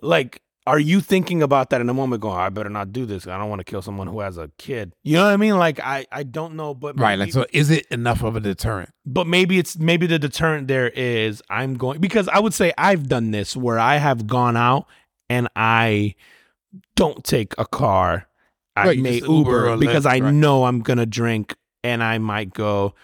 like, 0.02 0.42
are 0.66 0.78
you 0.78 1.00
thinking 1.00 1.42
about 1.42 1.70
that 1.70 1.80
in 1.80 1.88
a 1.88 1.94
moment? 1.94 2.22
Going, 2.22 2.36
I 2.36 2.48
better 2.48 2.68
not 2.68 2.92
do 2.92 3.06
this. 3.06 3.26
I 3.26 3.38
don't 3.38 3.48
want 3.48 3.60
to 3.60 3.64
kill 3.64 3.82
someone 3.82 4.06
who 4.08 4.20
has 4.20 4.36
a 4.36 4.50
kid. 4.58 4.92
You 5.04 5.16
know 5.16 5.24
what 5.24 5.32
I 5.32 5.36
mean? 5.36 5.56
Like 5.56 5.80
I 5.80 6.06
I 6.10 6.24
don't 6.24 6.54
know, 6.54 6.74
but 6.74 6.98
right 6.98 7.18
like 7.18 7.32
so 7.32 7.46
is 7.52 7.70
it 7.70 7.86
enough 7.86 8.22
of 8.22 8.36
a 8.36 8.40
deterrent 8.40 8.90
but 9.04 9.26
maybe 9.26 9.58
it's 9.58 9.78
maybe 9.78 10.06
the 10.06 10.18
deterrent 10.18 10.66
there 10.68 10.88
is 10.88 11.40
I'm 11.48 11.76
going 11.76 12.00
because 12.00 12.28
I 12.28 12.40
would 12.40 12.52
say 12.52 12.72
I've 12.76 13.08
done 13.08 13.30
this 13.30 13.56
where 13.56 13.78
I 13.78 13.96
have 13.96 14.26
gone 14.26 14.56
out 14.56 14.86
and 15.30 15.48
I 15.54 16.16
don't 16.96 17.24
take 17.24 17.54
a 17.56 17.66
car. 17.66 18.28
I 18.74 18.88
Right, 18.88 18.98
may 18.98 19.14
Uber 19.20 19.30
Uber, 19.30 19.76
because 19.78 20.04
Lyft, 20.04 20.10
I 20.10 20.20
right. 20.20 20.34
know 20.34 20.64
I'm 20.64 20.80
gonna 20.80 21.06
drink 21.06 21.54
and 21.84 22.02
I 22.02 22.18
might 22.18 22.52
go 22.52 22.94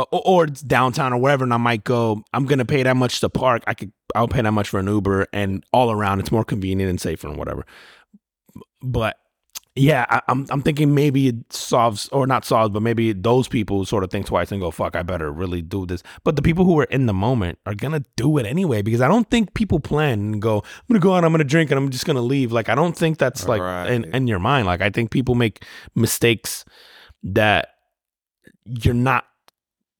uh, 0.00 0.16
or, 0.16 0.44
it's 0.44 0.62
downtown 0.62 1.12
or 1.12 1.20
wherever 1.20 1.44
and 1.44 1.52
I 1.52 1.58
might 1.58 1.84
go 1.84 2.22
I'm 2.32 2.46
gonna 2.46 2.64
pay 2.64 2.82
that 2.82 2.96
much 2.96 3.20
to 3.20 3.28
park. 3.28 3.62
I 3.66 3.74
could 3.74 3.92
I'll 4.14 4.28
pay 4.28 4.42
that 4.42 4.52
much 4.52 4.68
for 4.68 4.80
an 4.80 4.86
Uber 4.86 5.26
and 5.32 5.64
all 5.72 5.90
around 5.90 6.20
it's 6.20 6.32
more 6.32 6.44
convenient 6.44 6.90
and 6.90 7.00
safer 7.00 7.28
and 7.28 7.36
whatever. 7.36 7.64
But 8.82 9.16
yeah, 9.76 10.04
I, 10.08 10.20
I'm 10.26 10.46
I'm 10.50 10.62
thinking 10.62 10.94
maybe 10.94 11.28
it 11.28 11.52
solves 11.52 12.08
or 12.08 12.26
not 12.26 12.44
solves, 12.44 12.72
but 12.72 12.82
maybe 12.82 13.12
those 13.12 13.46
people 13.46 13.84
sort 13.84 14.02
of 14.02 14.10
think 14.10 14.26
twice 14.26 14.50
and 14.50 14.60
go, 14.60 14.72
"Fuck, 14.72 14.96
I 14.96 15.02
better 15.02 15.30
really 15.30 15.62
do 15.62 15.86
this." 15.86 16.02
But 16.24 16.34
the 16.34 16.42
people 16.42 16.64
who 16.64 16.78
are 16.80 16.84
in 16.84 17.06
the 17.06 17.14
moment 17.14 17.58
are 17.66 17.74
gonna 17.74 18.02
do 18.16 18.36
it 18.38 18.46
anyway 18.46 18.82
because 18.82 19.00
I 19.00 19.06
don't 19.06 19.30
think 19.30 19.54
people 19.54 19.78
plan 19.78 20.18
and 20.18 20.42
go, 20.42 20.58
"I'm 20.58 20.84
gonna 20.88 21.00
go 21.00 21.14
out, 21.14 21.24
I'm 21.24 21.32
gonna 21.32 21.44
drink, 21.44 21.70
and 21.70 21.78
I'm 21.78 21.88
just 21.90 22.04
gonna 22.04 22.20
leave." 22.20 22.50
Like 22.50 22.68
I 22.68 22.74
don't 22.74 22.96
think 22.96 23.18
that's 23.18 23.46
like 23.46 23.62
in, 23.88 24.04
in 24.12 24.26
your 24.26 24.40
mind. 24.40 24.66
Like 24.66 24.80
I 24.80 24.90
think 24.90 25.12
people 25.12 25.36
make 25.36 25.64
mistakes 25.94 26.64
that 27.22 27.68
you're 28.64 28.92
not 28.92 29.24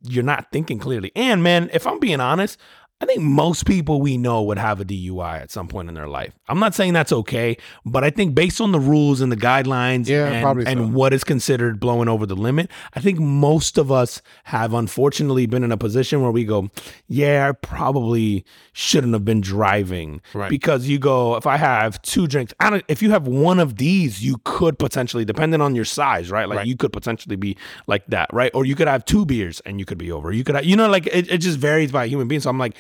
you're 0.03 0.25
not 0.25 0.51
thinking 0.51 0.79
clearly. 0.79 1.13
And 1.15 1.43
man, 1.43 1.71
if 1.73 1.87
I'm 1.87 1.99
being 1.99 2.21
honest, 2.21 2.59
I 3.03 3.07
think 3.07 3.21
most 3.23 3.65
people 3.67 4.01
we 4.01 4.19
know 4.19 4.43
would 4.43 4.59
have 4.59 4.79
a 4.81 4.85
DUI 4.85 5.41
at 5.41 5.51
some 5.51 5.69
point 5.69 5.89
in 5.89 5.95
their 5.95 6.07
life. 6.07 6.35
I'm 6.49 6.59
not 6.59 6.75
saying 6.75 6.93
that's 6.93 7.13
okay, 7.13 7.57
but 7.87 8.05
I 8.05 8.11
think 8.11 8.35
based 8.35 8.61
on 8.61 8.73
the 8.73 8.81
rules 8.81 9.23
and 9.23 9.33
the 9.33 9.37
guidelines 9.39 10.07
Yeah, 10.07 10.27
and, 10.27 10.63
so. 10.63 10.69
and 10.69 10.93
what 10.95 11.15
is 11.15 11.25
considered 11.25 11.81
blowing 11.81 12.09
over 12.09 12.27
the 12.27 12.37
limit, 12.37 12.71
I 12.95 13.01
think 13.01 13.19
most 13.19 13.79
of 13.79 13.91
us 13.91 14.21
have 14.45 14.75
unfortunately 14.75 15.47
been 15.47 15.65
in 15.65 15.73
a 15.73 15.79
position 15.79 16.21
where 16.21 16.31
we 16.31 16.45
go, 16.45 16.69
yeah, 17.09 17.49
I 17.49 17.53
probably 17.53 18.45
shouldn't 18.75 19.15
have 19.15 19.25
been 19.25 19.41
driving. 19.41 20.21
Right. 20.35 20.51
Because 20.51 20.87
you 20.87 20.99
go, 20.99 21.37
if 21.37 21.47
I 21.47 21.57
have 21.57 22.03
two 22.03 22.27
drinks, 22.27 22.53
I 22.61 22.69
don't, 22.69 22.85
if 22.89 23.01
you 23.01 23.11
have 23.13 23.27
one 23.27 23.59
of 23.61 23.77
these, 23.77 24.23
you 24.23 24.37
could 24.45 24.79
potentially, 24.79 25.25
depending 25.25 25.63
on 25.63 25.75
your 25.75 25.87
size, 25.87 26.31
right? 26.31 26.49
Like 26.49 26.59
Right. 26.59 26.67
you 26.67 26.77
could 26.77 26.93
potentially 26.93 27.37
be 27.37 27.57
like 27.87 28.07
that, 28.09 28.29
right? 28.33 28.51
Or 28.55 28.67
you 28.67 28.75
could 28.75 28.89
have 28.89 29.07
two 29.07 29.25
beers 29.25 29.61
and 29.65 29.79
you 29.81 29.87
could 29.87 29.97
be 29.99 30.13
over. 30.13 30.33
You 30.33 30.45
could, 30.45 30.57
have, 30.57 30.65
you 30.67 30.77
know, 30.77 30.89
like 30.89 31.07
it, 31.07 31.31
it 31.31 31.39
just 31.39 31.59
varies 31.59 31.91
by 31.91 32.07
human 32.07 32.29
being. 32.29 32.43
So 32.43 32.51
I'm 32.51 32.59
like, 32.59 32.77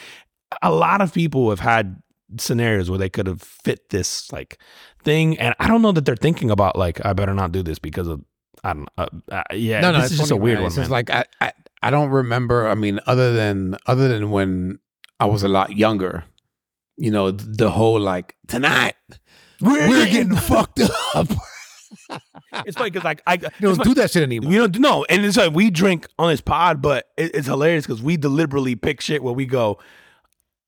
a 0.63 0.71
lot 0.71 1.01
of 1.01 1.13
people 1.13 1.51
have 1.51 1.61
had 1.61 2.03
scenarios 2.39 2.89
where 2.89 2.99
they 2.99 3.09
could 3.09 3.27
have 3.27 3.43
fit 3.43 3.91
this 3.91 4.31
like 4.33 4.59
thing, 5.03 5.39
and 5.39 5.55
I 5.59 5.69
don't 5.69 5.83
know 5.83 5.93
that 5.93 6.05
they're 6.05 6.17
thinking 6.17 6.51
about 6.51 6.77
like 6.77 7.05
I 7.05 7.13
better 7.13 7.35
not 7.35 7.53
do 7.53 7.63
this 7.63 7.79
because 7.79 8.07
of 8.09 8.23
I 8.63 8.73
don't. 8.75 8.89
Uh, 8.99 9.07
uh, 9.31 9.43
yeah, 9.53 9.81
no, 9.81 9.93
no, 9.93 9.99
this 9.99 10.07
it's 10.07 10.13
is 10.15 10.19
just 10.21 10.31
a 10.33 10.37
weird 10.37 10.57
man. 10.59 10.71
one, 10.71 10.81
It's 10.81 10.91
like 10.91 11.11
I, 11.11 11.25
I, 11.41 11.53
I 11.83 11.91
don't 11.91 12.11
remember. 12.11 12.69
I 12.69 12.75
mean, 12.75 13.01
other 13.07 13.33
than 13.33 13.77
other 13.87 14.09
than 14.09 14.31
when 14.31 14.79
I 15.19 15.27
was 15.27 15.43
a 15.43 15.49
lot 15.49 15.77
younger, 15.77 16.25
you 16.97 17.11
know, 17.11 17.31
the 17.31 17.71
whole 17.71 17.99
like 17.99 18.37
tonight 18.49 18.95
we're, 19.61 20.07
getting 20.07 20.37
fucked 20.37 20.81
up. 21.15 21.29
it's 22.67 22.77
funny 22.77 22.91
because 22.91 23.05
like 23.05 23.23
I 23.27 23.35
You 23.35 23.49
don't 23.61 23.77
funny- 23.77 23.91
do 23.91 23.95
that 23.95 24.11
shit 24.11 24.23
anymore. 24.23 24.51
We 24.51 24.57
don't 24.57 24.79
no, 24.79 25.05
and 25.09 25.25
it's 25.25 25.37
like 25.37 25.53
we 25.53 25.71
drink 25.71 26.07
on 26.19 26.31
this 26.31 26.41
pod, 26.41 26.83
but 26.83 27.07
it, 27.17 27.35
it's 27.35 27.47
hilarious 27.47 27.87
because 27.87 28.03
we 28.03 28.17
deliberately 28.17 28.77
pick 28.77 29.01
shit 29.01 29.23
where 29.23 29.35
we 29.35 29.47
go. 29.47 29.79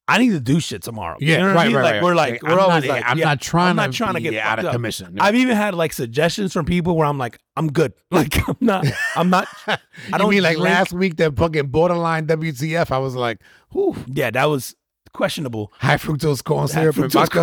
I 0.09 0.19
need 0.19 0.31
to 0.31 0.41
do 0.41 0.59
shit 0.61 0.83
tomorrow. 0.83 1.17
You 1.21 1.29
Yeah, 1.29 1.39
know 1.39 1.47
what 1.49 1.51
I 1.53 1.55
right, 1.55 1.67
mean? 1.69 1.77
right, 1.77 1.83
Like 1.85 1.93
right. 1.95 2.03
we're 2.03 2.15
like 2.15 2.45
I'm 2.45 2.51
we're 2.51 2.57
not- 2.57 2.69
always 2.71 2.85
yeah, 2.85 2.93
like 2.93 3.05
I'm 3.07 3.19
yeah, 3.19 3.25
not 3.25 3.41
trying 3.41 3.71
I'm 3.71 3.77
not 3.77 3.93
to 3.93 3.97
trying 3.97 4.15
to 4.15 4.21
be 4.21 4.31
get 4.31 4.45
out 4.45 4.59
of 4.59 4.65
up. 4.67 4.73
commission. 4.73 5.17
I've 5.21 5.37
even 5.37 5.57
had 5.57 5.75
like 5.75 5.93
suggestions 5.93 6.53
from 6.53 6.65
people 6.67 6.97
where 6.97 7.07
I'm 7.07 7.19
like, 7.19 7.39
I'm 7.57 7.71
good. 7.73 7.93
Like 8.11 8.37
I'm 8.49 8.57
not. 8.61 8.85
I'm 9.17 9.31
not. 9.31 9.49
I 9.67 9.79
don't 10.11 10.21
don't 10.21 10.31
mean 10.31 10.43
like 10.43 10.57
drink- 10.57 10.65
last 10.69 10.93
week 10.93 11.17
that 11.17 11.37
fucking 11.37 11.69
borderline 11.69 12.27
WTF. 12.27 12.91
I 12.91 12.99
was 12.99 13.15
like, 13.15 13.41
whew, 13.71 13.97
Yeah, 14.09 14.31
that 14.33 14.47
was 14.47 14.75
questionable. 15.13 15.73
high 15.79 15.97
fructose 15.97 16.43
corn 16.43 16.69
syrup 16.69 16.97
and 16.97 17.13
vodka. 17.13 17.41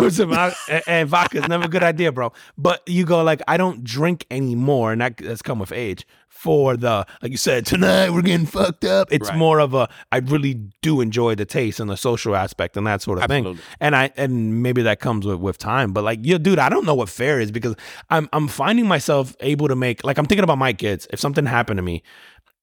and, 0.68 0.82
and- 0.86 1.08
vodka 1.08 1.38
is 1.38 1.48
never 1.48 1.64
a 1.64 1.68
good 1.68 1.82
idea, 1.82 2.12
bro. 2.12 2.32
But 2.58 2.82
you 2.86 3.04
go 3.04 3.22
like, 3.22 3.42
I 3.48 3.56
don't 3.56 3.84
drink 3.84 4.26
anymore, 4.30 4.92
and 4.92 5.00
that, 5.00 5.16
that's 5.18 5.42
come 5.42 5.58
with 5.58 5.72
age. 5.72 6.06
For 6.28 6.74
the 6.74 7.06
like 7.22 7.32
you 7.32 7.36
said, 7.36 7.66
tonight 7.66 8.10
we're 8.10 8.22
getting 8.22 8.46
fucked 8.46 8.84
up. 8.84 9.08
It's 9.12 9.28
Right. 9.28 9.36
more 9.36 9.58
of 9.60 9.74
a 9.74 9.90
I 10.10 10.18
really 10.18 10.54
do 10.80 11.02
enjoy 11.02 11.34
the 11.34 11.44
taste 11.44 11.80
and 11.80 11.90
the 11.90 11.98
social 11.98 12.34
aspect 12.34 12.78
and 12.78 12.86
that 12.86 13.02
sort 13.02 13.18
of 13.18 13.24
thing. 13.26 13.44
Absolutely. 13.44 13.62
And 13.78 13.94
I 13.94 14.10
and 14.16 14.62
maybe 14.62 14.80
that 14.82 15.00
comes 15.00 15.26
with 15.26 15.38
with 15.38 15.58
time. 15.58 15.92
But 15.92 16.02
like, 16.04 16.20
yo, 16.22 16.38
dude, 16.38 16.58
I 16.58 16.70
don't 16.70 16.86
know 16.86 16.94
what 16.94 17.10
fair 17.10 17.40
is 17.40 17.50
because 17.50 17.74
I'm 18.08 18.26
I'm 18.32 18.48
finding 18.48 18.86
myself 18.86 19.36
able 19.40 19.68
to 19.68 19.76
make 19.76 20.02
like 20.02 20.16
I'm 20.16 20.24
thinking 20.24 20.44
about 20.44 20.56
my 20.56 20.72
kids. 20.72 21.06
If 21.12 21.20
something 21.20 21.44
happened 21.44 21.76
to 21.76 21.82
me, 21.82 22.02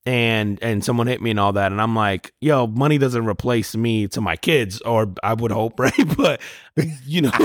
and 0.08 0.58
and 0.64 0.86
someone 0.86 1.06
hit 1.06 1.22
me 1.22 1.32
and 1.32 1.40
all 1.40 1.52
that 1.52 1.70
and 1.70 1.82
i'm 1.82 1.94
like 1.94 2.32
yo 2.40 2.66
money 2.66 2.98
doesn't 2.98 3.26
replace 3.26 3.76
me 3.76 4.08
to 4.08 4.22
my 4.22 4.38
kids 4.38 4.80
or 4.82 5.14
i 5.22 5.34
would 5.34 5.52
hope 5.52 5.78
right 5.80 6.16
but 6.16 6.40
you 7.06 7.22
know 7.22 7.32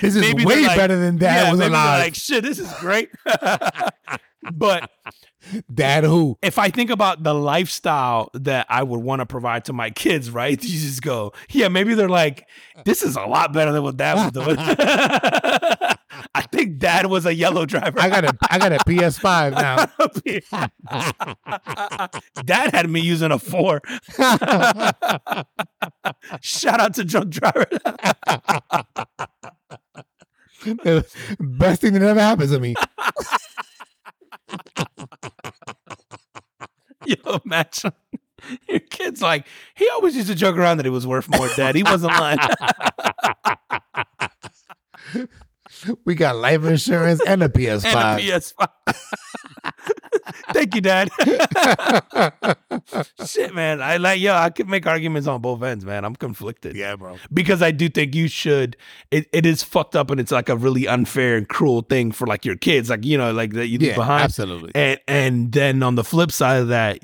This 0.00 0.16
is 0.16 0.34
way 0.44 0.66
like- 0.66 0.76
better 0.76 0.96
than 0.98 1.16
dad 1.16 1.44
yeah, 1.44 1.50
was 1.52 1.60
alive. 1.60 2.00
like 2.00 2.14
shit 2.16 2.42
this 2.42 2.58
is 2.58 2.72
great 2.80 3.08
but 4.52 4.90
Dad 5.72 6.04
who? 6.04 6.36
if 6.42 6.58
i 6.58 6.70
think 6.70 6.90
about 6.90 7.22
the 7.22 7.34
lifestyle 7.34 8.30
that 8.34 8.66
i 8.68 8.82
would 8.82 9.00
want 9.00 9.20
to 9.20 9.26
provide 9.26 9.64
to 9.66 9.72
my 9.72 9.90
kids 9.90 10.28
right 10.30 10.60
you 10.62 10.80
just 10.80 11.02
go 11.02 11.32
yeah 11.50 11.68
maybe 11.68 11.94
they're 11.94 12.08
like 12.08 12.48
this 12.84 13.02
is 13.02 13.14
a 13.16 13.22
lot 13.26 13.52
better 13.52 13.70
than 13.70 13.82
what 13.84 13.96
dad 13.96 14.14
was 14.16 14.32
doing 14.32 15.96
i 16.34 16.42
think 16.42 16.78
dad 16.78 17.06
was 17.06 17.26
a 17.26 17.34
yellow 17.34 17.66
driver 17.66 18.00
I 18.00 18.08
got 18.08 18.24
a 18.24 18.36
I 18.50 18.58
got 18.58 18.72
a 18.72 18.78
PS5 18.78 19.52
now. 19.52 19.86
Dad 22.44 22.74
had 22.74 22.88
me 22.90 23.00
using 23.00 23.30
a 23.30 23.38
four. 23.38 23.80
Shout 26.40 26.80
out 26.80 26.94
to 26.94 27.04
drunk 27.04 27.30
driver. 27.30 27.66
Best 31.40 31.80
thing 31.80 31.92
that 31.94 32.02
ever 32.02 32.20
happens 32.20 32.50
to 32.52 32.60
me. 32.60 32.74
Yo, 37.06 37.40
imagine 37.44 37.92
your 38.68 38.80
kid's 38.80 39.22
like, 39.22 39.46
he 39.74 39.88
always 39.90 40.16
used 40.16 40.28
to 40.28 40.34
joke 40.34 40.56
around 40.56 40.78
that 40.78 40.86
he 40.86 40.90
was 40.90 41.06
worth 41.06 41.28
more 41.28 41.48
dead. 41.56 41.74
He 41.76 41.82
wasn't 41.82 42.12
lying. 42.12 42.38
We 46.04 46.14
got 46.14 46.36
life 46.36 46.64
insurance 46.64 47.20
and 47.26 47.42
a 47.42 47.48
PS5. 47.48 47.84
and 47.94 48.20
a 48.20 48.22
PS5. 48.22 48.68
Thank 50.52 50.74
you, 50.74 50.80
Dad. 50.80 51.10
Shit, 53.26 53.54
man. 53.54 53.80
I 53.82 53.96
like, 53.98 54.20
yo, 54.20 54.34
I 54.34 54.50
could 54.50 54.68
make 54.68 54.86
arguments 54.86 55.28
on 55.28 55.40
both 55.40 55.62
ends, 55.62 55.84
man. 55.84 56.04
I'm 56.04 56.16
conflicted. 56.16 56.76
yeah, 56.76 56.96
bro. 56.96 57.16
because 57.32 57.62
I 57.62 57.70
do 57.70 57.88
think 57.88 58.14
you 58.14 58.28
should. 58.28 58.76
It, 59.10 59.28
it 59.32 59.46
is 59.46 59.62
fucked 59.62 59.96
up 59.96 60.10
and 60.10 60.20
it's 60.20 60.32
like 60.32 60.48
a 60.48 60.56
really 60.56 60.86
unfair 60.88 61.36
and 61.36 61.48
cruel 61.48 61.82
thing 61.82 62.12
for 62.12 62.26
like 62.26 62.44
your 62.44 62.56
kids, 62.56 62.90
like 62.90 63.04
you 63.04 63.16
know, 63.18 63.32
like 63.32 63.52
that 63.52 63.68
you 63.68 63.78
leave 63.78 63.90
Yeah, 63.90 63.96
behind. 63.96 64.24
absolutely. 64.24 64.72
And 64.74 65.00
and 65.08 65.52
then 65.52 65.82
on 65.82 65.94
the 65.94 66.04
flip 66.04 66.32
side 66.32 66.62
of 66.62 66.68
that, 66.68 66.98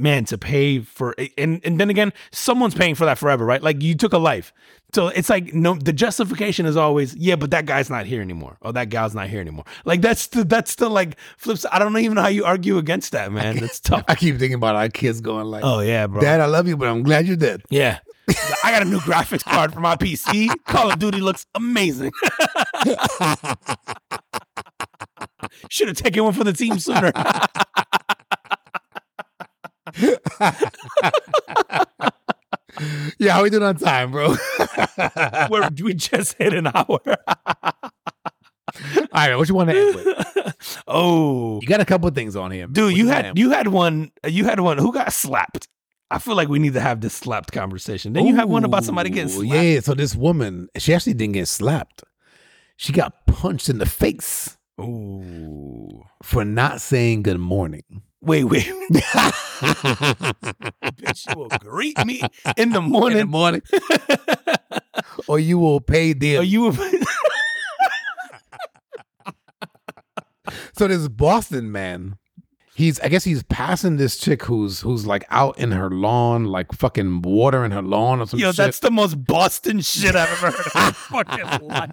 man, 0.00 0.24
to 0.26 0.38
pay 0.38 0.80
for 0.80 1.14
and 1.36 1.60
and 1.64 1.78
then 1.78 1.90
again, 1.90 2.12
someone's 2.32 2.74
paying 2.74 2.94
for 2.94 3.04
that 3.04 3.18
forever, 3.18 3.44
right? 3.44 3.62
Like 3.62 3.82
you 3.82 3.94
took 3.94 4.12
a 4.12 4.18
life, 4.18 4.52
so 4.94 5.08
it's 5.08 5.28
like 5.30 5.54
no, 5.54 5.74
the 5.74 5.92
justification 5.92 6.66
is 6.66 6.76
always 6.76 7.14
yeah, 7.14 7.36
but 7.36 7.50
that 7.52 7.66
guy's 7.66 7.90
not 7.90 8.06
here 8.06 8.20
anymore, 8.20 8.56
or 8.60 8.72
that 8.72 8.88
gal's 8.88 9.14
not 9.14 9.28
here 9.28 9.40
anymore. 9.40 9.64
Like 9.84 10.00
that's 10.00 10.26
the, 10.28 10.44
that's 10.44 10.70
still 10.70 10.90
like 10.90 11.16
flips. 11.36 11.64
I 11.70 11.78
don't 11.78 11.96
even 11.98 12.14
know 12.14 12.22
how 12.22 12.28
you 12.28 12.44
argue 12.44 12.78
against 12.78 13.12
that, 13.12 13.30
man. 13.32 13.56
That's 13.58 13.80
tough. 13.80 14.04
I 14.08 14.14
keep 14.14 14.38
thinking 14.38 14.54
about 14.54 14.76
our 14.76 14.88
kids 14.88 15.20
going 15.20 15.46
like, 15.46 15.62
Oh 15.64 15.80
yeah, 15.80 16.06
bro. 16.06 16.20
Dad, 16.20 16.40
I 16.40 16.46
love 16.46 16.66
you, 16.66 16.76
but 16.76 16.88
I'm 16.88 17.02
glad 17.02 17.26
you're 17.26 17.36
dead. 17.36 17.62
Yeah. 17.70 17.98
I 18.62 18.70
got 18.70 18.82
a 18.82 18.84
new 18.84 18.98
graphics 18.98 19.42
card 19.42 19.72
for 19.74 19.80
my 19.80 19.96
PC. 19.96 20.48
Call 20.66 20.92
of 20.92 20.98
Duty 21.00 21.20
looks 21.20 21.46
amazing. 21.54 22.12
Should 25.68 25.88
have 25.88 25.96
taken 25.96 26.22
one 26.24 26.32
for 26.32 26.44
the 26.44 26.52
team 26.52 26.78
sooner. 26.78 27.12
Yeah, 33.18 33.32
how 33.34 33.42
we 33.42 33.50
doing 33.50 33.62
on 33.62 33.76
time, 33.76 34.10
bro? 34.12 34.34
Where 35.48 35.68
we 35.82 35.92
just 35.94 36.36
hit 36.38 36.54
an 36.54 36.68
hour. 36.68 37.00
All 37.06 37.72
right, 39.12 39.34
what 39.36 39.48
you 39.48 39.54
want 39.54 39.70
to 39.70 39.78
end 39.78 39.94
with? 39.96 40.54
oh, 40.86 41.60
You 41.60 41.68
got 41.68 41.80
a 41.80 41.84
couple 41.84 42.08
of 42.08 42.14
things 42.14 42.36
on 42.36 42.50
here, 42.52 42.66
dude, 42.66 42.92
What 42.92 42.94
you 42.94 43.08
had 43.08 43.36
you 43.36 43.50
had 43.50 43.68
one. 43.68 44.12
You 44.26 44.44
had 44.44 44.60
one. 44.60 44.78
Who 44.78 44.92
got 44.92 45.12
slapped? 45.12 45.68
I 46.10 46.18
feel 46.18 46.34
like 46.36 46.48
we 46.48 46.58
need 46.58 46.72
to 46.74 46.80
have 46.80 47.00
this 47.00 47.14
slapped 47.14 47.52
conversation. 47.52 48.12
Then 48.14 48.26
you 48.26 48.34
had 48.34 48.48
one 48.48 48.64
about 48.64 48.84
somebody 48.84 49.10
getting 49.10 49.28
slapped. 49.28 49.52
Yeah, 49.52 49.80
so 49.80 49.94
this 49.94 50.14
woman, 50.14 50.68
she 50.78 50.94
actually 50.94 51.14
didn't 51.14 51.34
get 51.34 51.48
slapped. 51.48 52.02
She 52.76 52.92
got 52.92 53.26
punched 53.26 53.68
in 53.68 53.78
the 53.78 53.86
face 53.86 54.56
Ooh. 54.80 56.02
for 56.22 56.44
not 56.44 56.80
saying 56.80 57.22
good 57.24 57.38
morning. 57.38 57.82
Wait, 58.22 58.44
wait. 58.44 58.64
Bitch, 61.00 61.28
you 61.28 61.36
will 61.38 61.48
greet 61.60 62.04
me 62.04 62.20
in 62.56 62.70
the 62.70 62.80
morning. 62.82 63.18
In 63.18 63.26
the 63.26 63.30
morning. 63.30 63.62
or 65.28 65.38
you 65.38 65.58
will 65.58 65.80
pay 65.80 66.10
Or 66.10 66.14
them. 66.14 66.44
you 66.44 66.60
will 66.62 66.72
So 70.74 70.88
this 70.88 71.08
Boston 71.08 71.70
man, 71.70 72.16
he's 72.74 72.98
I 73.00 73.08
guess 73.08 73.24
he's 73.24 73.42
passing 73.44 73.96
this 73.96 74.16
chick 74.18 74.42
who's 74.44 74.80
who's 74.80 75.06
like 75.06 75.24
out 75.30 75.58
in 75.58 75.72
her 75.72 75.90
lawn, 75.90 76.44
like 76.46 76.72
fucking 76.72 77.22
watering 77.22 77.70
her 77.72 77.82
lawn 77.82 78.20
or 78.20 78.26
some 78.26 78.40
Yo, 78.40 78.48
shit. 78.50 78.56
that's 78.56 78.80
the 78.80 78.90
most 78.90 79.24
Boston 79.24 79.80
shit 79.80 80.16
I've 80.16 80.30
ever 80.30 80.50
heard 80.50 80.66
of 80.66 80.74
in 80.74 80.82
my 80.82 80.92
fucking 80.92 81.68
life. 81.68 81.90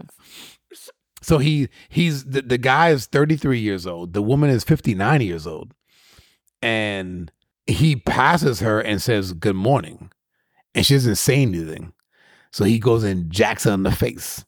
So 1.22 1.38
he 1.40 1.68
he's 1.90 2.24
the, 2.26 2.42
the 2.42 2.58
guy 2.58 2.90
is 2.92 3.06
33 3.08 3.60
years 3.60 3.86
old. 3.86 4.14
The 4.14 4.22
woman 4.22 4.50
is 4.50 4.64
59 4.64 5.22
years 5.22 5.46
old. 5.46 5.74
And 6.62 7.32
he 7.66 7.96
passes 7.96 8.60
her 8.62 8.80
and 8.80 9.02
says 9.02 9.34
good 9.34 9.56
morning. 9.56 10.12
And 10.74 10.86
she 10.86 10.94
doesn't 10.94 11.16
say 11.16 11.42
anything. 11.42 11.94
So 12.52 12.64
he 12.64 12.80
goes 12.80 13.04
and 13.04 13.30
jacks 13.32 13.66
her 13.66 13.72
in 13.72 13.84
the 13.84 13.92
face. 13.92 14.46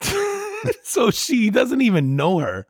so 0.82 1.10
she 1.10 1.50
doesn't 1.50 1.80
even 1.80 2.16
know 2.16 2.38
her. 2.38 2.66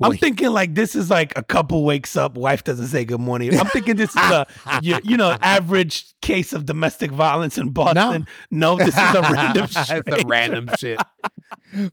I'm 0.00 0.16
thinking 0.16 0.50
like 0.50 0.74
this 0.74 0.94
is 0.94 1.10
like 1.10 1.36
a 1.36 1.42
couple 1.42 1.84
wakes 1.84 2.16
up, 2.16 2.36
wife 2.36 2.62
doesn't 2.62 2.86
say 2.86 3.04
good 3.04 3.20
morning. 3.20 3.58
I'm 3.58 3.66
thinking 3.66 3.96
this 3.96 4.10
is 4.10 4.16
a 4.16 4.46
you, 4.80 4.98
you 5.02 5.16
know 5.16 5.36
average 5.42 6.06
case 6.20 6.52
of 6.52 6.66
domestic 6.66 7.10
violence 7.10 7.58
in 7.58 7.70
Boston. 7.70 8.26
No, 8.50 8.76
this 8.76 8.96
is 8.96 9.14
a 9.14 9.20
random 9.32 9.64
it's 9.64 9.90
a 9.90 10.26
random 10.26 10.70
shit. 10.78 11.00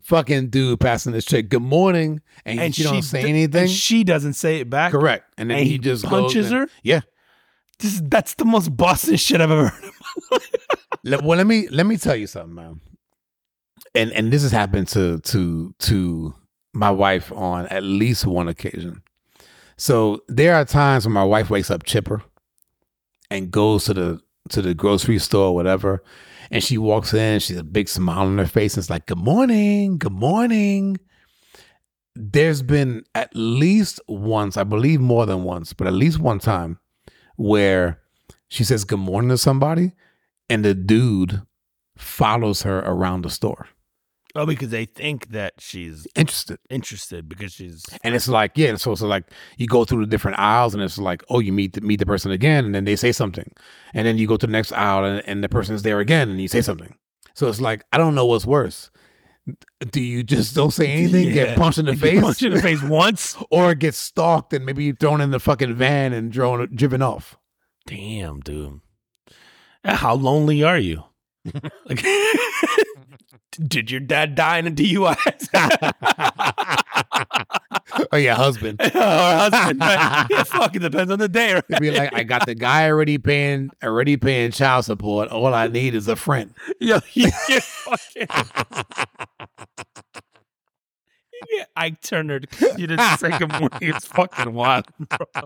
Fucking 0.02 0.50
dude 0.50 0.80
passing 0.80 1.12
this 1.14 1.26
chick 1.26 1.50
good 1.50 1.62
morning 1.62 2.22
and, 2.46 2.60
and 2.60 2.76
she, 2.76 2.84
don't 2.84 3.02
say 3.02 3.24
d- 3.24 3.30
anything. 3.30 3.62
And 3.64 3.72
she 3.72 4.04
doesn't 4.04 4.34
say 4.34 4.60
it 4.60 4.70
back. 4.70 4.92
Correct. 4.92 5.26
And 5.38 5.50
then 5.50 5.58
And 5.60 5.66
he, 5.66 5.74
he 5.74 5.78
just 5.80 6.04
punches 6.06 6.52
and- 6.52 6.62
her? 6.62 6.68
Yeah. 6.84 7.02
This 7.80 8.02
that's 8.06 8.36
the 8.36 8.46
most 8.46 8.76
Boston 8.76 9.18
shit 9.18 9.42
I've 9.42 9.52
ever 9.52 9.68
heard. 9.68 9.92
Le- 11.04 11.22
well, 11.22 11.38
let 11.38 11.46
me 11.48 11.68
let 11.70 11.86
me 11.86 11.98
tell 11.98 12.16
you 12.16 12.28
something, 12.28 12.56
man. 12.56 12.80
And 13.94 14.12
and 14.14 14.32
this 14.32 14.44
has 14.44 14.52
happened 14.52 14.88
to 14.90 15.20
to 15.20 15.74
to 15.80 16.34
my 16.74 16.90
wife 16.92 17.32
on 17.34 17.68
at 17.68 17.84
least 17.84 18.26
one 18.26 18.48
occasion. 18.48 19.02
So 19.78 20.22
there 20.30 20.56
are 20.56 20.64
times 20.66 21.06
when 21.06 21.14
my 21.14 21.24
wife 21.26 21.50
wakes 21.50 21.70
up 21.70 21.84
chipper 21.84 22.24
and 23.30 23.52
goes 23.52 23.86
to 23.86 23.94
the 23.94 24.22
to 24.50 24.62
the 24.62 24.74
grocery 24.74 25.20
store 25.20 25.48
or 25.48 25.56
whatever, 25.56 26.02
and 26.52 26.64
she 26.64 26.78
walks 26.78 27.14
in, 27.14 27.40
she's 27.40 27.58
a 27.58 27.64
big 27.64 27.90
smile 27.90 28.28
on 28.28 28.38
her 28.38 28.46
face, 28.46 28.76
and 28.76 28.82
it's 28.82 28.90
like, 28.90 29.06
"Good 29.06 29.18
morning, 29.18 29.98
good 29.98 30.14
morning." 30.14 30.98
There's 32.16 32.62
been 32.62 33.04
at 33.14 33.30
least 33.34 34.00
once, 34.08 34.56
I 34.56 34.64
believe 34.64 35.02
more 35.02 35.26
than 35.26 35.44
once, 35.44 35.74
but 35.74 35.88
at 35.88 35.94
least 35.94 36.20
one 36.20 36.40
time 36.40 36.80
where 37.36 38.00
she 38.48 38.64
says 38.64 38.86
good 38.86 39.00
morning 39.00 39.30
to 39.30 39.38
somebody 39.38 39.92
and 40.50 40.64
the 40.64 40.74
dude 40.74 41.42
follows 41.98 42.62
her 42.62 42.80
around 42.80 43.24
the 43.24 43.30
store 43.30 43.68
Oh, 44.38 44.46
because 44.46 44.70
they 44.70 44.86
think 44.86 45.30
that 45.30 45.54
she's 45.60 46.06
interested. 46.16 46.60
interested 46.70 47.30
because 47.30 47.54
she's 47.54 47.86
and 48.04 48.14
it's 48.14 48.28
like 48.28 48.52
yeah 48.56 48.76
so 48.76 48.92
it's 48.92 49.02
like 49.02 49.24
you 49.58 49.66
go 49.66 49.86
through 49.86 50.02
the 50.06 50.10
different 50.10 50.38
aisles 50.40 50.74
and 50.74 50.84
it's 50.84 50.98
like 50.98 51.24
oh 51.30 51.40
you 51.40 51.54
meet 51.54 51.74
the, 51.74 51.82
meet 51.82 52.00
the 52.00 52.06
person 52.06 52.32
again 52.32 52.66
and 52.66 52.76
then 52.76 52.84
they 52.84 52.96
say 52.98 53.12
something. 53.12 53.50
And 53.94 54.06
then 54.06 54.18
you 54.18 54.28
go 54.28 54.36
to 54.38 54.46
the 54.46 54.52
next 54.52 54.72
aisle 54.74 55.06
and, 55.06 55.22
and 55.28 55.44
the 55.44 55.50
person's 55.50 55.84
there 55.84 56.00
again 56.02 56.30
and 56.30 56.42
you 56.42 56.48
say 56.50 56.62
something. 56.62 56.96
So 57.34 57.48
it's 57.48 57.62
like 57.62 57.84
i 57.94 57.98
don't 57.98 58.16
know 58.16 58.26
what's 58.26 58.46
worse. 58.46 58.92
Do 59.92 60.02
you 60.02 60.24
just 60.24 60.56
don't 60.56 60.72
say 60.72 60.88
anything 60.92 61.32
get 61.32 61.56
punched 61.56 61.78
in 61.78 61.86
the 61.86 61.92
Get 61.94 62.02
face? 62.02 62.22
punched 62.22 62.44
in 62.44 62.52
the 62.54 62.62
face 62.62 62.82
once. 63.04 63.38
or 63.52 63.76
get 63.76 63.94
stalked 63.94 64.52
and 64.54 64.66
maybe 64.66 64.92
thrown 64.92 65.22
in 65.22 65.30
the 65.32 65.40
fucking 65.40 65.76
van 65.76 66.14
and 66.14 66.32
drawn 66.32 66.68
driven 66.76 67.02
off? 67.04 67.38
Damn, 67.86 68.40
dude. 68.40 68.82
Uh, 69.84 69.96
How 69.98 70.16
lonely 70.16 70.64
are 70.64 70.80
you? 70.80 71.04
Like, 71.86 72.06
did 73.68 73.92
your 73.92 74.00
dad 74.00 74.36
die 74.36 74.58
in 74.58 74.68
a 74.68 74.72
DUI? 74.72 75.16
oh 78.12 78.18
yeah 78.18 78.36
husband 78.36 78.82
or 78.82 78.90
husband? 78.92 79.80
Right? 79.80 80.26
Yeah, 80.30 80.44
fuck, 80.44 80.76
it 80.76 80.80
depends 80.80 81.12
on 81.12 81.20
the 81.20 81.30
day. 81.30 81.54
Right? 81.54 81.64
It'd 81.70 81.82
be 81.82 81.92
like 81.92 82.14
I 82.14 82.24
got 82.24 82.46
the 82.46 82.56
guy 82.56 82.88
already 82.90 83.18
paying 83.18 83.70
already 83.84 84.18
paying 84.18 84.52
child 84.52 84.86
support. 84.86 85.30
All 85.30 85.54
I 85.54 85.68
need 85.68 85.96
is 85.96 86.08
a 86.08 86.16
friend. 86.16 86.54
Yo, 86.80 87.00
you 87.14 87.30
get 87.48 87.64
fucking. 87.64 88.28
You 91.34 91.58
get 91.60 91.70
Ike 91.76 92.02
Turner. 92.02 92.40
to- 92.40 92.76
You 92.78 92.88
didn't 92.88 93.18
say 93.18 93.38
good 93.38 93.52
morning. 93.52 93.70
It's 93.82 94.06
fucking 94.06 94.54
wild, 94.54 94.86
bro. 95.00 95.46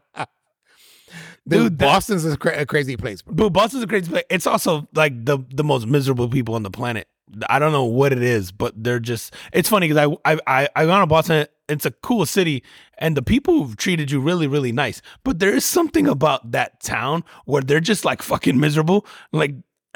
Dude, 1.50 1.64
Dude, 1.64 1.80
that- 1.80 1.86
Boston's 1.86 2.26
a, 2.26 2.38
cra- 2.38 2.62
a 2.62 2.66
crazy 2.66 2.96
place, 2.98 3.22
bro. 3.22 3.34
But 3.36 3.50
Boston's 3.50 3.84
a 3.84 3.88
crazy 3.88 4.10
place. 4.10 4.24
It's 4.30 4.48
also 4.48 4.88
like 4.94 5.26
the 5.26 5.40
the 5.54 5.64
most 5.64 5.88
miserable 5.88 6.30
people 6.30 6.56
on 6.56 6.64
the 6.64 6.72
planet. 6.72 7.08
I 7.48 7.60
don't 7.60 7.72
know 7.72 7.86
what 7.86 8.12
it 8.12 8.24
is, 8.24 8.52
but 8.52 8.74
they're 8.84 9.00
just. 9.00 9.36
It's 9.54 9.70
funny 9.70 9.88
because 9.88 10.18
I 10.26 10.34
I 10.34 10.40
I 10.48 10.70
I 10.76 10.86
gone 10.86 11.02
to 11.02 11.08
Boston. 11.08 11.46
It's 11.68 11.86
a 11.86 11.92
cool 11.92 12.26
city, 12.26 12.64
and 12.98 13.16
the 13.16 13.22
people 13.22 13.64
have 13.64 13.78
treated 13.78 14.10
you 14.10 14.20
really 14.20 14.48
really 14.48 14.72
nice. 14.72 15.02
But 15.24 15.38
there 15.40 15.54
is 15.54 15.64
something 15.66 16.08
about 16.08 16.52
that 16.54 16.82
town 16.82 17.24
where 17.46 17.62
they're 17.62 17.80
just 17.80 18.04
like 18.06 18.24
fucking 18.24 18.60
miserable. 18.60 19.06
Like 19.32 19.54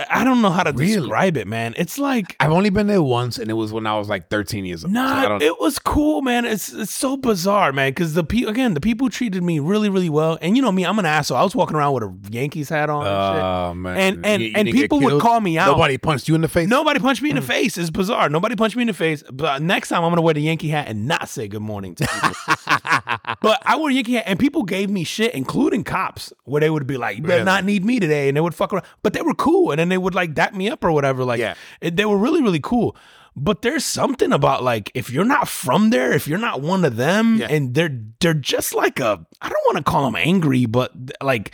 I 0.09 0.23
don't 0.23 0.41
know 0.41 0.49
how 0.49 0.63
to 0.63 0.71
Really? 0.71 0.95
describe 0.95 1.37
it, 1.37 1.47
man. 1.47 1.73
It's 1.77 1.97
like 1.97 2.35
I've 2.39 2.51
only 2.51 2.69
been 2.69 2.87
there 2.87 3.01
once, 3.03 3.37
and 3.37 3.49
it 3.49 3.53
was 3.53 3.71
when 3.73 3.85
I 3.87 3.97
was 3.97 4.09
like 4.09 4.29
13 4.29 4.65
years 4.65 4.83
old. 4.83 4.93
So 4.93 4.99
Nah, 5.01 5.27
don't- 5.29 5.41
it 5.41 5.59
was 5.59 5.79
cool, 5.79 6.21
man. 6.21 6.45
It's 6.45 6.71
it's 6.73 6.91
so 6.93 7.17
bizarre, 7.17 7.71
man. 7.71 7.91
Because 7.91 8.13
the 8.13 8.23
people 8.23 8.49
again, 8.51 8.73
the 8.73 8.81
people 8.81 9.09
treated 9.09 9.43
me 9.43 9.59
really, 9.59 9.89
really 9.89 10.09
well. 10.09 10.37
And 10.41 10.55
you 10.55 10.61
know 10.61 10.71
me, 10.71 10.85
I'm 10.85 10.97
an 10.99 11.05
asshole. 11.05 11.37
I 11.37 11.43
was 11.43 11.55
walking 11.55 11.75
around 11.75 11.93
with 11.93 12.03
a 12.03 12.13
Yankees 12.31 12.69
hat 12.69 12.89
on. 12.89 13.05
and 13.05 13.35
shit. 13.35 13.43
Oh 13.43 13.73
man, 13.75 13.97
And- 13.97 14.25
and- 14.25 14.41
You- 14.41 14.47
you 14.49 14.53
and 14.55 14.69
people 14.71 14.99
would 15.01 15.21
call 15.21 15.39
me 15.41 15.57
out. 15.57 15.67
Nobody 15.67 15.97
punched 15.97 16.27
you 16.27 16.35
in 16.35 16.41
the 16.41 16.47
face. 16.47 16.67
Nobody 16.67 16.99
punched 16.99 17.21
me 17.21 17.29
in 17.29 17.35
the 17.35 17.41
Mm. 17.41 17.45
face. 17.45 17.77
It's 17.77 17.89
bizarre. 17.89 18.29
Nobody 18.29 18.55
punched 18.55 18.75
me 18.75 18.81
in 18.83 18.87
the 18.87 18.93
face. 18.93 19.23
But 19.31 19.61
next 19.61 19.89
time 19.89 20.03
I'm 20.03 20.11
gonna 20.11 20.21
wear 20.21 20.33
the 20.33 20.41
Yankee 20.41 20.69
hat 20.69 20.87
and 20.87 21.07
not 21.07 21.29
say 21.29 21.47
good 21.47 21.61
morning 21.61 21.95
to 21.95 22.07
people. 22.07 22.31
but 23.41 23.61
I 23.65 23.75
wore 23.77 23.89
a 23.89 23.93
Yankee 23.93 24.13
hat 24.13 24.23
and 24.27 24.39
people 24.39 24.63
gave 24.63 24.89
me 24.89 25.03
shit, 25.03 25.33
including 25.33 25.83
cops, 25.83 26.33
where 26.45 26.59
they 26.61 26.69
would 26.69 26.87
be 26.87 26.97
like, 26.97 27.17
"You 27.17 27.23
better 27.23 27.33
Really? 27.35 27.45
not 27.45 27.65
need 27.65 27.85
me 27.85 27.99
today," 27.99 28.27
and 28.27 28.37
they 28.37 28.41
would 28.41 28.55
fuck 28.55 28.73
around. 28.73 28.85
But 29.01 29.13
they 29.13 29.21
were 29.21 29.33
cool, 29.33 29.71
and 29.71 29.79
then 29.79 29.89
they 29.93 29.97
would 29.97 30.15
like 30.15 30.33
dap 30.33 30.53
me 30.53 30.69
up 30.69 30.83
or 30.83 30.91
whatever. 30.91 31.23
Like, 31.23 31.39
Yeah. 31.39 31.53
it- 31.81 31.95
they 31.95 32.05
were 32.05 32.17
really, 32.17 32.41
really 32.41 32.59
cool. 32.61 32.95
but 33.35 33.63
there's 33.63 33.83
something 33.83 34.31
about 34.31 34.61
like 34.63 34.91
if 34.93 35.09
you're 35.09 35.25
not 35.25 35.47
from 35.47 35.89
there, 35.89 36.11
if 36.13 36.27
you're 36.27 36.37
not 36.49 36.61
one 36.61 36.85
of 36.85 36.97
them, 36.97 37.37
Yeah. 37.39 37.47
and 37.49 37.73
they're 37.73 37.89
they're 38.21 38.35
just 38.53 38.75
like 38.75 38.99
a 38.99 39.25
I 39.41 39.49
don't 39.49 39.65
want 39.65 39.77
to 39.77 39.83
call 39.91 40.05
them 40.05 40.15
angry, 40.15 40.67
but 40.67 40.91
like 41.19 41.49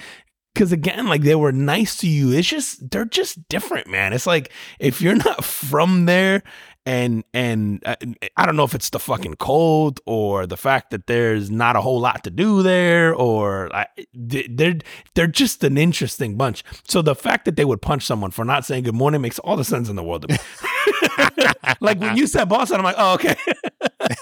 because 0.53 0.73
again, 0.73 1.07
like 1.07 1.21
they 1.21 1.35
were 1.35 1.53
nice 1.53 1.95
to 2.01 2.07
you. 2.09 2.33
It's 2.33 2.49
just 2.49 2.91
they're 2.91 3.05
just 3.05 3.47
different, 3.47 3.87
man. 3.87 4.11
It's 4.11 4.27
like 4.27 4.51
if 4.79 5.01
you're 5.01 5.15
not 5.15 5.45
from 5.69 6.05
there, 6.05 6.43
and 6.89 7.23
and 7.35 7.83
uh, 7.85 7.95
I 8.35 8.45
don't 8.47 8.55
know 8.55 8.63
if 8.63 8.73
it's 8.73 8.89
the 8.89 8.99
fucking 8.99 9.35
cold 9.35 9.99
or 10.07 10.47
the 10.47 10.57
fact 10.57 10.89
that 10.89 11.05
there's 11.05 11.51
not 11.51 11.75
a 11.75 11.81
whole 11.81 11.99
lot 11.99 12.23
to 12.23 12.31
do 12.31 12.63
there, 12.63 13.13
or 13.13 13.69
I, 13.75 13.85
they- 14.13 14.47
they're 14.49 14.79
they're 15.13 15.27
just 15.27 15.63
an 15.63 15.77
interesting 15.77 16.35
bunch. 16.35 16.63
So 16.87 17.03
the 17.03 17.13
fact 17.15 17.45
that 17.45 17.55
they 17.57 17.65
would 17.65 17.81
punch 17.81 18.03
someone 18.05 18.31
for 18.31 18.43
not 18.43 18.65
saying 18.65 18.83
good 18.85 18.95
morning 18.95 19.21
makes 19.21 19.37
all 19.39 19.55
the 19.55 19.63
sense 19.63 19.87
in 19.87 19.95
the 19.97 20.03
world 20.03 20.27
to 20.27 20.33
me. 20.33 21.45
like 21.79 21.99
when 21.99 22.17
you 22.17 22.25
said 22.25 22.45
Boston, 22.49 22.77
I'm 22.79 22.83
like, 22.83 22.95
oh 22.97 23.13
okay. 23.13 23.35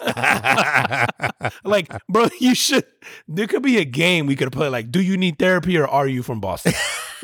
like, 1.63 1.91
bro, 2.09 2.27
you 2.39 2.55
should. 2.55 2.85
There 3.27 3.47
could 3.47 3.63
be 3.63 3.77
a 3.77 3.85
game 3.85 4.25
we 4.25 4.35
could 4.35 4.51
play. 4.51 4.67
Like, 4.69 4.91
do 4.91 5.01
you 5.01 5.17
need 5.17 5.37
therapy 5.39 5.77
or 5.77 5.87
are 5.87 6.07
you 6.07 6.23
from 6.23 6.39
Boston? 6.39 6.73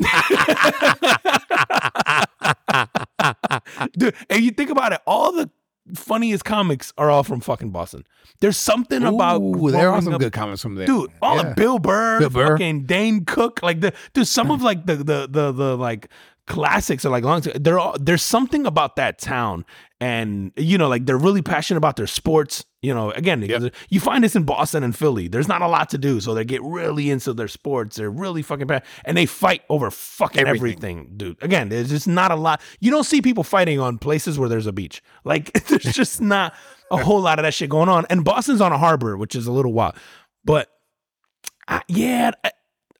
Dude, 3.96 4.14
and 4.30 4.42
you 4.42 4.50
think 4.50 4.70
about 4.70 4.92
it, 4.92 5.00
all 5.06 5.32
the 5.32 5.50
funniest 5.94 6.44
comics 6.44 6.92
are 6.98 7.10
all 7.10 7.22
from 7.22 7.40
fucking 7.40 7.70
Boston. 7.70 8.04
There's 8.40 8.56
something 8.56 9.02
about 9.04 9.40
there 9.72 9.90
are 9.90 10.02
some 10.02 10.14
up- 10.14 10.20
good 10.20 10.32
comics 10.32 10.60
from 10.62 10.74
there. 10.74 10.86
dude. 10.86 11.10
All 11.22 11.36
Yeah. 11.36 11.50
of 11.50 11.56
Bill 11.56 11.78
Burr, 11.78 12.18
Bill 12.20 12.30
Burr. 12.30 12.48
fucking 12.56 12.84
Dane 12.84 13.24
Cook, 13.24 13.62
like 13.62 13.80
the 13.80 13.92
dude. 14.12 14.26
Some 14.26 14.50
of 14.50 14.62
like 14.62 14.86
the 14.86 14.96
the 14.96 15.28
the 15.30 15.52
the 15.52 15.76
like 15.76 16.08
classics 16.46 17.04
are 17.04 17.10
like 17.10 17.24
long. 17.24 17.42
They're 17.54 17.80
there's 17.98 18.22
something 18.22 18.66
about 18.66 18.96
that 18.96 19.18
town, 19.18 19.64
and 20.00 20.52
you 20.56 20.78
know, 20.78 20.88
like 20.88 21.06
they're 21.06 21.16
really 21.18 21.42
passionate 21.42 21.78
about 21.78 21.96
their 21.96 22.06
sports. 22.06 22.64
You 22.82 22.92
know, 22.94 23.10
again, 23.12 23.40
because 23.40 23.70
you 23.88 23.98
find 23.98 24.22
this 24.22 24.36
in 24.36 24.42
Boston 24.42 24.82
and 24.84 24.94
Philly. 24.94 25.26
There's 25.26 25.48
not 25.48 25.62
a 25.62 25.68
lot 25.68 25.88
to 25.90 25.98
do, 25.98 26.20
so 26.20 26.34
they 26.34 26.44
get 26.44 26.62
really 26.62 27.10
into 27.10 27.32
their 27.32 27.48
sports. 27.48 27.96
They're 27.96 28.10
really 28.10 28.42
fucking 28.42 28.66
bad, 28.66 28.84
and 29.06 29.16
they 29.16 29.24
fight 29.26 29.62
over 29.70 29.90
fucking 29.90 30.46
Everything. 30.46 30.98
everything, 30.98 31.12
dude. 31.16 31.42
Again, 31.42 31.70
there's 31.70 31.88
just 31.88 32.06
not 32.06 32.30
a 32.30 32.36
lot. 32.36 32.60
You 32.80 32.90
don't 32.90 33.04
see 33.04 33.22
people 33.22 33.42
fighting 33.42 33.80
on 33.80 33.98
places 33.98 34.38
where 34.38 34.48
there's 34.50 34.66
a 34.66 34.72
beach. 34.72 35.02
Like 35.24 35.52
there's 35.68 35.82
just 35.94 36.20
not 36.20 36.54
a 36.90 36.98
whole 36.98 37.20
lot 37.20 37.38
of 37.38 37.44
that 37.44 37.54
shit 37.54 37.70
going 37.70 37.88
on. 37.88 38.04
And 38.10 38.24
Boston's 38.24 38.60
on 38.60 38.72
a 38.72 38.78
harbor, 38.78 39.16
which 39.16 39.34
is 39.34 39.46
a 39.46 39.52
little 39.52 39.72
wild. 39.72 39.94
But 40.44 40.68
I, 41.66 41.80
yeah, 41.88 42.32
I, 42.44 42.50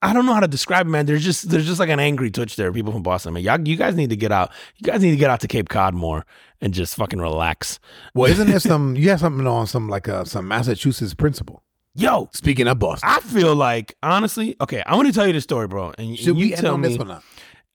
I 0.05 0.13
don't 0.13 0.27
know 0.27 0.35
how 0.35 0.41
to 0.41 0.49
describe 0.49 0.87
it, 0.87 0.91
man. 0.91 1.07
There's 1.07 1.25
just 1.25 1.49
there's 1.49 1.67
just 1.67 1.81
like 1.81 1.89
an 1.89 1.99
angry 1.99 2.31
twitch 2.31 2.57
there. 2.57 2.71
People 2.71 2.93
from 2.93 3.03
Boston, 3.03 3.33
man. 3.33 3.43
Y'all, 3.43 3.67
you 3.67 3.77
guys 3.77 3.95
need 3.95 4.11
to 4.11 4.17
get 4.17 4.33
out. 4.33 4.53
You 4.77 4.85
guys 4.91 5.01
need 5.01 5.13
to 5.13 5.17
get 5.17 5.31
out 5.31 5.41
to 5.41 5.49
Cape 5.49 5.71
Cod 5.71 5.95
more 5.95 6.27
and 6.61 6.75
just 6.75 6.95
fucking 6.95 7.19
relax. 7.19 7.81
Well, 8.15 8.31
isn't 8.31 8.47
there 8.49 8.61
some? 8.61 8.97
You 8.97 9.09
have 9.11 9.21
something 9.21 9.47
on 9.47 9.67
some 9.67 9.89
like 9.89 10.07
uh, 10.07 10.25
some 10.25 10.47
Massachusetts 10.47 11.15
principle. 11.15 11.63
Yo, 11.95 12.29
Speaking 12.33 12.69
of 12.69 12.79
Boston, 12.79 13.09
I 13.11 13.21
feel 13.21 13.55
like 13.55 13.97
honestly, 14.03 14.57
okay. 14.61 14.83
I 14.85 14.95
want 14.95 15.07
to 15.09 15.15
tell 15.15 15.27
you 15.27 15.33
the 15.33 15.41
story, 15.41 15.69
bro, 15.69 15.95
and 15.97 16.19
should 16.19 16.27
you 16.27 16.35
we 16.35 16.53
end 16.53 16.61
tell 16.61 16.75
on 16.75 16.83
me. 16.83 16.89
this 16.89 16.99
or 16.99 17.07
not? 17.07 17.25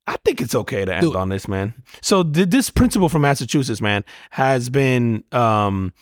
I 0.06 0.18
think 0.24 0.42
it's 0.42 0.54
okay 0.54 0.86
to 0.86 0.94
end 0.94 1.02
Dude. 1.04 1.16
on 1.16 1.30
this, 1.30 1.48
man. 1.48 1.74
So 2.02 2.24
th- 2.24 2.50
this 2.50 2.70
principal 2.70 3.10
from 3.10 3.22
Massachusetts, 3.24 3.82
man, 3.82 4.04
has 4.32 4.70
been 4.70 5.24
um 5.32 5.94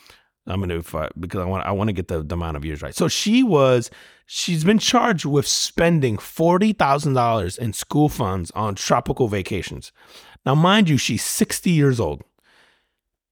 I'm 0.48 0.60
gonna 0.62 0.78
if 0.80 0.95
I, 0.95 1.10
because 1.20 1.41
I 1.41 1.45
want 1.45 1.66
I 1.66 1.72
want 1.72 1.89
to 1.89 1.93
get 1.93 2.08
the, 2.08 2.24
the 2.24 2.36
amount 2.36 2.58
of 2.58 2.64
years 2.66 2.82
right. 2.82 2.95
So 2.95 3.08
she 3.08 3.43
was 3.43 3.89
she's 4.26 4.64
been 4.64 4.80
charged 4.80 5.26
with 5.26 5.45
spending 5.48 6.18
forty 6.18 6.74
thousand 6.74 7.14
dollars 7.14 7.58
in 7.58 7.74
school 7.74 8.10
funds 8.10 8.50
on 8.52 8.76
tropical 8.76 9.28
vacations. 9.28 9.91
Now, 10.45 10.56
mind 10.56 10.88
you, 10.89 10.98
she's 10.98 11.24
sixty 11.24 11.72
years 11.72 12.00
old. 12.00 12.24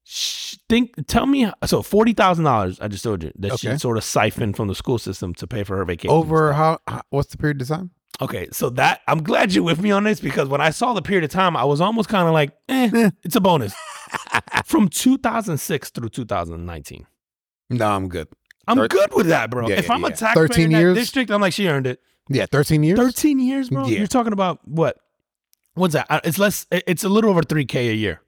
Sh- 0.03 0.57
Think, 0.68 0.93
tell 1.07 1.26
me, 1.26 1.49
so 1.66 1.82
forty 1.82 2.13
thousand 2.13 2.45
dollars. 2.45 2.80
I 2.80 2.88
just 2.88 3.03
told 3.03 3.24
you 3.24 3.32
that 3.38 3.53
Okay. 3.53 3.72
she 3.74 3.78
sort 3.78 3.97
of 3.97 4.03
siphoned 4.03 4.55
from 4.57 4.68
the 4.68 4.76
school 4.76 4.97
system 4.99 5.34
to 5.36 5.47
pay 5.47 5.63
for 5.63 5.78
her 5.78 5.86
vacation. 5.86 6.11
Over 6.16 6.53
how, 6.53 6.80
how? 6.88 7.01
What's 7.09 7.30
the 7.32 7.38
period 7.38 7.61
of 7.61 7.68
time? 7.68 7.91
Okay, 8.22 8.47
so 8.51 8.70
that 8.72 9.01
I'm 9.07 9.24
glad 9.24 9.53
you're 9.53 9.63
with 9.63 9.82
me 9.82 9.91
on 9.91 10.03
this 10.05 10.20
because 10.20 10.47
when 10.47 10.61
I 10.61 10.70
saw 10.70 10.93
the 10.93 11.01
period 11.01 11.24
of 11.26 11.32
time, 11.32 11.57
I 11.57 11.66
was 11.66 11.82
almost 11.82 12.09
kind 12.09 12.28
of 12.28 12.34
like, 12.34 12.51
eh, 12.70 13.09
it's 13.24 13.36
a 13.36 13.41
bonus. 13.41 13.74
From 14.66 14.88
2006 14.88 15.89
through 15.89 16.09
2019. 16.09 17.05
No, 17.72 17.88
I'm 17.88 18.07
good. 18.07 18.28
I'm 18.68 18.78
Thir- 18.78 18.88
good 18.88 19.13
with 19.13 19.28
that, 19.28 19.49
bro. 19.49 19.68
Yeah, 19.68 19.76
if 19.76 19.88
yeah, 19.88 19.93
I'm 19.93 20.03
a 20.03 20.09
yeah. 20.09 20.16
taxpayer 20.16 20.47
13 20.47 20.66
in 20.66 20.72
that 20.72 20.80
years? 20.80 20.97
district, 20.97 21.32
I'm 21.32 21.41
like, 21.41 21.53
she 21.53 21.68
earned 21.68 21.88
it. 21.88 21.99
Yeah, 22.30 22.45
13 22.49 22.84
years. 22.84 22.97
13 22.97 23.39
years, 23.39 23.70
bro. 23.70 23.86
You're 23.86 24.07
talking 24.07 24.34
about 24.34 24.68
what? 24.68 24.97
What's 25.76 25.93
that? 25.93 26.07
It's 26.24 26.39
less. 26.39 26.66
It's 26.72 27.03
a 27.03 27.09
little 27.09 27.30
over 27.30 27.41
3k 27.41 27.76
a 27.91 27.93
year. 27.93 28.22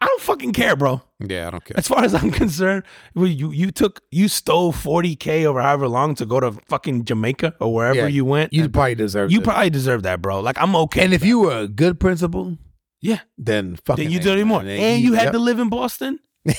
I 0.00 0.06
don't 0.06 0.20
fucking 0.20 0.52
care, 0.52 0.76
bro. 0.76 1.00
Yeah, 1.26 1.48
I 1.48 1.50
don't 1.50 1.64
care. 1.64 1.76
As 1.78 1.88
far 1.88 2.04
as 2.04 2.14
I'm 2.14 2.30
concerned, 2.42 2.84
you 3.14 3.50
you 3.50 3.70
took 3.70 4.02
you 4.10 4.28
stole 4.28 4.72
40k 4.72 5.44
over 5.46 5.62
however 5.62 5.88
long 5.88 6.14
to 6.16 6.26
go 6.26 6.38
to 6.40 6.52
fucking 6.68 7.04
Jamaica 7.06 7.54
or 7.60 7.72
wherever 7.74 8.00
Yeah, 8.00 8.06
you 8.06 8.24
went. 8.24 8.52
You 8.52 8.68
probably 8.68 8.94
deserve. 8.94 9.32
you 9.32 9.40
it. 9.40 9.44
probably 9.44 9.70
deserve 9.70 10.02
that, 10.02 10.20
bro. 10.20 10.40
Like 10.40 10.58
I'm 10.60 10.76
okay. 10.76 11.04
And 11.04 11.14
if 11.14 11.24
you 11.24 11.38
were 11.40 11.56
a 11.60 11.68
good 11.68 11.98
principal, 11.98 12.58
Yeah. 13.00 13.20
then 13.38 13.76
fucking. 13.76 14.04
Then 14.04 14.12
you 14.12 14.20
did 14.20 14.38
it 14.38 14.44
more. 14.44 14.62
man. 14.62 14.78
And 14.78 15.02
you 15.02 15.14
had 15.14 15.24
Yep. 15.24 15.32
to 15.32 15.38
live 15.38 15.58
in 15.60 15.68
Boston? 15.70 16.18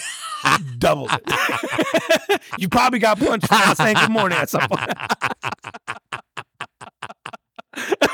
Double 0.79 1.07
it. 1.11 2.41
you 2.57 2.69
probably 2.69 2.99
got 2.99 3.19
punched 3.19 3.47
for 3.47 3.75
saying 3.75 3.95
good 3.99 4.11
morning 4.11 4.37
at 4.37 4.49
some 4.49 4.67
point. 4.67 4.89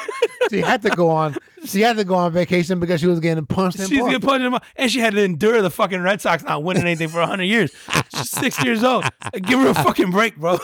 She 0.49 0.59
had 0.61 0.81
to 0.83 0.89
go 0.89 1.09
on. 1.09 1.35
She 1.65 1.81
had 1.81 1.95
to 1.97 2.03
go 2.03 2.15
on 2.15 2.31
vacation 2.31 2.79
because 2.79 2.99
she 2.99 3.07
was 3.07 3.19
getting 3.21 3.45
punched. 3.45 3.77
She's 3.79 3.89
getting 3.89 4.19
punched 4.19 4.45
in 4.45 4.51
the. 4.51 4.61
And 4.75 4.91
she 4.91 4.99
had 4.99 5.13
to 5.13 5.23
endure 5.23 5.61
the 5.61 5.69
fucking 5.71 6.01
Red 6.01 6.21
Sox 6.21 6.43
not 6.43 6.63
winning 6.63 6.83
anything 6.83 7.07
for 7.07 7.19
100 7.21 7.43
years. 7.45 7.71
She's 8.13 8.29
six 8.29 8.63
years 8.63 8.83
old. 8.83 9.05
Give 9.41 9.59
her 9.59 9.69
a 9.69 9.73
fucking 9.73 10.11
break, 10.11 10.35
bro. 10.35 10.59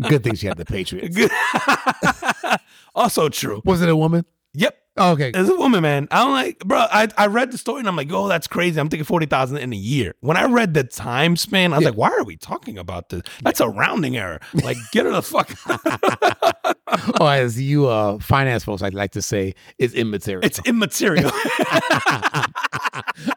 Good 0.00 0.22
thing 0.22 0.34
she 0.36 0.46
had 0.46 0.58
the 0.58 0.64
Patriots. 0.64 1.16
Also 2.94 3.28
true. 3.28 3.62
Was 3.64 3.80
it 3.82 3.88
a 3.88 3.96
woman? 3.96 4.24
Yep. 4.54 4.76
Oh, 4.96 5.12
okay. 5.12 5.30
As 5.32 5.48
a 5.48 5.54
woman, 5.56 5.82
man, 5.82 6.08
I'm 6.10 6.32
like, 6.32 6.58
bro, 6.60 6.78
I, 6.90 7.06
I 7.16 7.26
read 7.28 7.52
the 7.52 7.58
story 7.58 7.78
and 7.78 7.88
I'm 7.88 7.94
like, 7.94 8.10
oh, 8.10 8.26
that's 8.26 8.48
crazy. 8.48 8.80
I'm 8.80 8.88
thinking 8.88 9.04
40,000 9.04 9.58
in 9.58 9.72
a 9.72 9.76
year. 9.76 10.14
When 10.20 10.36
I 10.36 10.46
read 10.46 10.74
the 10.74 10.82
time 10.82 11.36
span, 11.36 11.72
I 11.72 11.76
was 11.76 11.84
Yeah. 11.84 11.90
like, 11.90 11.98
why 11.98 12.08
are 12.10 12.24
we 12.24 12.36
talking 12.36 12.76
about 12.76 13.10
this? 13.10 13.22
That's 13.42 13.60
a 13.60 13.68
rounding 13.68 14.16
error. 14.16 14.40
Like, 14.54 14.76
get 14.90 15.06
her 15.06 15.12
the 15.12 15.22
fuck 15.22 15.48
or 17.20 17.30
as 17.30 17.60
you 17.60 17.86
uh, 17.86 18.18
finance 18.18 18.64
folks 18.64 18.82
I'd 18.82 18.94
like 18.94 19.12
to 19.12 19.22
say, 19.22 19.54
it's 19.78 19.94
immaterial. 19.94 20.44
It's 20.44 20.60
immaterial. 20.66 21.30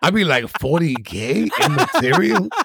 I 0.01 0.11
mean, 0.11 0.27
like 0.27 0.45
40K 0.45 1.49
immaterial? 1.63 2.49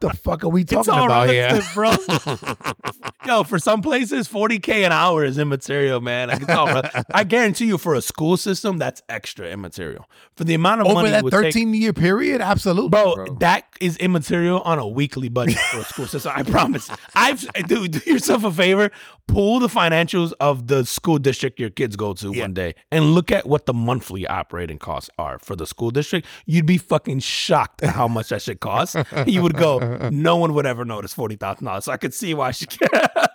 the 0.00 0.10
fuck 0.10 0.44
are 0.44 0.48
we 0.48 0.62
it's 0.62 0.72
talking 0.72 0.92
all 0.94 1.04
about 1.06 1.28
here? 1.28 1.60
bro. 1.74 1.92
Yo, 3.26 3.42
for 3.42 3.58
some 3.58 3.82
places, 3.82 4.28
40K 4.28 4.86
an 4.86 4.92
hour 4.92 5.24
is 5.24 5.36
immaterial, 5.38 6.00
man. 6.00 6.28
Like, 6.28 6.48
all 6.48 6.82
I 7.12 7.24
guarantee 7.24 7.66
you, 7.66 7.76
for 7.78 7.94
a 7.94 8.00
school 8.02 8.36
system, 8.36 8.78
that's 8.78 9.02
extra 9.08 9.48
immaterial. 9.48 10.08
For 10.36 10.44
the 10.44 10.54
amount 10.54 10.82
of 10.82 10.86
Over 10.86 10.94
money 10.94 11.10
that 11.10 11.24
would 11.24 11.32
take- 11.32 11.54
13 11.54 11.74
year 11.74 11.92
period? 11.92 12.40
Absolutely. 12.40 12.90
Bro, 12.90 13.38
that 13.40 13.64
is 13.80 13.96
immaterial 13.96 14.60
on 14.60 14.78
a 14.78 14.86
weekly 14.86 15.28
budget 15.28 15.58
for 15.58 15.78
a 15.80 15.84
school 15.84 16.06
system. 16.06 16.32
I 16.34 16.42
promise. 16.44 16.88
I've 17.14 17.46
dude, 17.66 17.92
do 17.92 18.10
yourself 18.10 18.44
a 18.44 18.52
favor. 18.52 18.90
Pull 19.28 19.58
the 19.58 19.66
financials 19.66 20.32
of 20.38 20.68
the 20.68 20.84
school 20.86 21.18
district 21.18 21.58
your 21.58 21.70
kids 21.70 21.96
go 21.96 22.12
to 22.14 22.30
one 22.30 22.54
day 22.54 22.76
and 22.92 23.06
look 23.12 23.32
at 23.32 23.44
what 23.46 23.66
the 23.66 23.74
monthly 23.74 24.24
operating 24.24 24.78
costs 24.78 25.10
are 25.18 25.40
for 25.40 25.56
the 25.56 25.66
school 25.66 25.90
district. 25.90 26.28
You'd 26.46 26.64
be 26.66 26.78
fucking 26.78 27.18
shocked 27.20 27.82
at 27.82 27.90
how 27.94 28.06
much 28.06 28.28
that 28.28 28.42
shit 28.42 28.60
costs. 28.60 28.94
You 29.26 29.42
would 29.42 29.56
go, 29.56 29.80
Uh, 29.86 30.06
uh. 30.06 30.10
no 30.12 30.36
one 30.36 30.54
would 30.54 30.66
ever 30.66 30.84
notice 30.84 31.12
forty 31.12 31.36
thousand 31.36 31.66
dollars. 31.66 31.84
So 31.84 31.92
I 31.92 31.96
could 31.96 32.14
see 32.14 32.34
why 32.34 32.50
she. 32.50 32.66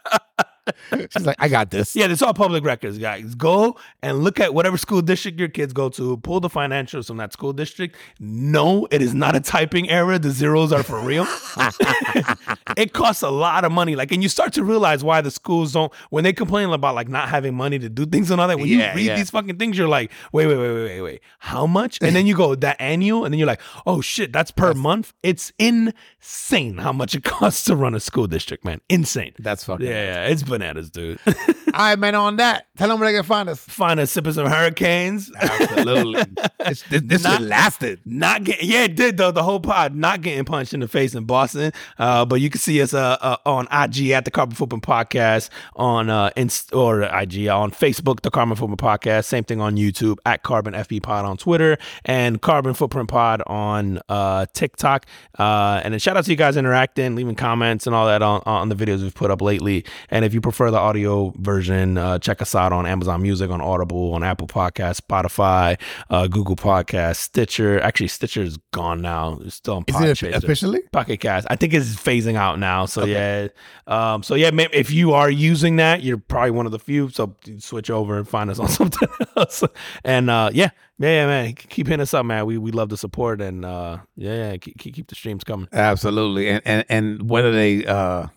She's 1.10 1.26
like, 1.26 1.38
I 1.40 1.48
got 1.48 1.72
this. 1.72 1.96
Yeah, 1.96 2.08
it's 2.08 2.22
all 2.22 2.34
public 2.34 2.64
records, 2.64 2.98
guys. 2.98 3.36
Go 3.36 3.78
and 4.02 4.20
look 4.24 4.40
at 4.40 4.54
whatever 4.54 4.78
school 4.78 5.02
district 5.02 5.40
your 5.40 5.50
kids 5.50 5.74
go 5.74 5.90
to. 5.90 6.18
Pull 6.18 6.40
the 6.40 6.50
financials 6.50 7.08
from 7.08 7.18
that 7.18 7.34
school 7.34 7.54
district. 7.54 7.96
No, 8.20 8.88
it 8.92 9.02
is 9.02 9.14
not 9.14 9.36
a 9.36 9.40
typing 9.40 9.90
error. 9.90 10.20
The 10.20 10.32
zeros 10.32 10.72
are 10.72 10.84
for 10.84 11.00
real. 11.00 11.26
it 12.78 12.94
costs 12.94 13.24
a 13.24 13.30
lot 13.30 13.66
of 13.66 13.72
money. 13.72 13.96
Like, 13.96 14.12
and 14.12 14.22
you 14.22 14.30
start 14.30 14.54
to 14.54 14.64
realize 14.64 15.04
why 15.04 15.22
the 15.22 15.32
schools 15.32 15.74
don't. 15.74 15.92
When 16.10 16.24
they 16.24 16.34
complain 16.34 16.70
about 16.70 16.96
like 16.96 17.10
not 17.10 17.30
having 17.30 17.56
money 17.56 17.80
to 17.80 17.90
do 17.90 18.06
things 18.06 18.30
and 18.32 18.40
all 18.40 18.48
that, 18.48 18.58
when 18.60 18.68
Yeah, 18.68 18.92
you 18.92 18.96
read 18.98 19.06
yeah. 19.06 19.16
these 19.16 19.30
fucking 19.32 19.58
things, 19.58 19.78
you're 19.78 19.88
like, 19.88 20.12
wait, 20.32 20.48
wait, 20.48 20.58
wait, 20.58 20.74
wait, 20.74 20.84
wait, 20.84 21.02
wait. 21.02 21.22
How 21.40 21.66
much? 21.66 21.98
And 22.02 22.16
then 22.16 22.26
you 22.28 22.36
go 22.36 22.56
that 22.56 22.78
annual, 22.80 23.26
and 23.26 23.34
then 23.34 23.40
you're 23.40 23.48
like, 23.48 23.62
oh 23.86 24.02
shit, 24.02 24.32
that's 24.32 24.52
per 24.52 24.74
month. 24.74 25.14
It's 25.24 25.52
insane 25.60 26.78
how 26.78 26.94
much 26.94 27.16
it 27.16 27.24
costs 27.24 27.64
to 27.66 27.76
run 27.76 27.96
a 27.96 28.00
school 28.00 28.28
district, 28.28 28.64
man. 28.66 28.82
Insane. 28.90 29.34
That's 29.40 29.64
fucking. 29.64 29.86
Yeah, 29.86 30.26
yeah, 30.26 30.28
it's 30.28 30.44
bananas, 30.52 30.90
dude. 30.90 31.20
All 31.74 31.80
right, 31.80 31.98
man. 31.98 32.16
On 32.16 32.36
that, 32.36 32.68
tell 32.78 32.90
them 32.90 33.00
where 33.00 33.10
they 33.12 33.18
can 33.18 33.24
find 33.26 33.50
us. 33.50 33.60
Find 33.60 34.00
us 34.00 34.12
sipping 34.12 34.34
some 34.34 34.46
hurricanes. 34.46 35.32
Absolutely. 35.40 36.24
this 36.66 36.84
this, 36.84 37.02
this 37.02 37.24
Not- 37.24 37.40
shit 37.40 37.48
lasted. 37.48 38.00
Not 38.06 38.44
getting, 38.44 38.70
yeah, 38.70 38.84
it 38.84 38.96
did 38.96 39.18
though. 39.18 39.32
The 39.32 39.44
whole 39.44 39.60
pod 39.60 39.96
not 39.96 40.22
getting 40.22 40.44
punched 40.46 40.74
in 40.74 40.82
the 40.82 40.88
face 40.88 41.16
in 41.16 41.24
Boston. 41.24 41.72
Uh, 41.98 42.26
but 42.26 42.42
you 42.42 42.50
can 42.50 42.60
see 42.60 42.82
us 42.82 42.94
uh, 42.94 43.18
uh 43.22 43.38
on 43.46 43.68
IG 43.72 44.10
at 44.10 44.26
the 44.26 44.32
Carbon 44.32 44.56
Footprint 44.56 44.84
Podcast 44.84 45.50
on 45.76 46.10
uh 46.10 46.30
Inst- 46.36 46.74
or 46.74 47.04
IG 47.04 47.48
on 47.48 47.72
Facebook, 47.72 48.22
the 48.22 48.32
Carbon 48.32 48.56
Footprint 48.56 48.82
Podcast. 48.82 49.26
Same 49.26 49.44
thing 49.44 49.62
on 49.62 49.78
YouTube 49.78 50.18
at 50.26 50.44
Carbon 50.44 50.74
FB 50.74 51.04
Pod 51.04 51.26
on 51.26 51.38
Twitter 51.38 51.78
and 52.06 52.42
Carbon 52.42 52.74
Footprint 52.74 53.10
Pod 53.10 53.42
on 53.48 54.00
uh 54.10 54.46
TikTok. 54.54 55.06
Uh, 55.40 55.82
and 55.84 55.94
then 55.94 56.00
shout 56.00 56.18
out 56.18 56.26
to 56.26 56.32
you 56.32 56.38
guys 56.38 56.58
interacting, 56.58 57.16
leaving 57.16 57.36
comments 57.36 57.88
and 57.88 57.96
all 57.96 58.08
that 58.08 58.22
on 58.22 58.42
on 58.46 58.70
the 58.70 58.76
videos 58.76 59.02
we've 59.02 59.16
put 59.16 59.32
up 59.32 59.42
lately. 59.42 59.86
And 60.10 60.26
if 60.26 60.34
you 60.34 60.41
prefer 60.42 60.72
the 60.72 60.78
audio 60.78 61.34
version, 61.38 61.98
uh, 61.98 62.20
check 62.20 62.42
us 62.42 62.56
out 62.56 62.74
on 62.74 62.86
Amazon 62.86 63.22
Music, 63.22 63.50
on 63.50 63.62
Audible, 63.62 64.14
on 64.14 64.24
Apple 64.24 64.48
Podcasts, 64.48 65.00
Spotify, 65.02 65.80
uh, 66.10 66.28
Google 66.28 66.56
Podcasts, 66.56 67.18
Stitcher. 67.18 67.80
Actually, 67.82 68.08
Stitcher 68.08 68.42
is 68.42 68.58
gone 68.74 69.02
now. 69.02 69.40
It's 69.42 69.56
still 69.56 69.76
on 69.76 69.86
Is 69.88 69.96
Podchaser. 69.96 70.30
it 70.30 70.36
officially? 70.36 70.82
Pocket 70.92 71.18
Cast. 71.18 71.48
I 71.50 71.56
think 71.56 71.74
it's 71.74 71.96
phasing 71.96 72.36
out 72.36 72.60
now. 72.60 72.86
So 72.86 73.06
yeah, 73.06 73.48
um, 73.88 74.24
so 74.24 74.36
yeah, 74.36 74.52
if 74.74 74.92
you 74.92 75.14
are 75.14 75.30
using 75.30 75.78
that, 75.78 76.04
you're 76.04 76.18
probably 76.18 76.52
one 76.52 76.66
of 76.66 76.72
the 76.72 76.80
few. 76.80 77.10
So 77.10 77.36
switch 77.60 77.90
over 77.90 78.18
and 78.18 78.28
find 78.28 78.50
us 78.50 78.60
on 78.60 78.68
something 78.80 79.10
else. 79.36 79.64
And 80.04 80.30
uh, 80.30 80.50
yeah, 80.54 80.70
yeah, 80.98 81.10
yeah, 81.10 81.26
man, 81.26 81.54
keep 81.54 81.88
hitting 81.88 82.02
us 82.02 82.14
up, 82.14 82.26
man. 82.26 82.46
We 82.46 82.58
we 82.58 82.72
love 82.72 82.90
the 82.90 82.98
support 82.98 83.42
and 83.42 83.66
uh, 83.66 84.00
yeah, 84.16 84.52
yeah, 84.52 84.58
keep, 84.58 84.78
keep 84.78 84.94
keep 84.94 85.08
the 85.08 85.16
streams 85.16 85.44
coming. 85.44 85.68
Absolutely. 85.72 86.50
And 86.50 86.62
and 86.66 86.86
and 86.90 87.30
whether 87.30 87.52
they 87.52 87.86
uh 87.86 88.28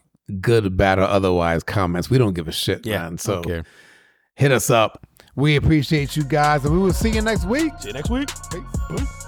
good, 0.41 0.77
bad, 0.77 0.99
or 0.99 1.03
otherwise 1.03 1.63
comments, 1.63 2.11
we 2.11 2.19
don't 2.19 2.35
give 2.35 2.49
a 2.49 2.53
shit, 2.53 2.87
Yeah, 2.87 3.03
man. 3.03 3.19
So 3.19 3.43
don't 3.43 3.67
hit 4.35 4.53
us 4.53 4.71
up. 4.71 5.07
We 5.37 5.57
appreciate 5.57 6.17
you 6.17 6.25
guys, 6.25 6.65
and 6.65 6.75
we 6.75 6.81
will 6.81 6.93
see 6.93 7.11
you 7.11 7.23
next 7.23 7.45
week. 7.47 7.73
See 7.81 7.89
you 7.89 7.95
next 7.95 8.11
week. 8.11 8.29
Peace. 8.51 9.27